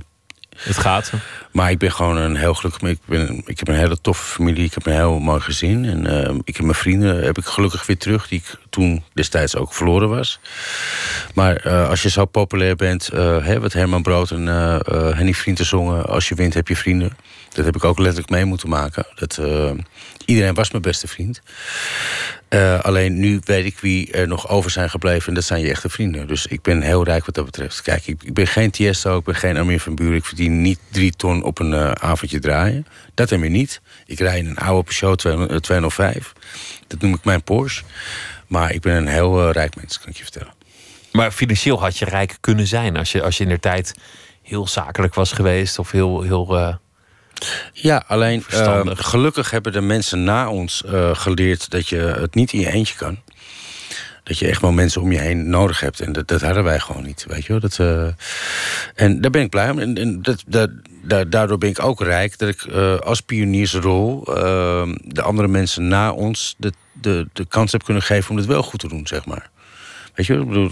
het 0.59 0.77
gaat. 0.77 1.11
Maar 1.51 1.71
ik 1.71 1.77
ben 1.77 1.91
gewoon 1.91 2.17
een 2.17 2.35
heel 2.35 2.53
gelukkig. 2.53 2.89
Ik, 2.89 2.99
ben, 3.05 3.41
ik 3.45 3.59
heb 3.59 3.67
een 3.67 3.75
hele 3.75 4.01
toffe 4.01 4.23
familie. 4.23 4.65
Ik 4.65 4.73
heb 4.73 4.85
een 4.85 4.93
heel 4.93 5.19
mooi 5.19 5.41
gezin. 5.41 5.85
En 5.85 6.05
uh, 6.05 6.39
ik 6.43 6.55
heb 6.55 6.65
mijn 6.65 6.77
vrienden 6.77 7.23
heb 7.23 7.37
ik 7.37 7.45
gelukkig 7.45 7.85
weer 7.85 7.97
terug, 7.97 8.27
die 8.27 8.39
ik 8.39 8.55
toen 8.69 9.03
destijds 9.13 9.55
ook 9.55 9.73
verloren 9.73 10.09
was. 10.09 10.39
Maar 11.33 11.65
uh, 11.65 11.89
als 11.89 12.01
je 12.01 12.09
zo 12.09 12.25
populair 12.25 12.75
bent, 12.75 13.09
uh, 13.13 13.45
hè, 13.45 13.59
wat 13.59 13.73
Herman 13.73 14.01
Brood 14.01 14.31
en 14.31 14.47
Henny 15.15 15.33
Vrienden 15.33 15.65
zongen, 15.65 16.05
als 16.05 16.29
je 16.29 16.35
wint 16.35 16.53
heb 16.53 16.67
je 16.67 16.75
vrienden. 16.75 17.17
Dat 17.53 17.65
heb 17.65 17.75
ik 17.75 17.83
ook 17.83 17.99
letterlijk 17.99 18.29
mee 18.29 18.45
moeten 18.45 18.69
maken. 18.69 19.05
Dat, 19.15 19.39
iedereen 20.25 20.53
was 20.53 20.71
mijn 20.71 20.83
beste 20.83 21.07
vriend. 21.07 21.41
Uh, 22.49 22.79
alleen 22.79 23.19
nu 23.19 23.39
weet 23.43 23.65
ik 23.65 23.79
wie 23.79 24.11
er 24.11 24.27
nog 24.27 24.49
over 24.49 24.71
zijn 24.71 24.89
gebleven. 24.89 25.27
En 25.27 25.33
dat 25.33 25.43
zijn 25.43 25.61
je 25.61 25.69
echte 25.69 25.89
vrienden. 25.89 26.27
Dus 26.27 26.45
ik 26.45 26.61
ben 26.61 26.81
heel 26.81 27.03
rijk 27.03 27.25
wat 27.25 27.35
dat 27.35 27.45
betreft. 27.45 27.81
Kijk, 27.81 28.07
ik, 28.07 28.23
ik 28.23 28.33
ben 28.33 28.47
geen 28.47 28.71
Tiesto, 28.71 29.17
ik 29.17 29.23
ben 29.23 29.35
geen 29.35 29.57
Armin 29.57 29.79
van 29.79 29.95
Buren. 29.95 30.15
Ik 30.15 30.25
verdien 30.25 30.61
niet 30.61 30.79
drie 30.91 31.11
ton 31.11 31.43
op 31.43 31.59
een 31.59 31.71
uh, 31.71 31.91
avondje 31.91 32.39
draaien. 32.39 32.85
Dat 33.13 33.29
heb 33.29 33.43
ik 33.43 33.49
niet. 33.49 33.81
Ik 34.05 34.19
rij 34.19 34.37
in 34.37 34.45
een 34.45 34.57
oude 34.57 34.83
Peugeot 34.83 35.17
205. 35.63 36.33
Dat 36.87 37.01
noem 37.01 37.13
ik 37.13 37.23
mijn 37.23 37.43
Porsche. 37.43 37.83
Maar 38.47 38.73
ik 38.73 38.81
ben 38.81 38.95
een 38.95 39.07
heel 39.07 39.51
rijk 39.51 39.75
mens, 39.75 39.99
kan 39.99 40.09
ik 40.09 40.17
je 40.17 40.23
vertellen. 40.23 40.53
Maar 41.11 41.31
financieel 41.31 41.79
had 41.79 41.97
je 41.97 42.05
rijk 42.05 42.37
kunnen 42.39 42.67
zijn... 42.67 42.97
als 42.97 43.11
je, 43.11 43.23
als 43.23 43.37
je 43.37 43.43
in 43.43 43.49
de 43.49 43.59
tijd 43.59 43.93
heel 44.41 44.67
zakelijk 44.67 45.13
was 45.13 45.31
geweest... 45.31 45.79
of 45.79 45.91
heel... 45.91 46.21
heel 46.21 46.79
ja, 47.73 48.03
alleen 48.07 48.43
uh, 48.53 48.81
gelukkig 48.85 49.51
hebben 49.51 49.71
de 49.71 49.81
mensen 49.81 50.23
na 50.23 50.49
ons 50.49 50.83
uh, 50.85 51.15
geleerd 51.15 51.69
dat 51.69 51.87
je 51.87 51.97
het 51.97 52.35
niet 52.35 52.53
in 52.53 52.59
je 52.59 52.71
eentje 52.71 52.95
kan. 52.95 53.19
Dat 54.23 54.39
je 54.39 54.47
echt 54.47 54.61
wel 54.61 54.71
mensen 54.71 55.01
om 55.01 55.11
je 55.11 55.19
heen 55.19 55.49
nodig 55.49 55.79
hebt. 55.79 55.99
En 55.99 56.11
dat, 56.11 56.27
dat 56.27 56.41
hadden 56.41 56.63
wij 56.63 56.79
gewoon 56.79 57.03
niet. 57.03 57.25
Weet 57.27 57.45
je 57.45 57.51
wel? 57.51 57.61
Dat, 57.61 57.77
uh, 57.81 58.07
en 58.95 59.21
daar 59.21 59.31
ben 59.31 59.41
ik 59.41 59.49
blij 59.49 59.69
om. 59.69 59.79
En, 59.79 59.97
en 59.97 60.21
dat, 60.21 60.43
dat, 60.47 60.69
daardoor 61.27 61.57
ben 61.57 61.69
ik 61.69 61.83
ook 61.83 62.01
rijk 62.01 62.37
dat 62.37 62.49
ik 62.49 62.67
als 63.03 63.21
pioniersrol 63.21 64.23
de 65.03 65.21
andere 65.21 65.47
mensen 65.47 65.87
na 65.87 66.11
ons 66.11 66.55
de, 66.57 66.73
de, 66.93 67.27
de 67.33 67.45
kans 67.45 67.71
heb 67.71 67.83
kunnen 67.83 68.03
geven 68.03 68.29
om 68.29 68.37
het 68.37 68.45
wel 68.45 68.63
goed 68.63 68.79
te 68.79 68.87
doen, 68.87 69.07
zeg 69.07 69.25
maar. 69.25 69.49
Weet 70.13 70.25
je, 70.25 70.33
ik 70.33 70.47
bedoel, 70.47 70.69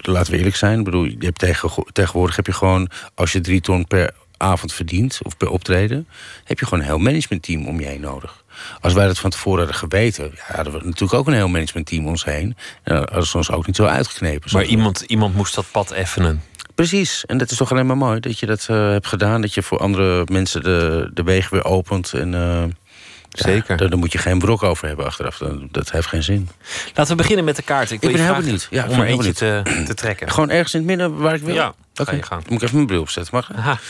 laten 0.00 0.32
we 0.32 0.38
eerlijk 0.38 0.56
zijn. 0.56 0.84
Bedoel, 0.84 1.04
je 1.04 1.16
hebt 1.18 1.38
tegen, 1.38 1.70
tegenwoordig 1.92 2.36
heb 2.36 2.46
je 2.46 2.52
gewoon, 2.52 2.90
als 3.14 3.32
je 3.32 3.40
drie 3.40 3.60
ton 3.60 3.86
per 3.86 4.14
avond 4.40 4.72
verdient 4.72 5.18
of 5.22 5.36
per 5.36 5.50
optreden, 5.50 6.08
heb 6.44 6.58
je 6.58 6.64
gewoon 6.64 6.80
een 6.80 6.90
heel 6.90 6.98
managementteam 6.98 7.66
om 7.66 7.80
je 7.80 7.86
heen 7.86 8.00
nodig. 8.00 8.44
Als 8.80 8.92
wij 8.92 9.06
dat 9.06 9.18
van 9.18 9.30
tevoren 9.30 9.58
hadden 9.58 9.76
geweten, 9.76 10.30
ja, 10.34 10.54
hadden 10.54 10.72
we 10.72 10.78
natuurlijk 10.84 11.14
ook 11.14 11.26
een 11.26 11.32
heel 11.32 11.48
managementteam 11.48 12.04
om 12.04 12.10
ons 12.10 12.24
heen. 12.24 12.56
En 12.82 12.96
hadden 12.96 13.26
ze 13.26 13.36
ons 13.36 13.50
ook 13.50 13.66
niet 13.66 13.76
zo 13.76 13.84
uitgeknepen. 13.84 14.50
Maar 14.52 14.64
iemand, 14.64 15.00
iemand 15.00 15.34
moest 15.34 15.54
dat 15.54 15.66
pad 15.70 15.90
effenen. 15.90 16.42
Precies, 16.74 17.24
en 17.26 17.38
dat 17.38 17.50
is 17.50 17.56
toch 17.56 17.72
alleen 17.72 17.86
maar 17.86 17.96
mooi 17.96 18.20
dat 18.20 18.38
je 18.38 18.46
dat 18.46 18.66
uh, 18.70 18.90
hebt 18.90 19.06
gedaan. 19.06 19.40
Dat 19.40 19.54
je 19.54 19.62
voor 19.62 19.78
andere 19.78 20.26
mensen 20.30 20.62
de, 20.62 21.10
de 21.14 21.22
wegen 21.22 21.52
weer 21.52 21.64
opent. 21.64 22.12
En, 22.12 22.32
uh, 22.32 22.62
Zeker. 23.30 23.82
Ja, 23.82 23.88
daar, 23.88 23.98
moet 23.98 24.12
je 24.12 24.18
geen 24.18 24.38
brok 24.38 24.62
over 24.62 24.86
hebben 24.86 25.06
achteraf. 25.06 25.42
Dat 25.70 25.90
heeft 25.90 26.06
geen 26.06 26.22
zin. 26.22 26.48
Laten 26.94 27.16
we 27.16 27.22
beginnen 27.22 27.44
met 27.44 27.56
de 27.56 27.62
kaart. 27.62 27.90
Ik, 27.90 28.02
ik 28.02 28.12
ben 28.12 28.24
heel 28.24 28.34
benieuwd. 28.34 28.66
Ja, 28.70 28.86
om 28.88 29.00
er 29.00 29.06
eentje 29.06 29.32
te, 29.32 29.82
te, 29.86 29.94
trekken. 29.94 30.30
Gewoon 30.34 30.50
ergens 30.50 30.74
in 30.74 30.78
het 30.78 30.88
midden 30.88 31.16
waar 31.16 31.34
ik 31.34 31.42
wil? 31.42 31.54
Ja, 31.54 31.74
okay. 31.96 32.16
je 32.16 32.22
gaan. 32.22 32.42
Moet 32.48 32.56
ik 32.56 32.62
even 32.62 32.74
mijn 32.74 32.86
bril 32.86 33.00
opzetten? 33.00 33.34
Mag 33.34 33.50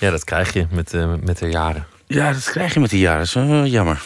ja, 0.00 0.10
dat 0.10 0.24
krijg 0.24 0.52
je 0.52 0.66
met, 0.70 0.94
uh, 0.94 1.14
met 1.20 1.38
de 1.38 1.48
jaren. 1.48 1.86
Ja, 2.06 2.32
dat 2.32 2.50
krijg 2.50 2.74
je 2.74 2.80
met 2.80 2.90
de 2.90 2.98
jaren. 2.98 3.18
Dat 3.18 3.44
is 3.44 3.50
uh, 3.50 3.66
jammer. 3.66 4.02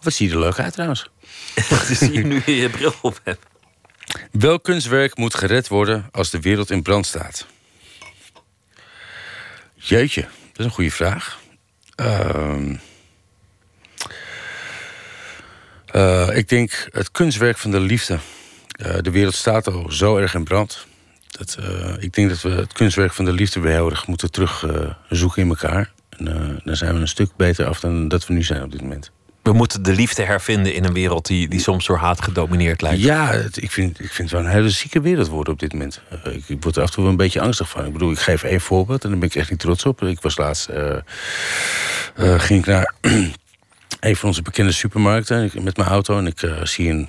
Wat 0.00 0.12
zie 0.12 0.28
je 0.28 0.34
er 0.34 0.40
leuk 0.40 0.58
uit 0.58 0.72
trouwens. 0.72 1.10
Wat 1.70 1.86
zie 1.86 2.12
je 2.12 2.24
nu 2.24 2.42
je 2.46 2.56
je 2.56 2.68
bril 2.68 2.94
op 3.02 3.20
hebt? 3.24 3.46
Welk 4.32 4.64
kunstwerk 4.64 5.16
moet 5.16 5.34
gered 5.34 5.68
worden 5.68 6.08
als 6.12 6.30
de 6.30 6.40
wereld 6.40 6.70
in 6.70 6.82
brand 6.82 7.06
staat? 7.06 7.46
Jeetje, 9.74 10.20
dat 10.20 10.58
is 10.58 10.64
een 10.64 10.70
goede 10.70 10.90
vraag. 10.90 11.39
Uh, 12.00 12.56
uh, 15.94 16.36
ik 16.36 16.48
denk 16.48 16.88
het 16.92 17.10
kunstwerk 17.10 17.58
van 17.58 17.70
de 17.70 17.80
liefde. 17.80 18.18
Uh, 18.86 18.94
de 19.00 19.10
wereld 19.10 19.34
staat 19.34 19.66
al 19.66 19.92
zo 19.92 20.16
erg 20.16 20.34
in 20.34 20.44
brand. 20.44 20.86
Dat, 21.28 21.56
uh, 21.60 21.94
ik 21.98 22.14
denk 22.14 22.28
dat 22.28 22.40
we 22.40 22.50
het 22.50 22.72
kunstwerk 22.72 23.12
van 23.12 23.24
de 23.24 23.32
liefde 23.32 23.60
weer 23.60 23.72
heel 23.72 23.90
erg 23.90 24.06
moeten 24.06 24.30
terugzoeken 24.30 25.42
in 25.42 25.48
elkaar. 25.48 25.92
En 26.08 26.60
dan 26.64 26.76
zijn 26.76 26.94
we 26.94 27.00
een 27.00 27.08
stuk 27.08 27.36
beter 27.36 27.66
af 27.66 27.80
dan 27.80 28.08
dat 28.08 28.26
we 28.26 28.32
nu 28.32 28.42
zijn 28.42 28.62
op 28.62 28.72
dit 28.72 28.80
moment. 28.80 29.10
We 29.42 29.52
moeten 29.52 29.82
de 29.82 29.92
liefde 29.92 30.22
hervinden 30.22 30.74
in 30.74 30.84
een 30.84 30.92
wereld 30.92 31.26
die, 31.26 31.48
die 31.48 31.60
soms 31.60 31.86
door 31.86 31.96
haat 31.96 32.22
gedomineerd 32.22 32.80
lijkt. 32.82 33.02
Ja, 33.02 33.32
ik, 33.54 33.70
vind, 33.70 34.00
ik 34.00 34.10
vind 34.12 34.30
het 34.30 34.30
wel 34.30 34.40
een 34.40 34.56
hele 34.56 34.70
zieke 34.70 35.00
wereld 35.00 35.28
worden 35.28 35.52
op 35.52 35.58
dit 35.58 35.72
moment. 35.72 36.00
Uh, 36.26 36.34
ik, 36.46 36.62
word 36.62 36.76
er 36.76 36.82
af 36.82 36.88
en 36.88 36.94
toe 36.94 37.02
wel 37.02 37.12
een 37.12 37.18
beetje 37.18 37.40
angstig 37.40 37.68
van. 37.68 37.86
Ik 37.86 37.92
bedoel, 37.92 38.10
ik 38.10 38.18
geef 38.18 38.42
één 38.42 38.60
voorbeeld 38.60 39.04
en 39.04 39.10
daar 39.10 39.18
ben 39.18 39.28
ik 39.28 39.34
echt 39.34 39.50
niet 39.50 39.58
trots 39.58 39.84
op. 39.84 40.02
Ik 40.02 40.20
was 40.20 40.36
laatst, 40.36 40.68
uh, 40.70 40.96
uh, 42.16 42.40
ging 42.40 42.60
ik 42.60 42.66
naar 42.66 42.94
een 44.00 44.16
van 44.16 44.28
onze 44.28 44.42
bekende 44.42 44.72
supermarkten 44.72 45.50
met 45.62 45.76
mijn 45.76 45.88
auto 45.88 46.18
en 46.18 46.26
ik 46.26 46.52
zie 46.62 46.90
een 46.90 47.08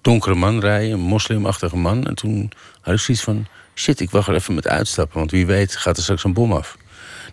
donkere 0.00 0.34
man 0.34 0.60
rijden, 0.60 0.92
een 0.92 1.00
moslimachtige 1.00 1.76
man. 1.76 2.06
En 2.06 2.14
toen 2.14 2.52
had 2.80 2.94
ik 2.94 3.00
zoiets 3.00 3.24
van, 3.24 3.46
shit, 3.74 4.00
ik 4.00 4.10
wacht 4.10 4.28
er 4.28 4.34
even 4.34 4.54
met 4.54 4.68
uitstappen, 4.68 5.18
want 5.18 5.30
wie 5.30 5.46
weet 5.46 5.76
gaat 5.76 5.96
er 5.96 6.02
straks 6.02 6.24
een 6.24 6.32
bom 6.32 6.52
af. 6.52 6.76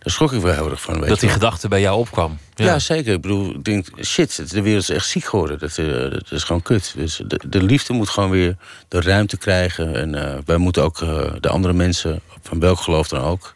Daar 0.02 0.14
schrok 0.14 0.32
ik 0.32 0.42
wel 0.42 0.54
heel 0.54 0.70
erg 0.70 0.82
van. 0.82 1.00
Weet 1.00 1.10
dat 1.10 1.20
die 1.20 1.30
gedachte 1.30 1.68
bij 1.68 1.82
jou 1.82 2.00
opkwam. 2.00 2.38
Ja. 2.56 2.66
ja. 2.66 2.80
zeker. 2.80 3.14
Ik 3.14 3.22
bedoel, 3.22 3.50
ik 3.50 3.64
denk, 3.64 3.88
shit, 4.04 4.52
de 4.52 4.62
wereld 4.62 4.82
is 4.82 4.90
echt 4.90 5.08
ziek 5.08 5.26
geworden. 5.26 5.60
Dat, 5.60 5.78
uh, 5.78 6.12
dat 6.12 6.32
is 6.32 6.44
gewoon 6.44 6.62
kut. 6.62 6.94
Dus 6.96 7.22
de, 7.28 7.40
de, 7.48 7.64
liefde 7.64 7.94
moet 7.94 8.10
gewoon 8.10 8.30
weer 8.30 8.56
de 8.88 9.02
ruimte 9.02 9.38
krijgen. 9.38 9.96
En 9.96 10.16
uh, 10.16 10.38
wij 10.46 10.58
moeten 10.58 10.84
ook 10.84 11.02
uh, 11.02 11.32
de 11.40 11.50
andere 11.50 11.74
mensen, 11.74 12.22
van 12.42 12.60
welk 12.60 12.80
geloof 12.80 13.08
dan 13.08 13.22
ook, 13.22 13.56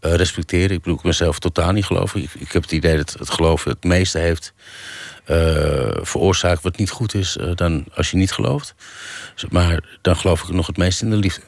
respecteren. 0.00 0.70
Ik 0.70 0.82
bedoel, 0.82 0.96
ik 0.96 1.02
ben 1.02 1.14
zelf 1.14 1.38
totaal 1.38 1.72
niet 1.72 1.84
gelovig. 1.84 2.22
Ik, 2.22 2.34
ik 2.34 2.52
heb 2.52 2.62
het 2.62 2.72
idee 2.72 2.96
dat 2.96 3.16
het 3.18 3.30
geloof 3.30 3.64
het 3.64 3.84
meeste 3.84 4.18
heeft 4.18 4.52
veroorzaakt 6.02 6.62
wat 6.62 6.76
niet 6.76 6.90
goed 6.90 7.14
is 7.14 7.36
dan 7.54 7.84
als 7.94 8.10
je 8.10 8.16
niet 8.16 8.32
gelooft. 8.32 8.74
Maar 9.50 9.98
dan 10.02 10.16
geloof 10.16 10.42
ik 10.42 10.48
nog 10.48 10.66
het 10.66 10.76
meest 10.76 11.02
in 11.02 11.10
de 11.10 11.16
liefde. 11.16 11.42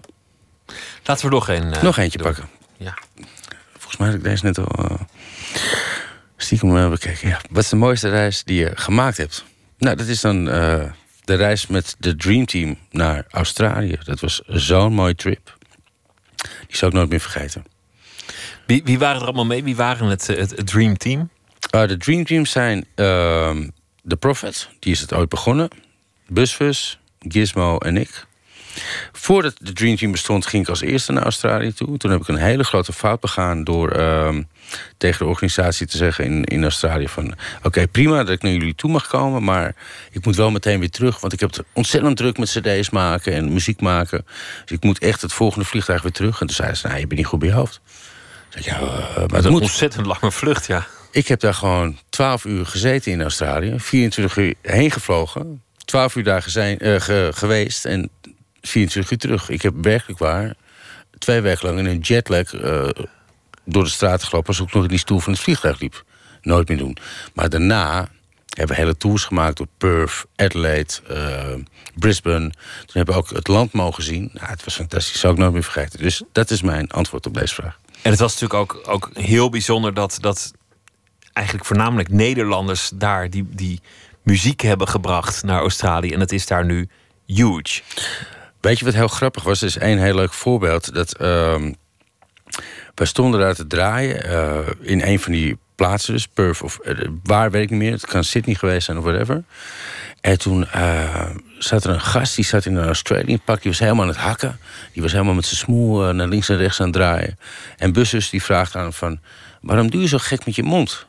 Laten 1.04 1.28
we 1.28 1.34
nog 1.34 1.48
een. 1.48 1.74
nog 1.82 1.96
eentje 1.96 2.18
pakken. 2.18 2.48
Ja. 2.76 2.94
Volgens 3.88 4.06
mij 4.06 4.18
heb 4.18 4.26
ik 4.26 4.30
deze 4.30 4.44
net 4.44 4.58
al 4.58 4.90
uh, 4.90 5.00
stiekem 6.36 6.76
uh, 6.76 6.90
bekeken. 6.90 7.28
Ja. 7.28 7.40
Wat 7.50 7.62
is 7.62 7.68
de 7.68 7.76
mooiste 7.76 8.08
reis 8.08 8.44
die 8.44 8.58
je 8.58 8.70
gemaakt 8.74 9.16
hebt? 9.16 9.44
Nou, 9.78 9.96
dat 9.96 10.06
is 10.06 10.20
dan 10.20 10.48
uh, 10.48 10.84
de 11.24 11.34
reis 11.34 11.66
met 11.66 11.96
de 11.98 12.16
Dream 12.16 12.46
Team 12.46 12.78
naar 12.90 13.24
Australië. 13.30 13.98
Dat 14.04 14.20
was 14.20 14.40
zo'n 14.46 14.92
mooie 14.92 15.14
trip. 15.14 15.56
Die 16.66 16.76
zou 16.76 16.90
ik 16.90 16.96
nooit 16.96 17.08
meer 17.08 17.20
vergeten. 17.20 17.64
Wie, 18.66 18.82
wie 18.84 18.98
waren 18.98 19.20
er 19.20 19.26
allemaal 19.26 19.46
mee? 19.46 19.64
Wie 19.64 19.76
waren 19.76 20.06
het, 20.06 20.26
het, 20.26 20.50
het 20.50 20.66
Dream 20.66 20.96
Team? 20.96 21.30
de 21.70 21.96
Dream 21.96 22.24
Team 22.24 22.46
zijn 22.46 22.86
ehm, 22.94 23.68
The 24.06 24.16
Prophet. 24.16 24.68
Die 24.78 24.92
is 24.92 25.00
het 25.00 25.12
ooit 25.14 25.28
begonnen. 25.28 25.68
Busfus, 26.26 26.98
Gizmo 27.20 27.78
en 27.78 27.96
ik. 27.96 28.26
Voordat 29.12 29.54
de 29.60 29.72
Dream 29.72 29.96
Team 29.96 30.10
bestond, 30.12 30.46
ging 30.46 30.62
ik 30.62 30.68
als 30.68 30.80
eerste 30.80 31.12
naar 31.12 31.22
Australië 31.22 31.72
toe. 31.72 31.96
Toen 31.96 32.10
heb 32.10 32.20
ik 32.20 32.28
een 32.28 32.36
hele 32.36 32.64
grote 32.64 32.92
fout 32.92 33.20
begaan 33.20 33.64
door 33.64 33.96
uh, 33.96 34.36
tegen 34.96 35.18
de 35.18 35.30
organisatie 35.30 35.86
te 35.86 35.96
zeggen 35.96 36.24
in, 36.24 36.44
in 36.44 36.62
Australië 36.62 37.08
van... 37.08 37.34
oké, 37.62 37.86
prima 37.86 38.16
dat 38.16 38.28
ik 38.34 38.42
naar 38.42 38.52
jullie 38.52 38.74
toe 38.74 38.90
mag 38.90 39.06
komen, 39.06 39.44
maar 39.44 39.74
ik 40.10 40.24
moet 40.24 40.36
wel 40.36 40.50
meteen 40.50 40.78
weer 40.80 40.90
terug... 40.90 41.20
want 41.20 41.32
ik 41.32 41.40
heb 41.40 41.50
het 41.54 41.64
ontzettend 41.72 42.16
druk 42.16 42.38
met 42.38 42.48
cd's 42.50 42.90
maken 42.90 43.32
en 43.32 43.52
muziek 43.52 43.80
maken. 43.80 44.24
Dus 44.64 44.76
ik 44.76 44.82
moet 44.84 44.98
echt 44.98 45.22
het 45.22 45.32
volgende 45.32 45.64
vliegtuig 45.64 46.02
weer 46.02 46.12
terug. 46.12 46.40
En 46.40 46.46
toen 46.46 46.56
zeiden 46.56 46.76
ze, 46.78 46.86
nou, 46.86 46.98
je 47.00 47.06
bent 47.06 47.18
niet 47.20 47.28
goed 47.28 47.38
bij 47.38 47.48
je 47.48 47.54
hoofd. 47.54 47.80
Zeg 48.48 48.66
ik, 48.66 48.72
ja, 48.72 48.78
eh, 48.80 49.16
maar 49.16 49.42
Dat 49.42 49.50
moet. 49.50 49.60
ontzettend 49.62 50.06
lange 50.06 50.32
vlucht, 50.32 50.66
ja. 50.66 50.86
Ik 51.10 51.28
heb 51.28 51.40
daar 51.40 51.54
gewoon 51.54 51.98
12 52.10 52.44
uur 52.44 52.66
gezeten 52.66 53.12
in 53.12 53.22
Australië. 53.22 53.74
24 53.76 54.36
uur 54.36 54.54
heen 54.62 54.90
gevlogen. 54.90 55.62
12 55.84 56.14
uur 56.16 56.24
daar 56.24 56.44
zijn, 56.46 56.78
eh, 56.78 57.00
ge- 57.00 57.30
geweest 57.34 57.84
en 57.84 58.10
24 58.68 59.12
uur 59.12 59.18
terug. 59.18 59.48
Ik 59.48 59.62
heb 59.62 59.74
werkelijk 59.80 60.18
waar 60.18 60.54
twee 61.18 61.40
weken 61.40 61.66
lang 61.66 61.78
in 61.78 61.86
een 61.86 61.98
jetlag 61.98 62.54
eh, 62.54 62.88
door 63.64 63.84
de 63.84 63.90
straat 63.90 64.22
gelopen... 64.22 64.48
als 64.48 64.60
ik 64.60 64.72
nog 64.72 64.82
in 64.82 64.88
die 64.88 64.98
stoel 64.98 65.18
van 65.18 65.32
het 65.32 65.42
vliegtuig 65.42 65.80
liep. 65.80 66.04
Nooit 66.42 66.68
meer 66.68 66.78
doen. 66.78 66.96
Maar 67.34 67.48
daarna 67.48 68.08
hebben 68.48 68.76
we 68.76 68.82
hele 68.82 68.96
tours 68.96 69.24
gemaakt 69.24 69.56
door 69.56 69.66
Perth, 69.78 70.24
Adelaide, 70.36 70.94
eh, 71.08 71.54
Brisbane. 71.94 72.50
Toen 72.50 72.92
hebben 72.92 73.14
we 73.14 73.20
ook 73.20 73.30
het 73.30 73.48
land 73.48 73.72
mogen 73.72 74.02
zien. 74.02 74.30
Nou, 74.32 74.46
het 74.46 74.64
was 74.64 74.74
fantastisch, 74.74 75.20
zou 75.20 75.32
ik 75.32 75.38
nooit 75.38 75.52
meer 75.52 75.62
vergeten. 75.62 75.98
Dus 75.98 76.22
dat 76.32 76.50
is 76.50 76.62
mijn 76.62 76.90
antwoord 76.90 77.26
op 77.26 77.34
deze 77.34 77.54
vraag. 77.54 77.78
En 78.02 78.10
het 78.10 78.20
was 78.20 78.40
natuurlijk 78.40 78.60
ook, 78.60 78.88
ook 78.88 79.10
heel 79.12 79.48
bijzonder 79.48 79.94
dat, 79.94 80.18
dat 80.20 80.52
eigenlijk 81.32 81.66
voornamelijk 81.66 82.08
Nederlanders 82.08 82.90
daar 82.94 83.30
die, 83.30 83.46
die 83.50 83.80
muziek 84.22 84.60
hebben 84.60 84.88
gebracht 84.88 85.42
naar 85.42 85.60
Australië. 85.60 86.12
En 86.12 86.20
het 86.20 86.32
is 86.32 86.46
daar 86.46 86.64
nu 86.64 86.88
huge. 87.26 87.80
Weet 88.60 88.78
je 88.78 88.84
wat 88.84 88.94
heel 88.94 89.08
grappig 89.08 89.42
was? 89.42 89.60
Er 89.60 89.66
is 89.66 89.78
één 89.78 89.98
heel 89.98 90.14
leuk 90.14 90.32
voorbeeld. 90.32 90.94
Dat, 90.94 91.14
we 92.98 93.04
stonden 93.04 93.40
daar 93.40 93.54
te 93.54 93.66
draaien 93.66 94.24
eh, 94.24 94.58
in 94.80 95.02
een 95.02 95.20
van 95.20 95.32
die 95.32 95.58
plaatsen, 95.74 96.12
dus 96.12 96.26
Perth 96.26 96.62
of 96.62 96.78
eh, 96.78 96.94
waar 97.22 97.50
weet 97.50 97.62
ik 97.62 97.70
niet 97.70 97.78
meer. 97.78 97.92
Het 97.92 98.06
kan 98.06 98.24
Sydney 98.24 98.54
geweest 98.54 98.84
zijn 98.84 98.98
of 98.98 99.04
whatever. 99.04 99.42
En 100.20 100.38
toen 100.38 100.66
eh, 100.66 101.30
zat 101.58 101.84
er 101.84 101.90
een 101.90 102.00
gast 102.00 102.36
die 102.36 102.44
zat 102.44 102.64
in 102.64 102.76
een 102.76 102.86
Australian 102.86 103.40
pak. 103.44 103.62
Die 103.62 103.70
was 103.70 103.80
helemaal 103.80 104.02
aan 104.02 104.08
het 104.08 104.18
hakken. 104.18 104.58
Die 104.92 105.02
was 105.02 105.12
helemaal 105.12 105.34
met 105.34 105.44
zijn 105.46 105.60
smoel 105.60 106.14
naar 106.14 106.28
links 106.28 106.48
en 106.48 106.56
rechts 106.56 106.80
aan 106.80 106.86
het 106.86 106.94
draaien. 106.94 107.38
En 107.76 107.92
Bussus 107.92 108.30
die 108.30 108.42
vraagt 108.42 108.76
aan 108.76 108.82
hem 108.82 108.92
van... 108.92 109.20
waarom 109.60 109.90
doe 109.90 110.00
je 110.00 110.08
zo 110.08 110.18
gek 110.18 110.46
met 110.46 110.54
je 110.54 110.62
mond? 110.62 111.06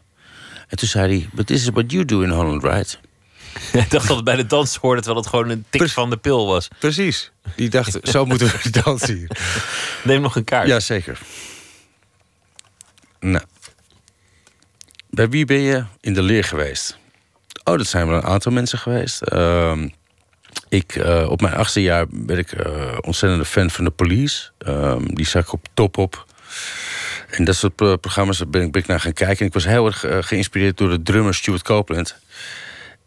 En 0.67 0.77
toen 0.77 0.87
zei 0.87 1.17
hij... 1.17 1.29
but 1.33 1.47
this 1.47 1.61
is 1.61 1.69
what 1.69 1.91
you 1.91 2.05
do 2.05 2.21
in 2.21 2.29
Holland, 2.29 2.63
right? 2.63 2.99
Ik 3.73 3.89
dacht 3.89 4.07
dat 4.07 4.15
het 4.15 4.25
bij 4.25 4.35
de 4.35 4.45
dans 4.45 4.75
hoorde, 4.75 5.01
terwijl 5.01 5.21
het 5.23 5.29
gewoon 5.29 5.49
een 5.49 5.65
tik 5.69 5.89
van 5.89 6.09
de 6.09 6.17
pil 6.17 6.47
was. 6.47 6.67
Precies. 6.79 7.31
Die 7.55 7.69
dacht, 7.69 7.97
zo 8.11 8.25
moeten 8.25 8.47
we 8.47 8.81
dansen 8.83 9.17
hier. 9.17 9.37
Neem 10.03 10.21
nog 10.21 10.35
een 10.35 10.43
kaart. 10.43 10.67
Ja, 10.67 10.79
zeker. 10.79 11.19
Nou. 13.19 13.43
Bij 15.09 15.29
wie 15.29 15.45
ben 15.45 15.59
je 15.59 15.83
in 16.01 16.13
de 16.13 16.21
leer 16.21 16.43
geweest? 16.43 16.97
Oh, 17.63 17.77
dat 17.77 17.87
zijn 17.87 18.07
wel 18.07 18.17
een 18.17 18.23
aantal 18.25 18.51
mensen 18.51 18.79
geweest. 18.79 19.21
Ehm, 19.21 19.89
ik, 20.69 20.95
eh, 20.95 21.29
op 21.29 21.41
mijn 21.41 21.53
achtste 21.53 21.81
jaar 21.81 22.05
ben 22.09 22.37
ik 22.37 22.51
eh 22.51 22.97
ontzettende 23.01 23.45
fan 23.45 23.69
van 23.69 23.83
de 23.83 23.91
police. 23.91 24.49
Ehm, 24.57 25.05
die 25.05 25.25
zag 25.25 25.43
ik 25.43 25.53
op 25.53 25.67
top 25.73 25.97
op. 25.97 26.25
En 27.29 27.43
dat 27.43 27.55
soort 27.55 27.81
eh, 27.81 27.93
programma's 28.01 28.49
ben 28.49 28.61
ik, 28.61 28.71
ben 28.71 28.81
ik 28.81 28.87
naar 28.87 28.99
gaan 28.99 29.13
kijken. 29.13 29.39
En 29.39 29.45
ik 29.45 29.53
was 29.53 29.65
heel 29.65 29.85
erg 29.85 30.05
geïnspireerd 30.27 30.77
door 30.77 30.89
de 30.89 31.01
drummer 31.01 31.33
Stuart 31.33 31.63
Copeland. 31.63 32.15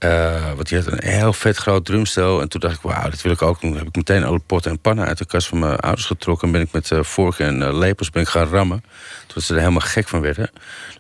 Eh, 0.03 0.55
want 0.55 0.69
die 0.69 0.79
had 0.79 0.87
een 0.87 1.09
heel 1.09 1.33
vet 1.33 1.57
groot 1.57 1.85
drumstel. 1.85 2.41
En 2.41 2.49
toen 2.49 2.61
dacht 2.61 2.75
ik, 2.75 2.81
wauw, 2.81 3.11
dat 3.11 3.23
wil 3.23 3.33
ik 3.33 3.43
ook. 3.43 3.61
Toen 3.61 3.77
heb 3.77 3.87
ik 3.87 3.97
meteen 3.97 4.25
alle 4.25 4.39
potten 4.39 4.71
en 4.71 4.79
pannen 4.79 5.07
uit 5.07 5.19
de 5.19 5.25
kast 5.25 5.47
van 5.49 5.59
mijn 5.59 5.77
ouders 5.79 6.07
getrokken. 6.07 6.47
En 6.47 6.53
ben 6.53 6.63
ik 6.63 6.73
met 6.73 6.91
eh, 6.91 7.03
vorken 7.03 7.47
en 7.47 7.63
eh, 7.63 7.79
lepels 7.79 8.11
ben 8.11 8.23
ik 8.23 8.29
gaan 8.29 8.49
rammen. 8.49 8.85
Tot 9.27 9.43
ze 9.43 9.53
er 9.55 9.59
helemaal 9.59 9.81
gek 9.81 10.09
van 10.09 10.21
werden. 10.21 10.51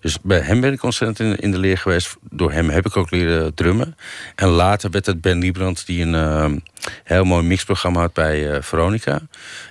Dus 0.00 0.20
bij 0.20 0.40
hem 0.40 0.60
ben 0.60 0.72
ik 0.72 0.82
ontzettend 0.82 1.20
in, 1.20 1.38
in 1.38 1.50
de 1.50 1.58
leer 1.58 1.78
geweest. 1.78 2.16
Door 2.30 2.52
hem 2.52 2.70
heb 2.70 2.86
ik 2.86 2.96
ook 2.96 3.10
leren 3.10 3.54
drummen. 3.54 3.96
En 4.34 4.48
later 4.48 4.90
werd 4.90 5.06
het 5.06 5.20
Ben 5.20 5.38
Liebrand 5.38 5.86
die 5.86 6.04
een 6.04 6.62
heel 7.04 7.24
mooi 7.24 7.42
mixprogramma 7.44 8.00
had 8.00 8.12
bij 8.12 8.62
Veronica. 8.62 9.20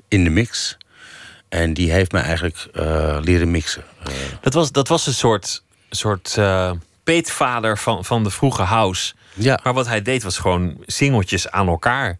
In 0.07 0.23
de 0.23 0.29
mix. 0.29 0.77
En 1.49 1.73
die 1.73 1.91
heeft 1.91 2.11
mij 2.11 2.21
eigenlijk 2.21 2.67
leren 3.21 3.51
mixen. 3.51 3.83
Dat 4.41 4.53
was, 4.53 4.71
dat 4.71 4.87
was 4.87 5.07
een 5.07 5.13
soort, 5.13 5.63
soort 5.89 6.39
peetvader 7.03 7.77
van, 7.77 8.05
van 8.05 8.23
de 8.23 8.29
vroege 8.29 8.61
house. 8.61 9.13
Ja. 9.33 9.59
Maar 9.63 9.73
wat 9.73 9.87
hij 9.87 10.01
deed 10.01 10.23
was 10.23 10.37
gewoon 10.37 10.77
singeltjes 10.85 11.49
aan 11.49 11.67
elkaar 11.67 12.19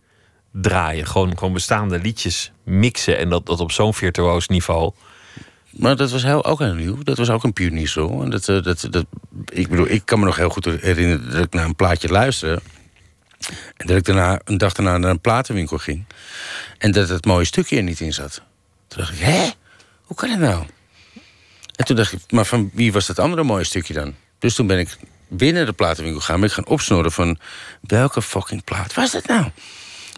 draaien. 0.52 1.08
Gewoon, 1.08 1.38
gewoon 1.38 1.54
bestaande 1.54 2.00
liedjes 2.00 2.52
mixen. 2.64 3.18
En 3.18 3.30
dat, 3.30 3.46
dat 3.46 3.60
op 3.60 3.72
zo'n 3.72 3.94
virtuoos 3.94 4.48
niveau. 4.48 4.92
Maar 5.70 5.96
dat 5.96 6.12
was 6.12 6.24
heel, 6.24 6.46
ook 6.46 6.60
heel 6.60 6.74
nieuw. 6.74 7.04
Dat 7.04 7.18
was 7.18 7.30
ook 7.30 7.44
een 7.44 7.54
pioniersrol. 7.54 8.24
En 8.24 8.30
dat, 8.30 8.50
eh, 8.50 8.64
dat, 8.64 8.88
dat, 8.90 9.06
ik 9.46 9.68
bedoel, 9.68 9.90
ik 9.90 10.06
kan 10.06 10.20
me 10.20 10.26
nog 10.26 10.36
heel 10.36 10.50
goed 10.50 10.66
herinneren 10.66 11.32
dat 11.32 11.44
ik 11.44 11.54
naar 11.54 11.66
een 11.66 11.76
plaatje 11.76 12.08
luisterde. 12.08 12.62
En 13.78 13.88
dat 13.88 13.98
ik 13.98 14.04
daarna, 14.04 14.42
een 14.44 14.58
dag 14.58 14.74
daarna 14.74 14.98
naar 14.98 15.10
een 15.10 15.22
platenwinkel 15.22 15.78
ging. 15.78 16.06
En 16.78 16.92
dat 16.92 17.10
het 17.10 17.26
mooie 17.26 17.46
stukje 17.46 17.78
er 17.78 17.84
niet 17.84 18.00
in 18.00 18.14
zat. 18.14 18.42
Toen 18.88 19.00
dacht 19.00 19.14
ik, 19.14 19.20
hè? 19.20 19.50
Hoe 20.02 20.16
kan 20.16 20.30
dat 20.30 20.40
nou? 20.40 20.66
En 21.76 21.86
toen 21.86 21.96
dacht 21.96 22.14
ik, 22.14 22.20
maar 22.30 22.46
van 22.46 22.70
wie 22.74 22.92
was 22.92 23.06
dat 23.06 23.20
andere 23.20 23.44
mooie 23.44 23.64
stukje 23.64 23.94
dan? 23.94 24.16
Dus 24.40 24.56
toen 24.56 24.68
ben 24.68 24.80
ik 24.80 24.98
binnen 25.32 25.66
de 25.66 25.74
platenwinkel 25.74 26.22
gaan. 26.22 26.40
Ben 26.40 26.49
ik 26.49 26.56
gaan 26.56 26.68
opsnorren 26.68 27.12
van 27.12 27.38
welke 27.82 28.22
fucking 28.22 28.64
plaat 28.64 28.94
was 28.94 29.12
dat 29.12 29.28
nou? 29.28 29.45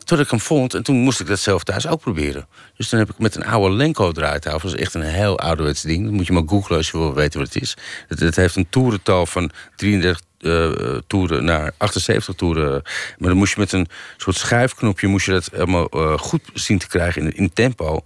Tot 0.04 0.20
ik 0.20 0.30
hem 0.30 0.40
vond 0.40 0.74
en 0.74 0.84
toen 0.84 0.96
moest 0.96 1.20
ik 1.20 1.28
dat 1.28 1.40
zelf 1.40 1.64
thuis 1.64 1.88
ook 1.88 2.02
proberen. 2.02 2.48
Dus 2.78 2.90
toen 2.90 3.00
heb 3.00 3.10
ik 3.10 3.18
met 3.18 3.36
een 3.36 3.46
oude 3.46 3.76
Lenko 3.76 4.12
draaitafel, 4.12 4.70
dat 4.70 4.78
is 4.78 4.86
echt 4.86 4.94
een 4.94 5.02
heel 5.02 5.40
ouderwets 5.40 5.82
ding. 5.82 6.04
Dat 6.04 6.14
moet 6.14 6.28
je 6.28 6.34
maar 6.34 6.44
googlen 6.46 6.78
als 6.78 6.92
je 6.92 6.98
wil 6.98 7.14
weten 7.14 7.40
wat 7.40 7.54
het 7.54 7.64
is. 7.64 7.78
Het, 8.08 8.20
het 8.20 8.36
heeft 8.36 8.56
een 8.56 8.70
toerental 8.70 9.26
van 9.26 9.52
33 9.76 10.22
eh, 10.40 10.72
toeren 11.08 11.46
naar 11.46 11.72
78 11.78 12.36
toeren. 12.36 12.82
Maar 13.18 13.30
dan 13.30 13.38
moest 13.38 13.54
je 13.54 13.60
met 13.60 13.72
een 13.72 13.88
soort 14.18 14.36
schuifknopje 14.36 15.08
moest 15.08 15.26
je 15.26 15.32
dat 15.32 15.50
helemaal 15.52 15.90
eh, 15.90 16.18
goed 16.18 16.42
zien 16.54 16.78
te 16.78 16.88
krijgen 16.88 17.36
in, 17.36 17.54
tempo. 17.54 18.04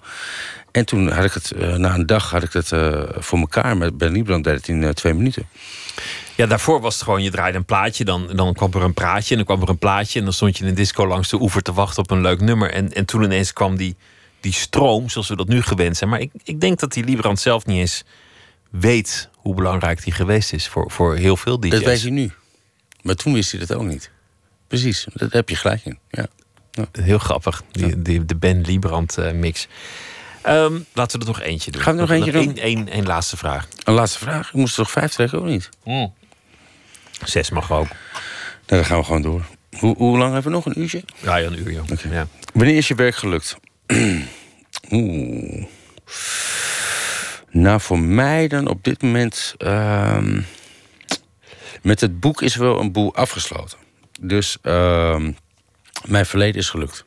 En 0.78 0.86
toen 0.86 1.12
had 1.12 1.24
ik 1.24 1.34
het, 1.34 1.52
eh, 1.52 1.76
na 1.76 1.94
een 1.94 2.06
dag 2.06 2.30
had 2.30 2.44
ik 2.44 2.54
eh, 2.54 3.02
voor 3.18 3.40
elkaar. 3.40 3.78
Met 3.78 3.98
Ben 3.98 4.12
Liebrand 4.12 4.44
deed 4.44 4.56
het 4.56 4.68
in 4.68 4.84
eh, 4.84 4.90
twee 4.90 5.14
minuten. 5.14 5.48
Ja, 6.38 6.46
daarvoor 6.46 6.82
was 6.82 6.94
het 6.94 7.04
gewoon, 7.04 7.24
je 7.24 7.32
draaide 7.32 7.58
een 7.58 7.66
plaatje, 7.66 8.06
dan, 8.06 8.28
dan 8.36 8.54
kwam 8.54 8.74
er 8.74 8.82
een 8.82 8.94
praatje 8.94 9.30
en 9.30 9.36
dan 9.36 9.46
kwam 9.46 9.62
er 9.62 9.70
een 9.70 9.78
plaatje. 9.78 10.20
En 10.20 10.26
dan 10.26 10.34
stond 10.34 10.58
je 10.58 10.64
in 10.64 10.70
een 10.70 10.76
disco 10.76 11.08
langs 11.08 11.30
de 11.30 11.42
oever 11.42 11.62
te 11.62 11.74
wachten 11.74 12.04
op 12.04 12.12
een 12.12 12.22
leuk 12.22 12.42
nummer. 12.42 12.72
En, 12.72 12.94
en 12.94 13.06
toen 13.06 13.24
ineens 13.24 13.54
kwam 13.54 13.78
die, 13.78 13.96
die 14.40 14.54
stroom, 14.54 15.10
zoals 15.10 15.28
we 15.28 15.36
dat 15.36 15.48
nu 15.48 15.62
gewend 15.62 15.98
zijn. 15.98 16.10
Maar 16.10 16.20
ik, 16.20 16.32
ik 16.44 16.62
denk 16.62 16.80
dat 16.80 16.94
die 16.94 17.04
Liebrand 17.04 17.40
zelf 17.40 17.66
niet 17.66 17.78
eens 17.78 18.04
weet 18.70 19.30
hoe 19.34 19.56
belangrijk 19.56 20.04
die 20.04 20.14
geweest 20.14 20.54
is 20.54 20.68
voor, 20.68 20.92
voor 20.92 21.16
heel 21.16 21.38
veel 21.38 21.60
DJ's. 21.60 21.72
Dat 21.72 21.84
weet 21.84 22.02
hij 22.02 22.12
nu. 22.12 22.32
Maar 23.02 23.16
toen 23.16 23.34
wist 23.34 23.52
hij 23.52 23.60
dat 23.60 23.74
ook 23.74 23.86
niet. 23.86 24.12
Precies, 24.68 25.08
daar 25.14 25.30
heb 25.32 25.50
je 25.50 25.56
gelijk 25.56 25.86
in. 25.86 26.00
Ja. 26.10 26.28
Heel 26.92 27.20
grappig, 27.20 27.64
die, 27.72 28.02
die, 28.02 28.26
de 28.26 28.36
Ben 28.36 28.62
Liebrand 28.62 29.18
eh, 29.18 29.32
mix. 29.32 29.68
Ehm, 30.42 30.80
laten 30.94 31.20
we 31.20 31.26
er 31.26 31.32
nog 31.32 31.42
eentje 31.42 31.72
doen. 31.72 31.82
Gaan 31.82 31.96
we 31.96 32.02
nog 32.02 32.12
eentje 32.12 32.32
doen? 32.32 32.58
Eén, 32.90 33.06
laatste 33.06 33.38
vraag. 33.38 33.68
Een 33.84 33.94
laatste 33.94 34.20
vraag. 34.20 34.48
Ik 34.48 34.54
moest 34.54 34.78
er 34.78 34.84
toch 34.84 34.92
vijf 34.92 35.12
trekken, 35.12 35.42
of 35.42 35.46
niet? 35.46 35.70
Zes 37.26 37.50
mag 37.50 37.72
ook. 37.72 37.88
Nou, 37.88 37.96
dan 38.66 38.86
gaan 38.86 38.98
we 38.98 39.04
gewoon 39.04 39.22
door. 39.22 39.46
Hoe, 39.80 39.96
hoe 39.98 40.18
lang 40.18 40.34
hebben 40.34 40.52
we 40.52 40.58
nog? 40.58 40.66
Een 40.66 40.80
uurtje? 40.82 41.04
Ja, 41.22 41.36
ja, 41.36 41.48
een 41.48 41.60
uur, 41.60 41.72
joh. 41.72 41.86
Ja. 42.12 42.28
Wanneer 42.54 42.76
is 42.78 42.88
je 42.88 42.96
werk 42.96 43.16
gelukt? 43.16 43.58
Oeh. 44.92 45.66
Nou, 47.50 47.82
voor 47.82 48.00
mij 48.00 48.48
dan 48.48 48.68
op 48.68 48.84
dit 48.84 49.02
moment... 49.02 49.56
ehm, 49.58 50.42
met 51.82 52.02
het 52.02 52.20
boek 52.20 52.42
is 52.42 52.56
wel 52.56 52.80
een 52.80 52.92
boel 52.92 53.16
afgesloten. 53.16 53.78
Dus 54.22 54.58
ehm, 54.62 55.32
mijn 56.06 56.26
verleden 56.26 56.62
is 56.62 56.70
gelukt. 56.70 57.06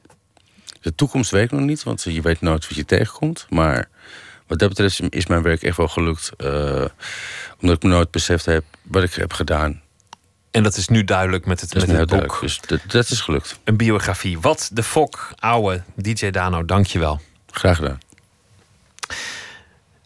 De 0.81 0.95
toekomst 0.95 1.31
weet 1.31 1.45
ik 1.45 1.51
nog 1.51 1.61
niet, 1.61 1.83
want 1.83 2.03
je 2.03 2.21
weet 2.23 2.41
nooit 2.41 2.69
wat 2.69 2.77
je 2.77 2.85
tegenkomt. 2.85 3.47
Maar 3.49 3.89
wat 4.47 4.59
dat 4.59 4.69
betreft 4.69 5.01
is 5.09 5.27
mijn 5.27 5.43
werk 5.43 5.63
echt 5.63 5.77
wel 5.77 5.89
gelukt. 5.89 6.31
eh, 6.37 6.85
omdat 7.61 7.77
ik 7.77 7.83
me 7.83 7.89
nooit 7.89 8.11
beseft 8.11 8.45
heb 8.45 8.65
wat 8.83 9.03
ik 9.03 9.15
heb 9.15 9.33
gedaan. 9.33 9.83
En 10.51 10.63
dat 10.63 10.77
is 10.77 10.89
nu 10.89 11.05
duidelijk 11.05 11.47
met 11.47 11.61
het, 11.61 11.75
met 11.75 11.89
het 11.89 12.09
boek. 12.09 12.39
Dus 12.41 12.61
dat, 12.61 12.81
dat 12.87 13.11
is 13.11 13.21
gelukt. 13.21 13.59
Een 13.65 13.77
biografie. 13.77 14.41
Wat 14.41 14.71
de 14.73 14.83
fok, 14.83 15.33
ouwe 15.39 15.83
DJ 15.95 16.31
Dano, 16.31 16.65
dankjewel. 16.65 17.21
Graag 17.51 17.77
gedaan. 17.77 17.99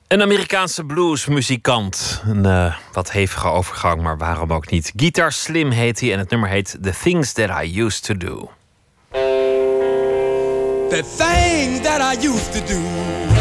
Een 0.09 0.23
Amerikaanse 0.23 0.85
bluesmuzikant. 0.85 2.23
Een 2.27 2.47
eh, 2.47 2.75
wat 2.93 3.11
hevige 3.11 3.49
overgang, 3.49 4.03
maar 4.03 4.19
waarom 4.19 4.53
ook 4.53 4.71
niet. 4.71 4.93
Guitar 4.97 5.33
Slim 5.33 5.71
heet 5.71 6.01
hij 6.01 6.13
en 6.13 6.19
het 6.19 6.31
nummer 6.31 6.49
heet 6.49 6.79
The 6.83 6.93
Things 7.03 7.33
That 7.33 7.63
I 7.63 7.81
Used 7.81 8.05
To 8.05 8.17
Do. 8.17 8.51
The 10.89 11.03
things 11.17 11.81
that 11.81 12.01
I 12.01 12.27
used 12.27 12.53
to 12.53 12.75
do. 12.75 13.34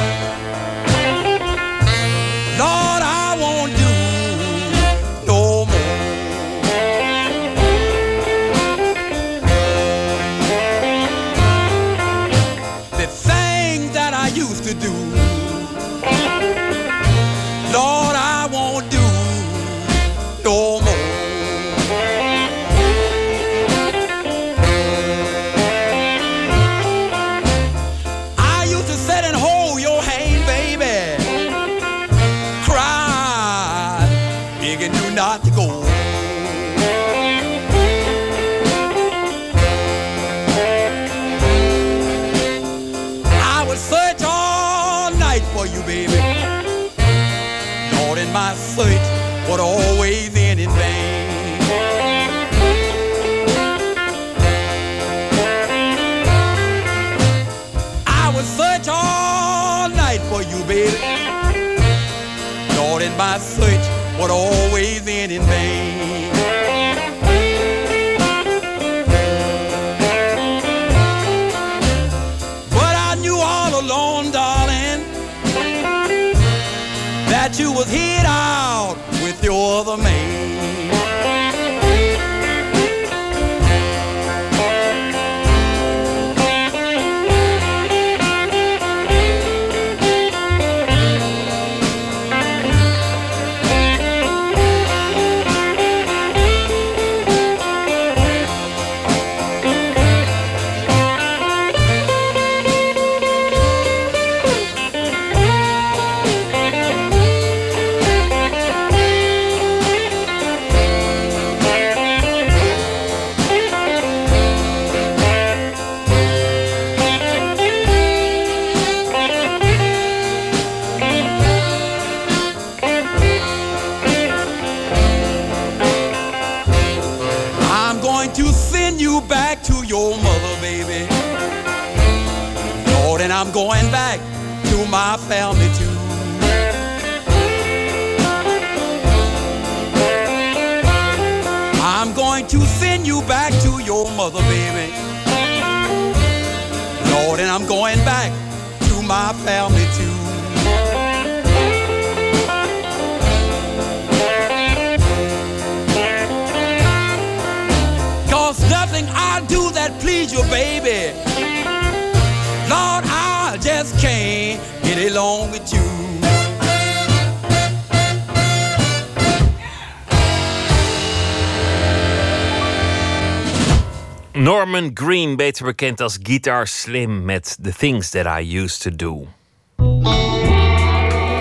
Norman 174.63 174.93
Green, 174.93 175.35
beter 175.35 175.65
bekend 175.65 176.01
als 176.01 176.17
Guitar 176.21 176.67
Slim 176.67 177.25
met 177.25 177.57
The 177.61 177.73
Things 177.73 178.09
That 178.09 178.39
I 178.39 178.57
Used 178.59 178.81
to 178.81 178.95
Do. 178.95 179.27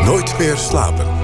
Nooit 0.05 0.39
meer 0.39 0.57
slapen. 0.57 1.22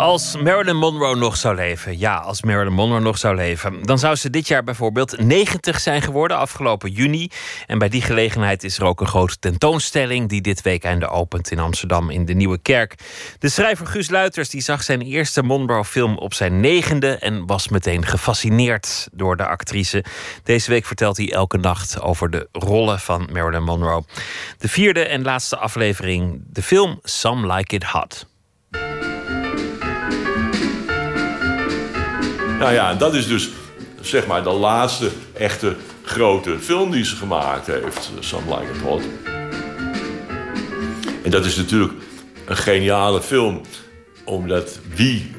Als 0.00 0.36
Marilyn 0.36 0.76
Monroe 0.76 1.16
nog 1.16 1.36
zou 1.36 1.54
leven, 1.54 1.98
ja, 1.98 2.16
als 2.16 2.42
Marilyn 2.42 2.72
Monroe 2.72 3.00
nog 3.00 3.18
zou 3.18 3.34
leven, 3.34 3.82
dan 3.82 3.98
zou 3.98 4.14
ze 4.14 4.30
dit 4.30 4.48
jaar 4.48 4.64
bijvoorbeeld 4.64 5.18
90 5.18 5.80
zijn 5.80 6.02
geworden, 6.02 6.36
afgelopen 6.36 6.90
juni. 6.90 7.30
En 7.66 7.78
bij 7.78 7.88
die 7.88 8.02
gelegenheid 8.02 8.64
is 8.64 8.78
er 8.78 8.84
ook 8.84 9.00
een 9.00 9.06
grote 9.06 9.38
tentoonstelling 9.38 10.28
die 10.28 10.40
dit 10.40 10.62
weekende 10.62 11.08
opent 11.08 11.50
in 11.50 11.58
Amsterdam 11.58 12.10
in 12.10 12.24
de 12.24 12.34
Nieuwe 12.34 12.58
Kerk. 12.58 12.94
De 13.38 13.48
schrijver 13.48 13.86
Guus 13.86 14.10
Luiters 14.10 14.48
die 14.48 14.60
zag 14.60 14.82
zijn 14.82 15.00
eerste 15.00 15.42
Monroe-film 15.42 16.18
op 16.18 16.34
zijn 16.34 16.60
negende 16.60 17.16
en 17.16 17.46
was 17.46 17.68
meteen 17.68 18.06
gefascineerd 18.06 19.08
door 19.12 19.36
de 19.36 19.46
actrice. 19.46 20.04
Deze 20.44 20.70
week 20.70 20.86
vertelt 20.86 21.16
hij 21.16 21.32
elke 21.32 21.56
nacht 21.56 22.00
over 22.00 22.30
de 22.30 22.48
rollen 22.52 23.00
van 23.00 23.28
Marilyn 23.32 23.62
Monroe. 23.62 24.04
De 24.58 24.68
vierde 24.68 25.04
en 25.04 25.22
laatste 25.22 25.56
aflevering, 25.56 26.42
de 26.46 26.62
film 26.62 26.98
Some 27.02 27.54
Like 27.54 27.74
It 27.74 27.84
Hot. 27.84 28.28
Nou 32.60 32.72
ja, 32.72 32.94
dat 32.94 33.14
is 33.14 33.26
dus 33.26 33.48
zeg 34.00 34.26
maar 34.26 34.42
de 34.42 34.50
laatste 34.50 35.10
echte 35.32 35.76
grote 36.04 36.58
film 36.58 36.90
die 36.90 37.04
ze 37.04 37.16
gemaakt 37.16 37.66
heeft. 37.66 38.10
Some 38.18 38.42
Like 38.56 38.96
It. 38.96 39.08
En 41.22 41.30
dat 41.30 41.44
is 41.44 41.56
natuurlijk 41.56 41.92
een 42.44 42.56
geniale 42.56 43.20
film. 43.22 43.60
Omdat 44.24 44.78
wie 44.94 45.30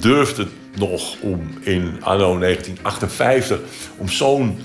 durft 0.00 0.36
het 0.36 0.48
nog 0.74 1.16
om 1.20 1.50
in 1.60 1.96
anno 2.00 2.38
1958... 2.38 3.58
om 3.96 4.08
zo'n 4.08 4.58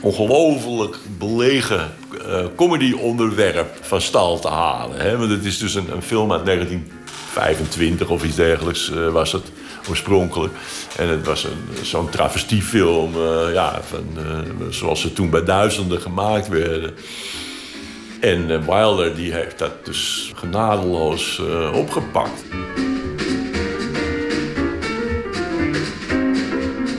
ongelooflijk 0.00 0.96
belegen 1.18 1.92
uh, 2.26 2.44
comedy-onderwerp 2.56 3.78
van 3.80 4.00
stal 4.00 4.38
te 4.38 4.48
halen. 4.48 5.00
Hè? 5.00 5.18
Want 5.18 5.30
het 5.30 5.44
is 5.44 5.58
dus 5.58 5.74
een, 5.74 5.92
een 5.92 6.02
film 6.02 6.32
uit 6.32 6.44
1925 6.44 8.08
of 8.08 8.24
iets 8.24 8.36
dergelijks 8.36 8.90
uh, 8.90 9.08
was 9.08 9.32
het 9.32 9.50
oorspronkelijk. 9.88 10.54
En 10.96 11.08
het 11.08 11.26
was 11.26 11.46
zo'n 11.82 12.10
travestiefilm, 12.10 13.14
uh, 13.16 13.52
ja, 13.52 13.80
van, 13.82 14.06
uh, 14.16 14.66
zoals 14.70 15.00
ze 15.00 15.12
toen 15.12 15.30
bij 15.30 15.44
duizenden 15.44 16.00
gemaakt 16.00 16.48
werden. 16.48 16.94
En 18.20 18.50
uh, 18.50 18.64
Wilder 18.64 19.16
die 19.16 19.32
heeft 19.32 19.58
dat 19.58 19.84
dus 19.84 20.32
genadeloos 20.34 21.40
opgepakt. 21.72 22.44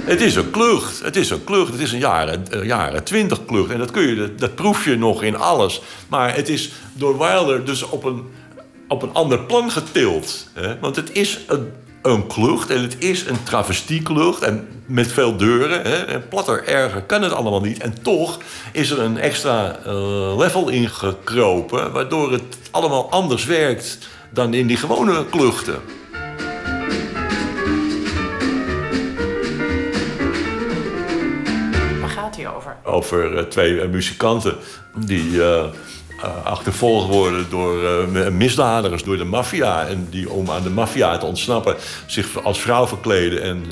Het 0.07 0.21
is 0.21 0.35
een 0.35 0.51
klucht. 0.51 1.03
Het 1.03 1.15
is 1.15 1.29
een 1.29 1.43
klucht. 1.43 1.71
Het 1.71 1.81
is 1.81 1.91
een 1.91 1.99
jaren, 1.99 2.45
jaren 2.63 3.03
twintig 3.03 3.45
klucht. 3.45 3.71
En 3.71 3.77
dat, 3.77 3.91
kun 3.91 4.07
je, 4.07 4.15
dat, 4.15 4.39
dat 4.39 4.55
proef 4.55 4.85
je 4.85 4.97
nog 4.97 5.23
in 5.23 5.35
alles. 5.35 5.81
Maar 6.07 6.35
het 6.35 6.49
is 6.49 6.71
door 6.93 7.17
Wilder 7.17 7.65
dus 7.65 7.83
op 7.83 8.03
een, 8.03 8.23
op 8.87 9.01
een 9.01 9.13
ander 9.13 9.39
plan 9.39 9.71
getild. 9.71 10.47
Hè? 10.53 10.79
Want 10.79 10.95
het 10.95 11.11
is 11.11 11.39
een 11.47 11.71
een 12.09 12.27
klucht. 12.27 12.69
En 12.69 12.81
het 12.81 12.95
is 12.99 13.25
een 13.25 13.43
travestieklucht. 13.43 14.41
En 14.41 14.67
met 14.85 15.11
veel 15.11 15.37
deuren. 15.37 15.81
Hè. 15.81 15.95
En 15.95 16.27
platter 16.27 16.67
erger 16.67 17.01
kan 17.01 17.21
het 17.21 17.31
allemaal 17.31 17.61
niet. 17.61 17.81
En 17.81 18.01
toch 18.01 18.39
is 18.71 18.89
er 18.89 18.99
een 18.99 19.17
extra 19.17 19.79
uh, 19.85 20.37
level 20.37 20.69
ingekropen. 20.69 21.91
Waardoor 21.91 22.31
het 22.31 22.57
allemaal 22.71 23.11
anders 23.11 23.45
werkt 23.45 23.97
dan 24.29 24.53
in 24.53 24.67
die 24.67 24.77
gewone 24.77 25.25
kluchten. 25.25 25.81
Waar 31.99 32.09
gaat 32.09 32.35
hij 32.35 32.47
over? 32.55 32.75
Over 32.83 33.37
uh, 33.37 33.43
twee 33.43 33.71
uh, 33.73 33.89
muzikanten 33.89 34.55
die 34.95 35.41
uh, 36.17 36.45
achtervolgd 36.45 37.07
worden 37.07 37.49
door 37.49 38.07
misdadigers, 38.31 39.03
door 39.03 39.17
de 39.17 39.23
maffia. 39.23 39.87
En 39.87 40.07
die 40.09 40.29
om 40.29 40.51
aan 40.51 40.63
de 40.63 40.69
maffia 40.69 41.17
te 41.17 41.25
ontsnappen 41.25 41.75
zich 42.05 42.43
als 42.43 42.61
vrouw 42.61 42.87
verkleden 42.87 43.41
en 43.41 43.65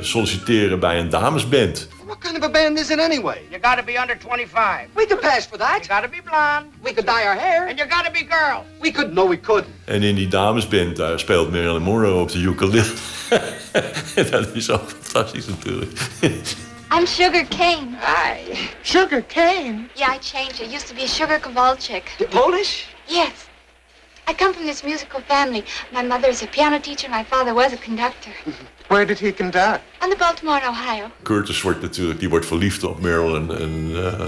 solliciteren 0.00 0.80
bij 0.80 0.98
een 0.98 1.08
damesband. 1.08 1.88
What 2.12 2.18
kind 2.18 2.36
of 2.36 2.42
a 2.42 2.50
band 2.50 2.78
is 2.78 2.90
it 2.90 3.00
anyway? 3.00 3.40
You 3.48 3.58
gotta 3.62 3.82
be 3.82 3.98
under 3.98 4.16
25. 4.18 4.88
We 4.94 5.06
could 5.06 5.20
pass 5.20 5.46
for 5.46 5.58
that. 5.58 5.86
You 5.86 5.88
gotta 5.88 6.08
be 6.08 6.20
blonde. 6.22 6.68
We 6.82 6.92
could 6.92 7.06
dye 7.06 7.26
our 7.26 7.38
hair. 7.38 7.68
And 7.68 7.78
you 7.78 7.88
gotta 7.88 8.10
be 8.10 8.26
girls. 8.28 8.64
We 8.80 8.90
could. 8.90 9.14
No, 9.14 9.28
we 9.28 9.40
couldn't. 9.40 9.74
En 9.84 10.02
in 10.02 10.14
die 10.14 10.28
damesband 10.28 10.96
daar 10.96 11.18
speelt 11.18 11.50
Marilyn 11.50 11.82
Monroe 11.82 12.20
op 12.20 12.30
de 12.30 12.38
ukulele. 12.38 12.92
dat 14.30 14.48
is 14.52 14.70
ook 14.70 14.90
fantastisch 14.90 15.46
natuurlijk. 15.46 15.90
I'm 16.94 17.06
Sugar 17.06 17.44
Cane. 17.44 17.96
Hi. 18.00 18.68
Sugar 18.82 19.22
Cane? 19.22 19.88
Yeah, 19.96 20.10
I 20.10 20.18
changed. 20.18 20.60
I 20.60 20.66
used 20.66 20.88
to 20.88 20.94
be 20.94 21.04
a 21.04 21.08
Sugar 21.08 21.38
Kowalczyk. 21.38 22.02
You 22.20 22.26
Polish? 22.26 22.84
Yes. 23.08 23.48
I 24.28 24.34
come 24.34 24.52
from 24.52 24.66
this 24.66 24.84
musical 24.84 25.20
family. 25.20 25.64
My 25.90 26.02
mother 26.02 26.28
is 26.28 26.42
a 26.42 26.46
piano 26.46 26.78
teacher. 26.78 27.08
My 27.08 27.24
father 27.24 27.54
was 27.54 27.72
a 27.72 27.78
conductor. 27.78 28.30
Where 28.88 29.06
did 29.06 29.18
he 29.18 29.32
conduct? 29.32 29.82
On 30.02 30.10
the 30.10 30.16
Baltimore 30.16 30.56
and 30.56 30.66
Ohio. 30.66 31.10
Curtis 31.22 31.62
wordt 31.62 31.82
natuurlijk, 31.82 32.20
die 32.20 32.28
wordt 32.28 32.46
verliefd 32.46 32.84
op 32.84 33.00
Marilyn. 33.00 33.50
En 33.50 33.90
uh, 33.90 34.24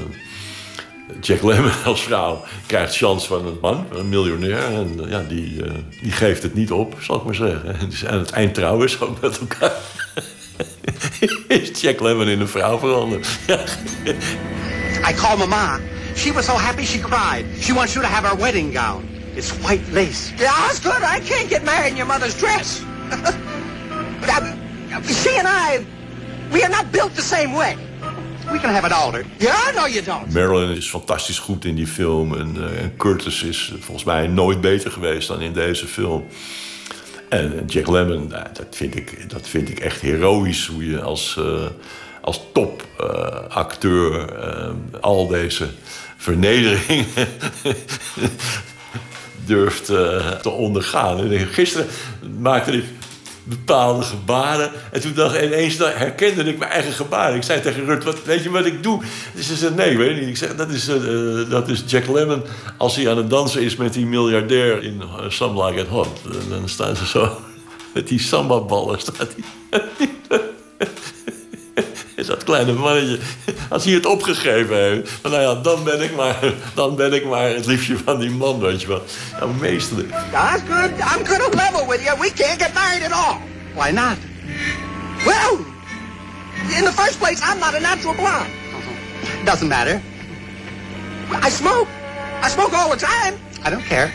Jack 1.21 1.43
Lemmon 1.43 1.85
als 1.85 2.03
vrouw 2.03 2.45
krijgt 2.67 2.97
chance 2.97 3.27
van 3.27 3.47
een 3.47 3.59
man, 3.61 3.87
een 3.93 4.09
miljonair. 4.09 4.65
En 4.65 5.09
ja, 5.09 5.23
die, 5.23 5.65
eh, 5.65 5.73
die 6.01 6.13
geeft 6.13 6.43
het 6.43 6.55
niet 6.55 6.71
op, 6.71 6.95
zal 7.01 7.17
ik 7.17 7.25
maar 7.25 7.35
zeggen. 7.35 7.75
En 7.81 7.89
dus 7.89 8.07
aan 8.07 8.19
het 8.19 8.31
eind 8.31 8.55
trouwen 8.55 8.87
is 8.87 9.01
ook 9.01 9.21
met 9.21 9.39
elkaar. 9.39 9.73
is 11.49 11.71
Jack 11.81 12.01
Lemmon 12.01 12.29
in 12.29 12.41
een 12.41 12.49
vrouw 12.49 12.79
veranderd. 12.79 13.27
I 15.09 15.13
called 15.13 15.39
Mama. 15.39 15.81
She 16.15 16.33
was 16.33 16.45
so 16.45 16.57
happy 16.57 16.85
she 16.85 16.99
cried. 16.99 17.45
She 17.61 17.73
wants 17.75 17.95
you 17.95 18.03
to 18.03 18.09
have 18.09 18.29
her 18.29 18.37
wedding 18.37 18.73
gown. 18.73 19.09
It's 19.35 19.51
white 19.51 19.93
lace. 19.93 20.33
Yeah, 20.39 20.55
that's 20.67 20.81
good. 20.81 21.03
I 21.03 21.21
can't 21.21 21.49
get 21.49 21.65
married 21.65 21.91
in 21.91 21.97
your 21.97 22.07
mother's 22.07 22.39
dress. 22.39 22.79
she 25.23 25.37
and 25.37 25.49
I, 25.49 25.85
we 26.53 26.63
are 26.63 26.71
not 26.71 26.93
built 26.93 27.15
the 27.15 27.23
same 27.23 27.53
way. 27.53 27.77
We 28.53 28.59
can 28.59 28.71
have 28.71 28.85
it 28.85 28.93
altered. 28.93 29.27
Yeah, 29.39 29.73
no 29.75 29.87
you 29.87 30.03
don't. 30.03 30.33
Marilyn 30.33 30.77
is 30.77 30.89
fantastisch 30.89 31.39
goed 31.39 31.65
in 31.65 31.75
die 31.75 31.87
film. 31.87 32.37
En, 32.37 32.57
eh, 32.57 32.83
en 32.83 32.97
Curtis 32.97 33.43
is 33.43 33.73
volgens 33.79 34.05
mij 34.05 34.27
nooit 34.27 34.61
beter 34.61 34.91
geweest 34.91 35.29
dan 35.29 35.41
in 35.41 35.53
deze 35.53 35.87
film. 35.87 36.27
En 37.29 37.63
Jack 37.67 37.89
Lemmon, 37.89 38.29
nou, 38.29 38.47
dat, 38.53 38.67
vind 38.71 38.97
ik, 38.97 39.31
dat 39.31 39.49
vind 39.49 39.69
ik 39.69 39.79
echt 39.79 40.01
heroïs. 40.01 40.67
Hoe 40.67 40.91
je 40.91 41.03
als, 41.03 41.37
uh, 41.39 41.65
als 42.21 42.41
topacteur 42.53 44.37
uh, 44.39 44.71
al 45.01 45.27
deze 45.27 45.67
vernederingen 46.17 47.07
durft 49.47 49.85
te 50.43 50.51
ondergaan. 50.51 51.33
En 51.33 51.47
gisteren 51.47 51.87
maakte 52.39 52.73
ik 52.73 52.85
bepaalde 53.45 54.03
gebaren. 54.03 54.71
En 54.93 55.01
toen 55.01 55.15
dacht 55.15 55.35
ik 55.35 55.43
ineens 55.43 55.79
herkende 55.79 56.45
ik 56.45 56.59
mijn 56.59 56.71
eigen 56.71 56.93
gebaren. 56.93 57.37
Ik 57.37 57.43
zei 57.43 57.61
tegen 57.61 57.85
Rut, 57.85 58.05
wat, 58.05 58.25
weet 58.25 58.43
je 58.43 58.51
wat 58.51 58.67
ik 58.67 58.83
doe? 58.83 59.03
Dus 59.35 59.47
ze 59.47 59.57
zei, 59.57 59.75
nee, 59.75 59.97
weet 59.97 60.11
ik 60.11 60.21
niet. 60.21 60.29
Ik 60.29 60.37
zeg, 60.37 60.57
dat 60.57 60.71
is, 60.71 60.89
uh, 60.89 61.51
dat 61.51 61.69
is 61.69 61.85
Jack 61.87 62.07
Lemmon 62.07 62.43
als 62.79 62.97
hij 62.97 63.11
aan 63.11 63.17
het 63.17 63.31
dansen 63.31 63.63
is 63.63 63.77
met 63.77 63.93
die 63.93 64.07
miljardair 64.07 64.83
in 64.83 65.03
uh, 65.03 65.29
Some 65.29 65.65
Like 65.65 65.81
It 65.81 65.89
Hot. 65.89 66.09
Dan 66.49 66.69
staan 66.69 66.97
ze 66.97 67.07
zo 67.07 67.37
met 67.95 68.09
die 68.09 68.21
samba-ballen. 68.21 69.01
Staat. 69.01 69.35
Dat 72.23 72.45
kleine 72.45 72.73
mannetje, 72.73 73.19
als 73.69 73.85
hij 73.85 73.93
het 73.93 74.07
opgegeven 74.07 74.77
heeft, 74.77 75.11
dan, 75.23 75.31
nou 75.31 75.43
ja, 75.43 75.55
dan 75.55 75.85
ben 75.85 76.03
ik 76.03 76.17
maar, 76.17 76.53
dan 76.75 76.97
ben 76.97 77.13
ik 77.13 77.25
maar 77.25 77.49
het 77.49 77.67
liefje 77.67 77.97
van 78.05 78.19
die 78.21 78.31
man, 78.31 78.61
weet 78.61 78.81
je 78.81 78.89
wel. 78.89 79.05
Ja, 79.41 79.47
meesterlijk. 79.47 80.13
That's 80.33 80.63
good. 80.69 80.91
I'm 80.91 81.27
good 81.27 81.51
to 81.51 81.57
level 81.57 81.87
with 81.89 82.03
you. 82.03 82.21
We 82.21 82.33
can't 82.33 82.63
get 82.63 82.75
married 82.75 83.05
at 83.05 83.13
all. 83.13 83.39
Why 83.75 83.91
not? 83.91 84.17
Well, 85.25 85.59
in 86.79 86.85
the 86.85 86.93
first 86.93 87.19
place, 87.19 87.41
I'm 87.43 87.59
not 87.59 87.75
a 87.75 87.81
natural 87.81 88.15
blonde. 88.15 88.51
Doesn't 89.45 89.69
matter. 89.69 90.01
I 91.43 91.51
smoke. 91.51 91.89
I 92.43 92.49
smoke 92.49 92.73
all 92.73 92.91
the 92.91 93.07
time. 93.07 93.35
I 93.65 93.71
don't 93.71 93.85
care. 93.85 94.13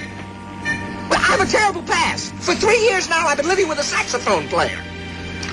Well, 1.09 1.19
I 1.19 1.31
have 1.31 1.41
a 1.41 1.51
terrible 1.51 1.81
past. 1.81 2.34
For 2.35 2.53
three 2.53 2.80
years 2.89 3.09
now, 3.09 3.27
I've 3.27 3.38
been 3.38 3.47
living 3.47 3.67
with 3.67 3.80
a 3.80 3.84
saxophone 3.84 4.47
player. 4.47 4.80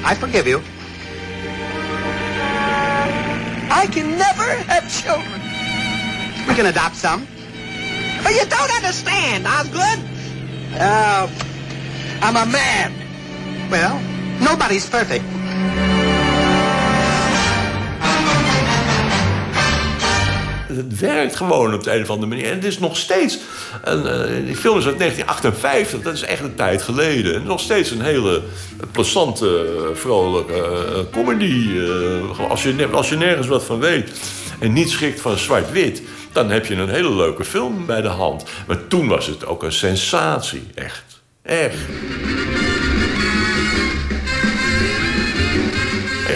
I 0.05 0.15
forgive 0.15 0.47
you. 0.47 0.61
I 3.77 3.87
can 3.89 4.17
never 4.17 4.49
have 4.73 4.85
children. 4.91 5.41
We 6.49 6.55
can 6.55 6.65
adopt 6.65 6.97
some. 6.97 7.27
But 8.23 8.33
you 8.33 8.47
don't 8.47 8.73
understand, 8.75 9.47
Osgood. 9.47 10.01
Uh, 10.81 11.29
I'm 12.23 12.37
a 12.37 12.51
man. 12.51 13.71
Well, 13.71 14.01
nobody's 14.41 14.89
perfect. 14.89 15.25
Het 20.77 20.99
werkt 20.99 21.37
gewoon 21.37 21.75
op 21.75 21.85
de 21.85 21.95
een 21.95 22.03
of 22.03 22.11
andere 22.11 22.27
manier. 22.27 22.47
En 22.47 22.55
het 22.55 22.65
is 22.65 22.79
nog 22.79 22.97
steeds... 22.97 23.39
Een, 23.83 24.07
uh, 24.07 24.47
die 24.47 24.57
film 24.57 24.79
is 24.79 24.87
uit 24.87 24.99
1958, 24.99 26.03
dat 26.03 26.15
is 26.15 26.23
echt 26.23 26.43
een 26.43 26.55
tijd 26.55 26.83
geleden. 26.83 27.35
En 27.35 27.43
nog 27.43 27.61
steeds 27.61 27.91
een 27.91 28.01
hele 28.01 28.43
plezante, 28.93 29.67
vrolijke 29.95 30.53
uh, 30.55 30.99
comedy. 31.13 31.81
Als, 32.49 32.63
je, 32.63 32.89
als 32.93 33.09
je 33.09 33.17
nergens 33.17 33.47
wat 33.47 33.65
van 33.65 33.81
weet 33.81 34.11
en 34.59 34.73
niet 34.73 34.91
schikt 34.91 35.21
van 35.21 35.39
zwart-wit... 35.39 36.03
dan 36.33 36.51
heb 36.51 36.67
je 36.67 36.75
een 36.75 36.89
hele 36.89 37.15
leuke 37.15 37.45
film 37.45 37.87
bij 37.87 38.01
de 38.01 38.09
hand. 38.09 38.45
Maar 38.67 38.87
toen 38.87 39.09
was 39.09 39.27
het 39.27 39.47
ook 39.47 39.63
een 39.63 39.73
sensatie, 39.73 40.67
echt. 40.75 41.05
Echt. 41.43 41.79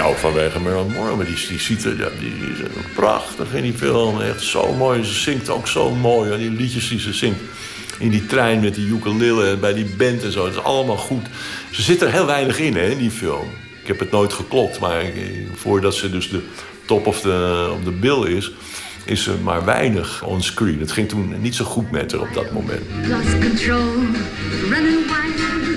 Ook 0.03 0.17
vanwege 0.17 0.61
Marilyn 0.61 0.93
Monroe. 0.93 1.17
Maar 1.17 1.27
die, 1.27 1.47
die 1.49 1.61
ziet 1.61 1.85
er, 1.85 1.97
die, 1.97 2.33
is 2.53 2.69
prachtig 2.95 3.55
in 3.55 3.63
die 3.63 3.73
film. 3.73 4.21
Echt 4.21 4.43
zo 4.43 4.75
mooi. 4.75 5.05
Ze 5.05 5.13
zingt 5.13 5.49
ook 5.49 5.69
zo 5.69 5.91
mooi. 5.91 6.33
En 6.33 6.39
die 6.39 6.51
liedjes 6.51 6.89
die 6.89 7.01
ze 7.01 7.13
zingt 7.13 7.41
in 7.99 8.11
die 8.11 8.27
trein 8.27 8.61
met 8.61 8.75
die 8.75 8.89
ukulele 8.89 9.47
en 9.47 9.61
bij 9.61 9.75
die 9.75 9.85
band 9.97 10.25
en 10.25 10.33
zo. 10.33 10.45
Dat 10.45 10.53
is 10.53 10.63
allemaal 10.63 10.97
goed. 10.97 11.27
Ze 11.71 11.83
zit 11.83 12.03
er 12.03 12.11
heel 12.11 12.27
weinig 12.27 12.59
in, 12.59 12.77
hè, 12.77 12.89
in 12.89 12.99
die 12.99 13.11
film. 13.11 13.49
Ik 13.83 13.87
heb 13.87 13.99
het 13.99 14.11
nooit 14.11 14.33
geklokt. 14.33 14.79
Maar 14.79 15.05
voordat 15.55 15.95
ze 15.95 16.11
dus 16.11 16.31
de 16.31 16.41
top 16.85 17.07
of 17.07 17.21
de, 17.21 17.69
op 17.73 17.85
de 17.85 17.91
bill 17.91 18.37
is... 18.37 18.53
is 19.05 19.27
er 19.27 19.39
maar 19.43 19.65
weinig 19.65 20.25
on 20.25 20.43
screen. 20.43 20.81
Het 20.81 20.93
ging 20.93 21.09
toen 21.09 21.41
niet 21.41 21.55
zo 21.55 21.65
goed 21.65 21.91
met 21.91 22.13
haar 22.13 22.21
op 22.21 22.35
dat 22.35 22.53
moment. 22.53 22.83
Lost 23.09 23.39
control, 23.39 23.93
running 24.69 25.07
wild. 25.07 25.70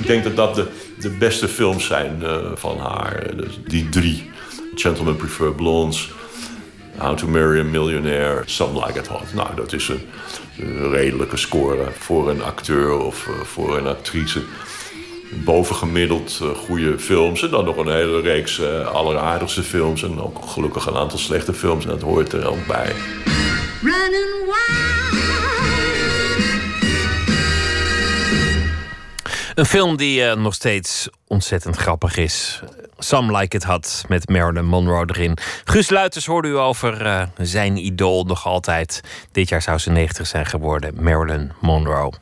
Ik 0.00 0.06
denk 0.06 0.24
dat 0.24 0.36
dat 0.36 0.54
de 0.54 0.66
de 1.00 1.10
beste 1.10 1.48
films 1.48 1.86
zijn 1.86 2.18
uh, 2.22 2.36
van 2.54 2.78
haar. 2.78 3.36
Dus 3.36 3.60
die 3.66 3.88
drie. 3.88 4.30
Gentlemen 4.74 5.16
Prefer 5.16 5.54
Blondes. 5.54 6.10
How 6.96 7.16
to 7.16 7.28
Marry 7.28 7.60
a 7.60 7.64
Millionaire. 7.64 8.42
Some 8.46 8.86
Like 8.86 8.98
It 8.98 9.06
Hot. 9.06 9.34
Nou, 9.34 9.54
dat 9.56 9.72
is 9.72 9.88
een, 9.88 10.00
redelijke 10.90 11.36
score 11.36 11.88
voor 11.98 12.30
een 12.30 12.42
acteur 12.42 12.98
of 12.98 13.26
uh, 13.26 13.34
voor 13.34 13.76
een 13.76 13.86
actrice. 13.86 14.42
Bovengemiddeld 15.44 16.40
uh, 16.42 16.48
goede 16.48 16.98
films. 16.98 17.42
En 17.42 17.50
dan 17.50 17.64
nog 17.64 17.76
een 17.76 17.92
hele 17.92 18.20
reeks 18.20 18.62
alleraardigste 18.92 19.62
films. 19.62 20.02
En 20.02 20.20
ook 20.20 20.44
gelukkig 20.46 20.86
een 20.86 20.96
aantal 20.96 21.18
slechte 21.18 21.54
films. 21.54 21.84
En 21.84 21.90
dat 21.90 22.02
hoort 22.02 22.32
er 22.32 22.46
ook 22.46 22.66
bij. 22.66 22.92
Running 23.82 24.46
Een 29.58 29.66
film 29.66 29.96
die 29.96 30.20
uh, 30.20 30.34
nog 30.34 30.54
steeds 30.54 31.08
ontzettend 31.26 31.76
grappig 31.76 32.16
is. 32.16 32.60
Some 32.98 33.38
Like 33.38 33.56
It 33.56 33.62
Had 33.62 34.04
met 34.08 34.28
Marilyn 34.28 34.64
Monroe 34.64 35.06
erin. 35.06 35.36
Guus 35.64 35.90
Luiters 35.90 36.26
hoorde 36.26 36.48
u 36.48 36.58
over 36.58 37.06
uh, 37.06 37.22
zijn 37.36 37.76
idool 37.76 38.24
nog 38.24 38.46
altijd. 38.46 39.00
Dit 39.32 39.48
jaar 39.48 39.62
zou 39.62 39.78
ze 39.78 39.90
90 39.90 40.26
zijn 40.26 40.46
geworden, 40.46 41.02
Marilyn 41.02 41.52
Monroe. 41.60 42.12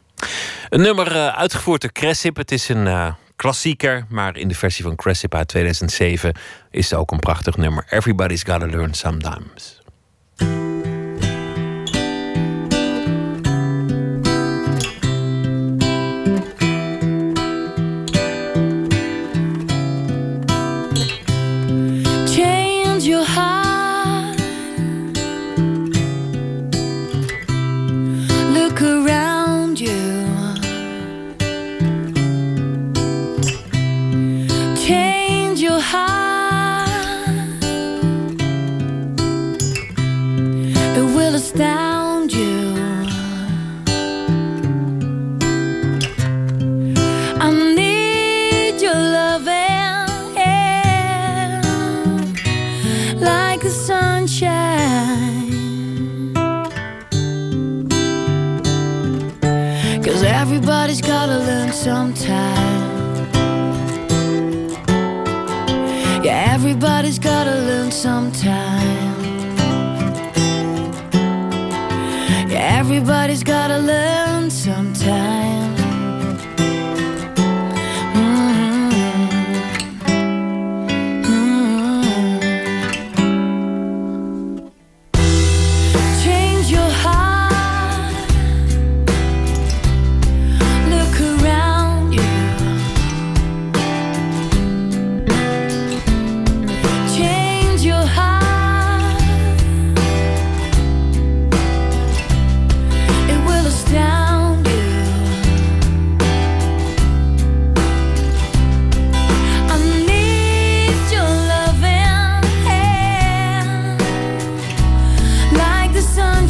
Een 0.69 0.81
nummer 0.81 1.13
uh, 1.13 1.27
uitgevoerd 1.27 1.81
door 1.81 1.93
Cressip. 1.93 2.37
Het 2.37 2.53
is 2.53 2.69
een 2.69 3.15
klassieker, 3.37 4.07
maar 4.09 4.37
in 4.37 4.49
de 4.49 4.55
versie 4.55 4.85
van 4.85 4.97
Cressip 4.97 5.35
uit 5.35 5.49
2007 5.49 6.35
is 6.71 6.91
het 6.91 6.99
ook 6.99 7.11
een 7.11 7.19
prachtig 7.19 7.57
nummer. 7.57 7.87
Everybody's 7.91 8.43
Gotta 8.43 8.67
Learn 8.67 8.95
Sometimes. 8.95 9.76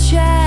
shine. 0.06 0.45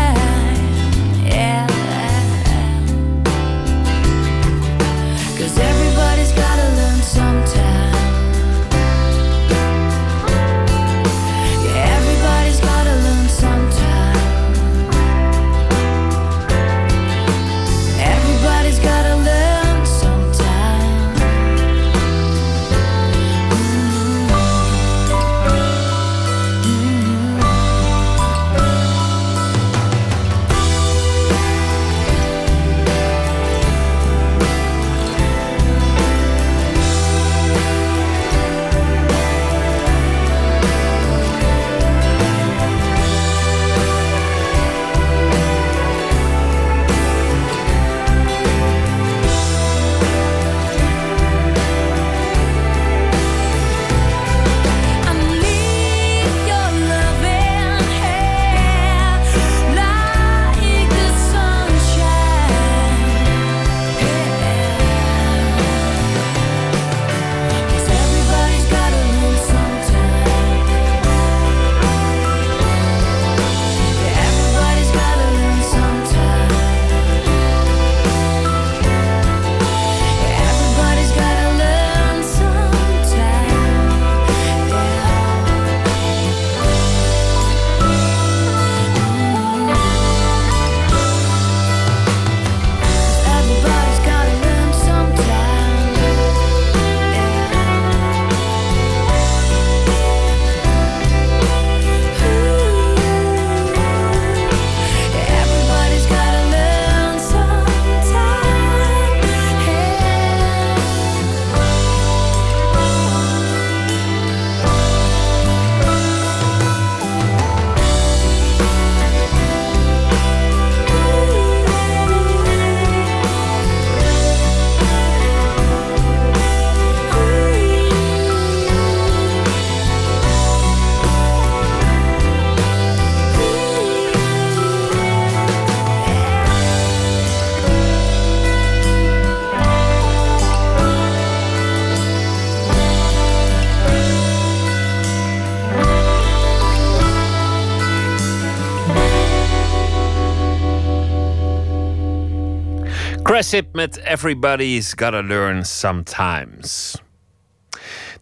Cressip 153.49 153.73
met 153.73 153.97
Everybody's 154.05 154.93
Gotta 154.93 155.21
Learn 155.21 155.63
Sometimes. 155.63 156.95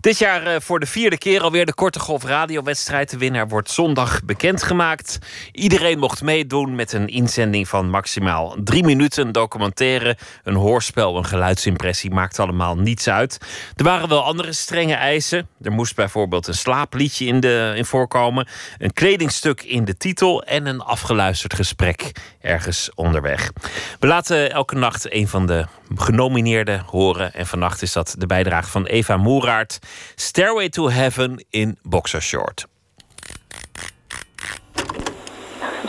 Dit 0.08 0.18
jaar 0.18 0.46
eh, 0.46 0.56
voor 0.60 0.80
de 0.80 0.86
vierde 0.86 1.18
keer 1.18 1.42
alweer 1.42 1.66
de 1.66 1.74
Korte 1.74 2.00
Golf 2.00 2.24
radiowedstrijd. 2.24 3.10
De 3.10 3.18
winnaar 3.18 3.48
wordt 3.48 3.72
zondag 3.72 4.24
bekendgemaakt. 4.24 5.20
Iedereen 5.52 6.00
mocht 6.00 6.22
meedoen 6.22 6.76
met 6.76 6.94
een 6.94 7.08
inzending 7.08 7.68
van 7.68 7.90
maximaal 7.90 8.56
drie 8.64 8.84
minuten. 8.84 9.26
Een 9.26 9.32
documentaire, 9.32 10.18
een 10.44 10.56
hoorspel, 10.56 11.18
een 11.18 11.26
geluidsimpressie. 11.26 12.12
Maakt 12.12 12.40
allemaal 12.40 12.76
niets 12.76 13.10
uit. 13.10 13.38
Er 13.76 13.84
waren 13.84 14.10
wel 14.10 14.24
andere 14.24 14.54
strenge 14.54 14.94
eisen. 14.94 15.48
Er 15.62 15.72
moest 15.72 15.96
bijvoorbeeld 15.96 16.48
een 16.48 16.54
slaapliedje 16.54 17.26
in, 17.26 17.40
de, 17.40 17.74
in 17.76 17.86
voorkomen. 17.86 18.48
Een 18.78 18.94
kledingstuk 18.94 19.62
in 19.62 19.86
de 19.86 19.98
titel. 19.98 20.44
En 20.44 20.66
een 20.66 20.82
afgeluisterd 20.82 21.54
gesprek 21.54 22.12
ergens 22.42 22.90
onderweg. 22.96 23.52
We 24.00 24.08
laten 24.08 24.52
elke 24.52 24.76
nacht 24.76 25.14
een 25.14 25.28
van 25.28 25.46
de 25.46 25.66
genomineerden 25.96 26.84
horen. 26.86 27.34
En 27.34 27.48
vannacht 27.48 27.82
is 27.82 27.94
dat 27.94 28.16
de 28.18 28.26
bijdrage 28.26 28.70
van 28.70 28.86
Eva 28.86 29.18
Moeraert. 29.18 29.80
Stairway 30.16 30.70
to 30.70 30.90
Heaven 30.90 31.46
in 31.50 31.78
Boxershort. 31.84 32.66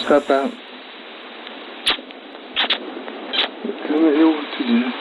Papa. 0.09 0.45
Ik 3.63 3.83
heb 3.83 4.15
heel 4.15 4.33
goed 4.33 4.53
te 4.57 4.65
doen. 4.67 4.93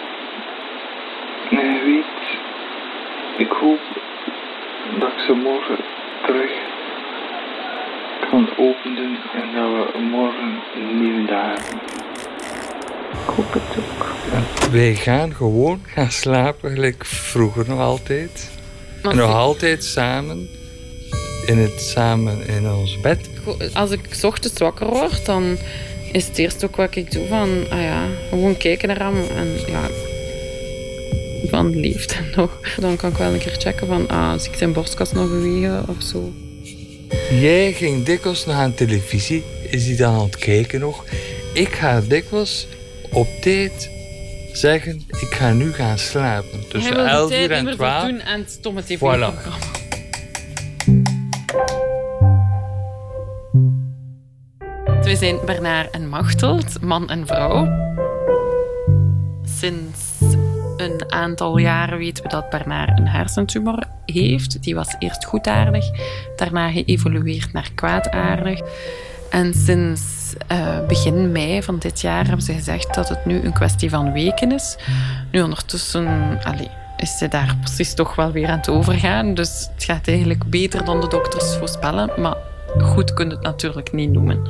En 1.59 1.73
je 1.73 1.81
weet, 1.85 2.27
ik 3.47 3.51
hoop 3.51 3.79
dat 4.99 5.11
ik 5.11 5.19
ze 5.19 5.33
morgen 5.33 5.77
terug 6.25 6.51
kan 8.29 8.49
openen 8.57 9.17
en 9.33 9.53
dat 9.53 9.91
we 9.93 9.99
morgen 9.99 10.61
een 10.75 11.01
nieuwe 11.01 11.25
dag 11.25 11.41
hebben. 11.41 11.81
Ik 13.11 13.33
hoop 13.35 13.53
het 13.53 13.77
ook. 13.77 14.71
Wij 14.71 14.95
gaan 14.95 15.33
gewoon 15.33 15.81
gaan 15.85 16.11
slapen, 16.11 16.71
gelijk 16.71 17.05
vroeger 17.05 17.67
nog 17.67 17.79
altijd. 17.79 18.56
Maar 19.07 19.15
En 19.15 19.29
nog 19.29 19.35
altijd 19.35 19.83
samen. 19.83 20.49
In 21.45 21.57
het 21.57 21.81
samen 21.81 22.47
in 22.47 22.71
ons 22.71 22.99
bed. 22.99 23.29
Als 23.73 23.91
ik 23.91 23.99
's 24.11 24.23
ochtends 24.23 24.59
wakker 24.59 24.87
word, 24.87 25.25
dan 25.25 25.57
is 26.11 26.27
het 26.27 26.37
eerst 26.37 26.65
ook 26.65 26.75
wat 26.75 26.95
ik 26.95 27.11
doe 27.11 27.27
van, 27.27 27.65
ah 27.69 27.81
ja, 27.81 28.07
gewoon 28.29 28.57
kijken 28.57 28.87
naar 28.87 28.99
hem 28.99 29.15
en 29.35 29.47
ja, 29.67 29.89
van 31.49 31.79
leeft 31.79 32.17
hij 32.17 32.25
nog. 32.35 32.59
Dan 32.79 32.95
kan 32.95 33.11
ik 33.11 33.17
wel 33.17 33.33
een 33.33 33.39
keer 33.39 33.55
checken 33.57 33.87
van, 33.87 34.07
ah, 34.07 34.39
zie 34.39 34.51
ik 34.51 34.57
zijn 34.57 34.73
borstkas 34.73 35.11
nog 35.11 35.29
bewegen 35.29 35.85
of 35.87 36.03
zo. 36.03 36.33
Jij 37.39 37.73
ging 37.73 38.05
dikwijls 38.05 38.45
nog 38.45 38.55
aan 38.55 38.73
televisie. 38.73 39.43
Is 39.69 39.85
hij 39.87 39.95
dan 39.95 40.13
aan 40.13 40.25
het 40.25 40.37
kijken 40.37 40.79
nog? 40.79 41.05
Ik 41.53 41.69
ga 41.73 42.01
dikwijls 42.01 42.67
op 43.11 43.27
tijd 43.41 43.89
zeggen, 44.59 45.03
ik 45.07 45.33
ga 45.33 45.51
nu 45.51 45.73
gaan 45.73 45.97
slapen. 45.97 46.69
Tussen 46.69 46.93
wil 46.93 47.03
de 47.03 47.09
11 47.09 47.29
tijd 47.29 47.49
uur 47.49 47.55
en 47.55 47.63
meer 47.63 47.75
12. 47.75 48.01
voldoen 48.01 48.23
aan 48.23 48.39
het 48.39 48.51
stomme 48.51 48.83
tv-programma. 48.83 49.31
We 55.01 55.15
zijn 55.15 55.37
Bernard 55.45 55.89
en 55.89 56.09
Machteld, 56.09 56.81
man 56.81 57.09
en 57.09 57.27
vrouw. 57.27 57.85
Sinds 59.43 59.99
een 60.77 61.11
aantal 61.11 61.57
jaren 61.57 61.97
weten 61.97 62.23
we 62.23 62.29
dat 62.29 62.49
Bernard 62.49 62.99
een 62.99 63.07
hersentumor 63.07 63.83
heeft. 64.05 64.63
Die 64.63 64.75
was 64.75 64.95
eerst 64.99 65.25
goedaardig, 65.25 65.85
daarna 66.35 66.71
geëvolueerd 66.71 67.53
naar 67.53 67.71
kwaadaardig. 67.75 68.59
En 69.29 69.53
sinds 69.53 70.16
eh, 70.47 70.85
begin 70.87 71.31
mei 71.31 71.63
van 71.63 71.79
dit 71.79 72.01
jaar 72.01 72.25
hebben 72.25 72.45
ze 72.45 72.53
gezegd 72.53 72.93
dat 72.93 73.09
het 73.09 73.25
nu 73.25 73.41
een 73.41 73.53
kwestie 73.53 73.89
van 73.89 74.11
weken 74.11 74.51
is. 74.51 74.77
Nu 75.31 75.41
ondertussen 75.41 76.39
is 76.97 77.17
ze 77.17 77.27
daar 77.27 77.57
precies 77.61 77.93
toch 77.93 78.15
wel 78.15 78.31
weer 78.31 78.47
aan 78.47 78.57
het 78.57 78.69
overgaan. 78.69 79.33
Dus 79.33 79.69
het 79.73 79.83
gaat 79.83 80.07
eigenlijk 80.07 80.49
beter 80.49 80.85
dan 80.85 81.01
de 81.01 81.07
dokters 81.07 81.55
voorspellen. 81.55 82.09
Maar 82.17 82.37
goed 82.79 83.13
kun 83.13 83.29
je 83.29 83.35
het 83.35 83.43
natuurlijk 83.43 83.93
niet 83.93 84.11
noemen. 84.11 84.47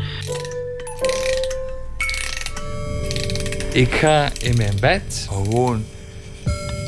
Ik 3.71 3.95
ga 3.95 4.29
in 4.39 4.57
mijn 4.57 4.79
bed 4.79 5.27
gewoon 5.29 5.85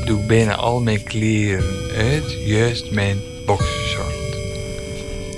doe 0.04 0.26
bijna 0.26 0.54
al 0.54 0.80
mijn 0.80 1.02
kleren 1.02 1.96
uit, 1.96 2.32
juist 2.44 2.90
mijn 2.90 3.18
boxershort. 3.46 4.14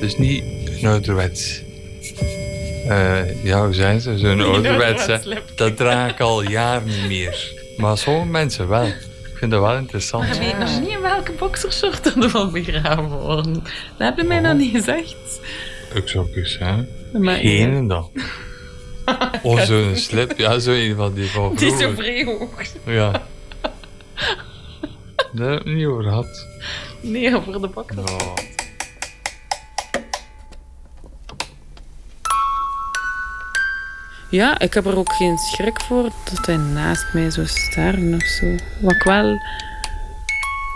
Dus 0.01 0.19
niet 0.19 0.45
een 0.66 0.87
ouderwets. 0.87 1.62
Eh 2.89 3.45
ja, 3.45 3.65
hoe 3.65 3.75
zijn 3.75 4.01
ze? 4.01 4.19
Zo'n 4.19 4.37
Niet 4.37 4.47
ouderwets, 4.47 5.07
hè. 5.07 5.13
ouderwets 5.15 5.57
Dat 5.57 5.77
draag 5.77 6.11
ik 6.11 6.21
al 6.21 6.43
jaren 6.43 6.87
niet 6.87 7.07
meer. 7.09 7.53
Maar 7.77 7.99
sommige 7.99 8.27
mensen 8.27 8.69
wel. 8.69 8.87
Ik 8.87 9.39
vind 9.49 9.51
dat 9.51 9.61
wel 9.61 9.77
interessant. 9.77 10.25
Maar 10.25 10.35
je 10.35 10.41
weet 10.41 10.59
nog 10.59 10.81
niet 10.81 10.89
in 10.89 11.01
welke 11.01 11.33
boxershort 11.33 12.05
dat 12.05 12.33
we 12.33 12.49
begraven 12.53 13.09
worden. 13.09 13.53
Dat 13.53 13.63
heb 14.09 14.17
je 14.17 14.23
mij 14.25 14.41
nog 14.41 14.57
niet 14.57 14.71
gezegd. 14.75 15.41
Ik 15.95 16.09
zou 16.09 16.27
eens 16.35 16.53
zeggen. 16.53 16.89
Geen 17.23 17.89
dan. 17.89 18.11
Of 19.43 19.61
zo'n 19.61 19.97
slip, 19.97 20.39
ja, 20.39 20.59
zo 20.59 20.71
een 20.73 20.97
van 20.97 21.15
die 21.15 21.31
van 21.31 21.55
Die 21.55 21.73
is 21.73 21.79
zo 21.79 21.95
hoog. 22.25 22.51
Ja. 22.87 23.23
Daar 25.33 25.51
heb 25.51 25.61
ik 25.61 25.75
niet 25.75 25.87
over 25.87 26.03
gehad. 26.03 26.47
Nee, 27.01 27.31
voor 27.31 27.61
de 27.61 27.69
boxershort. 27.69 28.62
Ja, 34.33 34.59
ik 34.59 34.75
heb 34.75 34.87
er 34.87 34.97
ook 34.97 35.13
geen 35.13 35.39
schrik 35.39 35.81
voor 35.81 36.03
dat 36.03 36.47
hij 36.47 36.57
naast 36.57 37.13
mij 37.13 37.31
zou 37.31 37.47
sterven 37.47 38.15
of 38.15 38.23
zo. 38.23 38.57
Wat 38.81 38.95
ik 38.95 39.03
wel, 39.03 39.39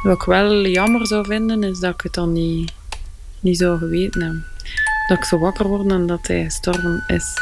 wat 0.03 0.25
wel 0.25 0.67
jammer 0.67 1.07
zou 1.07 1.27
vinden, 1.27 1.63
is 1.63 1.79
dat 1.79 1.95
ik 1.95 2.01
het 2.01 2.13
dan 2.13 2.33
niet, 2.33 2.73
niet 3.41 3.59
zou 3.59 3.79
geweten 3.79 4.23
hebben. 4.23 4.47
Dat 5.09 5.19
ik 5.19 5.25
zo 5.25 5.39
wakker 5.39 5.67
word 5.67 5.91
en 5.91 6.07
dat 6.07 6.27
hij 6.27 6.45
gestorven 6.45 7.05
is. 7.07 7.35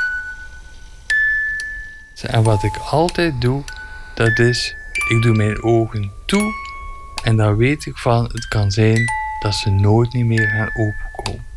En 2.22 2.42
wat 2.42 2.62
ik 2.62 2.76
altijd 2.76 3.40
doe, 3.40 3.62
dat 4.14 4.38
is, 4.38 4.74
ik 5.08 5.22
doe 5.22 5.36
mijn 5.36 5.62
ogen 5.62 6.12
toe 6.26 6.52
en 7.22 7.36
dan 7.36 7.56
weet 7.56 7.86
ik 7.86 7.96
van, 7.96 8.24
het 8.24 8.48
kan 8.48 8.70
zijn 8.70 9.04
dat 9.40 9.54
ze 9.54 9.70
nooit 9.70 10.12
niet 10.12 10.26
meer 10.26 10.48
gaan 10.48 10.70
openkomen. 10.74 11.53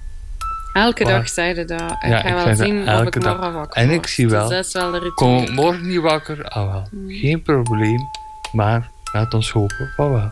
Elke 0.78 1.04
dag 1.04 1.30
zeiden 1.30 1.68
dat. 1.68 1.92
Ik 1.92 2.10
Ja, 2.10 2.20
ga 2.20 2.28
ik 2.28 2.46
wel 2.46 2.56
zien 2.56 2.82
of 2.82 2.88
elke 2.88 3.18
ik 3.18 3.24
dag. 3.24 3.36
morgen 3.38 3.54
wakker 3.54 3.82
En 3.82 3.90
ik 3.90 4.08
zie 4.08 4.30
wel, 4.30 4.48
Dus 4.48 4.56
dat 4.58 4.66
is 4.66 4.74
wel 4.74 4.92
de 5.02 5.12
kom 5.14 5.54
morgen 5.54 5.88
niet 5.88 6.00
wakker, 6.00 6.44
ah 6.44 6.72
wel, 6.72 6.88
Hmm. 6.90 7.10
geen 7.10 7.42
probleem, 7.42 8.00
maar 8.52 8.90
laat 9.14 9.34
ons 9.34 9.52
hopen 9.52 9.92
van 9.96 10.12
wel. 10.12 10.32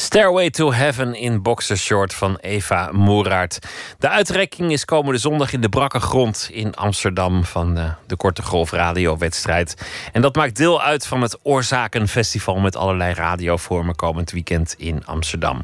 Stairway 0.00 0.50
to 0.50 0.72
Heaven 0.72 1.14
in 1.14 1.42
boxershort 1.42 2.14
van 2.14 2.36
Eva 2.40 2.88
Moeraert. 2.92 3.58
De 3.98 4.08
uitreiking 4.08 4.72
is 4.72 4.84
komende 4.84 5.18
zondag 5.18 5.52
in 5.52 5.60
de 5.60 5.68
brakke 5.68 6.00
grond 6.00 6.48
in 6.52 6.74
Amsterdam 6.74 7.44
van 7.44 7.74
de, 7.74 7.92
de 8.06 8.16
Korte 8.16 8.42
Golf 8.42 8.70
radiowedstrijd. 8.70 9.74
En 10.12 10.22
dat 10.22 10.34
maakt 10.34 10.56
deel 10.56 10.82
uit 10.82 11.06
van 11.06 11.22
het 11.22 11.38
Oorzakenfestival 11.42 12.58
met 12.58 12.76
allerlei 12.76 13.14
radiovormen 13.14 13.96
komend 13.96 14.30
weekend 14.30 14.74
in 14.76 15.06
Amsterdam. 15.06 15.62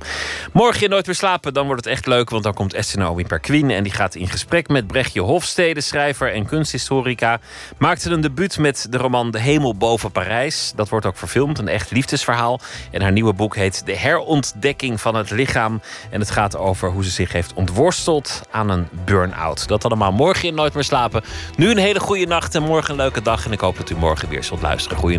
Morgen 0.52 0.82
in 0.82 0.90
Nooit 0.90 1.06
meer 1.06 1.14
slapen, 1.14 1.54
dan 1.54 1.66
wordt 1.66 1.84
het 1.84 1.94
echt 1.94 2.06
leuk, 2.06 2.30
want 2.30 2.42
dan 2.42 2.54
komt 2.54 2.74
Esther 2.74 2.98
Naomi 2.98 3.24
Perquin 3.24 3.70
en 3.70 3.82
die 3.82 3.92
gaat 3.92 4.14
in 4.14 4.28
gesprek 4.28 4.68
met 4.68 4.86
Brechtje 4.86 5.20
Hofstede, 5.20 5.80
schrijver 5.80 6.32
en 6.32 6.46
kunsthistorica. 6.46 7.40
Maakte 7.78 8.10
een 8.10 8.20
debuut 8.20 8.58
met 8.58 8.86
de 8.90 8.96
roman 8.96 9.30
De 9.30 9.40
Hemel 9.40 9.74
boven 9.74 10.12
Parijs. 10.12 10.72
Dat 10.76 10.88
wordt 10.88 11.06
ook 11.06 11.16
verfilmd, 11.16 11.58
een 11.58 11.68
echt 11.68 11.90
liefdesverhaal. 11.90 12.60
En 12.90 13.02
haar 13.02 13.12
nieuwe 13.12 13.32
boek 13.32 13.56
heet 13.56 13.86
De 13.86 13.92
herontdekking 14.24 15.00
van 15.00 15.14
het 15.14 15.30
lichaam. 15.30 15.80
En 16.10 16.20
het 16.20 16.30
gaat 16.30 16.56
over 16.56 16.90
hoe 16.90 17.04
ze 17.04 17.10
zich 17.10 17.32
heeft 17.32 17.52
ontworsteld 17.54 18.40
aan 18.50 18.68
een 18.68 18.88
burn-out. 19.04 19.68
Dat 19.68 19.84
allemaal 19.84 20.12
morgen 20.12 20.48
in 20.48 20.54
Nooit 20.54 20.74
meer 20.74 20.84
slapen. 20.84 21.22
Nu 21.56 21.70
een 21.70 21.78
hele 21.78 22.00
goede 22.00 22.26
nacht 22.26 22.54
en 22.54 22.62
morgen 22.62 22.90
een 22.90 22.96
leuke 22.96 23.22
dag. 23.22 23.44
En 23.44 23.52
ik 23.52 23.60
hoop 23.60 23.76
dat 23.76 23.90
u 23.90 23.96
morgen 23.96 24.28
weer 24.28 24.44
zult 24.44 24.62
luisteren. 24.62 24.98
Goeie 24.98 25.18